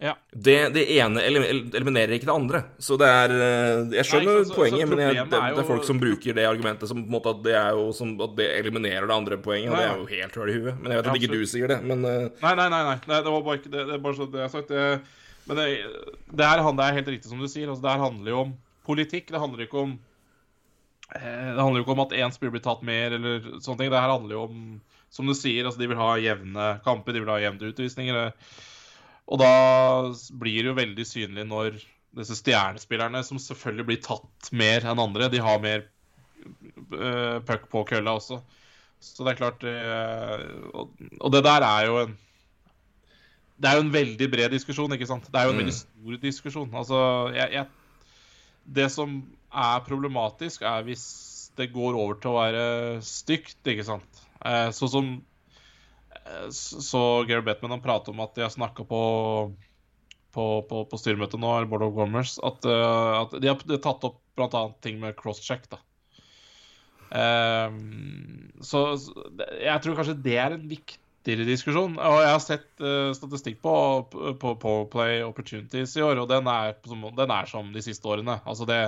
Ja. 0.04 0.12
Det, 0.30 0.58
det, 0.76 0.82
ene 1.00 1.22
eliminerer 1.24 2.18
ikke 2.18 2.28
det 2.28 2.34
andre. 2.36 2.60
Så 2.84 2.98
det 3.00 3.08
er 3.08 3.32
eh, 3.32 3.94
Jeg 3.96 4.08
skjønner 4.10 4.42
Nei, 4.42 4.48
så, 4.50 4.56
poenget, 4.58 4.84
så 4.84 4.90
men 4.92 5.02
jeg, 5.06 5.28
det, 5.32 5.40
det, 5.40 5.62
er 5.62 5.70
folk 5.70 5.88
som 5.88 6.02
bruker 6.02 6.36
det 6.36 6.48
argumentet 6.50 6.92
som 6.92 7.00
måte 7.10 7.32
at 7.32 7.44
det, 7.46 7.54
er 7.56 7.78
jo, 7.80 7.86
som, 7.96 8.12
at 8.26 8.34
det 8.36 8.50
eliminerer 8.60 9.08
det 9.08 9.16
andre 9.16 9.40
poenget. 9.40 9.72
Og 9.72 9.78
det 9.80 9.86
er 9.86 10.02
jo 10.02 10.10
helt 10.12 10.40
høl 10.42 10.52
i 10.52 10.58
huet. 10.58 10.82
Men 10.82 10.92
jeg 10.92 11.02
vet 11.02 11.12
at 11.14 11.22
ikke 11.22 11.38
du 11.38 11.46
sier 11.48 11.72
det, 11.72 11.80
men 11.88 12.04
uh... 12.04 12.26
nei, 12.44 12.56
nei, 12.60 12.68
nei, 12.74 12.82
nei, 12.92 12.98
Det 13.14 13.36
var 13.38 13.46
bare 13.48 13.62
ikke 13.62 13.72
det. 13.72 13.86
Det 13.88 13.96
er 13.96 14.04
bare 14.04 14.20
så 14.20 14.28
det 14.28 14.44
jeg 14.44 14.50
har 14.50 14.58
sagt. 14.58 14.74
Det 14.74 14.90
men 15.46 15.60
det, 15.60 15.66
det, 16.34 16.46
er, 16.46 16.62
det, 16.66 16.84
er, 16.84 16.98
helt 16.98 17.10
riktig 17.14 17.30
som 17.30 17.42
du 17.42 17.48
sier. 17.48 17.70
Altså, 17.70 17.84
det 17.86 17.94
her 17.94 18.02
handler 18.02 18.32
jo 18.32 18.42
om 18.48 18.54
politikk. 18.88 19.30
Det 19.30 19.42
handler 19.42 19.66
ikke 19.66 19.82
om 19.84 19.96
eh, 21.14 21.50
Det 21.54 21.62
handler 21.62 21.80
jo 21.80 21.86
ikke 21.86 21.96
om 21.96 22.06
at 22.08 22.16
én 22.18 22.34
spiller 22.34 22.56
blir 22.56 22.66
tatt 22.66 22.86
mer, 22.86 23.16
eller 23.18 23.52
sånne 23.60 23.84
ting. 23.84 23.92
Det 23.94 24.02
her 24.02 24.14
handler 24.14 24.38
jo 24.38 24.46
om, 24.48 24.64
som 25.14 25.30
du 25.30 25.36
sier, 25.38 25.68
altså 25.68 25.82
de 25.82 25.92
vil 25.92 26.02
ha 26.02 26.16
jevne 26.22 26.70
kamper, 26.86 27.14
de 27.14 27.22
vil 27.24 27.34
ha 27.34 27.42
jevne 27.44 27.70
utvisninger. 27.72 28.34
Og 29.26 29.42
da 29.42 29.52
blir 30.38 30.62
det 30.62 30.70
jo 30.70 30.78
veldig 30.78 31.06
synlig 31.08 31.46
når 31.50 31.80
disse 32.16 32.38
stjernespillerne, 32.40 33.24
som 33.28 33.42
selvfølgelig 33.42 33.88
blir 33.90 34.04
tatt 34.04 34.52
mer 34.56 34.86
enn 34.88 35.02
andre, 35.02 35.30
de 35.32 35.42
har 35.44 35.64
mer 35.64 35.88
uh, 36.94 37.42
puck 37.48 37.66
på 37.72 37.84
kølla 37.90 38.16
også. 38.20 38.40
Så 39.04 39.26
det 39.26 39.34
er 39.34 39.40
klart 39.42 39.66
uh, 39.66 40.86
og, 41.20 41.32
det 41.34 41.44
der 41.46 41.66
er 41.68 41.90
jo 41.90 41.98
en 42.06 42.16
det 43.56 43.70
er 43.70 43.78
jo 43.78 43.86
en 43.86 43.94
veldig 43.94 44.28
bred 44.32 44.52
diskusjon, 44.52 44.92
ikke 44.92 45.08
sant? 45.08 45.28
Det 45.32 45.40
er 45.40 45.48
jo 45.48 45.54
en 45.54 45.56
mm. 45.56 45.62
veldig 45.64 45.76
stor 45.78 46.18
diskusjon. 46.20 46.74
Altså, 46.76 46.98
jeg, 47.32 47.54
jeg, 47.56 48.12
det 48.76 48.90
som 48.92 49.14
er 49.48 49.86
problematisk, 49.86 50.66
er 50.68 50.84
hvis 50.84 51.06
det 51.56 51.70
går 51.72 51.96
over 51.96 52.18
til 52.20 52.34
å 52.34 52.42
være 52.42 52.66
stygt, 53.06 53.62
ikke 53.64 53.86
sant. 53.88 54.20
Eh, 54.44 54.70
sånn 54.76 54.92
som 54.92 55.08
eh, 55.14 55.22
så 56.56 57.02
Gary 57.30 57.44
Bettman 57.46 57.76
han 57.76 57.84
prater 57.84 58.14
om 58.14 58.22
at 58.24 58.36
de 58.38 58.44
har 58.46 58.54
snakka 58.54 58.86
på 58.88 59.02
på, 60.36 60.46
på, 60.70 60.84
på 60.92 61.00
styremøtet 61.00 61.40
nå, 61.42 61.52
eller 61.56 61.70
Board 61.72 61.86
of 61.88 61.96
Commerce, 61.96 62.40
at, 62.46 62.68
uh, 62.68 63.24
at 63.24 63.36
de, 63.40 63.52
har, 63.52 63.62
tatt 63.84 64.08
opp 64.08 64.20
bl.a. 64.36 64.64
ting 64.84 65.00
med 65.00 65.16
crosscheck. 65.20 65.68
da. 65.72 65.80
Um, 67.16 68.52
så, 68.66 68.88
jeg 69.62 69.84
tror 69.84 69.96
kanskje 69.96 70.18
det 70.26 70.38
er 70.42 70.58
en 70.58 70.68
viktigere 70.68 71.48
diskusjon. 71.48 71.96
Og 71.96 72.20
jeg 72.24 72.34
har 72.34 72.44
sett 72.44 72.68
uh, 72.84 73.14
statistikk 73.16 73.62
på, 73.64 73.76
på, 74.12 74.56
Powerplay 74.60 75.24
Opportunities 75.24 75.96
i 75.96 76.04
år, 76.04 76.20
og 76.24 76.32
den 76.32 76.50
er, 76.52 76.76
den 76.84 77.36
er 77.40 77.52
som 77.52 77.72
de 77.76 77.86
siste 77.86 78.12
årene. 78.12 78.42
Altså 78.44 78.68
det, 78.70 78.82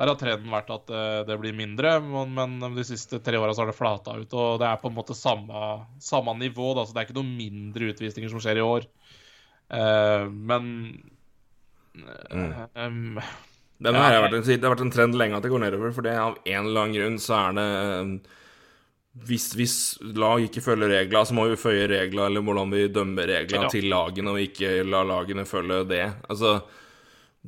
der 0.00 0.08
har 0.08 0.16
trenden 0.16 0.48
vært 0.48 0.70
at 0.72 0.90
uh, 0.94 1.20
det 1.28 1.36
blir 1.42 1.52
mindre, 1.52 1.98
men, 2.00 2.56
de 2.72 2.84
siste 2.88 3.18
tre 3.20 3.36
åra 3.36 3.52
har 3.52 3.68
det 3.68 3.76
flata 3.76 4.14
ut. 4.16 4.32
Og 4.32 4.56
det 4.62 4.70
er 4.70 4.80
på 4.80 4.88
en 4.88 4.96
måte 4.96 5.16
samme, 5.16 5.64
samme 6.00 6.32
nivå, 6.40 6.72
da, 6.78 6.86
så 6.86 6.96
det 6.96 7.02
er 7.02 7.10
ikke 7.10 7.18
noen 7.18 7.34
mindre 7.36 7.90
utvisninger 7.92 8.32
som 8.32 8.40
skjer 8.40 8.62
i 8.62 8.64
år. 8.64 8.88
Uh, 9.68 10.24
men 10.32 10.72
mm. 11.92 12.56
um, 12.80 13.20
det, 13.76 13.92
har 13.92 14.16
en, 14.24 14.40
det 14.40 14.56
har 14.56 14.72
vært 14.72 14.86
en 14.88 14.96
trend 14.96 15.20
lenge 15.20 15.36
at 15.36 15.44
det 15.44 15.52
går 15.52 15.66
nedover, 15.66 15.92
for 15.92 16.08
det 16.08 16.16
av 16.16 16.40
en 16.40 16.64
eller 16.64 16.86
annen 16.86 16.96
grunn 16.96 17.20
så 17.20 17.36
er 17.42 17.60
det 17.60 17.68
hvis, 19.26 19.50
hvis 19.58 19.78
lag 20.16 20.46
ikke 20.46 20.62
følger 20.64 20.94
reglene, 20.94 21.26
så 21.28 21.36
må 21.36 21.48
vi 21.50 21.60
føye 21.60 21.88
reglene 21.90 22.30
eller 22.30 22.44
hvordan 22.46 22.72
vi 22.72 22.84
dømmer 22.94 23.28
reglene 23.28 23.66
ja. 23.66 23.72
til 23.72 23.88
lagene, 23.90 24.32
og 24.32 24.44
ikke 24.48 24.76
la 24.86 25.04
lagene 25.04 25.44
følge 25.50 25.82
det. 25.90 26.04
Altså, 26.30 26.60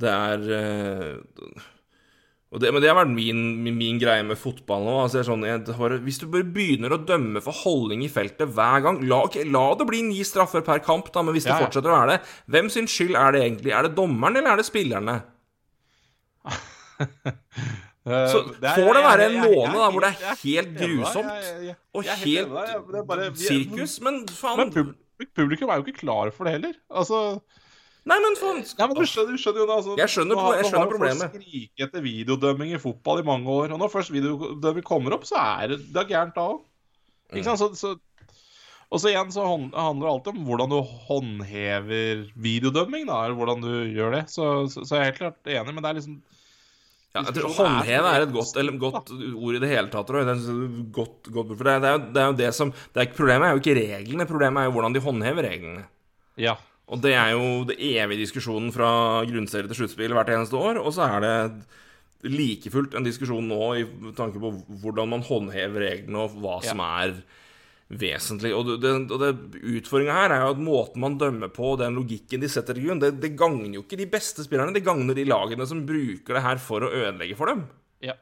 det 0.03 0.11
er 0.11 0.51
det, 2.61 2.69
Men 2.73 2.83
det 2.85 2.91
har 2.91 2.99
vært 2.99 3.13
min, 3.15 3.39
min, 3.65 3.99
greie 4.01 4.25
med 4.29 4.37
fotball 4.37 4.85
nå. 4.85 4.97
Altså, 5.07 5.23
sånn, 5.25 5.47
jeg, 5.49 5.63
hvis 6.05 6.21
du 6.21 6.27
bare 6.33 6.45
begynner 6.45 6.93
å 6.93 7.01
dømme 7.09 7.41
for 7.45 7.57
holdning 7.63 8.05
i 8.05 8.11
feltet 8.13 8.51
hver 8.53 8.83
gang 8.85 9.01
La, 9.09 9.23
okay, 9.25 9.47
la 9.49 9.71
det 9.79 9.87
bli 9.89 10.03
ni 10.05 10.21
straffer 10.27 10.65
per 10.67 10.83
kamp, 10.85 11.09
da, 11.15 11.23
men 11.25 11.37
hvis 11.37 11.47
det 11.49 11.55
ja, 11.55 11.61
ja. 11.61 11.65
fortsetter 11.65 11.93
å 11.93 11.97
være 11.97 12.17
det, 12.17 12.35
hvem 12.53 12.69
sin 12.73 12.91
skyld 12.91 13.17
er 13.17 13.37
det 13.37 13.45
egentlig? 13.47 13.73
Er 13.73 13.89
det 13.89 13.97
dommeren, 13.97 14.37
eller 14.41 14.53
er 14.53 14.61
det 14.61 14.69
spillerne? 14.69 15.17
Så 18.03 18.43
får 18.59 18.97
det 18.97 19.03
være 19.05 19.27
en 19.29 19.37
måned 19.39 19.77
da, 19.79 19.89
hvor 19.95 20.03
det 20.03 20.09
er 20.11 20.39
helt 20.43 20.73
grusomt 20.75 21.29
og 21.95 22.09
helt 22.25 23.39
sirkus, 23.39 24.01
men 24.03 24.25
faen 24.27 24.73
Men 24.75 24.95
publikum 25.39 25.71
er 25.71 25.79
jo 25.79 25.87
ikke 25.87 26.01
klar 26.01 26.33
for 26.35 26.49
det 26.49 26.57
heller. 26.57 26.75
Altså 26.91 27.21
Nei, 28.03 28.19
men 28.19 28.35
faen 28.35 28.63
ja, 28.67 28.87
men 28.89 28.97
du 28.99 29.03
du 29.03 29.07
skjønner 29.07 29.61
jo 29.63 29.67
da 29.69 29.75
altså, 29.79 29.93
Jeg 30.01 30.11
skjønner, 30.11 30.41
jeg 30.59 30.71
skjønner 30.71 30.89
problemet. 30.91 31.21
Nå 31.21 31.27
har 31.27 31.35
folk 31.37 31.45
skriket 31.45 31.85
etter 31.87 32.03
videodømming 32.03 32.73
i 32.75 32.81
fotball 32.83 33.23
i 33.23 33.27
mange 33.27 33.53
år, 33.53 33.75
og 33.75 33.79
når 33.83 33.93
først 33.93 34.15
videodømming 34.15 34.87
kommer 34.87 35.15
opp, 35.15 35.29
så 35.29 35.39
er 35.39 35.75
det, 35.75 35.79
det 35.95 36.03
er 36.03 36.09
gærent 36.11 36.35
da 36.35 36.49
òg. 36.55 36.65
Ikke 37.33 37.47
sant? 37.47 37.63
Så, 37.63 37.95
så, 37.95 38.41
og 38.93 39.01
så 39.01 39.13
igjen 39.13 39.31
så 39.33 39.47
handler 39.47 40.03
det 40.03 40.11
alltid 40.11 40.35
om 40.35 40.43
hvordan 40.49 40.73
du 40.75 40.81
håndhever 41.07 42.27
videodømming, 42.45 43.07
da, 43.09 43.23
eller 43.25 43.39
hvordan 43.39 43.63
du 43.65 43.71
gjør 43.95 44.19
det. 44.19 44.27
Så, 44.35 44.51
så, 44.73 44.83
så 44.83 44.99
jeg 44.99 45.05
er 45.05 45.11
helt 45.13 45.23
klart 45.23 45.55
enig, 45.55 45.73
men 45.73 45.81
det 45.81 45.93
er 45.93 45.99
liksom 46.01 46.19
ja, 47.13 47.23
Håndheve 47.29 48.09
er 48.09 48.23
et 48.25 48.31
godt, 48.33 48.55
eller, 48.57 48.77
godt, 48.81 49.11
ord 49.13 49.57
i 49.57 49.61
det 49.61 49.69
hele 49.69 49.93
tatt. 49.93 50.09
Det 50.09 50.33
er, 50.33 50.61
godt, 50.97 51.29
godt, 51.29 51.55
for 51.59 51.69
det, 51.69 51.75
er, 51.77 52.05
det 52.09 52.21
er 52.23 52.31
jo 52.31 52.37
det 52.39 52.53
som 52.57 52.73
det 52.73 53.03
er, 53.03 53.11
Problemet 53.17 53.49
er 53.49 53.53
jo 53.53 53.61
ikke 53.61 53.75
reglene, 53.79 54.29
problemet 54.29 54.63
er 54.63 54.71
jo 54.71 54.77
hvordan 54.79 54.97
de 54.97 55.03
håndhever 55.05 55.49
reglene. 55.49 55.83
Ja. 56.41 56.57
Og 56.91 57.01
det 57.03 57.13
er 57.15 57.35
jo 57.37 57.63
det 57.69 57.79
evige 57.79 58.25
diskusjonen 58.25 58.73
fra 58.75 59.23
grunnserie 59.29 59.71
til 59.71 59.83
sluttspill 59.83 60.15
hvert 60.17 60.33
eneste 60.35 60.59
år. 60.59 60.81
Og 60.83 60.91
så 60.97 61.07
er 61.07 61.23
det 61.25 61.37
like 62.33 62.71
fullt 62.71 62.97
en 62.99 63.07
diskusjon 63.07 63.47
nå 63.49 63.61
i 63.81 63.87
tanke 64.19 64.41
på 64.43 64.51
hvordan 64.83 65.11
man 65.11 65.25
håndhever 65.27 65.87
reglene, 65.87 66.27
og 66.27 66.37
hva 66.43 66.59
som 66.65 66.83
er 66.85 67.17
vesentlig. 67.93 68.53
Og, 68.57 68.75
det, 68.83 68.93
og 69.13 69.23
det, 69.23 69.33
utfordringa 69.79 70.17
her 70.17 70.35
er 70.35 70.45
jo 70.45 70.53
at 70.55 70.63
måten 70.65 71.03
man 71.05 71.19
dømmer 71.21 71.53
på, 71.53 71.75
den 71.81 71.97
logikken 71.99 72.43
de 72.43 72.51
setter 72.51 72.79
til 72.79 72.89
grunn, 72.89 73.03
det, 73.03 73.15
det 73.23 73.35
gagner 73.39 73.79
jo 73.79 73.85
ikke 73.85 74.01
de 74.01 74.11
beste 74.11 74.47
spillerne. 74.47 74.75
Det 74.75 74.85
gagner 74.87 75.19
de 75.19 75.27
lagene 75.29 75.67
som 75.69 75.85
bruker 75.89 76.39
det 76.39 76.45
her 76.47 76.63
for 76.63 76.87
å 76.87 76.93
ødelegge 76.93 77.39
for 77.39 77.53
dem. 77.53 77.67
Ja. 78.05 78.17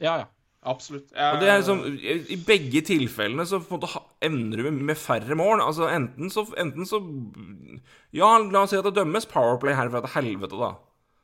Ja, 0.00 0.20
ja. 0.22 0.28
Absolutt. 0.60 1.08
Jeg... 1.14 1.24
Og 1.24 1.40
det 1.40 1.48
er 1.48 1.62
liksom, 1.62 1.78
I 2.04 2.36
begge 2.44 2.82
tilfellene 2.84 3.46
så 3.48 3.62
på 3.64 3.78
en 3.78 3.80
måte 3.80 4.02
ender 4.26 4.60
du 4.60 4.70
med 4.76 4.98
færre 5.00 5.36
mål. 5.38 5.62
Altså 5.64 5.88
enten 5.88 6.32
så, 6.32 6.44
enten 6.60 6.88
så 6.88 7.00
Ja, 8.12 8.34
la 8.42 8.66
oss 8.66 8.74
si 8.74 8.80
at 8.80 8.84
det 8.84 8.98
dømmes 8.98 9.28
Powerplay 9.30 9.76
herfra 9.78 10.02
til 10.04 10.14
helvete, 10.18 10.60
da. 10.60 10.74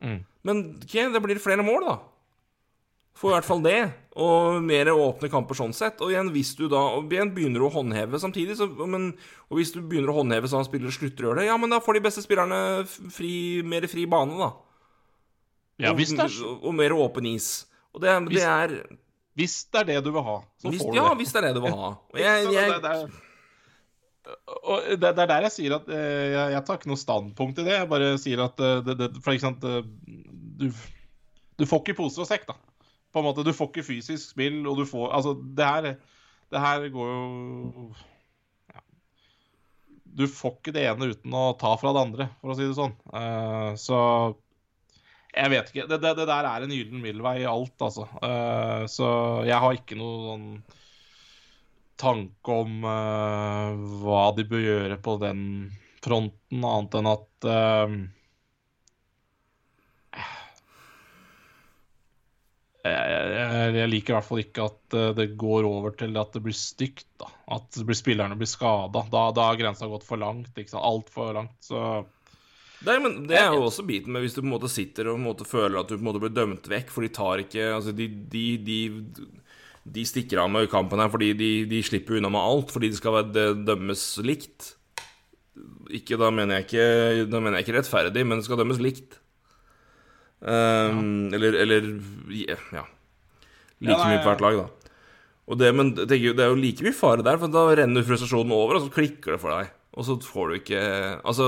Mm. 0.01 0.21
Men 0.47 0.63
okay, 0.79 1.11
det 1.13 1.23
blir 1.25 1.43
flere 1.43 1.67
mål, 1.67 1.85
da. 1.85 1.99
Får 3.17 3.31
i 3.31 3.35
hvert 3.37 3.49
fall 3.49 3.63
det. 3.65 3.79
Og 4.21 4.59
mer 4.65 4.89
åpne 4.93 5.29
kamper 5.33 5.57
sånn 5.57 5.73
sett. 5.77 6.01
Og 6.05 6.13
igjen, 6.13 6.33
hvis 6.35 6.55
du 6.57 6.67
da 6.73 6.83
og 6.97 7.13
igjen 7.13 7.33
begynner 7.37 7.65
å 7.65 7.73
håndheve 7.73 8.21
samtidig, 8.21 8.59
så, 8.59 8.69
men, 8.89 9.11
og 9.49 9.61
hvis 9.61 9.73
du 9.73 9.81
begynner 9.81 10.13
å 10.13 10.19
håndheve 10.23 10.49
sånn 10.53 10.65
at 10.65 10.69
spillere 10.69 10.93
slutter 10.97 11.25
å 11.25 11.31
gjøre 11.31 11.43
det, 11.43 11.49
ja, 11.49 11.57
men 11.61 11.73
da 11.73 11.81
får 11.85 11.97
de 11.97 12.05
beste 12.09 12.25
spillerne 12.25 12.59
fri, 12.89 13.33
mer 13.65 13.89
fri 13.89 14.05
bane, 14.09 14.37
da. 14.41 14.53
Ja, 15.81 15.93
hvis 15.97 16.13
det 16.17 16.25
er 16.25 16.37
og, 16.45 16.63
og, 16.63 16.77
mer 16.77 16.93
åpen 16.97 17.29
is. 17.29 17.67
Og 17.93 18.01
det, 18.05 18.13
hvis, 18.31 18.41
det, 18.41 18.49
er 18.49 18.77
Hvis 19.37 19.55
det 19.69 19.83
er 19.83 19.89
det 19.91 20.01
du 20.07 20.11
vil 20.15 20.25
ha, 20.25 20.39
så 20.57 20.71
hvis, 20.73 20.81
får 20.81 20.93
du 20.93 20.97
ja, 20.97 21.03
det. 21.03 21.09
Ja, 21.09 21.17
hvis 21.21 21.33
det 21.35 21.41
er 21.41 21.47
det 21.47 21.55
du 21.59 21.65
vil 21.67 21.75
ha. 21.77 21.89
Og 22.15 22.21
jeg, 22.21 22.53
jeg, 22.57 22.77
det, 22.83 22.93
er, 22.93 23.25
og 24.67 24.87
det, 25.03 25.11
er 25.13 25.29
der 25.31 25.45
jeg 25.47 25.55
sier 25.55 25.77
at 25.77 25.91
eh, 25.93 26.29
jeg, 26.33 26.55
jeg, 26.55 26.63
tar 26.67 26.81
ikke 26.81 26.91
noe 26.91 27.01
standpunkt 27.01 27.61
i 27.61 27.67
det. 27.67 27.75
Jeg 27.77 27.91
bare 27.91 28.15
sier 28.23 28.43
at 28.47 28.63
eh, 28.65 28.81
det, 28.87 28.97
det, 29.03 29.11
For 29.23 29.37
eksempel 29.37 29.85
du, 30.57 30.71
du 31.61 31.67
får 31.69 31.85
ikke 31.85 31.99
pose 32.01 32.25
og 32.25 32.29
sekk, 32.29 32.49
da. 32.49 32.57
På 33.13 33.23
en 33.23 33.29
måte, 33.29 33.45
Du 33.47 33.53
får 33.57 33.71
ikke 33.71 33.87
fysisk 33.87 34.33
spill, 34.33 34.63
og 34.67 34.81
du 34.81 34.85
får 34.89 35.13
Altså, 35.15 35.37
det 35.37 35.69
her, 35.69 35.91
det 36.53 36.65
her 36.65 36.89
går 36.97 37.13
jo 37.13 37.87
ja. 38.73 38.83
Du 40.19 40.27
får 40.33 40.57
ikke 40.59 40.75
det 40.77 40.89
ene 40.89 41.13
uten 41.13 41.37
å 41.37 41.47
ta 41.61 41.77
fra 41.81 41.93
det 41.93 42.05
andre, 42.09 42.29
for 42.41 42.53
å 42.53 42.59
si 42.59 42.67
det 42.67 42.77
sånn. 42.77 42.97
Uh, 43.13 43.77
så 43.81 44.01
jeg 45.37 45.53
vet 45.53 45.71
ikke. 45.71 45.87
Det, 45.91 46.01
det, 46.01 46.13
det, 46.19 46.27
der 46.31 46.49
er 46.49 46.65
en 46.65 46.73
gyllen 46.73 47.03
middelvei 47.03 47.37
i 47.43 47.49
alt, 47.51 47.77
altså. 47.85 48.09
Uh, 48.23 48.85
så 48.91 49.09
jeg 49.49 49.61
har 49.63 49.77
ikke 49.77 49.99
noe 50.01 50.19
sånn 50.31 50.51
tanke 52.01 52.59
om 52.65 52.85
uh, 52.85 53.73
hva 54.03 54.27
de 54.37 54.45
bør 54.49 54.65
gjøre 54.65 55.01
på 55.05 55.17
den 55.23 55.41
fronten, 56.05 56.61
annet 56.65 57.01
enn 57.01 57.09
at 57.11 57.47
jeg, 62.87 63.73
jeg, 63.75 63.89
liker 63.91 64.13
i 64.13 64.15
hvert 64.15 64.27
fall 64.29 64.41
ikke 64.45 64.67
at 64.69 64.97
det 65.19 65.25
går 65.41 65.67
over 65.67 65.97
til 65.99 66.15
at 66.21 66.37
det 66.37 66.45
blir 66.45 66.55
stygt. 66.55 67.09
da. 67.19 67.27
At 67.57 67.75
spillerne 67.99 68.39
blir 68.39 68.47
skada. 68.47 69.03
Da, 69.11 69.25
da 69.35 69.49
har 69.49 69.59
grensa 69.59 69.89
gått 69.91 70.07
for 70.07 70.23
langt. 70.23 70.53
ikke 70.55 70.71
sant? 70.71 70.87
Altfor 70.87 71.35
langt. 71.35 71.57
Så 71.67 71.81
Nei, 72.85 72.99
men 73.01 73.23
Det 73.29 73.39
er 73.41 73.55
jo 73.55 73.65
også 73.67 73.87
biten 73.89 74.13
med 74.13 74.25
hvis 74.25 74.37
du 74.37 74.43
på 74.43 74.49
en 74.49 74.53
måte 74.53 74.71
sitter 74.71 75.09
og 75.09 75.21
måte 75.23 75.47
føler 75.49 75.81
at 75.81 75.89
du 75.89 75.97
på 75.97 76.03
en 76.03 76.09
måte 76.11 76.21
blir 76.23 76.35
dømt 76.35 76.69
vekk, 76.69 76.93
for 76.93 77.07
de 77.07 77.13
tar 77.15 77.43
ikke 77.47 77.71
Altså, 77.73 77.95
de, 77.97 78.09
de, 78.33 78.45
de, 78.61 78.81
de 79.97 80.05
stikker 80.07 80.43
av 80.43 80.51
med 80.53 80.69
kampen 80.73 81.01
her 81.01 81.13
fordi 81.13 81.33
de, 81.39 81.51
de, 81.71 81.83
slipper 81.87 82.19
unna 82.19 82.33
med 82.33 82.43
alt, 82.43 82.75
fordi 82.75 82.93
det 82.93 83.01
skal 83.01 83.17
være, 83.17 83.47
dømmes 83.67 84.05
likt. 84.27 84.75
Ikke, 85.97 86.19
da 86.21 86.29
mener 86.35 86.59
jeg 86.59 86.67
ikke 86.67 87.31
Da 87.31 87.41
mener 87.41 87.59
jeg 87.59 87.69
ikke 87.69 87.79
rettferdig, 87.79 88.27
men 88.27 88.43
det 88.43 88.49
skal 88.49 88.61
dømmes 88.61 88.83
likt. 88.83 89.21
Um, 90.41 91.31
ja. 91.33 91.39
Eller, 91.39 91.57
eller 91.65 91.89
ja. 92.37 92.85
Like 93.81 94.05
mye 94.05 94.21
på 94.21 94.29
hvert 94.29 94.45
lag, 94.45 94.61
da. 94.61 94.93
Og 95.47 95.59
det, 95.61 95.71
men 95.79 95.93
tenker, 95.95 96.35
det 96.35 96.43
er 96.43 96.51
jo 96.51 96.59
like 96.59 96.85
mye 96.85 96.97
fare 96.97 97.25
der, 97.25 97.39
for 97.41 97.53
da 97.53 97.65
renner 97.79 98.05
frustrasjonen 98.07 98.55
over, 98.55 98.79
og 98.79 98.87
så 98.87 98.95
klikker 98.95 99.37
det 99.37 99.43
for 99.43 99.55
deg. 99.55 99.71
Og 99.97 100.05
så 100.05 100.17
får 100.21 100.49
du 100.49 100.55
ikke 100.59 100.81
Altså 101.25 101.47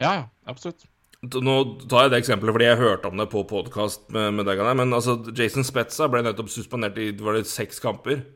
Ja, 0.00 0.30
absolutt. 0.48 0.86
Nå 1.20 1.54
tar 1.84 2.06
jeg 2.06 2.12
det 2.14 2.20
eksempelet 2.22 2.54
fordi 2.56 2.66
jeg 2.70 2.80
hørte 2.80 3.10
om 3.10 3.20
det 3.20 3.26
på 3.28 3.42
podkast 3.48 4.06
med, 4.14 4.38
med 4.38 4.46
deg. 4.48 4.62
Men 4.78 4.96
altså, 4.96 5.18
Jason 5.36 5.66
Spetza 5.68 6.08
ble 6.08 6.22
nettopp 6.24 6.48
suspendert 6.52 6.96
i 6.96 7.10
var 7.20 7.36
det 7.36 7.48
seks 7.50 7.82
kamper. 7.82 8.24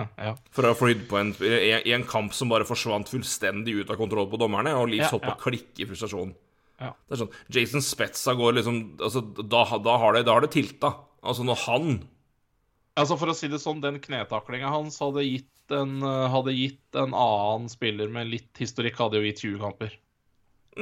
Ja. 0.00 0.36
For 0.54 0.64
å 0.64 0.70
ha 0.70 0.76
flydd 0.78 1.00
på 1.10 1.16
en, 1.18 1.32
en, 1.42 1.82
en 1.82 2.04
kamp 2.06 2.30
som 2.32 2.48
bare 2.52 2.64
forsvant 2.64 3.08
fullstendig 3.10 3.74
ut 3.80 3.88
av 3.90 3.98
kontroll 3.98 4.28
på 4.30 4.38
dommerne, 4.38 4.70
og 4.78 4.86
Leeds 4.88 5.08
ja, 5.08 5.10
holdt 5.16 5.26
på 5.26 5.32
å 5.32 5.40
klikke 5.42 5.82
i 5.82 5.86
frustrasjon. 5.88 6.30
Ja. 6.80 6.92
Det 6.94 7.16
er 7.16 7.20
sånn 7.24 7.32
Jason 7.52 7.84
Spetza 7.84 8.36
går 8.38 8.54
liksom 8.60 8.78
altså, 9.02 9.24
da, 9.42 9.64
da, 9.82 9.96
har 10.00 10.14
det, 10.14 10.22
da 10.28 10.36
har 10.36 10.46
det 10.46 10.52
tilta. 10.54 10.92
Altså, 11.20 11.44
når 11.44 11.58
han 11.66 11.90
Altså, 13.00 13.18
for 13.18 13.32
å 13.32 13.34
si 13.36 13.50
det 13.50 13.60
sånn, 13.62 13.82
den 13.82 13.98
knetaklinga 14.02 14.70
hans 14.72 14.98
hadde 15.02 15.26
gitt 15.26 15.74
en, 15.74 16.00
hadde 16.02 16.54
gitt 16.54 16.98
en 16.98 17.12
annen 17.16 17.68
spiller 17.70 18.10
med 18.14 18.30
litt 18.30 18.62
historikk, 18.62 18.98
hadde 19.02 19.20
jo 19.20 19.26
gitt 19.26 19.42
20 19.44 19.60
kamper. 19.66 19.98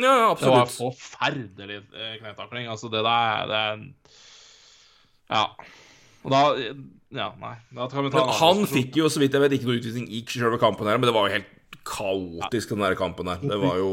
Ja, 0.05 0.31
absolutt. 0.31 0.41
Det 0.41 0.61
var 0.61 0.73
forferdelig 0.75 1.81
eh, 1.95 2.15
knetakling. 2.23 2.69
Altså, 2.71 2.91
det 2.93 3.03
der 3.07 3.51
det 3.51 3.61
er 3.65 3.85
Ja. 5.29 5.45
Og 6.25 6.33
da 6.33 6.43
Ja, 7.09 7.31
nei. 7.41 7.55
Da 7.73 7.87
kan 7.89 8.05
vi 8.05 8.11
ta 8.13 8.25
men 8.25 8.35
han 8.37 8.67
fikk 8.69 8.99
jo, 9.01 9.09
så 9.09 9.23
vidt 9.23 9.33
jeg 9.33 9.41
vet, 9.41 9.55
ikke 9.57 9.71
noe 9.71 9.79
utvisning 9.81 10.11
i 10.13 10.25
selve 10.29 10.59
kampen 10.61 10.89
her, 10.91 10.99
men 11.01 11.09
det 11.09 11.15
var 11.17 11.29
jo 11.29 11.39
helt 11.39 11.55
kaotisk, 11.89 12.75
den 12.75 12.85
der 12.85 12.99
kampen 12.99 13.31
der. 13.31 13.41
Det 13.41 13.59
var 13.63 13.79
jo 13.81 13.93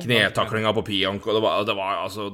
knetaklinga 0.00 0.72
på 0.76 0.84
Pianco. 0.86 1.34
Det 1.36 1.42
var, 1.44 1.66
det 1.68 1.76
var 1.76 2.00
altså 2.06 2.30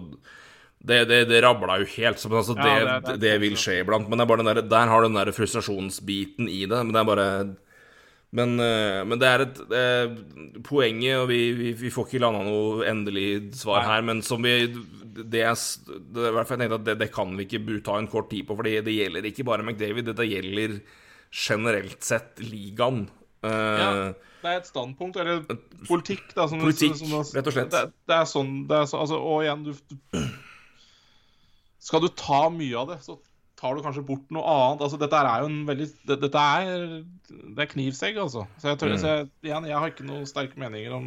det, 0.82 1.04
det, 1.10 1.24
det 1.30 1.42
rabla 1.44 1.78
jo 1.82 1.88
helt. 1.96 2.18
Så, 2.18 2.30
altså, 2.30 2.54
det, 2.58 2.70
ja, 2.70 3.00
det, 3.02 3.18
det, 3.22 3.34
vil 3.42 3.58
skje 3.58 3.80
iblant. 3.82 4.08
Men 4.08 4.18
det 4.18 4.24
er 4.24 4.30
bare 4.30 4.42
den 4.42 4.50
der, 4.50 4.62
der 4.66 4.90
har 4.90 5.02
du 5.02 5.08
den 5.08 5.18
der 5.18 5.34
frustrasjonsbiten 5.34 6.50
i 6.50 6.64
det. 6.66 6.80
Men 6.82 6.94
det 6.94 7.02
er 7.02 7.10
bare 7.10 7.28
Men, 8.32 8.54
eh, 8.64 9.02
men 9.04 9.20
det 9.20 9.28
er 9.28 9.42
et 9.44 9.58
eh, 9.76 10.14
Poenget, 10.64 11.18
og 11.20 11.26
vi, 11.28 11.40
vi, 11.52 11.72
vi 11.76 11.90
får 11.92 12.06
ikke 12.08 12.22
landa 12.22 12.40
noe 12.46 12.86
endelig 12.88 13.52
svar 13.60 13.84
her, 13.84 14.04
men 14.08 14.22
som 14.24 14.40
vi 14.44 14.54
Det 14.72 15.42
er, 15.44 15.52
det 16.16 16.30
jeg 16.30 16.48
tenkte 16.48 16.78
at 16.78 16.86
det, 16.86 16.94
det 17.02 17.10
kan 17.12 17.34
vi 17.36 17.44
ikke 17.44 17.80
ta 17.84 17.98
en 18.00 18.08
kort 18.08 18.30
tid 18.32 18.46
på, 18.48 18.56
for 18.56 18.64
det 18.64 18.80
gjelder 18.88 19.28
ikke 19.28 19.44
bare 19.44 19.66
McDavid, 19.66 20.08
dette 20.08 20.24
gjelder 20.24 20.78
generelt 21.32 22.04
sett 22.04 22.40
ligaen. 22.44 23.06
Eh, 23.44 23.80
Ja. 23.82 24.12
Det 24.42 24.50
er 24.50 24.56
et 24.58 24.66
standpunkt, 24.66 25.14
eller 25.22 25.44
politikk, 25.86 26.32
da. 26.34 26.48
Som, 26.50 26.58
Politikk, 26.64 26.96
som, 26.98 27.12
rett 27.36 27.46
og 27.46 27.54
slett. 27.54 27.68
Det, 27.70 27.82
det 28.10 28.16
er 28.16 28.24
sånn 28.26 28.64
det 28.66 28.74
er 28.74 28.88
så, 28.90 28.98
altså, 29.04 29.20
Og 29.22 29.44
igjen, 29.44 29.62
du, 29.62 29.70
du 30.10 30.18
Skal 31.78 32.02
du 32.02 32.08
ta 32.18 32.48
mye 32.50 32.74
av 32.80 32.90
det, 32.90 32.96
så 33.06 33.20
tar 33.62 33.76
du 33.78 33.82
kanskje 33.84 34.02
bort 34.06 34.24
noe 34.34 34.42
annet. 34.42 34.82
Altså, 34.82 34.98
dette 34.98 35.18
er 35.22 35.44
jo 35.44 35.50
en 35.52 35.60
veldig 35.68 35.86
det, 36.10 36.16
Dette 36.26 36.42
er 36.42 36.72
Det 37.30 37.62
er 37.64 37.70
knivsegg, 37.70 38.18
altså. 38.18 38.42
Så 38.58 38.72
jeg, 38.72 38.80
tør, 38.82 38.90
Mm. 38.92 38.98
så 38.98 39.12
jeg, 39.14 39.28
igjen, 39.46 39.68
jeg 39.70 39.78
har 39.78 39.92
ikke 39.92 40.06
noen 40.08 40.26
sterke 40.26 40.58
meninger 40.60 40.96
om 40.98 41.06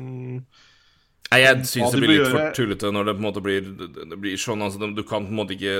Nei, 1.31 1.39
jeg 1.41 1.65
syns 1.67 1.91
det 1.91 1.99
blir 2.05 2.21
litt 2.21 2.31
for 2.31 2.51
tullete 2.55 2.91
når 2.93 3.07
det 3.09 3.15
på 3.17 3.21
en 3.23 3.25
måte 3.27 3.41
blir, 3.43 3.65
det 4.13 4.19
blir 4.21 4.37
sånn. 4.39 4.61
Altså, 4.63 4.87
du 4.95 5.03
kan 5.03 5.25
på 5.25 5.33
en 5.33 5.39
måte 5.41 5.55
ikke 5.57 5.75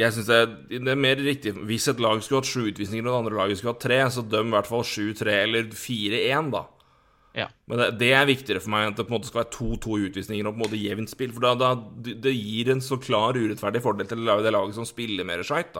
Jeg 0.00 0.14
syns 0.16 0.26
det, 0.30 0.40
det 0.72 0.90
er 0.94 0.98
mer 0.98 1.20
riktig 1.20 1.52
Hvis 1.68 1.88
et 1.92 2.00
lag 2.02 2.20
skulle 2.22 2.40
hatt 2.42 2.50
sju 2.50 2.64
utvisninger 2.70 3.04
og 3.06 3.12
det 3.12 3.18
andre 3.20 3.40
laget 3.42 3.60
skulle 3.60 3.74
hatt 3.76 3.84
tre, 3.84 4.00
så 4.10 4.24
døm 4.26 4.50
i 4.50 4.56
hvert 4.56 4.70
fall 4.70 4.84
7-3 4.86 5.36
eller 5.44 5.70
4-1, 5.76 6.50
da. 6.54 6.64
Ja. 7.36 7.46
Men 7.70 7.78
det, 7.78 7.88
det 8.00 8.10
er 8.16 8.26
viktigere 8.26 8.62
for 8.62 8.72
meg 8.74 8.88
at 8.88 8.98
det 8.98 9.06
på 9.06 9.12
en 9.12 9.20
måte 9.20 9.30
skal 9.30 9.44
være 9.44 9.54
2-2 9.54 9.98
utvisninger 10.08 10.46
og 10.48 10.54
på 10.54 10.58
en 10.58 10.64
måte 10.64 10.80
jevnt 10.80 11.12
spill. 11.12 11.32
For 11.36 11.46
da, 11.46 11.54
da, 11.58 12.14
det 12.26 12.34
gir 12.34 12.72
en 12.72 12.82
så 12.84 12.98
klar 13.00 13.38
urettferdig 13.38 13.82
fordel 13.84 14.08
til 14.10 14.26
det 14.26 14.54
laget 14.54 14.78
som 14.78 14.88
spiller 14.88 15.28
mer 15.28 15.44
skeit. 15.46 15.78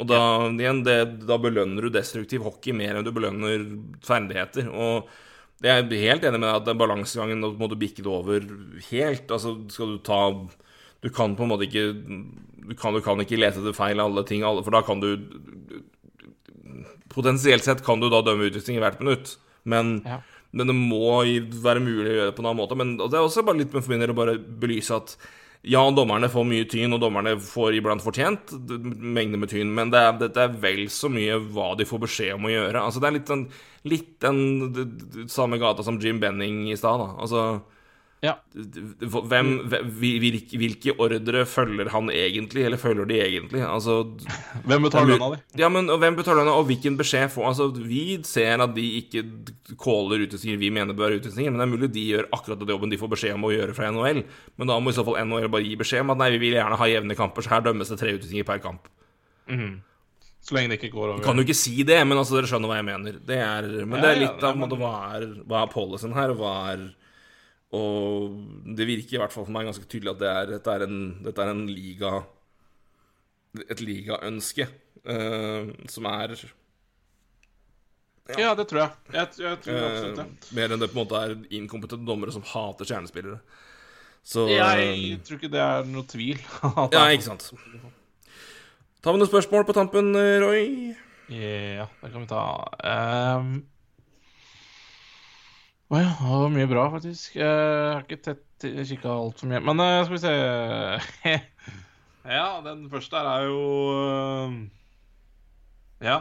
Og 0.00 0.06
da, 0.08 0.20
igjen, 0.54 0.84
det, 0.86 0.98
da 1.28 1.36
belønner 1.42 1.84
du 1.84 1.92
destruktiv 1.92 2.46
hockey 2.46 2.72
mer 2.76 2.96
enn 2.96 3.06
du 3.06 3.12
belønner 3.14 3.66
ferdigheter. 4.06 4.70
Og 4.70 5.10
jeg 5.60 5.82
er 5.82 6.06
helt 6.06 6.24
enig 6.24 6.40
med 6.40 6.46
deg 6.48 6.60
at 6.62 6.68
den 6.70 6.80
balansegangen 6.80 7.44
må 7.60 7.68
du 7.68 7.76
bikke 7.80 8.04
det 8.06 8.12
over 8.12 8.46
helt. 8.88 9.26
Altså, 9.28 9.58
skal 9.74 9.96
du 9.96 10.02
ta 10.06 10.22
Du 11.00 11.08
kan 11.12 11.36
på 11.36 11.44
en 11.44 11.52
måte 11.52 11.66
ikke 11.66 11.90
Du 12.70 12.74
kan, 12.78 12.94
du 12.94 13.02
kan 13.04 13.20
ikke 13.20 13.40
lete 13.40 13.60
etter 13.60 13.76
feil 13.76 14.00
alle 14.00 14.24
ting, 14.24 14.44
alle, 14.46 14.64
for 14.64 14.72
da 14.72 14.80
kan 14.86 15.02
du 15.02 15.10
Potensielt 17.10 17.66
sett 17.66 17.82
kan 17.84 18.00
du 18.00 18.06
da 18.08 18.22
dømme 18.22 18.46
utvisning 18.46 18.78
i 18.78 18.82
hvert 18.84 19.00
minutt, 19.02 19.34
men 19.66 19.98
Ja. 20.06 20.20
Men 20.50 20.70
det 20.70 20.76
må 20.76 21.20
være 21.62 21.82
mulig 21.82 22.08
å 22.08 22.16
gjøre 22.16 22.30
det 22.30 22.36
på 22.36 22.42
en 22.42 22.48
annen 22.50 22.62
måte. 22.62 22.78
Men 22.78 22.96
det 23.00 23.12
er 23.12 23.22
også 23.22 23.44
bare 23.46 23.62
litt 23.62 23.74
med 23.74 23.84
for 23.84 23.94
min 23.94 24.02
del 24.02 24.14
å 24.14 24.18
bare 24.18 24.38
belyse 24.38 24.96
at 24.96 25.14
ja, 25.68 25.82
dommerne 25.92 26.30
får 26.32 26.46
mye 26.48 26.66
tyn, 26.72 26.94
og 26.96 27.02
dommerne 27.02 27.34
får 27.44 27.76
iblant 27.76 28.00
fortjent 28.00 28.54
mengder 28.56 29.42
med 29.42 29.50
tyn, 29.52 29.74
men 29.76 29.90
det 29.92 30.00
er, 30.00 30.14
det 30.22 30.40
er 30.40 30.54
vel 30.62 30.86
så 30.92 31.10
mye 31.12 31.36
hva 31.52 31.74
de 31.76 31.84
får 31.88 32.00
beskjed 32.06 32.38
om 32.38 32.48
å 32.48 32.54
gjøre. 32.54 32.80
Altså, 32.80 33.02
det 33.02 33.10
er 33.10 33.16
litt 33.18 33.28
den, 33.28 33.42
litt 33.92 34.14
den 34.24 35.28
samme 35.28 35.60
gata 35.60 35.84
som 35.84 36.00
Jim 36.00 36.22
Benning 36.22 36.64
i 36.70 36.78
stad, 36.80 37.04
da. 37.04 37.10
Altså 37.20 37.44
Ja. 38.20 38.34
hvem, 38.52 39.46
hvilke, 39.96 40.58
hvilke 40.60 40.92
ordre 41.00 41.46
følger 41.48 41.88
han 41.88 42.10
egentlig, 42.12 42.66
eller 42.68 42.76
følger 42.76 43.06
de 43.08 43.16
egentlig? 43.16 43.62
Altså 43.64 43.94
Hvem 44.68 44.84
betaler 44.84 45.14
lønna 45.14 45.28
di? 45.32 45.38
ja, 45.62 45.70
men 45.72 45.88
og 45.88 46.02
hvem 46.02 46.18
betaler 46.18 46.42
lønna, 46.42 46.58
og 46.60 46.66
hvilken 46.68 46.98
beskjed 47.00 47.32
får 47.32 47.46
Altså, 47.48 47.70
Vi 47.80 48.18
ser 48.28 48.60
at 48.60 48.74
de 48.76 48.84
ikke 48.98 49.22
caller 49.80 50.26
utvisninger 50.26 50.60
vi 50.60 50.68
mener 50.68 50.92
bør 50.92 51.08
være 51.08 51.22
utvisninger, 51.22 51.48
men 51.54 51.62
det 51.62 51.64
er 51.64 51.72
mulig 51.72 51.92
de 51.96 52.04
gjør 52.10 52.28
akkurat 52.36 52.60
den 52.60 52.68
jobben 52.74 52.92
de 52.92 53.00
får 53.00 53.12
beskjed 53.16 53.38
om 53.38 53.48
å 53.48 53.54
gjøre 53.56 53.76
fra 53.78 53.88
NHL. 53.88 54.20
Men 54.60 54.68
da 54.68 54.76
må 54.84 54.92
i 54.92 54.98
så 55.00 55.06
fall 55.08 55.16
NHL 55.24 55.48
bare 55.56 55.64
gi 55.64 55.80
beskjed 55.80 56.04
om 56.04 56.12
at 56.12 56.20
nei, 56.20 56.30
vi 56.36 56.42
vil 56.44 56.58
gjerne 56.60 56.76
ha 56.76 56.90
jevne 56.92 57.16
kamper, 57.16 57.46
så 57.48 57.54
her 57.56 57.64
dømmes 57.70 57.88
det 57.88 58.00
tre 58.04 58.12
utvisninger 58.18 58.44
per 58.52 58.60
kamp. 58.68 58.90
Så 60.40 60.54
lenge 60.56 60.72
det 60.72 60.78
ikke 60.80 60.92
går 60.94 61.08
over. 61.14 61.24
Kan 61.24 61.36
jo 61.40 61.44
ikke 61.44 61.56
si 61.56 61.80
det, 61.88 61.98
men 62.06 62.20
altså, 62.20 62.36
dere 62.36 62.48
skjønner 62.52 62.70
hva 62.70 62.78
jeg 62.80 62.88
mener. 62.92 63.16
Det 63.26 63.36
er, 63.40 63.66
men 63.84 63.96
Ja, 63.96 64.04
det 64.04 64.10
er 64.12 64.20
litt 64.26 64.40
ja, 64.40 64.48
av 64.48 64.54
på 64.54 64.58
en 64.60 64.64
måte, 64.68 64.78
hva 64.80 64.92
er, 65.16 65.26
hva 65.48 65.64
er 65.64 65.72
policyen 65.72 66.16
her, 66.16 66.32
og 66.32 66.40
hva 66.44 66.54
er 66.72 66.86
Og 67.76 68.38
det 68.66 68.86
virker 68.88 69.16
i 69.16 69.20
hvert 69.22 69.34
fall 69.34 69.46
for 69.46 69.54
meg 69.54 69.68
ganske 69.68 69.86
tydelig 69.86 70.14
at 70.14 70.22
det 70.22 70.30
er, 70.30 70.48
dette, 70.56 70.72
er 70.74 70.86
en, 70.88 71.02
dette 71.22 71.44
er 71.44 71.52
en 71.52 71.66
liga 71.70 72.24
Et 73.70 73.82
ligaønske 73.82 74.66
uh, 75.06 75.70
som 75.90 76.08
er 76.10 76.34
Ja, 78.38 78.54
det 78.58 78.66
tror 78.70 78.82
jeg. 78.82 78.90
Jeg, 79.14 79.32
jeg 79.42 79.62
tror 79.62 79.74
Eh, 79.74 79.86
absolutt 79.86 80.18
det. 80.20 80.52
mer 80.54 80.74
enn 80.74 80.82
det 80.82 80.90
på 80.90 80.98
en 80.98 81.02
måte 81.02 81.22
er 81.22 81.32
inkompetente 81.58 82.06
dommere 82.06 82.34
som 82.34 82.46
hater 82.46 82.86
kjernespillere. 82.86 83.40
Så 84.22 84.46
Jeg 84.50 85.18
tror 85.26 85.38
ikke 85.38 85.50
det 85.50 85.62
er 85.64 85.88
noe 85.88 86.06
tvil. 86.06 86.38
at 86.84 86.94
Ja, 86.94 87.08
ikke 87.10 87.26
sant. 87.26 87.48
Tar 89.00 89.14
vi 89.14 89.22
noen 89.22 89.30
spørsmål 89.30 89.66
på 89.66 89.74
tampen, 89.74 90.12
Roy? 90.14 90.94
Ja, 91.30 91.86
det 92.02 92.12
kan 92.12 92.22
vi 92.22 92.30
ta. 92.30 92.44
Um... 93.38 93.52
Å 95.90 95.98
ja, 95.98 96.10
det 96.14 96.36
var 96.44 96.52
mye 96.54 96.68
bra, 96.70 96.84
faktisk. 96.92 97.34
Jeg 97.40 97.46
har 97.50 98.04
ikke 98.04 98.20
tett 98.22 98.66
kikka 98.86 99.10
altfor 99.10 99.50
mye. 99.50 99.62
Men 99.66 99.80
uh, 99.82 100.04
skal 100.06 100.14
vi 100.14 100.20
se 100.22 100.34
Ja, 102.36 102.60
den 102.62 102.84
første 102.92 103.16
her 103.18 103.26
er 103.32 103.46
jo 103.48 103.62
uh, 103.96 104.52
Ja, 106.04 106.20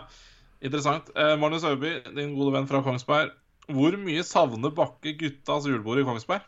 interessant. 0.66 1.12
Uh, 1.14 1.36
Magnus 1.42 1.68
Øyby, 1.70 1.92
din 2.18 2.34
gode 2.38 2.56
venn 2.56 2.70
fra 2.72 2.82
Kongsberg. 2.86 3.36
Hvor 3.70 4.00
mye 4.02 4.24
savner 4.26 4.74
Bakke 4.74 5.14
guttas 5.20 5.70
julebord 5.70 6.02
i 6.02 6.08
Kongsberg? 6.08 6.48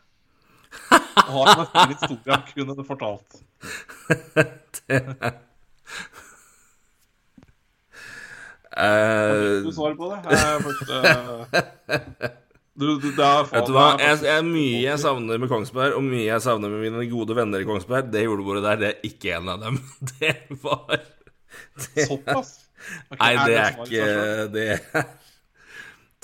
Og 1.28 1.46
har 1.46 1.54
han 1.60 1.68
en 1.84 1.94
historie 1.94 2.32
han 2.34 2.48
kunne 2.50 2.88
fortalt? 2.88 3.38
Eh, 8.72 9.62
Du 9.64 9.72
svarer 9.72 9.94
på 9.94 10.08
det? 10.08 10.18
Eh, 10.32 10.62
først, 10.64 10.90
eh, 10.96 12.28
du, 12.72 12.86
du, 12.96 13.08
det 13.12 13.24
er 13.26 13.48
vet 13.50 13.66
du 13.68 13.74
hva? 13.76 13.88
Jeg, 14.00 14.22
jeg, 14.24 14.44
mye 14.48 14.78
jeg 14.80 15.00
savner 15.02 15.40
med 15.40 15.50
Kongsberg, 15.50 15.96
og 15.98 16.04
mye 16.06 16.24
jeg 16.24 16.44
savner 16.44 16.72
med 16.72 16.86
mine 16.86 17.04
gode 17.10 17.36
venner 17.36 17.60
i 17.60 17.68
Kongsberg, 17.68 18.08
det 18.12 18.24
julebordet 18.24 18.64
der, 18.64 18.80
det 18.80 18.90
er 18.92 19.10
ikke 19.10 19.34
en 19.36 19.50
av 19.52 19.66
dem. 19.66 19.80
Det 20.12 20.32
var 20.62 21.02
Såpass? 21.82 22.54
Okay, 23.12 23.18
Nei, 23.20 23.34
det 23.46 23.58
er 23.60 23.76
ikke 23.84 24.06
Det 24.50 24.68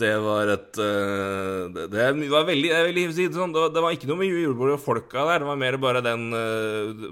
Det 0.01 0.15
var 0.25 0.51
et 0.55 0.81
øh, 0.83 1.69
Det, 1.75 1.85
det 1.93 2.31
var 2.33 2.49
veldig 2.49 2.71
Jeg 2.73 2.89
vil 2.89 3.13
si 3.15 3.29
det 3.29 3.39
sånn, 3.39 3.53
det 3.55 3.63
var, 3.63 3.75
det 3.75 3.85
var 3.85 3.95
ikke 3.95 4.09
noe 4.11 4.21
med 4.23 4.33
julebordet 4.33 4.79
og 4.79 4.83
folka 4.83 5.27
der. 5.29 5.45
Det 5.45 5.51
var 5.51 5.61
mer 5.61 5.79
bare 5.83 6.03
den 6.05 6.27
øh, 6.35 7.07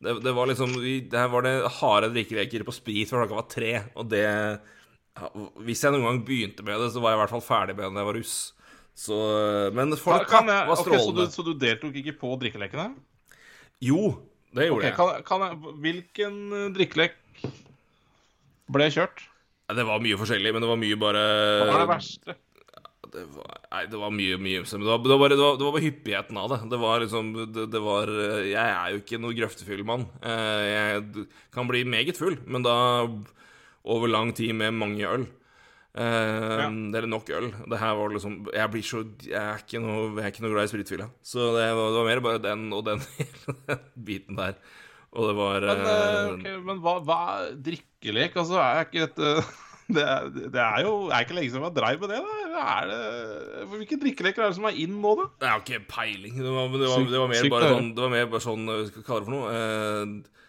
det, 0.00 0.16
det 0.24 0.34
var 0.34 0.50
liksom 0.50 0.74
Her 0.80 1.30
var 1.32 1.46
det 1.46 1.54
harde 1.78 2.12
drikkeleker 2.14 2.64
på 2.66 2.74
sprit 2.74 3.10
fra 3.10 3.22
klokka 3.22 3.40
var 3.42 3.48
tre, 3.52 3.72
og 3.94 4.08
det 4.10 4.26
Hvis 5.66 5.84
jeg 5.84 5.94
noen 5.94 6.06
gang 6.06 6.18
begynte 6.26 6.64
med 6.66 6.80
det, 6.82 6.90
så 6.94 7.02
var 7.02 7.14
jeg 7.14 7.20
i 7.20 7.22
hvert 7.24 7.34
fall 7.36 7.44
ferdig 7.44 7.76
med 7.76 7.84
det 7.86 7.92
da 7.94 8.02
jeg 8.02 8.10
var 8.10 8.18
russ. 8.20 8.34
Så 9.00 9.16
Men 9.76 9.94
folk 9.96 10.26
kan 10.28 10.48
var 10.50 10.68
ok, 10.72 10.76
så, 10.76 10.84
du, 10.84 10.96
strålende. 10.98 11.30
så 11.32 11.44
du 11.46 11.52
deltok 11.56 11.96
ikke 12.02 12.16
på 12.20 12.34
drikkelekene? 12.42 12.90
Jo, 13.80 14.18
det 14.52 14.66
gjorde 14.68 14.90
okay, 14.90 14.90
jeg. 14.90 15.24
kan, 15.24 15.40
kan. 15.48 15.74
Hvilken 15.80 16.38
eh, 16.58 16.68
drikkelek 16.76 17.16
ble 18.70 18.90
kjørt? 18.92 19.24
Det 19.70 19.84
var 19.86 20.02
mye 20.02 20.18
forskjellig, 20.18 20.52
men 20.52 20.64
det 20.64 20.68
var 20.70 20.80
mye 20.80 20.98
bare 20.98 21.24
Hva 21.62 21.68
var 21.70 21.84
det 21.84 21.90
verste? 21.92 22.34
det 23.10 23.24
var, 23.34 23.56
Nei, 23.70 23.84
det 23.90 23.98
var 23.98 24.12
mye, 24.14 24.38
mye 24.42 24.62
men 24.62 24.82
det 24.84 24.90
var, 24.90 25.00
det, 25.02 25.10
var 25.12 25.20
bare, 25.22 25.36
det, 25.36 25.44
var, 25.44 25.58
det 25.58 25.66
var 25.66 25.74
bare 25.76 25.84
hyppigheten 25.86 26.38
av 26.42 26.48
det. 26.52 26.58
Det 26.72 26.80
var 26.82 27.04
liksom 27.04 27.28
det, 27.54 27.82
var 27.82 28.12
Jeg 28.46 28.66
er 28.66 28.94
jo 28.94 29.02
ikke 29.02 29.20
noe 29.22 29.36
grøftefull 29.38 29.84
mann. 29.86 30.06
Eh, 30.22 30.64
Jeg 30.70 31.26
kan 31.54 31.70
bli 31.70 31.84
meget 31.86 32.18
full, 32.18 32.36
men 32.46 32.66
da 32.66 32.76
over 33.84 34.10
lang 34.12 34.32
tid 34.36 34.52
med 34.56 34.74
mange 34.76 35.06
øl. 35.08 35.26
Eh, 35.90 36.66
Eller 36.66 37.08
nok 37.10 37.30
øl. 37.34 37.48
Det 37.66 37.78
her 37.80 37.96
var 37.98 38.12
liksom 38.14 38.34
Jeg 38.54 38.70
blir 38.70 38.84
så 38.86 39.00
Jeg 39.26 39.34
er 39.40 39.58
ikke 39.58 39.80
noe, 39.82 40.04
jeg 40.20 40.22
er 40.22 40.30
ikke 40.30 40.44
noe 40.44 40.52
glad 40.52 40.68
i 40.68 40.70
spritfylla. 40.70 41.08
Så 41.26 41.48
det 41.56 41.64
var, 41.74 41.88
det 41.90 41.98
var 41.98 42.06
mer 42.06 42.22
bare 42.26 42.42
den 42.44 42.68
og 42.76 42.84
den 42.86 43.02
biten 44.06 44.38
der. 44.38 44.54
Og 45.10 45.26
det 45.26 45.34
var 45.40 45.66
Men, 45.66 45.82
uh, 45.82 46.36
okay, 46.36 46.60
men 46.62 46.78
hva, 46.84 47.00
hva 47.02 47.18
er 47.40 47.56
drikkelek? 47.58 48.36
Altså, 48.38 48.60
er 48.62 48.86
ikke 48.86 49.08
dette 49.08 49.32
det 49.96 50.06
det 50.54 50.60
er 50.62 50.84
jo 50.86 50.92
Er 51.10 51.24
ikke 51.24 51.34
lenge 51.34 51.50
siden 51.50 51.64
man 51.66 51.74
dreiv 51.74 51.98
med 52.04 52.12
det, 52.14 52.20
da? 52.22 52.66
Er 52.76 52.90
det, 52.92 53.00
hvilke 53.72 53.98
drikkeleker 54.04 54.44
er 54.44 54.52
det 54.52 54.58
som 54.60 54.68
er 54.70 54.78
in 54.78 54.94
nå, 55.02 55.16
da? 55.18 55.26
Jeg 55.42 55.50
har 55.50 55.64
ikke 55.64 55.88
peiling. 55.90 56.36
Det 56.38 56.52
var, 56.54 56.70
det 56.70 56.92
var, 56.92 57.08
det 57.10 57.24
var 57.24 57.32
mer 57.34 57.50
bare 57.56 57.72
sånn 57.74 57.90
Det 57.96 58.04
var 58.06 58.14
mer 58.14 58.30
bare 58.30 58.46
sånn 58.46 58.70
Hva 58.70 58.78
skal 58.86 59.02
vi 59.02 59.08
kalle 59.08 59.24
det 59.24 59.30
for 59.32 59.34
noe? 59.40 59.56
Jeg 59.58 60.39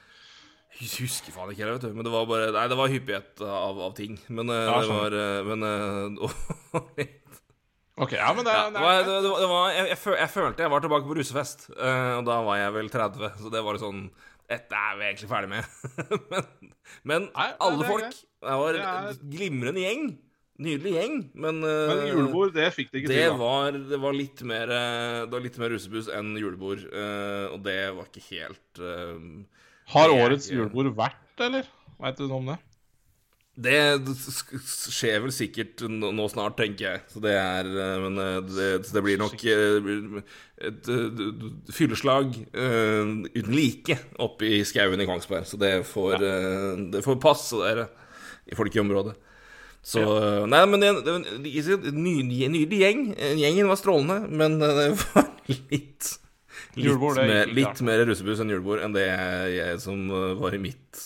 husker 0.82 1.34
faen 1.36 1.52
ikke, 1.53 1.68
du. 1.82 1.90
Men 1.94 2.06
det 2.08 2.12
var 2.14 2.26
bare 2.30 2.52
Nei, 2.56 2.68
det 2.72 2.78
var 2.80 2.91
hyppighet 2.91 3.41
av, 3.45 3.80
av 3.88 3.94
ting. 3.98 4.18
Men 4.30 4.49
eh, 4.49 4.66
Ja, 4.68 4.80
det 4.82 4.95
var 4.95 5.16
eh, 5.18 5.49
Men 5.52 5.66
eh, 5.68 7.10
Ok, 8.02 8.16
ja, 8.16 8.32
men 8.34 8.45
det, 8.48 8.53
ja, 8.56 8.70
det 8.72 8.82
var, 8.82 9.03
det, 9.06 9.16
det, 9.22 9.48
var- 9.52 9.74
jeg, 9.76 9.88
jeg, 9.91 10.30
følte 10.32 10.64
jeg 10.64 10.72
var 10.74 10.82
tilbake 10.82 11.06
på 11.06 11.18
rusefest, 11.20 11.68
og 11.76 12.24
da 12.26 12.38
var 12.48 12.58
jeg 12.58 12.74
vel 12.74 12.90
30. 12.90 13.28
Så 13.44 13.52
det 13.53 13.62
var 13.68 13.78
sånn 13.82 13.99
Dette 14.49 14.80
er 14.80 14.95
vi 14.98 15.06
egentlig 15.10 15.30
ferdig 15.30 15.52
med. 15.52 15.64
men 16.32 16.72
men 17.08 17.28
Nei, 17.30 17.49
alle 17.62 17.86
folk 17.88 18.08
greit. 18.08 18.24
Det 18.41 18.58
var 18.64 18.80
en 18.82 19.20
glimrende 19.36 19.84
gjeng. 19.84 20.08
Nydelig 20.62 20.91
gjeng, 20.95 21.14
men 21.44 21.62
Men 21.62 22.02
julebord, 22.10 22.52
det 22.58 22.68
fikk 22.74 22.90
det 22.91 23.03
ikke 23.03 23.12
det 23.14 23.22
til. 23.22 23.32
da. 23.36 23.38
var, 23.44 23.78
det 23.94 23.99
var 24.02 24.18
litt 24.18 24.41
mer 24.49 24.74
Det 24.74 25.32
var 25.36 25.45
litt 25.45 25.62
mer 25.62 25.72
russebuss 25.76 26.10
enn 26.16 26.34
julebord, 26.41 26.84
og 27.53 27.60
det 27.68 27.78
var 27.98 28.10
ikke 28.10 28.26
helt 28.32 28.82
Har 29.93 30.09
er 30.09 30.26
årets 30.26 30.49
julebord 30.51 30.91
vært, 30.97 31.23
eller? 31.43 31.69
Veit 32.01 32.19
du 32.19 32.27
noe 32.27 32.41
om 32.41 32.51
det? 32.53 32.59
Det 33.61 33.76
skjer 34.63 35.19
vel 35.26 35.34
sikkert 35.35 35.81
nå 35.91 36.27
snart, 36.31 36.55
tenker 36.57 36.85
jeg. 36.88 37.01
Så 37.11 37.19
det 37.23 37.34
er 37.35 37.68
eh, 37.68 37.97
Men 38.05 38.22
eh, 38.23 38.38
det, 38.47 38.69
det 38.88 39.03
blir 39.03 39.19
nok 39.19 39.43
eh, 39.43 40.22
et 40.69 40.88
eh, 40.93 41.26
fylleslag 41.76 42.38
eh, 42.39 43.11
uten 43.35 43.51
like 43.51 43.97
oppe 44.23 44.47
i 44.47 44.61
skauen 44.65 45.03
i 45.03 45.09
Kongsberg. 45.09 45.43
Så 45.49 45.59
det 45.61 45.73
får, 45.89 46.23
eh, 46.23 46.88
det 46.95 47.03
får 47.05 47.19
passe 47.22 47.59
dere 47.59 47.89
i 48.47 48.55
folk 48.57 48.73
i 48.76 48.81
området. 48.81 49.18
Så 49.84 49.99
ja. 49.99 50.45
Nei, 50.47 50.63
men 50.69 50.81
det, 50.81 50.93
det 51.03 51.11
var 51.11 51.22
en 51.26 52.03
nydelig, 52.05 52.80
gjeng. 52.80 53.05
Gjengen 53.41 53.69
var 53.69 53.80
strålende, 53.81 54.19
men 54.31 54.57
eh, 54.61 54.76
det 54.80 54.89
var 55.01 55.27
Litt, 55.51 56.13
Julebord, 56.80 57.18
litt, 57.19 57.27
mer, 57.27 57.49
litt 57.57 57.81
mer 57.84 58.06
russebuss 58.07 58.39
enn 58.43 58.53
julebord 58.53 58.84
enn 58.85 58.93
det 58.95 59.07
jeg, 59.07 59.80
som 59.84 60.06
eh, 60.07 60.31
var 60.39 60.56
i 60.56 60.61
mitt 60.61 61.02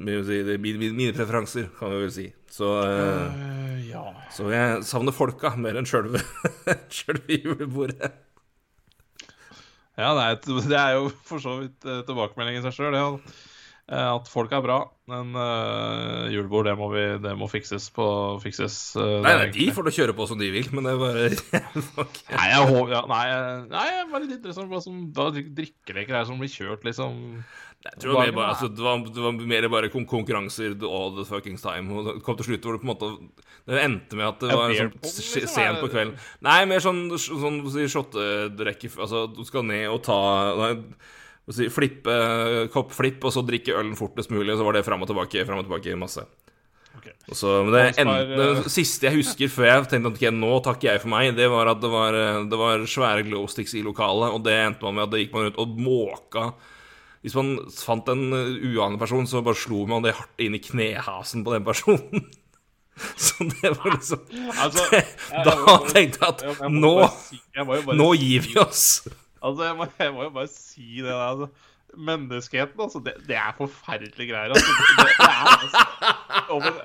mine, 0.00 1.10
preferanser, 1.12 1.66
kan 1.76 1.90
vi 1.92 1.98
vel 2.04 2.12
si. 2.14 2.26
Så, 2.50 2.68
Eh, 2.86 3.90
ja. 3.90 4.04
så 4.32 4.48
jeg 4.52 4.84
savner 4.86 5.12
folka 5.14 5.52
mer 5.60 5.76
enn 5.80 5.86
sjølve 5.90 6.22
julebordet. 7.28 8.12
Ja, 10.00 10.14
det 10.16 10.22
er, 10.24 10.36
et, 10.38 10.46
det 10.70 10.78
er 10.78 10.94
jo 10.96 11.10
for 11.26 11.42
så 11.42 11.58
vidt 11.60 11.84
tilbakemelding 12.08 12.60
i 12.60 12.64
seg 12.64 12.72
sjøl, 12.78 12.94
det. 12.96 13.34
At 13.90 14.30
folk 14.30 14.52
er 14.54 14.62
bra. 14.64 14.78
Men 15.10 15.32
uh, 15.34 16.28
julebord, 16.30 16.68
det 16.68 16.76
må, 16.78 16.90
vi, 16.92 17.04
det 17.22 17.32
må 17.38 17.48
fikses 17.50 17.88
på 17.94 18.04
fikses. 18.44 18.76
uh, 18.98 19.18
Nei, 19.24 19.32
er 19.32 19.40
nei, 19.42 19.48
de 19.56 19.66
får 19.74 19.88
da 19.88 19.94
kjøre 19.96 20.14
på 20.18 20.26
som 20.30 20.38
de 20.38 20.50
vil, 20.54 20.68
men 20.76 20.86
det 20.86 20.92
er 20.92 21.00
bare 21.00 21.24
okay. 22.04 22.36
Nei, 22.36 22.46
jeg 22.52 22.68
håper 22.70 22.94
ja, 22.94 23.00
Nei, 23.10 23.24
nei, 23.72 23.88
jeg 23.88 24.04
er 24.04 24.12
bare 24.12 24.22
litt 24.26 24.36
interessant 24.38 24.70
hva 24.70 24.82
som 24.84 25.02
da 25.16 25.26
drikkeleker 25.34 26.20
er 26.20 26.28
som 26.28 26.38
blir 26.38 26.52
kjørt, 26.52 26.86
liksom. 26.86 27.18
Jeg 27.80 27.96
tror 27.96 28.10
det, 28.10 28.16
var 28.18 28.26
mer 28.26 28.34
bare, 28.36 28.48
altså, 28.52 28.68
det, 28.68 28.82
var, 28.84 29.04
det 29.08 29.22
var 29.24 29.36
mer 29.50 29.66
bare 29.72 29.88
kon 29.88 30.04
konkurranser 30.08 30.74
all 30.84 31.14
the 31.16 31.24
fuckings 31.24 31.62
time. 31.64 31.88
Og 31.96 32.10
det 32.10 32.14
kom 32.26 32.36
til 32.36 32.50
slutt 32.50 32.66
hvor 32.66 32.76
det 32.76 32.82
på 32.82 32.86
en 32.86 32.92
måte 32.92 33.08
Det 33.70 33.78
endte 33.80 34.18
med 34.18 34.26
at 34.26 34.42
det 34.44 34.50
var 34.52 34.74
sånn 34.76 34.90
liksom, 34.92 35.46
sent 35.48 35.62
er 35.64 35.78
på 35.80 35.88
kvelden. 35.88 36.18
Nei, 36.44 36.58
mer 36.68 36.84
sånn, 36.84 37.06
sånn 37.16 37.62
sånn 37.64 37.88
shottedrekke 37.94 38.92
Altså, 39.00 39.24
du 39.32 39.40
skal 39.48 39.64
ned 39.64 39.86
og 39.94 40.02
ta 40.04 40.20
nei, 40.60 40.74
si, 41.56 41.68
Flippe 41.72 42.14
koppflipp, 42.74 43.24
og 43.28 43.32
så 43.34 43.42
drikke 43.46 43.74
ølen 43.78 43.96
fortest 43.98 44.30
mulig. 44.34 44.56
Så 44.58 44.64
var 44.66 44.76
det 44.78 44.84
fram 44.86 45.02
og 45.04 45.10
tilbake, 45.10 45.44
fram 45.48 45.62
og 45.62 45.66
tilbake, 45.68 45.96
masse. 46.00 46.24
Okay. 47.00 47.12
Og 47.30 47.36
så, 47.38 47.52
men 47.64 47.72
det, 47.72 47.82
Kongsberg, 47.96 48.32
en, 48.34 48.40
eh, 48.40 48.58
det 48.64 48.72
siste 48.74 49.06
jeg 49.06 49.16
husker 49.20 49.48
før 49.52 49.68
jeg 49.70 49.86
tenkte 49.92 50.10
at 50.10 50.18
okay, 50.18 50.32
nå 50.34 50.50
takker 50.66 50.88
jeg 50.90 51.00
for 51.04 51.12
meg, 51.14 51.30
det 51.38 51.46
var 51.52 51.70
at 51.72 51.80
det 51.80 51.90
var, 51.92 52.16
eh, 52.18 52.40
det 52.50 52.58
var 52.60 52.82
svære 52.90 53.22
glowsticks 53.28 53.76
i 53.78 53.84
lokalet, 53.86 54.34
og 54.34 54.42
det 54.44 54.56
endte 54.58 54.84
man 54.88 54.98
med 54.98 55.06
at 55.06 55.14
det 55.14 55.22
gikk 55.22 55.36
man 55.38 55.48
ut 55.52 55.60
og 55.62 55.78
måka 55.80 56.50
Hvis 57.22 57.34
man 57.38 57.54
fant 57.76 58.08
en 58.08 58.26
eh, 58.32 58.52
uanet 58.74 58.98
person, 59.00 59.26
så 59.30 59.40
bare 59.44 59.56
slo 59.60 59.86
man 59.88 60.02
det 60.04 60.16
hardt 60.18 60.40
inn 60.44 60.54
i 60.58 60.60
knehasen 60.64 61.44
på 61.46 61.52
den 61.54 61.64
personen. 61.64 62.26
Så 63.16 63.46
det 63.48 63.70
var 63.78 63.94
liksom 63.94 64.20
Altså, 64.60 64.82
Da 65.46 65.54
tenkte 65.88 66.20
jeg 66.20 66.26
at 66.26 66.42
jeg- 66.44 66.56
jeg 66.60 66.72
må 66.74 66.80
nå, 66.82 67.08
si- 67.22 67.38
jeg 67.56 67.96
nå 67.96 68.08
gir 68.18 68.42
vi 68.44 68.58
oss. 68.60 68.82
Altså, 69.42 69.64
jeg 69.64 69.76
må, 69.76 69.86
jeg 69.98 70.12
må 70.14 70.22
jo 70.28 70.30
bare 70.38 70.48
si 70.52 70.88
det 71.00 71.10
der. 71.10 71.20
Altså. 71.26 71.48
Menneskeheten, 71.96 72.80
altså. 72.80 73.00
Det, 73.04 73.14
det 73.26 73.36
er 73.36 73.54
forferdelige 73.58 74.32
greier. 74.32 74.52
Altså. 74.54 74.74
Det, 74.80 75.06
det, 75.18 75.28
er 75.28 75.46
altså 75.54 75.86
og 76.54 76.62
men, 76.66 76.82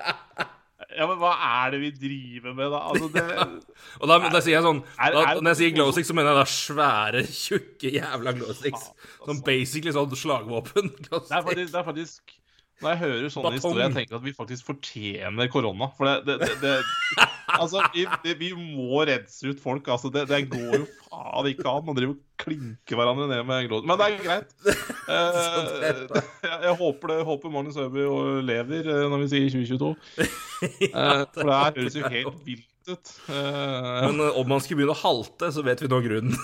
Ja, 0.96 1.04
men 1.10 1.18
hva 1.20 1.30
er 1.44 1.70
det 1.74 1.80
vi 1.82 1.90
driver 2.00 2.54
med, 2.56 2.70
da? 2.72 2.78
Altså, 2.88 3.08
det 3.12 3.24
Og 4.00 4.08
da, 4.08 4.16
da 4.32 4.40
sier 4.40 4.54
jeg 4.56 4.64
sånn 4.64 4.80
Er- 4.96 5.12
da, 5.12 5.22
er- 5.34 5.40
Når 5.44 5.50
jeg 5.52 5.58
sier 5.60 5.74
glowsticks, 5.76 6.08
så 6.08 6.16
mener 6.16 6.32
jeg 6.32 6.38
da 6.40 6.46
svære, 6.54 7.22
tjukke 7.36 7.92
jævla 7.98 8.32
glowsticks. 8.38 8.88
Sånn 9.26 9.42
basically 9.46 9.92
sånn 9.96 10.16
slagvåpen. 10.16 10.88
Det 11.02 11.12
er 11.12 11.44
faktisk, 11.50 11.72
det 11.74 11.80
er 11.82 11.86
faktisk 11.90 12.36
Når 12.82 12.90
jeg 12.92 12.98
hører 13.00 13.30
sånne 13.32 13.48
Batong. 13.48 13.56
historier, 13.56 13.86
jeg 13.86 13.94
tenker 13.96 14.16
at 14.18 14.24
vi 14.26 14.32
faktisk 14.36 14.66
fortjener 14.68 15.48
korona. 15.48 15.86
For 15.96 16.04
det, 16.10 16.16
det, 16.26 16.36
det, 16.60 16.74
det 16.76 17.28
Altså, 17.56 17.80
vi, 17.94 18.02
det, 18.24 18.34
vi 18.36 18.50
må 18.52 19.00
rense 19.08 19.48
ut 19.48 19.62
folk. 19.62 19.86
Altså, 19.88 20.10
det, 20.12 20.26
det 20.28 20.42
går 20.52 20.74
jo 20.82 20.86
faen 21.06 21.48
ikke 21.48 21.70
an 21.72 21.88
å 21.88 21.94
drive 21.96 22.12
og 22.12 22.42
klinke 22.42 22.98
hverandre 22.98 23.30
ned 23.30 23.46
med 23.48 23.68
glod. 23.70 23.86
Men 23.88 23.96
det 24.02 24.08
er 24.10 24.22
greit. 24.28 24.56
Eh, 25.06 25.36
jeg, 25.86 26.56
jeg 26.66 26.72
håper 26.80 27.12
det 27.12 27.16
håper 27.28 27.52
Magnus 27.54 27.76
Øby 27.78 28.02
lever 28.42 28.88
eh, 28.90 29.04
når 29.12 29.20
vi 29.22 29.28
sier 29.30 29.52
2022. 29.54 29.92
Eh, 30.66 31.20
for 31.30 31.46
det 31.46 31.58
her 31.60 31.76
høres 31.76 31.94
jo 32.00 32.10
helt 32.10 32.40
vilt 32.48 32.90
ut. 32.90 33.12
Eh, 33.30 34.00
Men 34.08 34.18
eh, 34.24 34.38
om 34.40 34.48
man 34.50 34.64
skulle 34.64 34.80
begynne 34.80 34.96
å 34.96 34.98
halte, 35.04 35.52
så 35.54 35.62
vet 35.62 35.84
vi 35.84 35.90
nå 35.92 36.00
grunnen. 36.02 36.34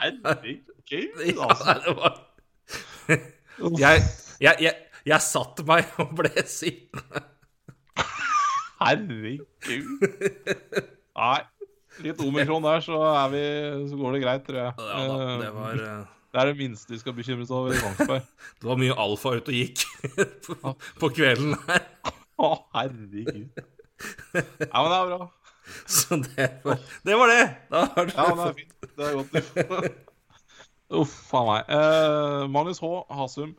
Herregud, 0.00 1.20
Ja, 1.28 1.50
altså. 1.50 1.76
det 1.84 1.94
var 2.00 2.16
jeg, 3.78 4.02
jeg, 4.40 4.56
jeg, 4.64 4.72
jeg 5.04 5.20
satte 5.24 5.64
meg 5.68 5.90
og 6.02 6.14
ble 6.18 6.32
sittende. 6.48 7.24
Herregud. 8.80 9.44
Nei. 11.14 11.40
Litt 12.02 12.18
omikron 12.24 12.64
der, 12.64 12.82
så, 12.82 12.96
er 13.06 13.28
vi, 13.30 13.44
så 13.90 13.98
går 14.00 14.16
det 14.16 14.22
greit, 14.24 14.42
tror 14.48 14.58
jeg. 14.58 14.72
Ja, 14.82 15.04
da, 15.06 15.28
det, 15.38 15.50
var, 15.54 15.78
eh, 15.78 16.00
det 16.34 16.40
er 16.42 16.50
det 16.50 16.56
minste 16.58 16.90
vi 16.90 16.98
skal 16.98 17.14
bekymre 17.14 17.46
oss 17.46 17.52
over 17.54 17.70
i 17.70 17.78
Kongsberg. 17.78 18.26
det 18.58 18.66
var 18.66 18.80
mye 18.80 18.96
alfa 19.04 19.36
ute 19.36 19.54
og 19.54 19.60
gikk 19.60 19.84
på, 20.48 20.74
på 20.98 21.12
kvelden 21.14 21.54
her. 21.68 21.86
Å, 22.34 22.50
herregud. 22.74 23.62
Ja, 24.34 24.82
men 24.82 24.90
det 24.90 24.98
er 24.98 25.12
bra. 25.12 25.28
Så 25.86 26.18
det 26.20 26.48
var 26.64 26.80
det. 26.82 27.14
Var 27.20 27.30
det. 27.30 27.44
Da 27.70 27.84
har 27.94 28.10
Ja, 28.10 28.26
men 28.34 28.42
det 28.42 28.42
du 28.42 28.48
er 28.48 28.58
fint. 28.58 28.74
Det 28.90 29.06
er 29.06 29.14
godt. 29.20 30.02
Uff 31.00 31.30
a 31.34 31.44
meg. 31.46 31.70
Eh, 31.72 32.42
Magnus 32.52 32.82
H. 32.82 32.90
Hasum. 33.14 33.54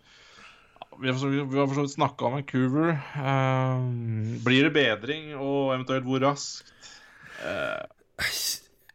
Vi 1.02 1.08
har 1.10 1.18
for 1.18 1.76
så 1.76 1.82
vidt- 1.82 1.96
snakka 1.96 2.26
om 2.26 2.34
Vancouver. 2.40 2.90
Eh, 3.16 3.80
blir 4.46 4.64
det 4.64 4.74
bedring, 4.74 5.36
og 5.36 5.74
eventuelt 5.76 6.06
hvor 6.08 6.24
raskt? 6.24 6.72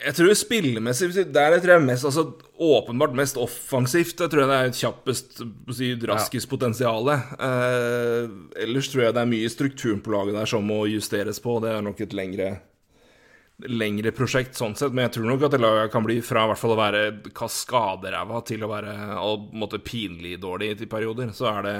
Jeg 0.01 0.17
tror 0.17 0.33
spillemessig 0.33 1.11
Der 1.33 1.53
jeg 1.53 1.63
tror 1.63 1.75
jeg 1.77 1.85
mest 1.85 2.07
altså, 2.09 2.25
åpenbart 2.57 3.15
mest 3.17 3.37
offensivt. 3.37 4.17
Jeg 4.21 4.33
tror 4.33 4.49
det 4.49 4.57
er 4.57 4.73
kjappest 4.73 5.43
si, 5.77 5.91
raskest 6.09 6.49
potensial. 6.49 7.05
Uh, 7.37 8.49
ellers 8.57 8.89
tror 8.89 9.05
jeg 9.05 9.15
det 9.17 9.23
er 9.23 9.33
mye 9.35 9.53
strukturen 9.53 10.01
på 10.01 10.15
laget 10.15 10.35
der 10.39 10.49
som 10.49 10.65
må 10.65 10.87
justeres 10.89 11.41
på. 11.41 11.59
Det 11.61 11.75
er 11.75 11.85
nok 11.85 12.01
et 12.01 12.17
lengre 12.17 12.51
lengre 13.69 14.13
prosjekt 14.17 14.57
sånn 14.57 14.77
sett, 14.79 14.95
men 14.95 15.07
jeg 15.09 15.17
tror 15.19 15.29
nok 15.31 15.45
at 15.47 15.55
det 15.55 15.61
laget 15.61 15.93
kan 15.93 16.05
bli 16.07 16.21
fra 16.25 16.45
i 16.47 16.51
hvert 16.51 16.61
fall 16.61 16.75
å 16.75 16.81
være 16.81 17.03
kaskaderæva 17.37 18.41
til 18.49 18.65
å 18.65 18.71
være 18.71 18.95
på 19.21 19.61
måte 19.61 19.81
pinlig 19.85 20.39
dårlig 20.41 20.73
i 20.81 20.89
perioder. 20.91 21.33
Så 21.37 21.49
er 21.51 21.63
det 21.67 21.77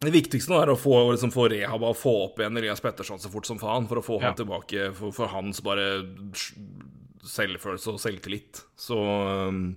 Det 0.00 0.12
viktigste 0.14 0.52
nå 0.52 0.62
er 0.62 0.70
å 0.72 0.78
få, 0.80 1.12
liksom, 1.12 1.32
få 1.32 1.48
rehab 1.52 1.82
og 1.84 1.96
få 2.00 2.14
opp 2.24 2.38
igjen 2.40 2.56
Elias 2.56 2.80
Petterson 2.80 3.20
så 3.20 3.28
fort 3.28 3.46
som 3.46 3.58
faen, 3.60 3.88
for 3.88 4.00
å 4.00 4.04
få 4.04 4.20
Ja. 4.20 4.28
han 4.30 4.38
tilbake 4.38 4.94
for, 4.96 5.12
for 5.12 5.28
hans 5.28 5.60
bare 5.60 6.06
selvfølelse 7.20 7.92
og 7.92 8.00
selvtillit. 8.00 8.62
Så 8.80 8.96
um, 8.96 9.76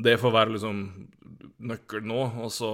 det 0.00 0.16
får 0.20 0.32
være 0.32 0.54
liksom 0.56 0.80
nøkkelen 1.68 2.06
nå. 2.10 2.20
Og, 2.44 2.50
så, 2.54 2.68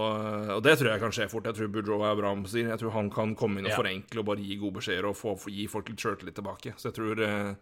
og 0.57 0.63
det 0.65 0.77
tror 0.79 0.91
jeg 0.93 1.01
kan 1.03 1.15
skje 1.17 1.29
fort. 1.33 1.45
Jeg 1.51 1.55
tror 1.59 1.71
Boudreau 1.75 2.03
er 2.07 2.17
bra 2.19 2.35
med 2.39 2.49
sier. 2.53 2.69
Jeg 2.73 2.79
tror 2.83 2.93
han 2.97 3.11
kan 3.11 3.35
komme 3.39 3.59
inn 3.61 3.67
og 3.67 3.73
Ja. 3.75 3.79
forenkle 3.81 4.21
og 4.23 4.27
bare 4.31 4.45
gi 4.45 4.57
gode 4.61 4.79
beskjeder 4.81 5.09
og 5.09 5.17
få, 5.17 5.37
gi 5.51 5.67
folk 5.71 5.89
litt 5.93 5.99
sjøltillit 6.05 6.35
tilbake. 6.39 6.75
Så 6.77 6.91
jeg 6.91 6.99
tror 7.01 7.23
eh, 7.27 7.55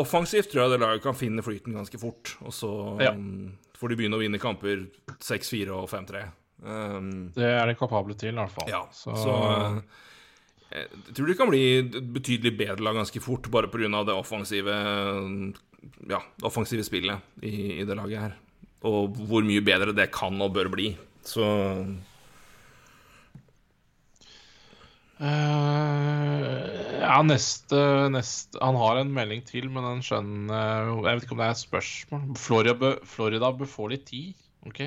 Offensivt 0.00 0.48
tror 0.48 0.62
jeg 0.64 0.70
det 0.72 0.80
laget 0.80 1.02
kan 1.04 1.12
finne 1.18 1.42
flyten 1.44 1.74
ganske 1.76 1.98
fort. 2.00 2.36
Og 2.46 2.52
så 2.56 2.70
Ja. 3.02 3.10
um, 3.12 3.52
får 3.76 3.88
de 3.92 3.96
begynne 3.96 4.16
å 4.16 4.22
vinne 4.22 4.38
kamper 4.40 4.86
6-4 5.20 5.68
og 5.76 5.88
5-3. 5.90 6.22
Um, 6.64 7.30
Det 7.34 7.44
er 7.44 7.66
de 7.66 7.74
kapable 7.74 8.14
til, 8.14 8.32
i 8.32 8.38
hvert 8.38 8.50
fall. 8.54 8.68
ja, 8.70 8.86
Så, 8.92 9.12
så, 9.16 9.34
uh, 9.34 9.80
Jeg 10.72 10.88
tror 11.14 11.26
det 11.28 11.36
kan 11.36 11.50
bli 11.50 11.62
et 11.82 11.90
betydelig 12.14 12.56
bedre 12.56 12.80
lag 12.80 12.94
ganske 12.96 13.20
fort, 13.20 13.50
bare 13.50 13.68
pga. 13.68 14.04
det 14.06 14.14
offensive 14.16 14.72
Ja, 16.08 16.20
det 16.38 16.44
offensive 16.46 16.84
spillet 16.86 17.20
i, 17.42 17.80
i 17.80 17.84
det 17.84 17.96
laget 17.98 18.18
her. 18.20 18.34
Og 18.88 19.14
hvor 19.28 19.44
mye 19.46 19.62
bedre 19.64 19.94
det 19.94 20.08
kan 20.14 20.40
og 20.42 20.54
bør 20.56 20.70
bli. 20.72 20.92
Så 21.24 21.44
Uh, 25.22 26.98
ja, 26.98 27.18
neste, 27.22 27.78
neste 28.10 28.58
Han 28.58 28.74
har 28.80 28.98
en 28.98 29.12
melding 29.14 29.44
til, 29.46 29.68
men 29.70 29.84
den 29.86 30.00
skjønner 30.02 30.88
Jeg 31.04 31.04
vet 31.20 31.26
ikke 31.28 31.36
om 31.36 31.42
det 31.42 31.46
er 31.46 31.54
et 31.54 31.60
spørsmål. 31.60 32.24
Florida 32.42 32.90
Florida 33.06 33.52
bør 33.54 33.70
få 33.70 33.86
litt 33.92 34.02
tid, 34.08 34.32
OK? 34.66 34.80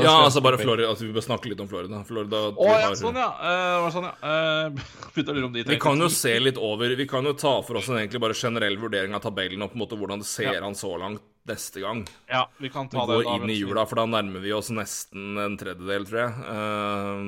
Ja, 0.00 0.14
altså 0.24 0.40
bare 0.44 0.56
Florida 0.60 0.88
altså 0.94 1.06
Vi 1.08 1.12
bør 1.16 1.24
snakke 1.24 1.48
litt 1.52 1.60
om 1.64 1.68
Florida. 1.68 2.00
Florida 2.08 2.40
Å 2.54 2.66
ja, 2.70 2.78
har- 2.86 2.96
sånn, 3.00 3.20
ja. 3.20 3.28
Uh, 3.36 3.90
sånn, 3.92 4.08
ja. 4.08 4.16
Uh, 5.18 5.52
de 5.58 5.66
Vi 5.74 5.80
kan 5.84 6.00
jo 6.00 6.08
se 6.12 6.32
litt 6.40 6.56
over 6.60 6.96
Vi 6.96 7.08
kan 7.08 7.28
jo 7.28 7.36
ta 7.36 7.58
for 7.68 7.82
oss 7.82 7.88
en 7.92 8.00
egentlig 8.00 8.24
bare 8.24 8.36
generell 8.38 8.80
vurdering 8.80 9.12
av 9.16 9.24
tabellen 9.28 9.60
og 9.64 9.74
på 9.74 9.76
en 9.80 9.84
måte 9.84 10.00
hvordan 10.00 10.24
det 10.24 10.30
ser 10.30 10.54
Ja. 10.54 10.64
an 10.64 10.76
så 10.78 10.94
langt 11.00 11.20
neste 11.46 11.80
gang. 11.80 12.02
Ja, 12.28 12.48
vi 12.58 12.68
kan 12.68 12.88
Vi 12.88 12.96
ta 12.96 13.06
det 13.06 13.16
går 13.20 13.24
da, 13.24 13.36
inn 13.38 13.50
i 13.50 13.58
jula, 13.60 13.86
for 13.86 13.96
da 13.96 14.06
nærmer 14.06 14.40
vi 14.42 14.52
oss 14.52 14.70
nesten 14.74 15.38
en 15.38 15.56
tredjedel, 15.60 16.04
tror 16.08 16.18
jeg. 16.24 16.32
Uh, 16.48 17.22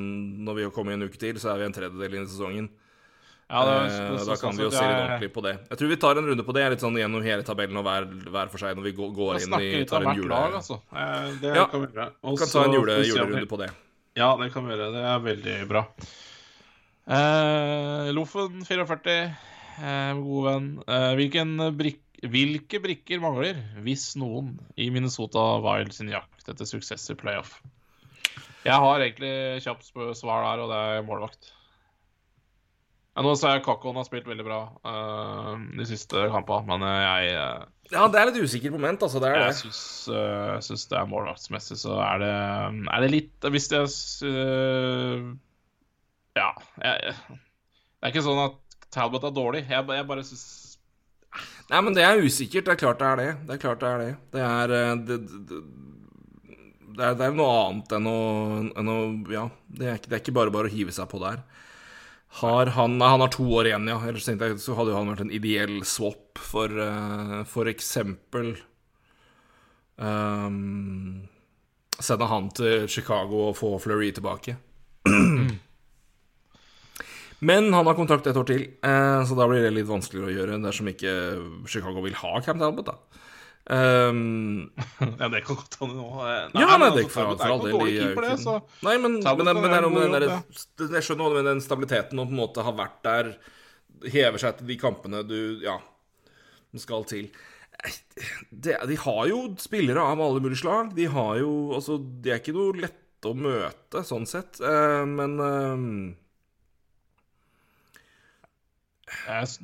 når 0.47 0.55
vi 0.59 0.63
har 0.67 0.71
kommet 0.75 0.95
en 0.99 1.07
uke 1.09 1.19
til, 1.21 1.39
så 1.41 1.53
er 1.55 1.59
vi 1.63 1.65
en 1.71 1.73
tredjedel 1.77 2.15
inn 2.19 2.27
i 2.27 2.31
sesongen. 2.31 2.69
Ja, 3.51 3.65
det, 3.67 3.77
det, 3.91 4.03
det, 4.15 4.27
da 4.29 4.35
kan 4.39 4.55
vi 4.55 4.63
jo 4.63 4.71
se 4.71 4.83
litt 4.87 5.01
ordentlig 5.03 5.31
på 5.35 5.43
det. 5.43 5.53
Jeg 5.73 5.79
tror 5.81 5.89
vi 5.91 5.97
tar 5.99 6.19
en 6.21 6.29
runde 6.31 6.45
på 6.47 6.53
det, 6.55 6.67
litt 6.71 6.83
sånn 6.85 6.99
gjennom 7.01 7.25
hele 7.25 7.43
tabellen 7.43 7.81
og 7.81 7.83
hver, 7.89 8.05
hver 8.31 8.51
for 8.53 8.63
seg 8.63 8.77
når 8.79 8.85
vi 8.87 8.93
går, 8.95 9.09
går 9.17 9.41
inn 9.41 9.57
i 9.59 9.71
tar 9.91 10.07
en 10.07 10.21
jule... 10.21 10.31
lag, 10.31 10.55
altså. 10.61 10.77
Eh, 10.95 11.31
Det 11.43 11.55
Ja, 11.57 11.65
kan 11.67 11.83
vi 11.83 11.89
gjøre. 11.91 12.07
Kan 12.39 12.53
ta 12.53 12.63
en 12.69 12.77
jule, 12.79 12.95
vi 13.01 13.03
vi- 13.03 13.11
julerunde 13.11 13.49
på 13.51 13.59
det. 13.59 13.71
Ja, 14.21 14.37
det 14.39 14.53
kan 14.55 14.67
vi 14.69 14.77
gjøre. 14.77 14.93
Det 14.95 15.03
er 15.03 15.25
veldig 15.27 15.57
bra. 15.71 15.83
Eh, 17.11 18.13
Loffen 18.15 18.63
44, 18.67 19.17
eh, 19.83 20.15
god 20.21 20.45
venn. 20.47 20.69
Eh, 20.87 21.11
hvilken 21.19 21.57
brik 21.77 22.01
hvilke 22.29 22.81
brikker 22.85 23.21
mangler, 23.23 23.61
hvis 23.85 24.11
noen, 24.21 24.59
i 24.77 24.91
Minnesota 24.93 25.45
Wild 25.65 25.95
sin 25.97 26.11
jakt 26.13 26.51
etter 26.51 26.69
suksess 26.69 27.09
i 27.13 27.17
playoff? 27.17 27.57
Jeg 28.67 28.77
har 28.77 29.01
egentlig 29.01 29.63
kjapt 29.65 29.89
svar 30.19 30.45
der, 30.45 30.61
og 30.61 30.69
det 30.69 30.81
er 30.85 31.07
målvakt. 31.07 31.55
Ja, 33.17 33.25
nå 33.27 33.33
ser 33.37 33.57
jeg 33.57 33.65
Kakon 33.67 33.97
har 33.99 34.07
spilt 34.07 34.29
veldig 34.29 34.45
bra 34.47 34.59
uh, 34.87 35.57
de 35.77 35.87
siste 35.89 36.29
kampene, 36.31 36.63
men 36.69 36.85
jeg 36.87 37.33
uh, 37.35 37.65
Ja, 37.91 38.05
det 38.07 38.21
er 38.21 38.31
et 38.31 38.39
usikkert 38.39 38.77
moment, 38.77 39.03
altså. 39.03 39.19
Det 39.23 39.33
er 39.33 39.41
jeg 39.41 39.51
det. 39.51 39.59
syns, 39.65 39.83
uh, 40.13 40.87
det 40.93 40.99
er 41.01 41.11
målvaktsmessig, 41.11 41.81
så 41.83 41.99
er 42.05 42.23
det, 42.23 42.33
er 42.95 43.05
det 43.05 43.11
litt 43.17 43.49
Hvis 43.57 43.71
jeg 43.73 43.91
Ja. 46.39 46.51
Jeg, 46.85 47.17
det 47.17 48.09
er 48.09 48.13
ikke 48.13 48.25
sånn 48.25 48.45
at 48.45 48.61
Talbot 48.95 49.27
er 49.27 49.35
dårlig. 49.35 49.65
Jeg, 49.69 49.87
jeg 49.97 50.07
bare 50.09 50.25
syns 50.27 50.45
Nei, 51.71 51.81
men 51.87 51.95
det 51.95 52.03
er 52.03 52.23
usikkert. 52.25 52.67
Det 52.67 52.75
er 52.75 52.81
klart 52.81 53.01
det 53.01 53.09
er 53.09 53.21
det. 53.21 53.31
Det 53.47 53.55
er 53.55 53.63
klart 53.63 53.83
det 53.83 53.91
er 53.91 54.03
det. 54.03 54.11
Det 54.35 54.45
er 54.47 54.73
det, 54.73 54.83
det, 55.07 55.61
det 56.97 57.07
er, 57.07 57.17
det 57.19 57.27
er 57.29 57.37
noe 57.39 57.57
annet 57.69 57.95
enn 57.97 58.09
å, 58.11 58.21
enn 58.81 58.91
å 58.91 58.99
Ja, 59.33 59.47
det 59.79 59.93
er, 59.93 60.01
ikke, 60.19 60.35
bare 60.37 60.55
bare 60.55 60.71
å 60.71 60.75
hive 60.75 60.95
seg 60.95 61.11
på 61.13 61.23
der. 61.23 61.45
Har 62.41 62.73
han 62.77 62.99
Nei, 62.99 63.11
han 63.15 63.23
har 63.25 63.33
to 63.35 63.47
år 63.59 63.71
igjen, 63.71 63.89
ja. 63.91 63.99
Ellers 64.07 64.27
tenkte 64.27 64.51
jeg 64.51 64.63
så 64.63 64.77
hadde 64.79 64.93
jo 64.93 64.99
han 64.99 65.11
vært 65.13 65.25
en 65.27 65.35
ideell 65.35 65.81
swap 65.87 66.39
for 66.39 66.75
uh, 66.75 67.41
for 67.49 67.71
eksempel 67.71 68.53
um, 69.99 71.27
Sende 72.01 72.31
han 72.31 72.47
til 72.57 72.87
Chicago 72.89 73.51
og 73.51 73.59
få 73.59 73.75
Fleury 73.83 74.11
tilbake. 74.17 74.57
Men 77.41 77.71
han 77.73 77.89
har 77.89 77.97
kontrakt 77.97 78.27
et 78.29 78.37
år 78.37 78.47
til, 78.49 78.67
uh, 78.85 79.23
så 79.25 79.37
da 79.39 79.47
blir 79.49 79.65
det 79.65 79.73
litt 79.73 79.89
vanskeligere 79.89 80.29
å 80.29 80.37
gjøre 80.37 80.61
dersom 80.65 80.91
ikke 80.93 81.13
Chicago 81.71 82.05
vil 82.05 82.19
ha 82.21 82.41
Camp 82.45 82.61
Talbot, 82.61 82.91
da. 82.91 83.27
Um, 83.71 84.71
ja, 85.21 85.29
det 85.31 85.45
kan 85.47 85.59
godt 85.61 85.77
hende 85.79 85.95
nå. 85.95 86.09
ja, 86.59 86.77
nei, 86.81 86.89
det 86.97 87.05
er 87.05 87.13
for, 87.13 87.37
all 87.45 87.61
del. 87.63 87.77
Nei, 88.83 88.97
men, 88.99 89.21
Jeg 89.21 91.05
skjønner 91.07 91.37
hva 91.37 91.45
den 91.47 91.63
stabiliteten 91.63 92.19
og 92.19 92.31
på 92.31 92.35
en 92.35 92.41
måte 92.41 92.65
har 92.67 92.75
vært 92.79 92.99
der, 93.07 93.31
hever 94.11 94.41
seg 94.41 94.59
til 94.59 94.71
de 94.73 94.79
kampene 94.81 95.21
du 95.29 95.61
Ja, 95.63 95.77
skal 96.81 97.05
til. 97.09 97.29
Det, 98.51 98.77
de 98.89 98.97
har 99.05 99.23
jo 99.31 99.43
spillere 99.61 100.03
av 100.05 100.21
alle 100.21 100.43
mulige 100.43 100.63
slag. 100.63 100.91
De 100.97 101.07
har 101.09 101.39
jo 101.41 101.53
Altså, 101.77 101.97
de 102.01 102.33
er 102.33 102.41
ikke 102.43 102.57
noe 102.57 102.77
lette 102.77 103.29
å 103.29 103.37
møte, 103.37 104.03
sånn 104.09 104.27
sett, 104.29 104.61
eh, 104.65 105.05
men 105.09 105.39
eh, 105.45 105.87
Jeg- 106.11 106.30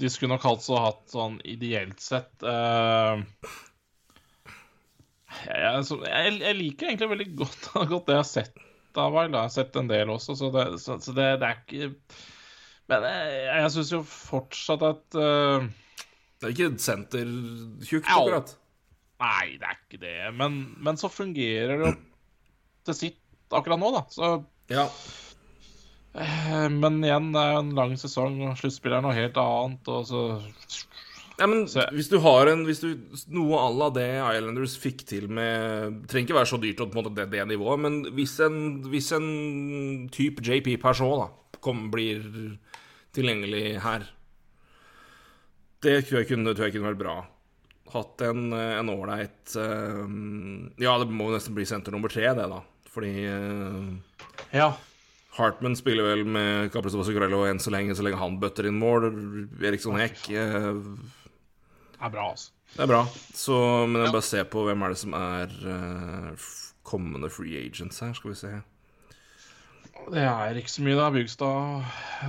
De 0.01 0.09
skulle 0.10 0.32
nok 0.35 0.44
altså 0.51 0.78
hatt 0.82 1.05
sånn 1.12 1.36
ideelt 1.47 2.01
sett 2.02 2.43
uh, 2.47 3.20
jeg, 5.47 5.85
så- 5.86 6.01
jeg, 6.06 6.39
jeg 6.40 6.56
liker 6.59 6.89
egentlig 6.90 7.09
veldig 7.12 7.27
godt, 7.39 7.68
godt 7.93 8.06
det 8.09 8.16
jeg 8.16 8.23
har 8.23 8.31
sett 8.31 8.62
av 8.97 9.12
Wild. 9.12 9.35
Jeg 9.36 9.43
har 9.44 9.52
sett 9.52 9.77
en 9.77 9.90
del 9.90 10.09
også, 10.14 10.36
så 10.39 10.48
det, 10.55 10.64
så, 10.81 10.97
så 11.05 11.12
det, 11.16 11.27
det 11.43 11.48
er 11.51 11.59
ikke 11.60 11.90
Men 12.89 13.05
jeg, 13.05 13.40
jeg 13.60 13.73
syns 13.74 13.90
jo 13.93 14.01
fortsatt 14.09 14.85
at 14.89 15.18
uh, 15.20 15.66
Det 16.40 16.48
er 16.48 16.55
ikke 16.55 16.70
sentertjukt, 16.81 18.09
akkurat. 18.09 18.55
Nei, 19.20 19.56
det 19.60 19.68
er 19.68 19.77
ikke 19.81 20.01
det. 20.02 20.16
Men, 20.36 20.56
men 20.85 20.98
så 21.01 21.09
fungerer 21.12 21.78
det 21.81 21.90
jo 21.90 21.94
til 22.86 22.97
sitt 22.98 23.23
akkurat 23.56 23.81
nå, 23.81 23.89
da. 23.94 24.02
Så 24.12 24.32
Ja. 24.73 24.89
Eh, 26.16 26.68
Men 26.72 27.01
igjen, 27.05 27.32
det 27.34 27.40
er 27.43 27.52
jo 27.55 27.62
en 27.64 27.74
lang 27.76 27.97
sesong, 28.01 28.38
og 28.48 28.56
sluttspill 28.60 28.97
er 28.98 29.02
noe 29.05 29.14
helt 29.16 29.36
annet, 29.36 29.88
og 29.88 30.06
så 30.09 30.22
Ja, 31.38 31.47
men 31.47 31.66
Så- 31.68 31.84
hvis 31.93 32.09
du 32.09 32.18
har 32.24 32.47
en 32.48 32.64
Hvis 32.64 32.80
du 32.80 32.97
Noe 33.28 33.59
à 33.60 33.68
la 33.76 33.90
det 33.90 34.06
Islanders 34.38 34.76
fikk 34.80 35.05
til 35.05 35.28
med 35.28 36.06
Trenger 36.09 36.28
ikke 36.30 36.38
være 36.38 36.48
så 36.48 36.59
dyrt 36.62 36.78
på 36.78 36.97
en 36.97 37.05
måte 37.05 37.14
det, 37.14 37.30
det 37.30 37.47
nivået, 37.47 37.78
men 37.78 38.05
hvis 38.16 38.40
en, 38.40 38.82
hvis 38.88 39.12
en 39.12 40.09
type 40.10 40.40
JP 40.40 40.78
Peugeot 40.80 41.18
da 41.20 41.59
kom, 41.60 41.90
blir 41.90 42.22
tilgjengelig 43.12 43.80
her 43.82 44.06
Det 45.82 46.06
tror 46.09 46.22
jeg 46.22 46.28
kunne, 46.28 46.55
tror 46.55 46.66
jeg 46.70 46.72
kunne 46.76 46.88
vært 46.94 47.02
bra. 47.05 47.16
Hatt 47.93 48.22
en 48.26 48.52
en 48.52 48.88
ålreit 48.90 49.56
eh, 49.60 50.82
Ja, 50.82 50.97
det 50.98 51.10
må 51.12 51.28
nesten 51.30 51.55
bli 51.55 51.64
senter 51.68 51.93
nummer 51.93 52.09
tre, 52.09 52.32
det, 52.34 52.48
da. 52.51 52.62
Fordi 52.90 53.12
eh, 53.28 54.56
Ja. 54.56 54.72
Hartman 55.37 55.77
spiller 55.77 56.07
vel 56.07 56.25
med 56.29 56.71
Capristo 56.73 57.05
Zuccarello 57.05 57.45
enn 57.49 57.61
så 57.63 57.73
lenge, 57.75 57.97
så 57.97 58.05
lenge 58.07 58.21
han 58.21 58.39
bøtter 58.41 58.69
inn 58.69 58.79
mål. 58.81 59.11
Eriksson 59.61 59.99
Hekk 60.01 60.23
eh, 60.33 60.71
Det 60.77 62.01
er 62.01 62.13
bra, 62.15 62.31
altså. 62.33 62.53
Det 62.77 62.85
er 62.85 62.91
bra. 62.91 63.03
Så, 63.37 63.59
men 63.89 64.03
jeg 64.03 64.15
bare 64.15 64.27
se 64.27 64.41
på 64.53 64.65
hvem 64.67 64.83
er 64.85 64.93
det 64.93 65.01
som 65.01 65.15
er 65.17 65.53
eh, 65.73 66.49
kommende 66.87 67.31
free 67.33 67.61
agents 67.61 68.03
her, 68.05 68.13
skal 68.17 68.33
vi 68.33 68.41
se. 68.41 68.55
Det 70.07 70.23
er 70.23 70.59
ikke 70.61 70.71
så 70.71 70.83
mye, 70.87 70.97
da. 70.99 71.07
Bygstad 71.11 71.87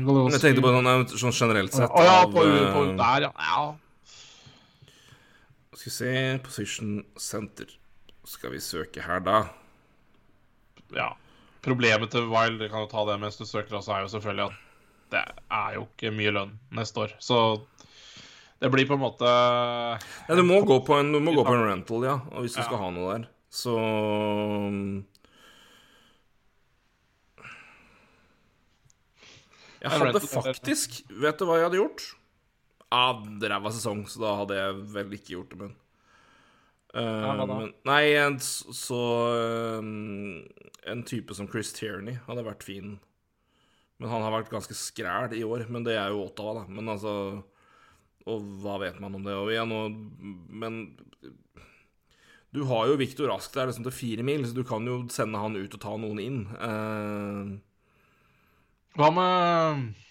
Men 0.00 0.32
jeg 0.32 0.42
tenkte 0.42 0.64
på 0.64 0.72
sånn, 0.74 0.88
eh, 0.90 1.18
sånn 1.20 1.34
generelt 1.36 1.76
sett 1.76 1.92
Å 1.92 2.02
ja, 2.02 2.14
av, 2.24 2.32
på, 2.32 2.42
eh, 2.42 2.70
på, 2.74 2.86
der, 2.98 3.28
ja. 3.28 3.32
ja. 3.36 3.66
Skal 5.76 5.84
vi 5.84 5.94
se 5.94 6.14
Position 6.42 6.96
center. 7.20 7.76
Skal 8.26 8.56
vi 8.56 8.62
søke 8.64 9.04
her, 9.06 9.22
da? 9.22 9.44
ja. 10.96 11.12
Problemet 11.66 12.12
til 12.14 12.28
Wild, 12.30 12.62
kan 12.70 12.84
jo 12.84 12.88
ta 12.90 13.02
det 13.10 13.18
mens 13.20 13.36
du 13.40 13.44
søker, 13.48 13.76
også, 13.80 13.92
er 13.96 14.04
jo 14.06 14.12
selvfølgelig 14.14 14.46
at 14.46 14.62
det 15.14 15.22
er 15.54 15.74
jo 15.76 15.86
ikke 15.86 16.10
mye 16.14 16.32
lønn 16.34 16.52
neste 16.74 17.02
år. 17.04 17.12
Så 17.22 17.38
det 18.62 18.70
blir 18.72 18.86
på 18.88 18.96
en 18.96 19.02
måte 19.02 19.26
Ja, 19.26 20.34
du 20.38 20.42
må 20.46 20.60
gå 20.66 20.78
på 20.86 20.96
en, 20.98 21.12
gå 21.12 21.44
på 21.46 21.54
en 21.54 21.66
rental, 21.68 22.06
ja. 22.06 22.16
Hvis 22.40 22.54
du 22.56 22.60
Ja. 22.62 22.66
skal 22.70 22.78
ha 22.82 22.90
noe 22.90 23.12
der. 23.18 23.28
Så 23.50 23.74
Jeg 29.82 29.90
hadde 29.92 30.20
faktisk 30.20 31.02
Vet 31.10 31.38
du 31.38 31.46
hva 31.46 31.58
jeg 31.60 31.68
hadde 31.68 31.80
gjort? 31.82 32.06
Ja, 32.92 33.12
ræva 33.50 33.70
sesong, 33.74 34.04
så 34.08 34.22
da 34.22 34.34
hadde 34.40 34.56
jeg 34.56 34.74
vel 34.94 35.12
ikke 35.18 35.32
gjort 35.34 35.50
det, 35.50 35.58
men 35.58 35.72
Eh, 36.96 37.24
hva 37.26 37.44
da? 37.44 37.58
men, 37.60 37.72
Nei, 37.84 38.02
en, 38.16 38.38
så 38.40 39.00
um, 39.82 40.38
En 40.88 41.02
type 41.04 41.34
som 41.36 41.48
Chris 41.50 41.74
Tierney 41.76 42.16
hadde 42.28 42.46
vært 42.46 42.64
fin. 42.64 42.94
Men 44.00 44.12
han 44.12 44.24
har 44.24 44.32
vært 44.32 44.52
ganske 44.52 44.76
skræl 44.76 45.34
i 45.36 45.44
år. 45.44 45.66
Men 45.72 45.84
det 45.86 45.98
er 45.98 46.14
jo 46.14 46.24
Ottawa, 46.24 46.62
da. 46.62 46.64
Men 46.72 46.94
altså 46.94 47.12
Og 48.26 48.48
hva 48.62 48.78
vet 48.84 49.00
man 49.02 49.18
om 49.18 49.26
det? 49.26 49.36
Og 49.36 49.52
igjen, 49.52 49.76
og, 49.76 50.00
men 50.48 50.80
du 52.56 52.62
har 52.64 52.86
jo 52.88 52.96
Viktor 52.96 53.28
Rask 53.28 53.52
der 53.52 53.68
liksom 53.68 53.84
til 53.84 53.92
fire 53.92 54.24
mil, 54.24 54.46
så 54.46 54.56
du 54.56 54.62
kan 54.64 54.86
jo 54.88 55.02
sende 55.12 55.40
han 55.42 55.58
ut 55.58 55.74
og 55.76 55.82
ta 55.82 55.92
noen 56.00 56.20
inn. 56.22 56.38
Uh... 56.56 57.58
Hva 58.96 59.10
med 59.12 60.05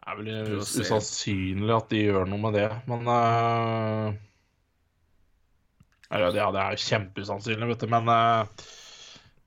Det 0.00 0.08
er 0.08 0.16
vel 0.16 0.28
Prøv 0.48 0.62
usannsynlig 0.64 1.74
at 1.76 1.90
de 1.92 1.98
gjør 2.06 2.28
noe 2.30 2.40
med 2.40 2.56
det, 2.56 2.68
men 2.88 3.04
uh, 3.04 4.14
ja, 6.10 6.30
Ja, 6.34 6.48
det 6.50 6.62
er 6.62 6.74
jo 6.74 6.82
kjempeusannsynlig, 6.88 7.68
vet 7.74 7.84
du, 7.84 7.90
men 7.92 8.08
uh, 8.08 8.66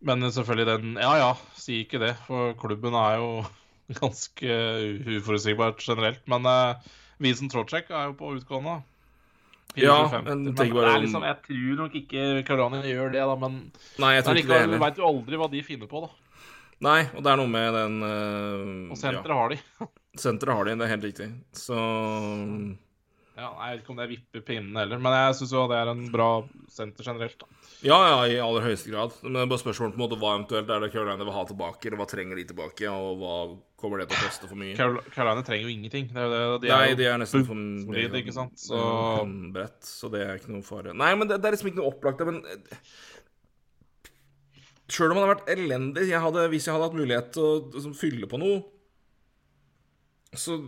Men 0.05 0.23
selvfølgelig 0.29 0.67
den 0.69 0.95
Ja 1.01 1.15
ja, 1.19 1.31
si 1.57 1.81
ikke 1.83 1.99
det, 2.03 2.13
for 2.27 2.53
klubben 2.59 2.95
er 2.99 3.17
jo 3.19 3.29
ganske 4.01 4.55
uforutsigbart 5.17 5.81
generelt. 5.83 6.21
Men 6.31 6.45
uh, 6.47 7.33
som 7.35 7.49
Trocek 7.51 7.89
er 7.91 8.11
jo 8.11 8.17
på 8.19 8.35
utgående. 8.37 8.81
Ja, 9.75 9.97
men 10.21 10.43
men 10.45 10.53
bare 10.55 10.95
om- 10.95 11.01
liksom, 11.01 11.23
jeg 11.25 11.37
tror 11.47 11.77
nok 11.81 11.95
ikke 11.97 12.43
Karani 12.45 12.83
gjør 12.85 13.09
det, 13.11 13.23
da, 13.25 13.35
men 13.35 13.71
nei, 13.97 14.13
jeg 14.19 14.23
tror 14.27 14.37
ikke 14.37 14.59
det 14.59 14.75
du 14.75 14.77
veit 14.83 15.01
jo 15.01 15.07
aldri 15.07 15.39
hva 15.41 15.49
de 15.49 15.63
finner 15.65 15.89
på, 15.89 16.03
da. 16.05 16.11
Nei, 16.83 16.99
og 17.15 17.23
det 17.23 17.31
er 17.31 17.39
noe 17.39 17.49
med 17.49 17.73
den 17.73 17.99
uh, 18.03 18.91
Og 18.93 18.99
senteret 18.99 19.33
har 19.33 19.53
de. 19.55 19.59
Senteret 20.19 20.53
har 20.55 20.67
de, 20.67 20.75
det 20.77 20.85
er 20.85 20.91
helt 20.93 21.05
riktig. 21.07 21.29
Så 21.57 21.77
Ja, 23.33 23.47
jeg 23.49 23.71
vet 23.73 23.79
ikke 23.81 23.89
om 23.95 23.97
det 23.97 24.05
vipper 24.11 24.41
pinnen 24.45 24.75
heller, 24.77 24.99
men 25.01 25.15
jeg 25.17 25.37
syns 25.39 25.53
det 25.55 25.77
er 25.79 25.89
en 25.89 26.03
bra 26.13 26.27
senter 26.69 27.01
generelt. 27.07 27.39
da. 27.41 27.47
Ja, 27.81 27.97
ja, 28.11 28.17
i 28.29 28.35
aller 28.37 28.61
høyeste 28.61 28.91
grad. 28.93 29.15
Men 29.23 29.33
det 29.33 29.41
er 29.41 29.49
bare 29.49 29.63
spørsmålet 29.63 29.95
på 29.95 29.97
en 29.97 30.03
måte 30.03 30.19
hva 30.21 30.33
eventuelt 30.35 30.69
er 30.69 30.83
det 30.85 30.91
Carolina 30.93 31.25
vil 31.25 31.33
ha 31.33 31.41
tilbake, 31.49 31.87
eller 31.89 31.97
hva 31.97 32.07
trenger 32.11 32.37
de 32.37 32.43
tilbake, 32.51 32.91
og 32.93 33.17
hva 33.23 33.37
kommer 33.81 34.03
det 34.03 34.11
til 34.11 34.19
å 34.19 34.27
koste 34.27 34.49
for 34.51 34.59
mye? 34.61 34.75
Carol- 34.77 35.01
Carolina 35.15 35.41
trenger 35.47 35.65
jo 35.65 35.73
ingenting. 35.73 36.11
Det 36.13 36.21
er 36.21 36.29
jo 36.29 36.59
det, 36.59 36.67
de 36.67 36.75
Nei, 36.75 36.89
jo 36.91 36.99
de 37.01 37.07
er 37.09 37.17
nesten 37.23 37.47
for 37.49 37.63
solide, 37.87 38.21
ikke 38.21 38.35
sant? 38.37 38.53
Så 38.67 38.83
Brett, 39.57 39.79
så 39.81 40.11
det 40.13 40.21
er 40.27 40.37
ikke 40.37 40.53
noe 40.53 40.61
fare. 40.69 40.93
Nei, 40.93 41.09
men 41.17 41.27
det, 41.33 41.41
det 41.41 41.49
er 41.49 41.57
liksom 41.57 41.71
ikke 41.73 41.81
noe 41.81 41.89
opplagt, 41.89 42.21
men 42.29 42.43
Sjøl 44.93 45.09
om 45.13 45.17
han 45.17 45.25
har 45.25 45.33
vært 45.37 45.49
elendig 45.55 46.03
jeg 46.09 46.19
hadde, 46.21 46.41
Hvis 46.51 46.65
jeg 46.67 46.73
hadde 46.75 46.85
hatt 46.89 46.97
mulighet 46.97 47.29
til 47.33 47.43
å 47.47 47.53
liksom, 47.73 47.93
fylle 47.97 48.27
på 48.29 48.37
noe 48.37 48.61
Så 50.35 50.59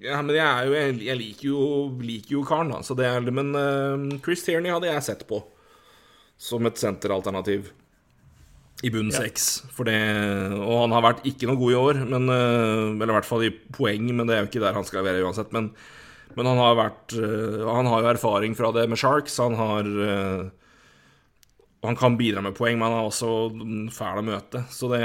Ja, 0.00 0.20
men 0.22 0.34
jeg 0.36 0.46
er 0.46 0.66
jo 0.68 0.76
Jeg, 0.76 0.96
jeg 1.04 1.20
liker 1.20 1.46
jo 1.50 1.62
liker 2.04 2.36
jo 2.38 2.44
karen, 2.48 2.72
da, 2.72 2.80
så 2.84 2.96
det 2.96 3.08
er 3.08 3.24
Men 3.30 3.52
uh, 3.56 4.20
Chris 4.24 4.44
Tierney 4.46 4.72
hadde 4.72 4.90
jeg 4.90 5.06
sett 5.06 5.26
på. 5.28 5.42
som 6.40 6.64
et 6.64 6.78
senteralternativ 6.80 7.66
i 8.80 8.88
bunn 8.88 9.10
seks. 9.12 9.62
Ja. 9.76 9.84
det 9.84 9.96
Og 10.56 10.76
han 10.86 10.94
har 10.96 11.02
vært 11.04 11.26
ikke 11.28 11.44
noe 11.50 11.60
god 11.60 11.72
i 11.72 11.76
år, 11.76 11.98
men, 12.08 12.30
eh, 12.32 12.86
eller 12.94 13.12
i 13.12 13.16
hvert 13.18 13.28
fall 13.28 13.44
i 13.44 13.50
poeng, 13.76 14.06
men 14.08 14.24
det 14.24 14.36
er 14.36 14.40
jo 14.40 14.48
ikke 14.48 14.62
der 14.62 14.72
han 14.78 14.86
skal 14.88 15.04
være 15.04 15.20
uansett. 15.20 15.52
Men, 15.52 15.68
men 16.32 16.48
han 16.48 16.56
har 16.56 16.78
vært 16.78 17.12
eh, 17.12 17.60
Han 17.68 17.90
har 17.92 18.00
jo 18.00 18.12
erfaring 18.14 18.56
fra 18.56 18.72
det 18.72 18.86
med 18.88 18.96
Sharks. 18.96 19.36
Han 19.36 19.58
har 19.58 19.84
Han 21.84 21.96
kan 22.00 22.16
bidra 22.16 22.40
med 22.40 22.56
poeng, 22.56 22.80
men 22.80 22.88
han 22.88 23.02
er 23.02 23.10
også 23.10 23.92
fæl 23.92 24.22
å 24.22 24.24
møte. 24.24 24.64
Så 24.72 24.88
det 24.92 25.04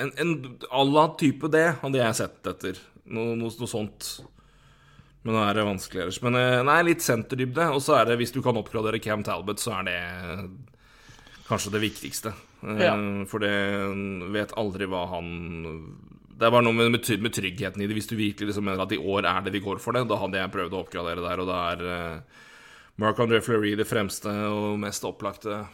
En, 0.00 0.12
en 0.22 0.34
à 0.70 0.84
la 0.88 1.06
type 1.20 1.50
det 1.52 1.66
hadde 1.82 2.00
jeg 2.00 2.18
sett 2.18 2.50
etter. 2.52 2.80
Noe, 3.10 3.34
noe, 3.38 3.52
noe 3.52 3.70
sånt. 3.70 4.10
Men 5.22 5.36
nå 5.36 5.40
er 5.44 5.58
det 5.58 5.66
vanskelig. 5.68 6.20
Men 6.24 6.38
eh, 6.40 6.60
nei, 6.64 6.78
litt 6.88 7.04
senterdybde. 7.04 7.68
Og 7.74 7.82
så 7.84 7.98
er 7.98 8.08
det, 8.08 8.20
hvis 8.22 8.32
du 8.32 8.40
kan 8.44 8.56
oppgradere 8.56 9.02
Cam 9.02 9.24
Talbot, 9.26 9.60
så 9.60 9.74
er 9.80 9.88
det 9.90 9.98
kanskje 11.48 11.74
det 11.76 11.82
viktigste. 11.84 12.32
Eh, 12.62 12.84
Ja. 12.86 12.94
For 13.28 13.42
det 13.42 13.52
vet 14.32 14.56
aldri 14.60 14.88
hva 14.88 15.06
han 15.14 15.28
Det 16.40 16.46
er 16.46 16.52
bare 16.52 16.64
noe 16.64 16.76
med, 16.76 16.92
med, 16.96 17.32
tryggheten 17.36 17.82
i 17.82 17.86
det. 17.86 17.96
Hvis 17.98 18.08
du 18.08 18.16
virkelig 18.16 18.48
liksom 18.48 18.64
mener 18.64 18.86
at 18.86 18.92
i 18.96 19.00
år 19.00 19.28
er 19.28 19.42
det 19.44 19.52
vi 19.52 19.60
går 19.60 19.80
for 19.82 19.92
det, 19.92 20.06
da 20.08 20.16
hadde 20.16 20.40
jeg 20.40 20.52
prøvd 20.54 20.72
å 20.72 20.80
oppgradere 20.80 21.20
der, 21.20 21.42
og 21.42 21.50
da 21.50 21.58
er 21.74 21.82
uh, 21.84 22.46
Mark 22.96 23.20
André 23.20 23.42
Fleury 23.44 23.74
det 23.76 23.84
fremste 23.84 24.32
og 24.48 24.78
mest 24.80 25.04
opplagte 25.04 25.66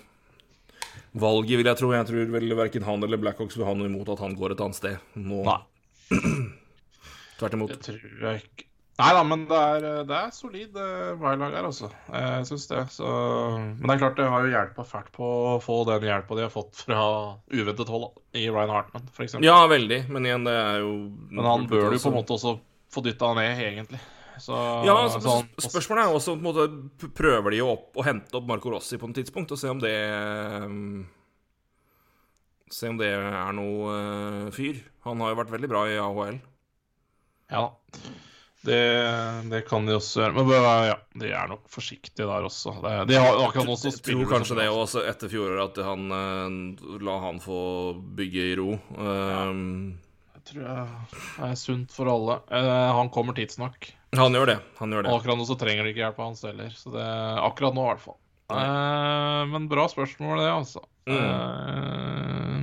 valget, 1.20 1.56
vil 1.60 1.70
jeg 1.70 1.80
tro. 1.80 1.90
Jeg 1.97 2.09
tror 2.10 2.30
vel 2.36 2.55
verken 2.59 2.86
han 2.86 3.02
eller 3.06 3.20
Blackhawks 3.22 3.59
vil 3.59 3.66
ha 3.68 3.74
noe 3.76 3.88
imot 3.90 4.12
at 4.14 4.22
han 4.24 4.36
går 4.38 4.55
et 4.55 4.62
annet 4.64 4.78
sted 4.78 5.18
nå. 5.18 5.43
Nei, 5.47 5.59
Tvert 7.40 7.59
imot. 7.59 7.74
det 7.74 7.82
tror 7.84 8.30
jeg 8.30 8.43
ikke. 8.44 8.66
Nei 8.97 9.10
da, 9.12 9.22
men 9.28 9.43
det 9.44 9.56
er, 9.60 9.84
det 10.09 10.14
er 10.16 10.30
solid 10.32 10.76
veilag 11.20 11.52
her, 11.52 11.66
altså. 11.68 11.90
Jeg 12.09 12.47
syns 12.48 12.62
det. 12.70 12.78
Så, 12.94 13.05
men 13.60 13.82
det 13.82 13.93
er 13.93 14.01
klart 14.01 14.16
det 14.16 14.28
har 14.32 14.47
jo 14.47 14.55
hjelpa 14.55 14.86
fælt 14.88 15.10
på 15.12 15.26
å 15.51 15.59
få 15.60 15.82
den 15.90 16.06
hjelpa 16.09 16.38
de 16.38 16.47
har 16.47 16.55
fått 16.55 16.80
fra 16.80 17.02
uventet 17.52 17.93
hold, 17.93 18.06
i 18.32 18.47
Ryan 18.48 18.72
Hartman, 18.72 19.10
f.eks. 19.12 19.36
Ja, 19.44 19.59
veldig, 19.68 20.01
men 20.09 20.30
igjen, 20.30 20.48
det 20.48 20.56
er 20.56 20.80
jo 20.80 20.94
Men 21.28 21.44
han 21.44 21.68
bør 21.68 21.90
jo 21.90 22.01
på 22.01 22.09
en 22.09 22.16
måte 22.16 22.38
også 22.38 22.55
få 22.97 23.05
dytta 23.05 23.34
ned, 23.36 23.60
egentlig. 23.66 24.01
Så, 24.43 24.57
Ja, 24.87 24.97
så 25.09 25.21
så, 25.21 25.35
han- 25.39 25.67
spørsmålet 25.69 26.05
er 26.05 26.17
også 26.17 26.35
på 26.35 26.41
en 26.41 26.47
måte, 26.47 27.11
Prøver 27.17 27.55
de 27.55 27.63
å, 27.65 27.77
hente 28.05 28.37
opp 28.37 28.49
Marco 28.49 28.73
Rossi 28.75 28.99
på 29.01 29.09
et 29.11 29.23
tidspunkt 29.23 29.55
og 29.55 29.61
se 29.61 29.71
om 29.73 29.81
det 29.81 29.95
um, 30.67 31.07
Se 32.71 32.91
om 32.91 32.99
det 32.99 33.13
er 33.15 33.53
noe 33.55 33.97
uh, 33.97 34.53
fyr. 34.55 34.81
Han 35.07 35.21
har 35.23 35.33
jo 35.33 35.39
vært 35.39 35.53
veldig 35.55 35.71
bra 35.71 35.85
i 35.87 36.01
AHL. 36.03 36.41
Ja 37.55 37.69
det, 38.67 38.79
det 39.51 39.61
kan 39.69 39.87
de 39.87 39.95
også 39.97 40.25
gjøre. 40.25 40.35
Men 40.43 40.51
ja, 40.89 40.97
de 41.21 41.31
er 41.31 41.51
nok 41.51 41.69
forsiktige 41.71 42.27
der 42.27 42.47
også. 42.49 42.75
Det, 42.83 42.95
de 43.13 43.21
har 43.21 43.39
akkurat 43.45 43.71
også 43.77 43.93
så 43.93 44.01
Jeg 44.01 44.05
tror 44.09 44.33
kanskje 44.33 44.59
det 44.59 44.67
også 44.73 45.05
etter 45.07 45.31
fjoråret, 45.31 45.77
at 45.79 45.87
han 45.87 46.11
uh, 46.11 46.99
la 47.07 47.19
han 47.29 47.39
få 47.43 47.61
bygge 48.19 48.49
i 48.51 48.57
ro. 48.59 48.75
Um, 48.97 49.63
tror 50.51 50.62
jeg 50.66 51.47
er 51.48 51.56
sunt 51.60 51.94
for 51.94 52.10
alle. 52.10 52.39
Eh, 52.55 52.90
han 52.98 53.10
kommer 53.14 53.36
tidsnok. 53.36 53.90
Han 54.16 54.36
gjør 54.36 54.52
det. 54.52 54.60
Han 54.78 54.94
gjør 54.94 55.06
det. 55.06 55.10
Og 55.12 55.20
akkurat 55.20 55.40
nå 55.40 55.48
så 55.48 55.59
trenger 55.60 55.85
de 55.85 55.93
ikke 55.93 56.05
hjelp 56.05 56.20
av 56.23 56.31
hans 56.31 56.47
heller. 56.47 56.70
Så 56.77 56.93
det, 56.94 57.09
akkurat 57.43 57.77
nå, 57.77 57.85
i 57.85 57.90
hvert 57.93 58.05
fall. 58.05 58.18
Eh, 58.55 59.43
men 59.51 59.66
bra 59.70 59.89
spørsmål, 59.90 60.39
det, 60.40 60.52
altså. 60.52 60.85
Eh, 61.10 62.62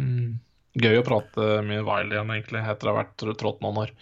gøy 0.84 1.00
å 1.02 1.06
prate 1.06 1.50
med 1.68 1.84
Wiley 1.86 2.18
igjen, 2.18 2.34
egentlig, 2.38 2.64
etter 2.72 2.90
å 2.90 2.96
ha 2.96 3.02
vært 3.04 3.16
tr- 3.20 3.36
trådt 3.40 3.62
noen 3.64 3.84
år. 3.86 3.94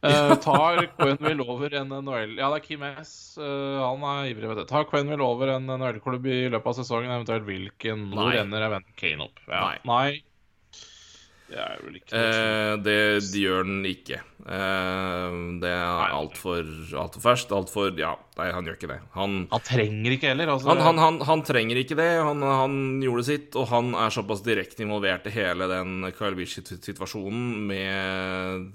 uh, 0.00 0.32
tar 0.46 0.86
Quenville 0.96 1.44
over 1.44 1.74
en 1.76 1.90
NHL 1.92 2.38
Ja, 2.38 2.48
det 2.48 2.62
er 2.62 2.64
Kim 2.64 2.86
S. 2.88 3.12
Uh, 3.36 3.82
han 3.82 4.06
er 4.14 4.30
ivrig, 4.30 4.48
vet 4.48 4.62
du. 4.62 4.64
Tar 4.70 4.88
Quenville 4.88 5.26
over 5.26 5.52
en 5.58 5.68
NHL-klubb 5.68 6.30
i 6.30 6.40
løpet 6.48 6.72
av 6.72 6.78
sesongen, 6.78 7.12
eventuelt 7.12 7.44
hvilken? 7.48 8.08
Hvor 8.14 8.32
ender 8.32 8.80
Kane 8.96 9.26
opp? 9.26 9.42
Ja. 9.50 9.66
Nei. 9.66 9.78
Nei. 9.90 10.10
Det 11.50 11.58
er 11.58 11.80
vel 11.84 11.96
ikke 11.98 12.18
Eh, 12.20 12.74
det, 12.84 12.98
det 13.32 13.40
gjør 13.42 13.64
den 13.66 13.80
ikke. 13.90 14.20
Eh, 14.46 15.38
det 15.62 15.70
er 15.72 16.14
altfor 16.14 16.62
alt 17.02 17.16
for 17.16 17.24
ferskt. 17.24 17.54
Altfor 17.54 17.98
Ja, 17.98 18.14
nei, 18.38 18.48
han 18.54 18.68
gjør 18.68 18.78
ikke 18.78 18.92
det. 18.92 19.00
Han, 19.16 19.36
Han 19.50 19.64
trenger 19.66 20.16
ikke 20.16 20.30
heller. 20.32 20.52
Altså, 20.54 20.70
han, 20.70 20.82
han, 20.86 21.00
han, 21.02 21.20
han 21.26 21.42
trenger 21.46 21.82
ikke 21.82 21.98
det. 21.98 22.10
Han, 22.22 22.44
han 22.46 22.76
gjorde 23.04 23.26
sitt, 23.26 23.58
og 23.58 23.68
han 23.72 23.92
er 23.98 24.14
såpass 24.14 24.44
direkte 24.46 24.86
involvert 24.86 25.26
i 25.26 25.34
hele 25.34 25.68
den 25.70 26.06
Kyle 26.18 26.38
Wish-situasjonen 26.38 27.66
med 27.70 28.70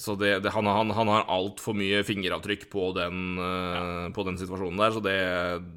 Så 0.00 0.14
det, 0.16 0.38
det, 0.40 0.50
han, 0.54 0.64
han, 0.66 0.90
han 0.96 1.08
har 1.12 1.26
altfor 1.28 1.76
mye 1.76 1.98
fingeravtrykk 2.08 2.62
på 2.72 2.86
den, 2.96 3.36
ja. 3.36 3.82
på 4.16 4.24
den 4.24 4.38
situasjonen 4.40 4.80
der, 4.80 4.94
så 4.94 5.02
det, 5.04 5.16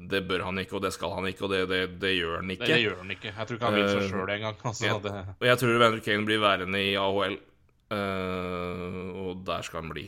det 0.08 0.22
bør 0.28 0.46
han 0.48 0.62
ikke, 0.62 0.78
og 0.78 0.86
det 0.86 0.94
skal 0.96 1.12
han 1.18 1.28
ikke, 1.28 1.44
og 1.44 1.52
det, 1.52 1.58
det, 1.68 1.80
det 2.00 2.14
gjør 2.16 2.38
han 2.40 2.54
ikke. 2.54 2.70
det 2.70 2.78
gjør 2.80 3.02
han 3.02 3.12
ikke. 3.12 3.32
Jeg 3.34 3.50
tror 3.50 3.58
ikke 3.58 3.68
han 3.68 3.76
vil 3.76 3.90
seg 3.90 4.06
Eh, 4.06 4.12
sjøl 4.12 4.32
engang. 4.36 4.56
Altså, 4.70 4.86
ja. 4.86 5.24
Og 5.36 5.48
jeg 5.48 5.60
tror 5.60 5.82
Vander 5.82 6.04
Kane 6.04 6.28
blir 6.28 6.40
værende 6.42 6.80
i 6.80 6.94
AHL, 7.00 7.36
uh, 7.92 9.10
og 9.26 9.44
der 9.46 9.66
skal 9.66 9.82
han 9.82 9.92
bli. 9.92 10.06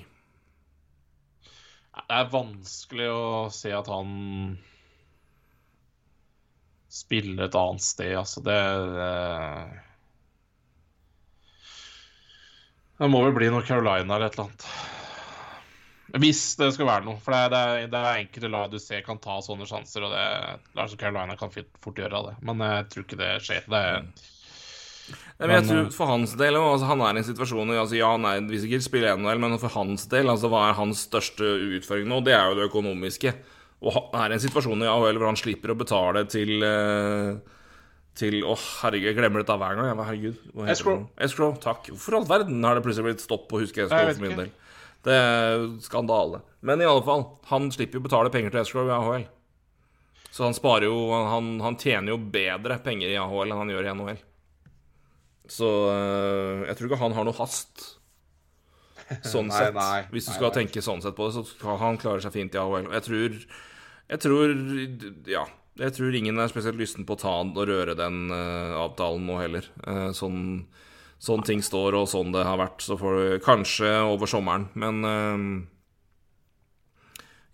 det 1.99 2.17
er 2.17 2.33
vanskelig 2.33 3.11
å 3.11 3.29
se 3.53 3.73
at 3.75 3.89
han 3.91 4.11
spiller 6.89 7.45
et 7.45 7.59
annet 7.59 7.85
sted, 7.85 8.15
altså. 8.17 8.41
Det 8.47 8.57
eh, 8.57 9.88
Det 12.99 13.09
må 13.11 13.20
vel 13.23 13.35
bli 13.37 13.51
noe 13.53 13.66
Carolina 13.66 14.16
eller 14.16 14.27
et 14.27 14.39
eller 14.39 14.49
annet. 14.49 14.70
Hvis 16.19 16.41
det 16.57 16.70
skal 16.73 16.89
være 16.89 17.05
noe. 17.05 17.19
For 17.20 17.35
det 17.35 17.59
er, 17.59 17.85
det 17.93 17.99
er, 18.01 18.23
enkelte 18.23 18.51
lag 18.51 18.73
du 18.73 18.79
ser 18.81 19.05
kan 19.07 19.20
ta 19.23 19.37
sånne 19.45 19.69
sjanser, 19.69 20.07
og 20.07 20.15
det 20.15 20.25
lag 20.79 20.89
som 20.89 21.01
Carolina 21.01 21.37
kan 21.39 21.53
fort 21.53 22.01
gjøre 22.01 22.25
det. 22.31 22.35
Men 22.49 22.65
jeg 22.65 22.89
tror 22.93 23.07
ikke 23.07 23.20
det 23.20 23.31
skjer. 23.45 23.69
Det 23.69 23.83
er, 23.85 24.09
men 25.39 25.55
jeg 25.55 25.66
tror 25.69 25.79
eh, 25.85 25.93
For 25.95 26.11
hans 26.11 26.35
del 26.37 26.59
altså, 26.59 26.89
Han 26.91 27.01
er 27.01 27.16
i 27.16 27.20
en 27.23 27.25
situasjon 27.25 27.70
altså, 27.73 27.97
Ja, 27.97 28.11
han 28.12 28.27
er 28.29 28.43
hvis 28.51 28.66
ikke 28.66 28.83
spiller 28.85 29.16
NHL, 29.16 29.39
men 29.41 29.55
for 29.62 29.73
hans 29.73 30.05
del 30.11 30.29
altså, 30.29 30.51
Hva 30.53 30.66
er 30.69 30.77
hans 30.77 31.07
største 31.07 31.47
utfordring 31.79 32.11
nå? 32.11 32.19
Det 32.27 32.35
er 32.37 32.51
jo 32.51 32.59
det 32.59 32.66
økonomiske. 32.69 33.33
Og 33.79 33.95
han 33.95 34.27
er 34.27 34.35
i 34.35 34.37
en 34.37 34.43
situasjon 34.43 34.83
i 34.83 34.91
AHL 34.91 35.20
hvor 35.20 35.31
han 35.31 35.39
slipper 35.39 35.73
å 35.73 35.79
betale 35.79 36.25
til 36.29 36.66
eh, 36.66 37.57
Til 38.19 38.35
Å, 38.43 38.55
herregud, 38.82 39.07
jeg 39.12 39.16
glemmer 39.19 39.45
dette 39.45 39.55
hver 39.61 39.77
gang. 39.78 40.01
Herregud, 40.03 40.39
Escrow. 40.73 41.05
Escrow. 41.23 41.53
Takk. 41.62 41.86
Hvorfor 41.93 42.16
i 42.16 42.19
all 42.19 42.27
verden 42.27 42.65
har 42.66 42.74
det 42.78 42.82
plutselig 42.86 43.12
blitt 43.12 43.23
stopp 43.23 43.45
på 43.51 43.59
å 43.61 43.62
huske 43.62 43.85
Escrow 43.85 44.11
for 44.11 44.24
min 44.24 44.32
ikke. 44.35 44.47
del? 44.49 44.55
Det 45.07 45.15
er 45.15 45.66
skandale. 45.86 46.40
Men 46.66 46.82
i 46.82 46.89
alle 46.90 47.05
fall, 47.07 47.23
han 47.53 47.69
slipper 47.70 48.01
jo 48.01 48.07
betale 48.09 48.32
penger 48.35 48.51
til 48.57 48.65
Escrow 48.65 48.90
i 48.90 48.95
AHL. 48.97 49.28
Så 50.35 50.45
han 50.45 50.55
sparer 50.55 50.85
jo 50.90 50.97
Han, 51.15 51.55
han 51.65 51.78
tjener 51.81 52.12
jo 52.12 52.19
bedre 52.35 52.77
penger 52.85 53.09
i 53.15 53.16
AHL 53.23 53.47
enn 53.55 53.62
han 53.62 53.70
gjør 53.73 53.86
i 53.86 53.95
NHL. 53.95 54.19
Så 55.49 55.69
øh, 55.89 56.66
jeg 56.69 56.77
tror 56.77 56.90
ikke 56.90 57.01
han 57.01 57.15
har 57.16 57.24
noe 57.31 57.39
hast. 57.39 57.86
Sånn 59.24 59.49
Nei, 59.49 59.62
sett. 59.62 59.78
nei, 59.78 60.03
Hvis 60.12 60.27
du 60.27 60.35
nei, 60.35 60.36
skal 60.43 60.53
tenke 60.59 60.82
sånn 60.85 61.01
sett 61.01 61.16
på 61.16 61.31
det, 61.31 61.39
så 61.39 61.47
klarer 61.62 61.81
han 61.86 61.97
klarer 62.03 62.20
seg 62.27 62.35
fint 62.35 62.59
i 62.59 62.61
AHL. 62.61 62.90
Og 62.90 62.99
jeg 62.99 63.07
tror 63.07 63.39
Jeg 64.11 64.20
tror 64.27 64.53
Ja. 65.31 65.47
Jeg 65.79 65.95
tror 65.95 66.15
ingen 66.19 66.39
er 66.43 66.51
spesielt 66.51 66.79
lysten 66.81 67.07
på 67.07 67.15
å 67.15 67.21
ta 67.21 67.33
og 67.45 67.59
røre 67.69 67.95
den 67.99 68.29
uh, 68.35 68.75
avtalen 68.83 69.27
nå 69.29 69.39
heller. 69.39 69.67
Uh, 69.87 70.11
sånn, 70.17 70.67
sånn 71.23 71.45
ting 71.47 71.63
står, 71.63 71.95
og 72.01 72.09
sånn 72.11 72.35
det 72.35 72.43
har 72.47 72.59
vært. 72.59 72.83
Så 72.83 72.99
får 72.99 73.19
du 73.19 73.27
kanskje 73.45 73.93
over 74.11 74.31
sommeren, 74.31 74.69
men 74.79 75.03
uh, 75.07 75.37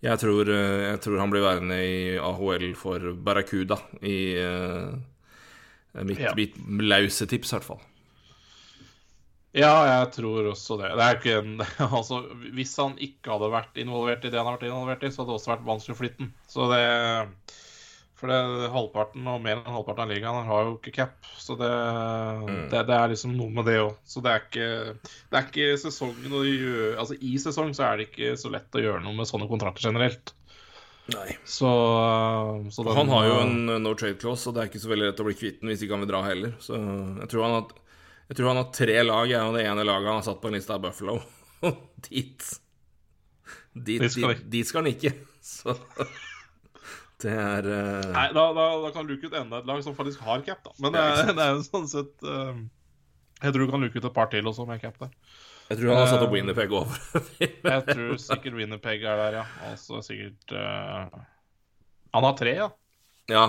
jeg 0.05 0.21
tror, 0.21 0.49
jeg 0.49 1.01
tror 1.01 1.21
han 1.21 1.31
blir 1.33 1.45
værende 1.45 1.77
i 1.81 1.97
AHL 2.21 2.71
for 2.77 3.13
Barracuda 3.25 3.79
i 4.05 4.17
mitt, 6.05 6.19
Ja. 6.21 6.33
mitt 6.37 6.59
lause 6.85 7.25
tips, 7.25 7.53
i 7.53 7.55
hvert 7.55 7.65
fall. 7.65 7.81
Ja, 9.55 9.71
jeg 9.87 10.09
tror 10.17 10.49
også 10.51 10.75
det. 10.81 10.91
Det 10.99 11.05
er 11.05 11.37
en 11.39 11.61
Altså, 11.97 12.21
hvis 12.53 12.75
han 12.81 12.97
ikke 12.99 13.37
hadde 13.37 13.53
vært 13.53 13.77
involvert 13.79 14.25
i 14.27 14.31
det 14.33 14.37
han 14.37 14.49
har 14.49 14.57
vært 14.57 14.67
involvert 14.67 15.05
i, 15.07 15.11
så 15.13 15.23
hadde 15.23 15.31
det 15.31 15.39
også 15.39 15.53
vært 15.53 15.69
vanskelig 15.69 15.95
å 15.95 15.99
flytte 16.01 16.21
den. 16.25 16.33
Så 16.51 16.67
det 16.73 16.81
For 18.15 18.31
det 18.31 18.69
halvparten 18.71 19.25
og 19.27 19.41
mer 19.43 19.57
enn 19.59 19.73
halvparten 19.75 20.05
av 20.05 20.11
ligaen 20.13 20.45
har 20.47 20.61
jo 20.69 20.75
ikke 20.77 20.93
cap. 20.95 21.25
Så 21.35 21.57
det, 21.59 21.67
det, 22.71 22.83
det 22.87 22.95
er 22.95 23.11
liksom 23.11 23.33
noe 23.35 23.51
med 23.51 23.67
det 23.67 23.75
òg. 23.81 23.97
Så 24.07 24.23
det 24.23 24.31
er 24.31 24.45
ikke 24.45 24.69
Det 25.03 25.35
er 25.41 25.49
ikke 25.49 25.67
sesongen 25.81 26.37
å 26.39 26.43
gjøre 26.47 26.93
Altså, 27.03 27.17
i 27.19 27.33
sesong 27.43 27.73
så 27.75 27.89
er 27.89 27.99
det 27.99 28.07
ikke 28.09 28.31
så 28.39 28.51
lett 28.53 28.77
å 28.79 28.83
gjøre 28.85 29.03
noe 29.03 29.17
med 29.19 29.27
sånne 29.27 29.49
kontrakter 29.51 29.89
generelt. 29.89 30.31
Nei. 31.11 31.35
Så, 31.43 31.69
så 32.73 32.85
den- 32.87 32.95
Han 32.97 33.11
har 33.13 33.25
jo 33.27 33.33
en 33.43 33.57
uh, 33.69 33.79
no 33.83 33.91
trade 33.99 34.17
clause, 34.23 34.47
og 34.49 34.55
det 34.55 34.63
er 34.63 34.71
ikke 34.71 34.81
så 34.85 34.89
veldig 34.89 35.09
lett 35.11 35.19
å 35.21 35.27
bli 35.27 35.35
kvitt 35.37 35.59
den 35.61 35.69
hvis 35.73 35.83
ikke 35.85 35.97
han 35.99 36.05
vil 36.07 36.13
dra 36.15 36.23
heller. 36.25 36.55
Så 36.63 36.79
jeg 36.79 37.27
tror 37.33 37.43
han 37.45 37.57
har, 37.59 37.75
jeg 38.31 38.39
tror 38.39 38.47
han 38.53 38.61
har 38.63 38.71
tre 38.79 38.95
lag, 39.05 39.35
og 39.43 39.57
det 39.59 39.65
ene 39.67 39.85
laget 39.85 40.09
han 40.09 40.21
har 40.23 40.25
satt 40.31 40.39
på 40.41 40.49
en 40.49 40.55
liste, 40.57 40.73
er 40.73 40.81
Buffalo. 40.87 41.19
Dit 42.07 42.47
dit, 43.75 43.99
dit, 44.01 44.41
dit 44.49 44.65
skal 44.67 44.85
han 44.85 44.93
ikke. 44.95 45.11
Så 45.45 45.75
det 47.25 47.33
er 47.33 47.67
uh, 47.67 48.05
Nei, 48.13 48.27
da, 48.35 48.45
da, 48.55 48.69
da 48.83 48.93
kan 48.93 49.09
luke 49.09 49.27
ut 49.27 49.35
enda 49.37 49.61
et 49.61 49.67
lag 49.69 49.81
som 49.85 49.97
faktisk 49.97 50.23
har 50.25 50.43
cap, 50.45 50.61
da. 50.65 50.73
Men 50.83 50.95
det 50.95 51.01
er, 51.01 51.31
det 51.37 51.43
er 51.47 51.57
jo 51.57 51.65
sånn 51.65 51.89
sett 51.89 52.25
uh, 52.27 52.53
Jeg 53.41 53.55
tror 53.55 53.65
du 53.65 53.73
kan 53.73 53.85
luke 53.85 53.99
ut 53.99 54.09
et 54.09 54.15
par 54.15 54.31
til 54.33 54.49
også 54.51 54.67
med 54.69 54.83
cap 54.83 54.99
der. 55.01 55.13
Jeg 55.65 55.79
tror 55.79 55.95
han 55.95 56.03
har 56.03 56.11
satt 56.11 56.21
opp 56.21 56.29
eh, 56.29 56.35
Winnerpeg 56.37 56.73
over. 56.77 56.97
Jeg 57.71 57.85
tror 57.87 58.19
sikkert 58.21 58.57
Winnerpeg 58.59 59.01
er 59.01 59.17
der, 59.17 59.37
ja. 59.39 59.45
Altså 59.65 60.01
sikkert 60.05 60.53
uh... 60.53 61.23
Han 62.13 62.27
har 62.27 62.35
tre, 62.37 62.53
ja. 62.59 62.67
Ja, 63.31 63.45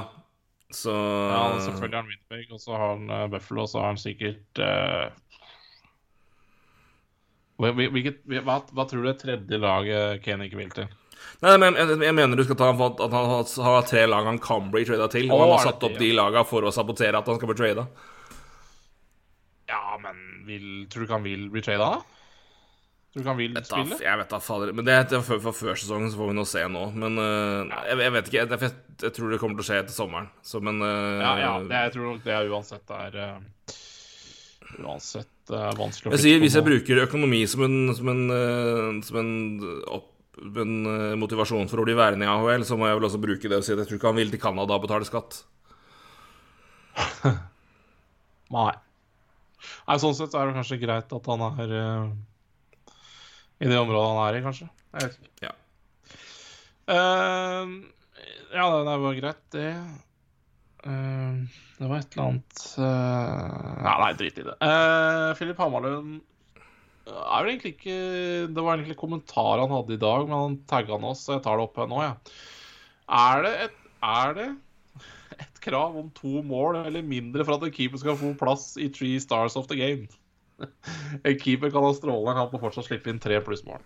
så 0.73 0.95
ja 0.97 1.43
han, 1.43 1.61
selvfølgelig 1.61 1.99
har 1.99 2.07
han 2.07 2.09
Winnerpeg, 2.15 2.55
og 2.57 2.63
så 2.63 2.73
har 2.73 2.95
han 2.95 3.11
uh, 3.13 3.27
Buffalo, 3.35 3.67
og 3.67 3.69
så 3.69 3.83
har 3.83 3.93
han 3.93 4.01
sikkert 4.01 4.63
uh... 4.65 5.11
Hvilket, 7.61 8.25
hva, 8.45 8.59
hva, 8.65 8.85
tror 8.85 9.05
du 9.05 9.09
det 9.09 9.19
tredje 9.21 9.61
laget 9.61 10.25
Kane 10.25 10.49
ikke 10.49 10.61
vil 10.61 10.73
til? 10.77 10.89
Nei, 11.45 11.55
men 11.61 11.77
jeg, 11.77 11.99
jeg, 12.01 12.17
mener 12.17 12.39
du 12.39 12.45
skal 12.47 12.59
ta 12.59 12.71
at 12.73 13.01
han 13.13 13.31
har, 13.31 13.87
tre 13.89 14.05
lag 14.09 14.29
han 14.29 14.41
kan 14.43 14.71
bli 14.73 14.87
trada 14.89 15.09
til, 15.13 15.29
og 15.31 15.43
han 15.45 15.55
har 15.55 15.65
satt 15.69 15.89
opp 15.89 15.99
de 16.01 16.13
laga 16.17 16.45
for 16.49 16.65
å 16.65 16.73
sabotere 16.75 17.21
at 17.21 17.29
han 17.29 17.41
skal 17.41 17.51
bli 17.53 17.59
trada. 17.61 17.87
Ja, 19.69 19.99
men 20.01 20.23
vil, 20.47 20.87
tror 20.91 21.03
du 21.03 21.09
ikke 21.09 21.19
han 21.19 21.27
vil 21.27 21.49
bli 21.53 21.65
trada, 21.67 21.97
da? 21.97 22.17
Tror 23.13 23.21
du 23.21 23.25
ikke 23.25 23.33
han 23.33 23.41
vil 23.41 23.55
vet 23.57 23.69
spille? 23.69 23.97
Da, 23.97 24.05
jeg 24.05 24.21
vet 24.21 24.33
da, 24.33 24.41
fader. 24.45 24.73
Men 24.77 24.87
det 24.87 24.97
er 24.97 25.23
for 25.25 25.53
før 25.57 25.79
sesongen, 25.81 26.11
så 26.13 26.21
får 26.21 26.33
vi 26.33 26.37
nå 26.37 26.43
se 26.49 26.65
nå. 26.73 26.83
Men 27.01 27.21
uh, 27.21 27.63
jeg, 27.65 28.01
jeg, 28.05 28.13
vet 28.17 28.27
ikke. 28.31 28.43
Jeg, 28.43 28.73
jeg, 29.03 29.13
tror 29.17 29.33
det 29.33 29.39
kommer 29.41 29.57
til 29.57 29.65
å 29.65 29.69
skje 29.71 29.79
etter 29.83 29.97
sommeren. 29.97 30.29
Så, 30.45 30.61
men 30.65 30.83
uh, 30.85 31.21
Ja, 31.23 31.31
ja 31.41 31.55
det, 31.65 31.85
jeg 31.87 31.95
tror 31.95 32.11
nok 32.11 32.27
det 32.27 32.35
er 32.37 32.53
uansett 32.53 32.93
er 32.97 33.17
uh, 33.23 33.79
Uansett 34.77 35.55
vanskelig 35.79 36.11
å 36.11 36.17
Jeg 36.17 36.25
sier 36.27 36.43
hvis 36.43 36.59
jeg 36.59 36.67
bruker 36.67 37.01
økonomi 37.07 37.41
som 37.49 37.65
en, 37.65 37.79
som 37.97 38.11
en, 38.13 39.01
som 39.07 39.19
en, 39.23 39.33
opp, 39.95 40.11
en 40.37 41.19
motivasjon 41.21 41.69
for 41.71 41.81
å 41.81 41.87
bli 41.87 41.97
værende 41.97 42.27
i 42.27 42.31
AHL, 42.31 42.65
så 42.69 42.77
må 42.77 42.89
jeg 42.89 42.99
vel 42.99 43.09
også 43.09 43.21
bruke 43.23 43.49
det 43.49 43.59
og 43.59 43.65
si 43.65 43.73
at 43.73 43.81
jeg 43.83 43.89
tror 43.89 44.01
ikke 44.01 44.11
han 44.11 44.19
vil 44.21 44.33
til 44.33 44.43
Canada 44.43 44.77
og 44.77 44.85
betale 44.85 45.09
skatt. 45.09 45.41
Nei. 48.57 48.73
Nei, 49.87 49.99
Sånn 50.03 50.17
sett 50.17 50.33
så 50.33 50.41
er 50.41 50.51
det 50.51 50.59
kanskje 50.59 50.81
greit 50.83 51.13
at 51.17 51.29
han 51.33 51.45
er 51.49 51.75
uh, 51.75 52.09
i 53.63 53.71
det 53.71 53.79
området 53.81 54.09
han 54.13 54.23
er 54.27 54.39
i, 54.39 54.45
kanskje. 54.45 54.69
Jeg 54.97 55.07
vet 55.07 55.17
ikke. 55.21 55.33
Ja, 55.47 55.55
uh, 56.93 57.65
ja 58.55 58.67
det 58.77 58.99
var 59.07 59.21
greit, 59.21 59.43
det. 59.57 59.71
Uh, 60.87 61.49
det 61.81 61.89
var 61.91 61.99
et 61.99 62.15
eller 62.15 62.29
annet 62.31 62.63
Ja, 62.79 63.95
nei, 64.01 64.13
drit 64.21 64.39
i 64.41 64.47
det. 64.47 64.57
Philip 65.37 65.59
Hamarlund 65.61 66.21
er 67.07 67.45
det 67.45 67.53
egentlig 67.53 67.73
ikke 67.77 67.97
Det 68.51 68.63
var 68.63 68.77
egentlig 68.77 68.99
kommentar 68.99 69.63
han 69.63 69.73
hadde 69.73 69.95
i 69.95 70.03
dag, 70.03 70.27
men 70.27 70.37
han 70.37 70.61
tagga 70.71 70.99
oss, 70.99 71.25
så 71.27 71.37
jeg 71.37 71.45
tar 71.47 71.59
det 71.59 71.67
opp 71.69 71.81
her 71.81 71.91
nå, 71.91 72.03
ja. 72.03 72.15
Er 73.07 73.43
det 73.47 73.53
et 73.69 73.83
Er 74.03 74.37
det 74.37 74.49
et 75.43 75.61
krav 75.65 75.97
om 75.99 76.09
to 76.17 76.43
mål 76.47 76.81
eller 76.85 77.05
mindre 77.07 77.45
for 77.45 77.57
at 77.57 77.67
en 77.67 77.75
keeper 77.75 78.01
skal 78.03 78.19
få 78.19 78.33
plass 78.39 78.75
i 78.81 78.89
three 78.89 79.21
stars 79.23 79.57
of 79.57 79.69
the 79.71 79.79
game. 79.79 80.09
En 81.29 81.39
keeper 81.39 81.71
kan 81.71 81.85
ha 81.85 81.93
strålende 81.95 82.37
kamp 82.39 82.55
og 82.57 82.63
fortsatt 82.65 82.89
slippe 82.89 83.13
inn 83.13 83.21
tre 83.23 83.41
plussmål. 83.45 83.83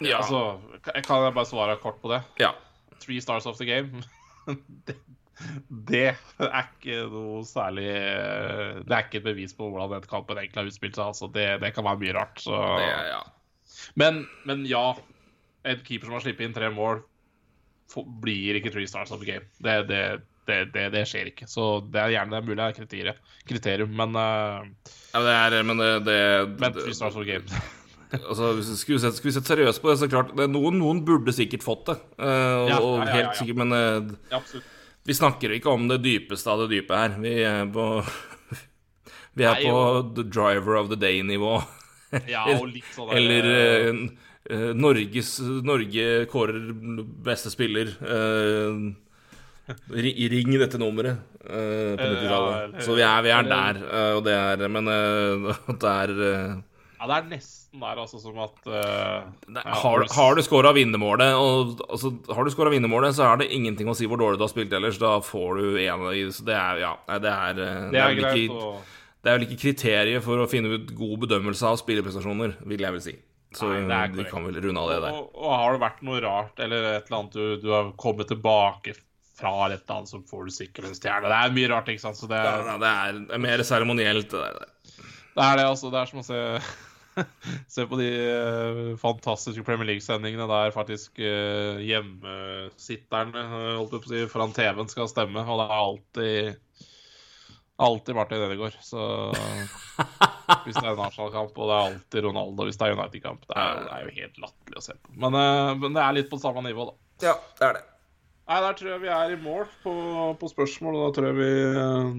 Ja. 0.00 0.18
Altså, 0.18 0.58
kan 1.04 1.26
jeg 1.26 1.34
bare 1.36 1.48
svare 1.48 1.76
kort 1.82 2.00
på 2.02 2.10
det? 2.12 2.22
Ja. 2.40 2.54
Three 3.02 3.20
stars 3.20 3.46
of 3.46 3.58
the 3.60 3.68
game. 3.68 4.02
det, 4.86 4.96
det, 5.90 6.14
er 6.44 6.68
ikke 6.68 7.00
noe 7.12 7.40
særlig 7.48 7.88
Det 7.88 8.94
er 8.94 9.06
ikke 9.06 9.20
et 9.20 9.26
bevis 9.26 9.56
på 9.56 9.68
hvordan 9.70 9.96
den 9.96 10.06
kampen 10.10 10.38
egentlig 10.38 10.62
har 10.62 10.70
utspilt 10.70 10.98
seg. 10.98 11.10
Altså, 11.10 11.30
det, 11.34 11.48
det, 11.64 11.72
kan 11.76 11.86
være 11.86 12.02
mye 12.02 12.14
rart. 12.16 12.38
Så. 12.42 12.60
Det, 12.80 12.92
ja. 13.10 13.22
men, 14.00 14.22
men 14.48 14.64
ja, 14.70 14.86
en 15.64 15.82
keeper 15.86 16.08
som 16.08 16.18
har 16.18 16.24
sluppet 16.24 16.46
inn 16.46 16.56
tre 16.56 16.70
mål 16.74 17.02
blir 18.22 18.58
ikke 18.58 18.72
three 18.74 18.88
stars 18.90 19.12
of 19.14 19.20
the 19.22 19.28
game. 19.28 19.46
Det, 19.62 19.76
det, 19.88 20.02
det, 20.74 20.88
det, 20.94 21.04
skjer 21.08 21.30
ikke. 21.30 21.48
Så 21.50 21.84
det 21.92 22.00
er 22.00 22.16
gjerne 22.16 22.34
det 22.34 22.40
er 22.40 22.48
mulig 22.48 22.58
det 22.58 22.66
er 22.66 22.76
kriterium, 22.78 23.22
kriterium 23.48 23.94
men 23.96 24.18
uh, 24.18 24.90
Ja, 25.14 25.22
det 25.24 25.38
er 25.38 25.62
Men 25.62 25.80
det, 25.80 25.92
det 26.08 26.18
Men 26.60 26.76
three 26.76 26.96
stars 26.96 27.16
of 27.16 27.24
the 27.24 27.32
game. 27.32 27.62
altså, 28.28 28.52
hvis 28.58 28.70
vi 28.70 28.76
skulle 28.76 29.00
sett, 29.00 29.16
skulle 29.18 29.34
sett 29.34 29.48
seriøst 29.48 29.82
på 29.82 29.90
det, 29.90 29.98
så 30.00 30.10
klart 30.10 30.34
noen, 30.36 30.78
noen, 30.78 31.02
burde 31.06 31.34
sikkert 31.34 31.64
fått 31.66 31.88
det. 31.90 31.98
Uh, 32.18 32.68
ja, 32.70 32.78
og 32.78 33.00
ja, 33.00 33.08
ja, 33.08 33.16
helt 33.18 33.40
sikkert, 33.40 33.62
men 33.62 33.74
uh, 33.74 34.42
vi 35.04 35.16
snakker 35.16 35.52
ikke 35.56 35.72
om 35.72 35.88
det 35.90 36.02
dypeste 36.04 36.50
av 36.50 36.64
det 36.64 36.70
dype 36.72 36.96
her. 36.96 37.16
Vi 37.20 37.34
er 37.44 37.64
på 37.72 37.88
Vi 39.38 39.44
er 39.44 39.58
Nei, 39.58 39.64
på 39.66 40.14
the 40.14 40.24
driver 40.26 40.78
of 40.78 40.92
the 40.92 40.98
day-nivå. 41.00 41.56
ja, 42.30 42.44
og 42.54 42.68
litt 42.76 42.92
sånn 42.94 43.10
Eller 43.16 43.50
Uh, 44.44 44.74
Norges, 44.76 45.38
Norge 45.64 46.26
kårer 46.28 46.72
beste 47.24 47.48
spiller. 47.48 47.94
Uh, 48.04 48.92
ring 49.96 50.50
dette 50.60 50.76
nummeret 50.76 51.16
uh, 51.46 51.94
på 51.96 52.08
90-tallet. 52.10 52.74
Ja, 52.76 52.82
så 52.84 52.96
vi 52.98 53.06
er, 53.06 53.22
vi 53.24 53.32
er 53.32 53.48
der, 53.48 53.80
og 54.18 54.20
det 54.26 54.34
er 54.36 54.68
Men 54.68 54.90
det 55.80 55.94
er 55.94 56.12
Ja, 57.04 57.08
det 57.10 57.16
er 57.18 57.26
nesten 57.34 57.82
der, 57.82 57.98
altså, 58.00 58.16
som 58.16 58.38
at 58.40 58.62
ja, 58.64 59.64
Har, 59.76 60.04
har, 60.08 60.36
du 60.38 60.40
scora 60.40 60.70
vinnermålet, 60.72 61.34
og 61.36 61.82
altså, 61.84 62.14
har 62.32 62.46
du 62.46 62.52
scora 62.54 62.70
vinnermålet, 62.72 63.12
så 63.12 63.26
er 63.28 63.42
det 63.42 63.50
ingenting 63.52 63.90
å 63.92 63.96
si 63.98 64.08
hvor 64.08 64.16
dårlig 64.16 64.40
du 64.40 64.44
har 64.46 64.52
spilt 64.52 64.72
ellers. 64.72 64.96
Da 65.02 65.18
får 65.20 65.60
du 65.60 65.76
én 65.82 66.06
det 66.48 66.56
er 66.56 66.80
Ja, 66.80 66.94
det 67.12 67.28
er, 67.34 67.58
det 67.58 67.68
er, 67.68 67.84
det 67.92 68.00
er 68.00 68.16
greit 68.22 68.40
ikke, 68.46 68.72
Det 69.20 69.30
er 69.30 69.36
vel 69.36 69.46
ikke 69.50 69.60
kriteriet 69.66 70.24
for 70.24 70.40
å 70.40 70.48
finne 70.48 70.78
ut 70.78 70.94
god 70.96 71.26
bedømmelse 71.26 71.74
av 71.74 71.76
spillerprestasjoner, 71.82 72.56
vil 72.72 72.86
jeg 72.86 72.96
vel 72.96 73.04
si. 73.04 73.16
Så 73.54 73.68
Nei, 73.84 74.06
vi 74.16 74.24
kan 74.30 74.48
vel 74.48 74.56
runde 74.64 74.80
av 74.80 74.94
det 74.94 75.00
der. 75.04 75.18
Og, 75.18 75.28
og, 75.36 75.50
har 75.52 75.76
det 75.76 75.82
vært 75.84 76.00
noe 76.08 76.22
rart, 76.24 76.56
eller 76.64 76.88
et 76.94 77.10
eller 77.10 77.18
annet 77.20 77.36
du, 77.36 77.44
du 77.60 77.68
har 77.74 77.92
kommet 78.00 78.32
tilbake 78.32 78.96
fra 79.36 79.52
et 79.68 79.76
eller 79.76 79.98
annet, 79.98 80.14
så 80.14 80.22
får 80.30 80.48
du 80.48 80.56
sikkert 80.56 80.88
en 80.88 80.96
stjerne. 80.96 81.28
Det 81.28 81.36
er 81.36 81.54
mye 81.60 81.70
rart, 81.74 81.92
ikke 81.92 82.06
sant? 82.06 82.16
Så 82.16 82.32
det, 82.32 82.40
er, 82.40 82.64
ja, 82.64 82.80
det 82.80 82.96
er, 82.96 83.22
det 83.28 83.36
er 83.36 83.44
mer 83.44 83.68
seremonielt, 83.68 84.32
det 84.32 84.40
der. 84.40 84.74
Det 85.34 85.44
er 85.44 85.60
det, 85.60 85.68
altså. 85.68 85.92
Det 85.92 86.00
er 86.00 86.10
som 86.10 86.22
å 86.22 86.26
se 86.26 86.42
Se 87.74 87.86
på 87.86 87.98
de 88.00 88.08
uh, 88.10 88.96
fantastiske 89.00 89.64
Premier 89.66 89.92
League-sendingene 89.92 90.46
der 90.50 90.74
faktisk 90.74 91.20
uh, 91.22 91.80
hjemmesitterne 91.82 93.46
uh, 93.50 93.70
holdt 93.78 93.96
på 93.96 94.02
å 94.02 94.12
si, 94.12 94.24
foran 94.30 94.54
TV-en 94.56 94.90
skal 94.90 95.10
stemme, 95.10 95.44
og 95.44 95.62
det 95.62 95.68
er 95.68 95.80
alltid 95.80 96.60
Alltid 97.74 98.14
Martin 98.14 98.38
Ødegaard. 98.38 98.76
Så 98.86 99.00
hvis 100.62 100.76
det 100.76 100.84
er 100.84 100.92
en 100.92 101.00
Arsenal-kamp, 101.02 101.56
og 101.58 101.66
det 101.66 101.74
er 101.74 101.88
alltid 101.88 102.26
Ronaldo 102.28 102.68
hvis 102.68 102.78
det 102.78 102.86
er 102.86 102.94
United-kamp. 102.94 103.48
Det, 103.48 103.56
det, 103.56 103.88
er 103.96 104.04
jo 104.04 104.12
helt 104.20 104.38
latterlig 104.44 104.78
å 104.78 104.84
se 104.84 104.94
på. 104.94 105.14
Men, 105.24 105.34
men, 105.80 105.96
det 105.96 106.04
er 106.04 106.14
litt 106.14 106.30
på 106.30 106.38
samme 106.38 106.62
nivå, 106.62 106.86
da. 106.92 106.94
Ja, 107.32 107.34
det 107.58 107.66
er 107.66 107.76
det. 107.80 107.82
Nei, 108.44 108.60
Der 108.60 108.78
tror 108.78 108.92
jeg 108.92 109.02
vi 109.02 109.10
er 109.16 109.34
i 109.34 109.40
mål 109.40 109.66
på, 109.82 109.96
på 110.38 110.52
spørsmål. 110.52 111.00
Og 111.00 111.06
da 111.08 111.16
tror 111.16 111.30
jeg 111.32 111.38
vi 111.40 111.50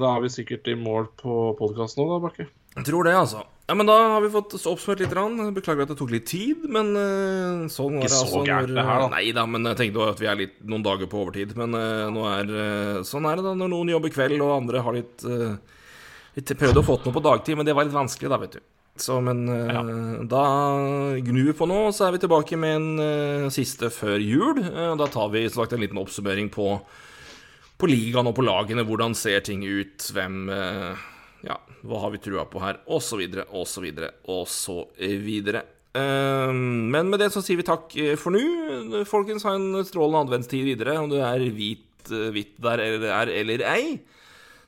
Da 0.02 0.12
er 0.12 0.24
vi 0.26 0.34
sikkert 0.34 0.68
i 0.68 0.76
mål 0.76 1.08
på 1.22 1.40
podkasten 1.60 2.04
òg, 2.04 2.16
da, 2.16 2.22
Bakke. 2.28 2.50
Jeg 2.76 2.90
tror 2.90 3.08
det, 3.08 3.14
altså. 3.16 3.46
Ja, 3.66 3.74
men 3.74 3.88
Da 3.90 3.96
har 4.14 4.22
vi 4.22 4.30
fått 4.30 4.54
oppsummert 4.54 5.02
litt. 5.02 5.14
Beklager 5.56 5.88
at 5.88 5.94
det 5.94 5.98
tok 5.98 6.12
litt 6.14 6.28
tid, 6.30 6.68
men 6.70 6.92
uh, 6.94 7.64
sånn 7.72 7.98
var 7.98 8.06
det. 8.06 8.12
Ikke 8.12 8.14
så 8.14 8.26
altså, 8.28 8.42
gærent, 8.46 8.76
det 8.76 8.86
her, 8.86 9.00
da. 9.02 9.08
Nei 9.16 9.32
da, 9.34 9.46
men 9.50 9.70
jeg 9.72 9.80
tenkte 9.80 10.10
at 10.12 10.22
vi 10.22 10.30
er 10.30 10.38
litt, 10.44 10.60
noen 10.70 10.86
dager 10.86 11.10
på 11.10 11.24
overtid. 11.24 11.56
Men 11.58 11.74
uh, 11.74 12.12
nå 12.14 12.28
er, 12.30 12.52
sånn 13.08 13.26
er 13.30 13.40
det 13.40 13.48
da 13.48 13.56
når 13.58 13.72
noen 13.72 13.94
jobber 13.96 14.14
kveld, 14.14 14.38
og 14.44 14.54
andre 14.60 14.84
har 14.86 14.98
litt, 15.00 15.26
litt 16.36 16.54
Prøvde 16.60 16.84
å 16.84 16.86
få 16.86 17.00
til 17.00 17.10
noe 17.10 17.18
på 17.18 17.24
dagtid, 17.26 17.58
men 17.58 17.66
det 17.66 17.74
var 17.78 17.88
litt 17.88 17.96
vanskelig, 17.96 18.30
da, 18.36 18.40
vet 18.44 18.60
du. 18.60 18.68
Så, 19.02 19.18
men 19.24 19.42
ja. 19.50 19.82
da 20.30 20.44
gnur 21.26 21.50
vi 21.50 21.56
på 21.58 21.66
nå, 21.68 21.80
så 21.92 22.06
er 22.06 22.14
vi 22.16 22.22
tilbake 22.24 22.60
med 22.60 22.78
en 22.78 23.50
siste 23.52 23.90
før 23.92 24.22
jul. 24.24 24.62
da 25.00 25.10
tar 25.12 25.34
vi 25.34 25.42
sagt, 25.52 25.74
en 25.76 25.84
liten 25.84 26.00
oppsummering 26.00 26.48
på, 26.54 26.70
på 27.82 27.90
ligaen 27.92 28.30
og 28.30 28.38
på 28.38 28.46
lagene. 28.46 28.86
Hvordan 28.88 29.18
ser 29.18 29.44
ting 29.48 29.66
ut? 29.66 30.06
Hvem 30.16 30.48
hva 31.86 32.02
har 32.04 32.14
vi 32.16 32.22
trua 32.24 32.46
på 32.50 32.62
her? 32.64 32.82
Og 32.92 33.02
så 33.04 33.20
videre, 33.20 33.48
og 33.54 33.68
så 33.70 33.84
videre, 33.84 34.12
og 34.32 34.46
så 34.50 34.82
videre. 35.00 35.64
Ehm, 35.96 36.90
men 36.92 37.08
med 37.12 37.22
det 37.24 37.32
så 37.34 37.44
sier 37.44 37.62
vi 37.62 37.68
takk 37.68 37.94
eh, 38.02 38.16
for 38.20 38.36
nå. 38.36 39.04
Folkens, 39.08 39.46
ha 39.48 39.56
en 39.56 39.86
strålende 39.88 40.26
adventstid 40.26 40.68
videre. 40.68 40.98
Om 41.00 41.10
du 41.12 41.18
er 41.22 41.48
hvit, 41.56 41.88
eh, 42.12 42.30
hvitt 42.36 42.60
der 42.64 42.84
eller 42.84 43.16
er 43.16 43.32
eller 43.32 43.64
ei, 43.72 44.00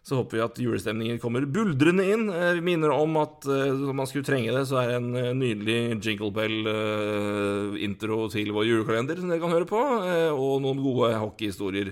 så 0.08 0.22
håper 0.22 0.38
vi 0.38 0.44
at 0.46 0.62
julestemningen 0.64 1.20
kommer 1.20 1.44
buldrende 1.44 2.06
inn. 2.08 2.28
Eh, 2.32 2.54
vi 2.60 2.64
minner 2.70 2.96
om 2.96 3.18
at 3.20 3.48
om 3.50 3.96
man 3.98 4.08
skulle 4.08 4.28
trenge 4.28 4.56
det, 4.56 4.64
så 4.70 4.80
er 4.84 4.94
det 4.94 5.02
en 5.02 5.42
nydelig 5.42 5.80
Jingle 6.00 6.32
Bell-intro 6.32 8.24
til 8.32 8.54
vår 8.56 8.70
julekalender 8.72 9.20
som 9.20 9.34
dere 9.34 9.44
kan 9.44 9.56
høre 9.58 9.68
på, 9.68 9.82
og 10.32 10.62
noen 10.64 10.80
gode 10.80 11.12
hockeyhistorier 11.18 11.92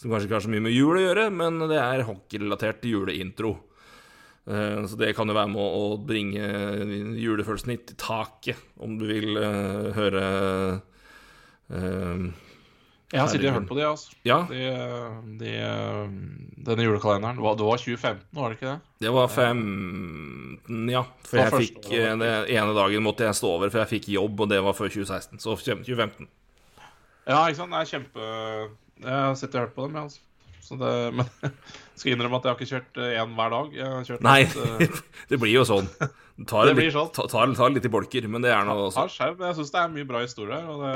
som 0.00 0.10
kanskje 0.10 0.26
ikke 0.26 0.40
har 0.40 0.42
så 0.48 0.50
mye 0.50 0.64
med 0.64 0.74
jul 0.74 0.96
å 0.98 1.04
gjøre, 1.04 1.28
men 1.30 1.62
det 1.70 1.78
er 1.78 2.02
hockeyrelatert 2.08 2.82
juleintro. 2.90 3.60
Eh, 4.46 4.86
så 4.86 4.96
det 4.98 5.12
kan 5.14 5.30
jo 5.30 5.36
være 5.36 5.50
med 5.52 5.62
å 5.62 5.98
bringe 6.02 6.46
julefølelsen 7.20 7.74
litt 7.74 7.92
i 7.94 7.98
taket, 7.98 8.58
om 8.82 8.96
du 8.98 9.04
vil 9.06 9.36
uh, 9.38 9.92
høre 9.94 10.22
uh, 11.70 12.24
Jeg 13.12 13.20
har 13.20 13.30
sittet 13.30 13.52
og 13.52 13.60
hørt 13.60 13.68
på 13.70 13.78
de, 13.78 13.84
altså. 13.86 14.16
Ja. 14.26 14.40
De, 14.50 14.64
de, 15.38 15.52
denne 16.66 16.88
julekalenderen. 16.88 17.38
Det 17.38 17.46
var, 17.46 17.78
2015, 17.78 18.26
var 18.34 18.50
det 18.50 18.58
ikke 18.58 18.72
det? 18.72 18.92
Det 19.06 19.14
var 19.14 19.30
15, 19.30 20.90
ja. 20.90 21.04
For 21.28 21.42
jeg 21.44 21.68
fikk 21.68 21.90
Den 21.92 22.26
ene 22.26 22.74
dagen 22.78 23.06
måtte 23.06 23.28
jeg 23.28 23.38
stå 23.38 23.54
over, 23.60 23.70
for 23.70 23.84
jeg 23.84 23.92
fikk 23.94 24.10
jobb, 24.16 24.42
og 24.42 24.50
det 24.50 24.58
var 24.66 24.74
før 24.74 24.90
2016. 24.90 25.38
Så 25.38 25.54
2015. 25.54 26.26
Ja, 27.28 27.44
ikke 27.46 27.60
sant. 27.60 27.70
Det 27.70 27.78
er 27.78 27.90
kjempe 27.92 28.26
Jeg 28.26 29.14
har 29.14 29.36
sittet 29.38 29.54
og 29.54 29.68
hørt 29.68 29.76
på 29.78 29.86
dem, 29.86 30.00
jeg, 30.00 30.10
altså. 30.10 30.28
Så 30.62 30.78
det, 30.78 30.92
men 31.14 31.26
skal 31.98 32.14
innrømme 32.14 32.38
at 32.38 32.46
jeg 32.46 32.52
har 32.52 32.60
ikke 32.60 32.70
kjørt 32.70 33.00
én 33.02 33.16
eh, 33.20 33.34
hver 33.38 33.54
dag. 33.54 34.22
Nei, 34.26 34.38
litt, 34.44 34.56
uh... 34.56 35.02
det 35.32 35.40
blir 35.42 35.54
jo 35.54 35.64
sånn. 35.68 35.90
Tar 36.48 36.70
det, 36.70 36.76
blir 36.78 36.92
sånn. 36.94 37.10
Tar, 37.14 37.28
tar, 37.30 37.52
tar 37.58 37.74
litt 37.74 37.86
i 37.86 37.92
bolker, 37.92 38.26
men 38.30 38.44
det 38.44 38.50
er 38.54 38.64
nå 38.66 38.74
også. 38.88 39.06
Jeg 39.20 39.58
syns 39.58 39.74
det 39.74 39.82
er 39.82 39.92
mye 39.92 40.08
bra 40.08 40.22
historier. 40.24 40.64
Og 40.72 40.80
det, 40.82 40.94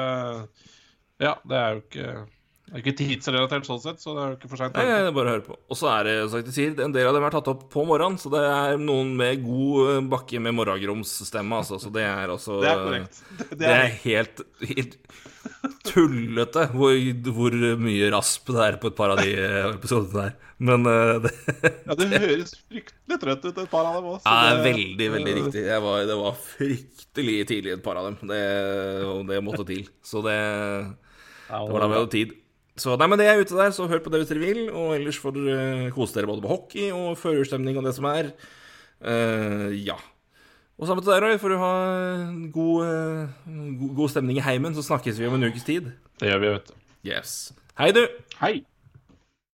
ja, 1.23 1.36
det 1.44 1.60
er 1.60 1.77
jo 1.77 1.85
ikke 1.85 2.14
Det 2.66 2.74
er 2.74 2.82
ikke 2.82 2.97
tidsrelatert 2.98 3.66
sånn 3.68 3.78
sett, 3.78 4.01
så 4.02 4.10
det 4.16 4.22
er 4.24 4.30
jo 4.32 4.36
ikke 4.40 4.48
for 4.51 4.59
seint. 4.59 4.74
Nei, 4.74 4.86
det 4.90 5.10
er 5.12 5.14
bare 5.14 5.30
å 5.30 5.34
høre 5.36 5.44
på. 5.47 5.55
Og 5.70 5.78
så 5.78 5.86
er 5.93 6.09
det, 6.09 6.14
som 6.32 6.40
jeg 6.40 6.55
sier, 6.56 6.72
en 6.82 6.94
del 6.97 7.06
av 7.06 7.14
dem 7.14 7.26
er 7.28 7.34
tatt 7.36 7.51
opp 7.52 7.60
på 7.70 7.84
morgenen, 7.86 8.18
så 8.18 8.32
det 8.32 8.40
er 8.43 8.80
noen 8.82 9.12
med 9.20 9.44
god 9.44 9.93
eh, 9.93 10.01
bakke 10.10 10.40
med 10.43 10.56
morgengromsstemme, 10.59 11.60
altså. 11.62 11.78
Så 11.78 11.93
det 11.94 12.02
er 12.02 12.32
altså 12.34 12.59
Det 12.64 12.72
er 12.72 12.80
korrekt. 12.82 13.20
Det, 13.38 13.47
Det 13.60 13.68
er 13.70 13.94
helt, 14.02 14.43
helt 14.72 14.97
tullete 15.86 16.64
hvor, 16.72 16.97
hvor 17.36 17.55
mye 17.78 18.09
rasp 18.10 18.51
det 18.51 18.64
er 18.64 18.78
på 18.82 18.90
et 18.90 18.97
par 18.98 19.14
av 19.14 19.20
de 19.22 19.28
eh, 19.30 19.68
episodene 19.70 20.24
der. 20.24 20.34
Men 20.66 20.88
eh, 20.90 21.12
det, 21.28 21.32
ja, 21.86 21.97
det 22.01 22.09
høres 22.24 22.55
fryktelig 22.66 23.20
trøtt 23.22 23.47
ut, 23.47 23.60
et 23.62 23.70
par 23.76 23.86
av 23.93 24.01
dem 24.01 24.09
òg. 24.10 24.18
ja, 24.26 24.56
det 24.56 24.64
veldig, 24.72 25.09
veldig 25.14 25.36
riktig. 25.38 25.62
Var, 25.86 26.01
det 26.10 26.18
var 26.18 26.34
fryktelig 26.48 27.38
tidlig, 27.52 27.76
et 27.78 27.86
par 27.86 28.02
av 28.02 28.10
dem. 28.10 28.18
Det, 28.32 28.43
og 29.06 29.22
det 29.30 29.38
måtte 29.47 29.68
til. 29.70 29.86
Så 30.02 30.24
det, 30.26 30.34
det 31.47 31.62
var 31.70 31.86
da 31.86 31.90
vi 31.93 31.98
hadde 32.01 32.12
tid. 32.16 32.34
Så 32.77 32.97
nei, 33.01 33.09
men 33.09 33.20
det 33.20 33.28
er 33.31 33.40
ute 33.40 33.57
der, 33.57 33.73
så 33.73 33.86
hør 33.89 34.03
på 34.05 34.12
det 34.12 34.20
hvis 34.20 34.32
dere 34.32 34.43
vil. 34.43 34.61
Og 34.69 34.97
ellers 34.98 35.20
får 35.20 35.36
dere 35.39 35.89
kose 35.97 36.16
dere 36.16 36.28
både 36.28 36.44
på 36.44 36.53
hockey 36.53 36.90
og 36.93 37.16
førerstemning 37.20 37.78
og 37.81 37.89
det 37.89 37.94
som 37.97 38.09
er. 38.11 38.35
Uh, 39.01 39.73
ja. 39.77 39.97
Og 40.77 40.89
sammen 40.89 41.01
til 41.05 41.15
deg, 41.15 41.24
Roy, 41.24 41.39
får 41.40 41.55
du 41.55 41.57
ha 41.57 41.74
god, 42.53 42.81
eh, 42.85 43.36
god, 43.81 43.93
god 43.97 44.11
stemning 44.12 44.36
i 44.36 44.44
heimen, 44.44 44.77
så 44.77 44.85
snakkes 44.85 45.16
vi 45.16 45.24
om 45.24 45.39
en 45.39 45.48
ukes 45.48 45.65
tid. 45.65 45.89
Det 46.20 46.28
gjør 46.28 46.43
vi, 46.43 46.51
vet 46.53 46.69
du. 46.69 46.74
Yes. 47.09 47.36
Hei, 47.81 47.94
du! 47.97 48.03
Hei! 48.43 48.59